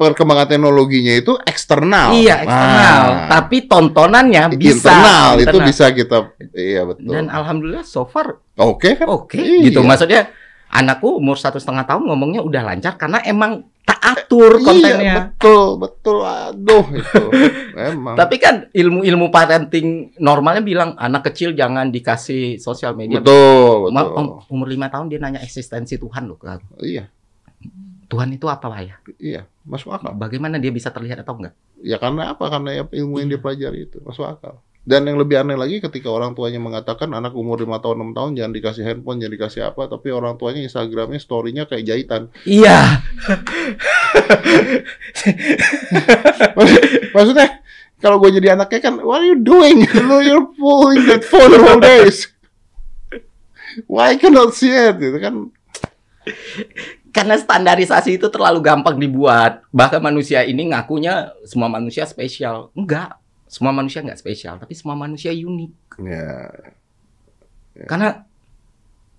perkembangan 0.00 0.48
teknologinya 0.48 1.12
itu 1.12 1.36
eksternal. 1.44 2.16
Iya 2.16 2.40
eksternal, 2.48 3.00
Nah, 3.04 3.28
tapi 3.28 3.68
tontonannya 3.68 4.42
bisa 4.56 4.80
internal, 4.80 5.28
itu 5.44 5.56
bisa 5.60 5.84
kita 5.92 6.16
iya 6.56 6.88
betul. 6.88 7.12
Dan 7.12 7.28
alhamdulillah 7.28 7.84
so 7.84 8.08
far 8.08 8.40
Oke 8.56 8.96
kan? 8.96 9.12
oke 9.12 9.36
Iya. 9.36 9.68
gitu. 9.68 9.84
Maksudnya 9.84 10.32
anakku 10.72 11.20
umur 11.20 11.36
satu 11.36 11.60
setengah 11.60 11.84
tahun 11.84 12.08
ngomongnya 12.08 12.40
udah 12.40 12.62
lancar 12.64 12.96
karena 12.96 13.20
emang 13.28 13.68
tak 13.84 13.98
atur 14.00 14.56
kontennya. 14.62 15.02
Iya, 15.02 15.14
betul, 15.36 15.76
betul. 15.76 16.18
Aduh 16.24 16.86
itu. 16.96 17.24
Memang. 17.76 18.14
Tapi 18.16 18.36
kan 18.40 18.54
ilmu-ilmu 18.72 19.28
parenting 19.28 20.16
normalnya 20.16 20.64
bilang 20.64 20.96
anak 20.96 21.28
kecil 21.30 21.52
jangan 21.52 21.92
dikasih 21.92 22.56
sosial 22.56 22.96
media. 22.96 23.20
betul, 23.20 23.92
betul. 23.92 24.48
umur 24.48 24.66
lima 24.70 24.88
tahun 24.88 25.12
dia 25.12 25.20
nanya 25.20 25.44
eksistensi 25.44 26.00
Tuhan 26.00 26.24
loh. 26.30 26.40
Iya, 26.80 27.10
Tuhan 28.08 28.28
itu 28.32 28.44
apa 28.48 28.66
lah 28.68 28.80
ya? 28.84 28.96
iya, 29.16 29.48
masuk 29.64 29.92
akal. 29.92 30.12
Bagaimana 30.12 30.60
dia 30.60 30.68
bisa 30.68 30.92
terlihat 30.92 31.24
atau 31.24 31.36
enggak? 31.36 31.56
Ya 31.80 31.96
karena 31.96 32.36
apa? 32.36 32.44
Karena 32.48 32.70
ya 32.76 32.82
ilmu 32.84 33.20
yang 33.20 33.28
dia 33.28 33.40
Iya. 33.40 33.44
pelajari 33.44 33.78
itu 33.88 33.98
masuk 34.04 34.24
akal. 34.28 34.60
Dan 34.82 35.06
yang 35.06 35.14
lebih 35.14 35.38
aneh 35.38 35.54
lagi 35.54 35.78
ketika 35.78 36.10
orang 36.10 36.34
tuanya 36.34 36.58
mengatakan 36.58 37.06
anak 37.14 37.38
umur 37.38 37.54
5 37.54 37.70
tahun 37.78 38.02
6 38.10 38.18
tahun 38.18 38.30
jangan 38.34 38.52
dikasih 38.52 38.82
handphone, 38.82 39.22
jangan 39.22 39.34
dikasih 39.38 39.62
apa, 39.62 39.82
tapi 39.86 40.10
orang 40.10 40.34
tuanya 40.34 40.66
Instagramnya 40.66 41.22
story-nya 41.22 41.70
kayak 41.70 41.86
jahitan. 41.86 42.22
Iya. 42.42 42.98
Maksud- 46.58 46.82
Maksudnya 47.14 47.46
kalau 48.02 48.18
gue 48.18 48.34
jadi 48.34 48.58
anaknya 48.58 48.80
kan, 48.82 48.94
what 48.98 49.22
are 49.22 49.28
you 49.30 49.38
doing? 49.38 49.86
You're 50.26 50.50
pulling 50.58 51.06
that 51.06 51.22
phone 51.22 51.54
all 51.54 51.78
days. 51.78 52.26
Why 53.86 54.18
cannot 54.18 54.58
see 54.58 54.74
it? 54.74 54.98
Gitu 54.98 55.14
kan. 55.22 55.54
Karena 57.14 57.38
standarisasi 57.38 58.18
itu 58.18 58.26
terlalu 58.26 58.58
gampang 58.58 58.98
dibuat. 58.98 59.62
Bahkan 59.70 60.02
manusia 60.02 60.42
ini 60.42 60.74
ngakunya 60.74 61.30
semua 61.46 61.70
manusia 61.70 62.02
spesial. 62.02 62.74
Enggak. 62.74 63.21
Semua 63.52 63.76
manusia 63.76 64.00
enggak 64.00 64.16
spesial, 64.16 64.56
tapi 64.56 64.72
semua 64.72 64.96
manusia 64.96 65.28
unik. 65.28 66.00
Ya, 66.00 66.48
Karena 67.84 68.24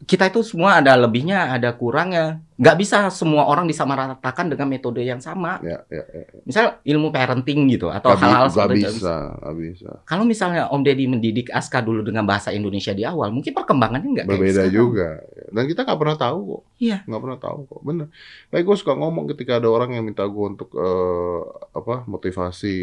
kita 0.04 0.28
itu 0.28 0.44
semua 0.44 0.84
ada 0.84 0.94
lebihnya, 1.00 1.56
ada 1.56 1.72
kurangnya. 1.72 2.44
Nggak 2.54 2.78
bisa 2.80 2.98
semua 3.10 3.50
orang 3.50 3.66
disamaratakan 3.66 4.46
dengan 4.52 4.70
metode 4.70 5.02
yang 5.02 5.18
sama. 5.18 5.58
ya, 5.66 5.82
ya, 5.90 6.04
ya. 6.06 6.26
Misal 6.46 6.80
ilmu 6.86 7.10
parenting 7.10 7.66
gitu 7.72 7.90
atau 7.90 8.14
Gak, 8.14 8.22
hal-hal 8.22 8.46
gak 8.48 8.54
seperti 8.54 8.80
itu. 8.80 8.94
bisa, 9.00 9.16
gak 9.42 9.56
bisa. 9.58 9.90
Kalau 10.06 10.24
misalnya 10.24 10.64
Om 10.70 10.82
Deddy 10.86 11.06
mendidik 11.10 11.48
Aska 11.50 11.82
dulu 11.82 12.06
dengan 12.06 12.24
bahasa 12.30 12.54
Indonesia 12.54 12.94
di 12.94 13.04
awal, 13.04 13.34
mungkin 13.34 13.52
perkembangannya 13.52 14.10
nggak 14.14 14.26
kayak 14.30 14.40
Berbeda 14.40 14.64
juga. 14.70 15.10
Dan 15.50 15.64
kita 15.66 15.82
gak 15.88 16.00
pernah 16.00 16.18
tahu 16.20 16.40
kok. 16.46 16.64
Iya. 16.78 16.98
Gak 17.10 17.22
pernah 17.24 17.40
tahu 17.42 17.60
kok. 17.68 17.82
Bener. 17.82 18.08
Baik 18.54 18.64
gue 18.70 18.78
suka 18.78 18.94
ngomong 18.96 19.26
ketika 19.34 19.58
ada 19.58 19.68
orang 19.72 19.90
yang 19.98 20.04
minta 20.06 20.24
gue 20.24 20.46
untuk 20.46 20.70
eh, 20.78 21.42
apa 21.74 22.06
motivasi 22.06 22.78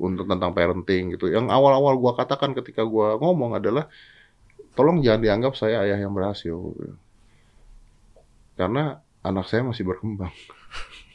untuk 0.00 0.24
tentang 0.24 0.50
parenting 0.56 1.14
gitu. 1.14 1.28
Yang 1.28 1.52
awal-awal 1.52 1.94
gue 2.00 2.12
katakan 2.16 2.56
ketika 2.56 2.82
gue 2.82 3.08
ngomong 3.20 3.60
adalah 3.60 3.86
tolong 4.76 5.00
jangan 5.00 5.24
dianggap 5.24 5.56
saya 5.56 5.82
ayah 5.88 5.98
yang 5.98 6.12
berhasil. 6.12 6.54
Karena 8.54 9.00
anak 9.24 9.48
saya 9.48 9.64
masih 9.64 9.88
berkembang. 9.88 10.30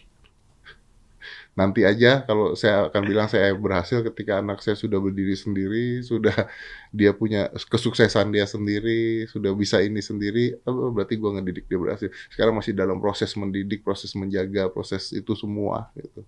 Nanti 1.52 1.84
aja 1.84 2.24
kalau 2.24 2.56
saya 2.56 2.88
akan 2.88 3.04
bilang 3.04 3.28
saya 3.28 3.52
berhasil 3.54 4.02
ketika 4.08 4.40
anak 4.40 4.64
saya 4.64 4.74
sudah 4.74 4.98
berdiri 4.98 5.36
sendiri, 5.36 6.02
sudah 6.02 6.48
dia 6.96 7.12
punya 7.12 7.52
kesuksesan 7.52 8.32
dia 8.32 8.48
sendiri, 8.48 9.28
sudah 9.28 9.52
bisa 9.52 9.84
ini 9.84 10.00
sendiri, 10.00 10.56
oh, 10.64 10.96
berarti 10.96 11.20
gua 11.20 11.38
ngedidik 11.38 11.68
dia 11.68 11.78
berhasil. 11.78 12.10
Sekarang 12.32 12.56
masih 12.56 12.72
dalam 12.72 13.04
proses 13.04 13.36
mendidik, 13.36 13.84
proses 13.84 14.16
menjaga, 14.16 14.72
proses 14.72 15.12
itu 15.12 15.36
semua 15.36 15.92
gitu. 16.00 16.24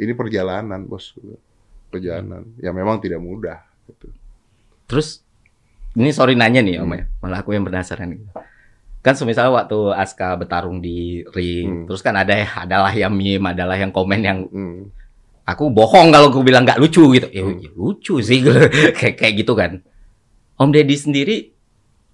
Ini 0.00 0.16
perjalanan, 0.16 0.88
Bos. 0.88 1.14
Perjalanan. 1.92 2.48
Ya 2.56 2.72
memang 2.72 2.96
tidak 2.96 3.20
mudah 3.20 3.60
gitu. 3.84 4.08
Terus 4.88 5.20
ini 5.94 6.10
sorry 6.10 6.32
nanya 6.32 6.60
nih 6.60 6.78
Om 6.78 6.84
Hmm. 6.84 6.94
ya, 6.94 7.02
malah 7.20 7.38
aku 7.40 7.52
yang 7.52 7.62
penasaran 7.62 8.10
gitu. 8.10 8.24
Kan 9.00 9.12
semisal 9.12 9.50
waktu 9.50 9.76
Aska 9.92 10.36
bertarung 10.36 10.78
di 10.78 11.20
ring, 11.28 11.66
Hmm. 11.66 11.84
terus 11.86 12.00
kan 12.00 12.14
ada 12.14 12.32
adalah 12.56 12.90
yang 12.90 13.10
meme, 13.10 13.48
adalah 13.48 13.74
yang 13.74 13.90
komen 13.90 14.20
yang 14.20 14.38
Hmm. 14.46 14.88
aku 15.42 15.68
bohong 15.68 16.08
kalau 16.08 16.28
aku 16.28 16.40
bilang 16.40 16.62
nggak 16.62 16.78
lucu 16.78 17.02
gitu. 17.12 17.26
Ya, 17.28 17.42
Hmm. 17.42 17.58
ya 17.58 17.68
lucu 17.74 18.18
sih 18.18 18.38
kayak 18.98 19.14
kayak 19.16 19.32
gitu 19.38 19.52
kan. 19.52 19.80
Om 20.54 20.70
Deddy 20.70 20.94
sendiri 20.94 21.36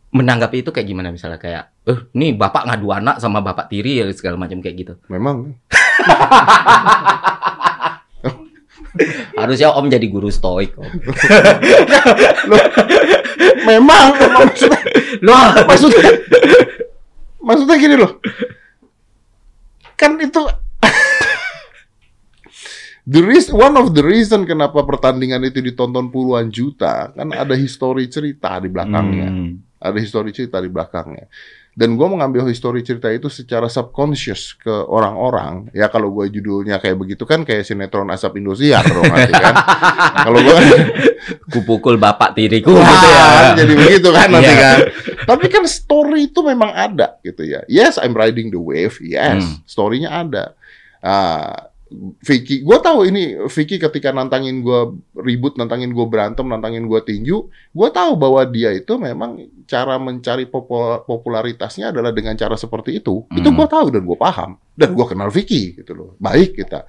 menanggapi 0.09 0.64
itu 0.64 0.70
kayak 0.72 0.88
gimana 0.88 1.12
misalnya 1.12 1.36
kayak 1.36 1.68
eh 1.84 1.98
nih 2.16 2.32
bapak 2.32 2.64
ngadu 2.64 2.88
anak 2.90 3.20
sama 3.20 3.44
bapak 3.44 3.68
tiri 3.68 4.00
ya 4.00 4.05
segala 4.09 4.40
macam 4.40 4.56
kayak 4.59 4.76
gitu 4.78 4.94
Memang 5.12 5.52
harusnya 9.36 9.68
om 9.70 9.84
jadi 9.84 10.02
guru 10.09 10.28
stoik 10.28 10.72
om 10.80 10.88
memang 13.69 14.05
memang 14.16 14.47
maksudnya, 14.49 14.81
loh 15.23 15.49
maksudnya 15.66 16.11
maksudnya 17.43 17.77
gini 17.77 17.97
loh. 17.97 18.12
Kan 19.99 20.15
itu 20.23 20.43
The 23.09 23.25
reason, 23.25 23.57
one 23.57 23.73
of 23.81 23.97
the 23.97 24.05
reason 24.05 24.45
kenapa 24.45 24.85
pertandingan 24.85 25.41
itu 25.49 25.65
ditonton 25.65 26.12
puluhan 26.12 26.53
juta 26.53 27.09
kan 27.16 27.33
ada 27.33 27.57
histori 27.57 28.05
cerita 28.05 28.61
di 28.61 28.69
belakangnya. 28.69 29.29
Hmm. 29.33 29.65
ada 29.81 29.97
histori 29.97 30.29
cerita 30.29 30.61
di 30.61 30.69
belakangnya. 30.69 31.25
Dan 31.78 31.94
gue 31.94 32.09
mengambil 32.10 32.42
histori 32.50 32.82
cerita 32.82 33.06
itu 33.06 33.30
secara 33.30 33.70
subconscious 33.70 34.59
ke 34.59 34.66
orang-orang. 34.90 35.70
Ya 35.70 35.86
kalau 35.86 36.10
gue 36.10 36.26
judulnya 36.26 36.82
kayak 36.82 36.98
begitu 36.98 37.22
kan 37.22 37.46
kayak 37.46 37.62
sinetron 37.62 38.10
asap 38.10 38.42
Indosiar 38.42 38.82
dong 38.82 39.06
nanti 39.06 39.30
kan. 39.30 39.55
kalau 40.26 40.42
gue 40.42 40.59
kupukul 41.55 41.94
bapak 41.94 42.34
tiriku 42.34 42.74
Wah, 42.74 42.82
gitu 42.82 43.06
ya 43.06 43.26
jadi 43.55 43.72
begitu 43.78 44.09
kan 44.10 44.26
nanti 44.26 44.50
Iya. 44.50 44.59
kan. 44.59 44.78
Tapi 45.22 45.46
kan 45.46 45.62
story 45.70 46.26
itu 46.26 46.40
memang 46.42 46.74
ada 46.74 47.14
gitu 47.22 47.46
ya. 47.46 47.62
Yes, 47.70 47.94
I'm 47.94 48.10
riding 48.10 48.50
the 48.50 48.59
wave. 48.59 48.98
Yes, 48.98 49.46
Hmm. 49.46 49.62
story-nya 49.62 50.10
ada. 50.10 50.59
Ah, 50.98 51.68
Vicky, 52.20 52.60
gue 52.60 52.78
tahu 52.85 53.09
ini 53.09 53.48
Vicky 53.48 53.81
ketika 53.81 54.12
nantangin 54.12 54.60
gue 54.60 54.93
ribut, 55.16 55.56
nantangin 55.56 55.97
gue 55.97 56.05
berantem, 56.05 56.44
nantangin 56.44 56.85
gue 56.85 57.01
tinju, 57.01 57.48
gue 57.48 57.89
tahu 57.89 58.12
bahwa 58.15 58.44
dia 58.44 58.77
itu 58.77 58.94
memang 59.01 59.40
cara 59.65 59.97
mencari 59.97 60.44
popul- 60.44 61.01
popularitasnya 61.09 61.89
adalah 61.89 62.12
dengan 62.12 62.36
cara 62.36 62.60
seperti 62.60 63.01
itu. 63.01 63.24
Itu 63.32 63.48
Hmm. 63.48 63.56
gue 63.56 63.66
tahu 63.69 63.86
dan 63.89 64.05
gue 64.05 64.19
paham 64.20 64.60
dan 64.77 64.93
gue 64.93 65.06
kenal 65.09 65.32
Vicky 65.32 65.81
gitu 65.81 65.97
loh. 65.97 66.10
Baik 66.20 66.60
kita. 66.60 66.85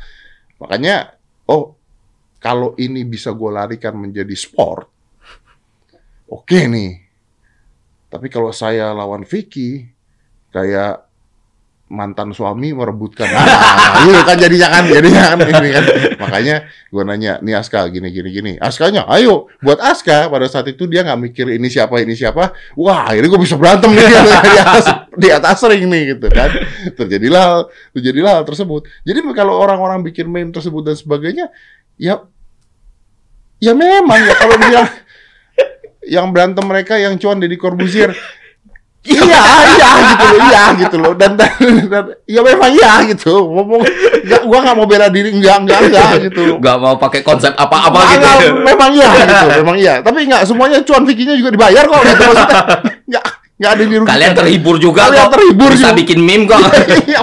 Makanya, 0.59 1.15
oh 1.47 1.79
kalau 2.39 2.75
ini 2.75 3.07
bisa 3.07 3.31
gue 3.31 3.51
larikan 3.51 3.95
menjadi 3.95 4.35
sport, 4.35 4.87
oke 6.27 6.59
nih. 6.67 7.07
Tapi 8.09 8.27
kalau 8.27 8.51
saya 8.51 8.91
lawan 8.91 9.23
Vicky, 9.23 9.85
kayak 10.49 11.08
mantan 11.89 12.31
suami 12.31 12.71
merebutkan. 12.71 13.27
Nah, 13.89 14.05
itu 14.05 14.21
kan 14.21 14.37
jadinya 14.37 14.67
kan, 14.69 14.83
jadinya 14.85 15.21
kan 15.33 15.37
ini 15.41 15.69
kan. 15.73 15.83
Makanya 16.21 16.55
gue 16.93 17.03
nanya, 17.03 17.33
nih 17.41 17.57
Aska 17.57 17.89
gini 17.89 18.13
gini 18.13 18.29
gini. 18.29 18.51
Askanya, 18.61 19.09
ayo 19.09 19.49
buat 19.65 19.81
Aska 19.81 20.29
pada 20.29 20.45
saat 20.45 20.69
itu 20.69 20.85
dia 20.85 21.01
nggak 21.01 21.19
mikir 21.19 21.49
ini 21.49 21.67
siapa 21.67 21.97
ini 21.97 22.13
siapa. 22.13 22.53
Wah, 22.77 23.09
akhirnya 23.09 23.33
gue 23.33 23.41
bisa 23.41 23.57
berantem 23.57 23.89
nih 23.91 24.05
di 24.45 24.59
atas 24.61 24.85
di 25.17 25.27
atas 25.33 25.57
ring 25.65 25.89
nih 25.89 26.15
gitu 26.15 26.29
kan. 26.29 26.53
Terjadilah 26.95 27.65
terjadilah 27.91 28.31
hal 28.39 28.45
tersebut. 28.45 28.85
Jadi 29.03 29.19
kalau 29.33 29.57
orang-orang 29.57 30.05
bikin 30.05 30.29
meme 30.29 30.53
tersebut 30.53 30.85
dan 30.85 30.95
sebagainya, 30.95 31.49
ya 31.97 32.23
ya 33.59 33.73
memang 33.73 34.21
ya 34.21 34.33
kalau 34.37 34.55
dia 34.63 34.81
yang 36.15 36.29
berantem 36.31 36.63
mereka 36.63 36.95
yang 36.95 37.17
cuan 37.17 37.41
Deddy 37.41 37.57
Corbuzier 37.59 38.15
iya 39.07 39.23
iya 39.79 39.89
gitu 40.03 40.25
loh 40.27 40.39
iya 40.43 40.63
gitu 40.75 40.95
loh. 40.99 41.13
Dan 41.15 41.31
dan, 41.39 41.51
dan 41.87 42.03
ya 42.27 42.41
memang 42.43 42.69
iya 42.75 42.91
gitu. 43.07 43.31
Ngomong 43.47 43.81
nggak 44.27 44.41
gua 44.43 44.57
nggak 44.65 44.75
mau 44.75 44.87
bela 44.87 45.07
diri 45.07 45.31
enggak 45.31 45.63
enggak 45.63 45.79
enggak 45.87 46.09
gitu. 46.29 46.59
Nggak 46.59 46.77
mau 46.77 46.95
pakai 46.99 47.21
konsep 47.23 47.55
apa-apa 47.55 47.95
Nggak, 47.95 48.11
gitu 48.11 48.27
nggak, 48.27 48.65
memang 48.67 48.89
iya 48.91 49.09
gitu 49.23 49.45
memang 49.63 49.75
iya. 49.79 49.93
Tapi 50.03 50.19
nggak 50.27 50.41
semuanya 50.43 50.77
cuan 50.83 51.03
Vicky-nya 51.07 51.35
juga 51.39 51.49
dibayar 51.55 51.83
kok 51.87 52.01
gitu 52.03 52.23
maksudnya. 52.27 52.61
Nggak 53.07 53.25
nggak 53.59 53.71
ada 53.75 53.83
dirugikan. 53.83 54.11
Kalian 54.15 54.33
terhibur 54.35 54.75
juga 54.79 55.01
Kalian 55.07 55.27
kok. 55.27 55.33
terhibur 55.35 55.69
bisa 55.75 55.89
juga. 55.91 55.99
bikin 55.99 56.19
meme 56.23 56.45
kok. 56.47 56.59
Iya, 57.09 57.21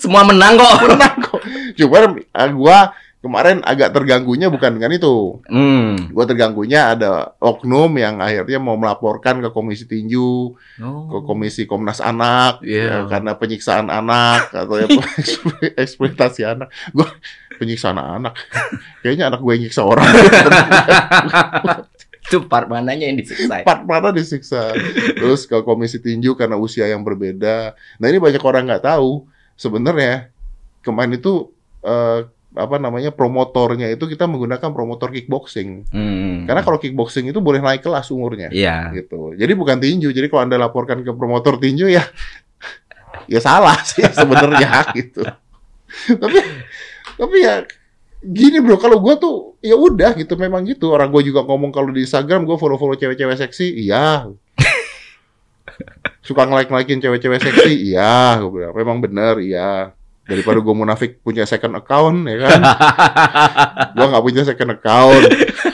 semua 0.00 0.20
menang 0.24 0.56
kok. 0.58 0.74
Menang 0.84 1.16
kok. 1.22 1.40
Cuman 1.76 2.02
eh, 2.20 2.48
gua 2.52 2.78
kemarin 3.24 3.64
agak 3.64 3.96
terganggunya 3.96 4.52
bukan 4.52 4.76
dengan 4.76 4.92
itu 4.92 5.40
hmm. 5.48 6.12
gua 6.12 6.28
terganggunya 6.28 6.92
ada 6.92 7.32
oknum 7.40 7.88
yang 7.96 8.20
akhirnya 8.20 8.60
mau 8.60 8.76
melaporkan 8.76 9.40
ke 9.40 9.48
komisi 9.48 9.88
tinju 9.88 10.52
ke 10.84 11.18
komisi 11.24 11.64
Komnas 11.64 12.04
Anak 12.04 12.34
Oh. 12.44 12.66
Iya. 12.66 12.84
ya, 12.84 12.98
karena 13.06 13.32
penyiksaan 13.38 13.88
anak 13.88 14.50
atau 14.50 14.74
ya, 14.80 14.86
eksploitasi 15.82 16.42
anak. 16.44 16.68
Gue 16.90 17.06
penyiksaan 17.60 17.98
anak. 17.98 18.34
Kayaknya 19.02 19.30
anak 19.32 19.40
gue 19.40 19.52
yang 19.54 19.62
nyiksa 19.68 19.82
orang. 19.84 20.08
itu 22.24 22.40
part 22.48 22.72
mananya 22.72 23.04
yang 23.04 23.20
disiksa 23.20 23.60
Part 23.68 23.84
mana 23.84 24.08
disiksa. 24.08 24.72
Terus 25.12 25.44
ke 25.44 25.60
komisi 25.60 26.00
tinju 26.00 26.32
karena 26.34 26.56
usia 26.56 26.88
yang 26.88 27.04
berbeda. 27.04 27.76
Nah 28.00 28.06
ini 28.08 28.16
banyak 28.16 28.40
orang 28.40 28.64
nggak 28.64 28.84
tahu 28.88 29.28
sebenarnya 29.60 30.32
kemarin 30.80 31.20
itu 31.20 31.52
eh, 31.84 32.24
apa 32.54 32.78
namanya 32.78 33.10
promotornya 33.10 33.90
itu 33.90 34.06
kita 34.06 34.30
menggunakan 34.30 34.70
promotor 34.70 35.10
kickboxing. 35.10 35.90
Hmm. 35.90 36.46
Karena 36.46 36.62
kalau 36.62 36.78
kickboxing 36.78 37.26
itu 37.34 37.42
boleh 37.42 37.58
naik 37.58 37.82
kelas 37.82 38.14
umurnya. 38.14 38.48
iya 38.54 38.94
gitu. 38.94 39.34
Jadi 39.34 39.52
bukan 39.58 39.82
tinju. 39.82 40.14
Jadi 40.14 40.30
kalau 40.30 40.46
anda 40.46 40.56
laporkan 40.56 41.02
ke 41.02 41.10
promotor 41.10 41.58
tinju 41.58 41.90
ya, 41.90 42.06
ya 43.32 43.40
salah 43.42 43.74
sih 43.82 44.06
sebenarnya 44.06 44.86
gitu. 44.98 45.26
tapi 46.18 46.38
tapi 47.14 47.36
ya 47.42 47.62
gini 48.24 48.56
bro, 48.62 48.80
kalau 48.80 49.02
gue 49.02 49.14
tuh 49.20 49.60
ya 49.60 49.76
udah 49.76 50.14
gitu, 50.16 50.38
memang 50.38 50.64
gitu. 50.64 50.94
Orang 50.94 51.10
gue 51.10 51.26
juga 51.26 51.42
ngomong 51.44 51.74
kalau 51.74 51.90
di 51.90 52.06
Instagram 52.06 52.46
gue 52.48 52.56
follow 52.56 52.78
follow 52.78 52.96
cewek-cewek 52.96 53.36
seksi, 53.36 53.84
iya. 53.84 54.30
Suka 56.26 56.48
nge 56.48 56.54
like 56.56 56.70
ngelakin 56.72 57.02
cewek-cewek 57.04 57.40
seksi, 57.42 57.92
iya. 57.92 58.38
Gue 58.40 58.62
bilang 58.62 58.72
memang 58.72 58.98
bener, 59.02 59.42
iya. 59.42 59.92
Daripada 60.24 60.58
gue 60.64 60.74
munafik 60.74 61.20
punya 61.20 61.44
second 61.44 61.76
account 61.76 62.24
ya 62.24 62.36
kan. 62.48 62.60
gue 63.96 64.06
nggak 64.08 64.24
punya 64.24 64.42
second 64.42 64.70
account. 64.80 65.22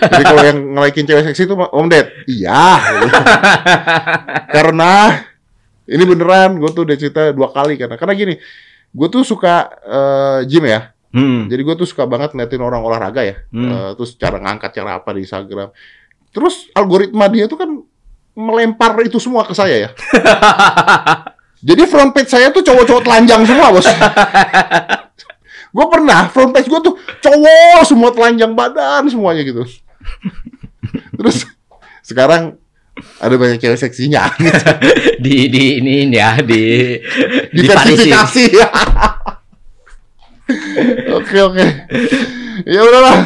Jadi 0.01 0.23
kalau 0.27 0.43
yang 0.43 0.59
nge-likein 0.75 1.07
cewek 1.07 1.25
seksi 1.31 1.47
itu 1.47 1.55
Om 1.55 1.87
Ded, 1.87 2.07
iya. 2.27 2.83
karena 4.55 5.23
ini 5.87 6.03
beneran, 6.03 6.59
gue 6.59 6.71
tuh 6.75 6.83
udah 6.83 6.97
cerita 6.99 7.31
dua 7.31 7.51
kali 7.55 7.79
karena 7.79 7.95
karena 7.95 8.15
gini, 8.19 8.35
gue 8.91 9.09
tuh 9.11 9.23
suka 9.23 9.71
eh, 9.87 10.39
gym 10.51 10.67
ya. 10.67 10.95
Hmm. 11.11 11.51
Jadi 11.51 11.63
gue 11.67 11.75
tuh 11.75 11.87
suka 11.91 12.07
banget 12.07 12.35
ngeliatin 12.35 12.63
orang 12.63 12.83
olahraga 12.87 13.23
ya. 13.27 13.37
Hmm. 13.51 13.71
Eh, 13.71 13.91
terus 13.99 14.15
cara 14.15 14.39
ngangkat 14.39 14.71
cara 14.75 15.03
apa 15.03 15.11
di 15.15 15.27
Instagram. 15.27 15.75
Terus 16.31 16.71
algoritma 16.75 17.27
dia 17.27 17.51
tuh 17.51 17.59
kan 17.59 17.71
melempar 18.39 18.95
itu 19.03 19.19
semua 19.19 19.43
ke 19.43 19.55
saya 19.55 19.77
ya. 19.87 19.91
Jadi 21.61 21.83
front 21.85 22.17
page 22.17 22.33
saya 22.33 22.49
tuh 22.49 22.65
cowok-cowok 22.65 23.03
telanjang 23.05 23.45
semua 23.45 23.69
bos. 23.69 23.85
gue 25.77 25.87
pernah 25.87 26.27
front 26.33 26.51
page 26.51 26.67
gue 26.67 26.81
tuh 26.81 26.95
cowok 27.21 27.85
semua 27.85 28.11
telanjang 28.17 28.57
badan 28.57 29.05
semuanya 29.13 29.45
gitu. 29.45 29.69
Terus 31.21 31.45
sekarang 32.01 32.57
ada 33.21 33.35
banyak 33.37 33.61
cewek 33.61 33.77
seksinya. 33.77 34.33
di 35.25 35.53
di 35.53 35.65
ini 35.85 36.09
ya 36.09 36.41
di 36.41 36.97
diparisi. 37.53 38.09
Diversifikasi. 38.09 38.45
Oke 41.15 41.39
oke. 41.47 41.67
Ya 42.67 42.83
udahlah. 42.83 43.23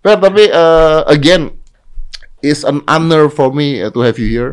Fer, 0.00 0.16
tapi 0.16 0.48
eh, 0.48 1.00
again, 1.12 1.57
it's 2.40 2.62
an 2.62 2.82
honor 2.86 3.26
for 3.26 3.50
me 3.50 3.82
uh, 3.82 3.90
to 3.90 4.00
have 4.00 4.18
you 4.18 4.28
here. 4.30 4.52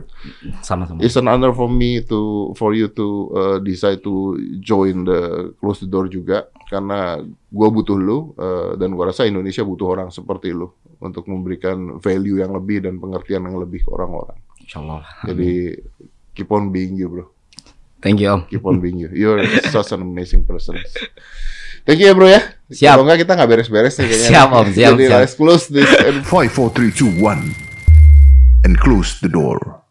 sama-sama 0.66 1.02
It's 1.02 1.16
an 1.16 1.30
honor 1.30 1.54
for 1.54 1.70
me 1.70 2.02
to 2.10 2.52
for 2.58 2.74
you 2.74 2.90
to 2.94 3.08
uh, 3.34 3.58
decide 3.62 4.02
to 4.02 4.38
join 4.62 5.06
the 5.06 5.54
close 5.62 5.82
the 5.82 5.90
door 5.90 6.10
juga 6.10 6.50
karena 6.66 7.22
gua 7.54 7.68
butuh 7.70 7.94
lu 7.94 8.34
uh, 8.38 8.74
dan 8.76 8.98
gua 8.98 9.14
rasa 9.14 9.30
Indonesia 9.30 9.62
butuh 9.62 9.88
orang 9.98 10.10
seperti 10.10 10.50
lu 10.50 10.74
untuk 10.98 11.30
memberikan 11.30 12.02
value 12.02 12.42
yang 12.42 12.56
lebih 12.56 12.82
dan 12.82 12.98
pengertian 12.98 13.46
yang 13.46 13.58
lebih 13.62 13.86
ke 13.86 13.90
orang-orang. 13.94 14.38
insyaallah 14.66 15.06
Jadi 15.30 15.78
keep 16.34 16.50
on 16.50 16.74
being 16.74 16.98
you, 16.98 17.06
bro. 17.12 17.26
thank 18.02 18.18
you 18.22 18.30
om 18.30 18.46
Keep 18.50 18.66
on 18.66 18.82
being 18.82 18.98
you. 18.98 19.10
You're 19.14 19.42
such 19.70 19.94
an 19.94 20.02
amazing 20.02 20.46
person. 20.46 20.78
Thank 21.86 22.02
you 22.02 22.10
ya 22.10 22.18
bro 22.18 22.26
ya. 22.26 22.42
Siap. 22.66 22.98
Kalau 22.98 23.06
enggak 23.06 23.30
kita 23.30 23.32
nggak 23.38 23.50
beres-beres 23.50 23.94
nih 24.02 24.10
kayaknya. 24.10 24.30
Siap, 24.34 24.48
Om. 24.50 24.68
Siap, 24.74 24.92
Jadi 24.98 25.06
siap. 25.06 25.22
let's 25.22 25.36
close 25.38 25.66
this 25.70 25.86
and 26.02 26.26
5, 26.26 26.50
4, 26.50 26.74
3, 26.82 26.90
2, 26.90 27.22
1. 27.22 27.65
And 28.66 28.80
closed 28.80 29.22
the 29.22 29.30
door. 29.30 29.85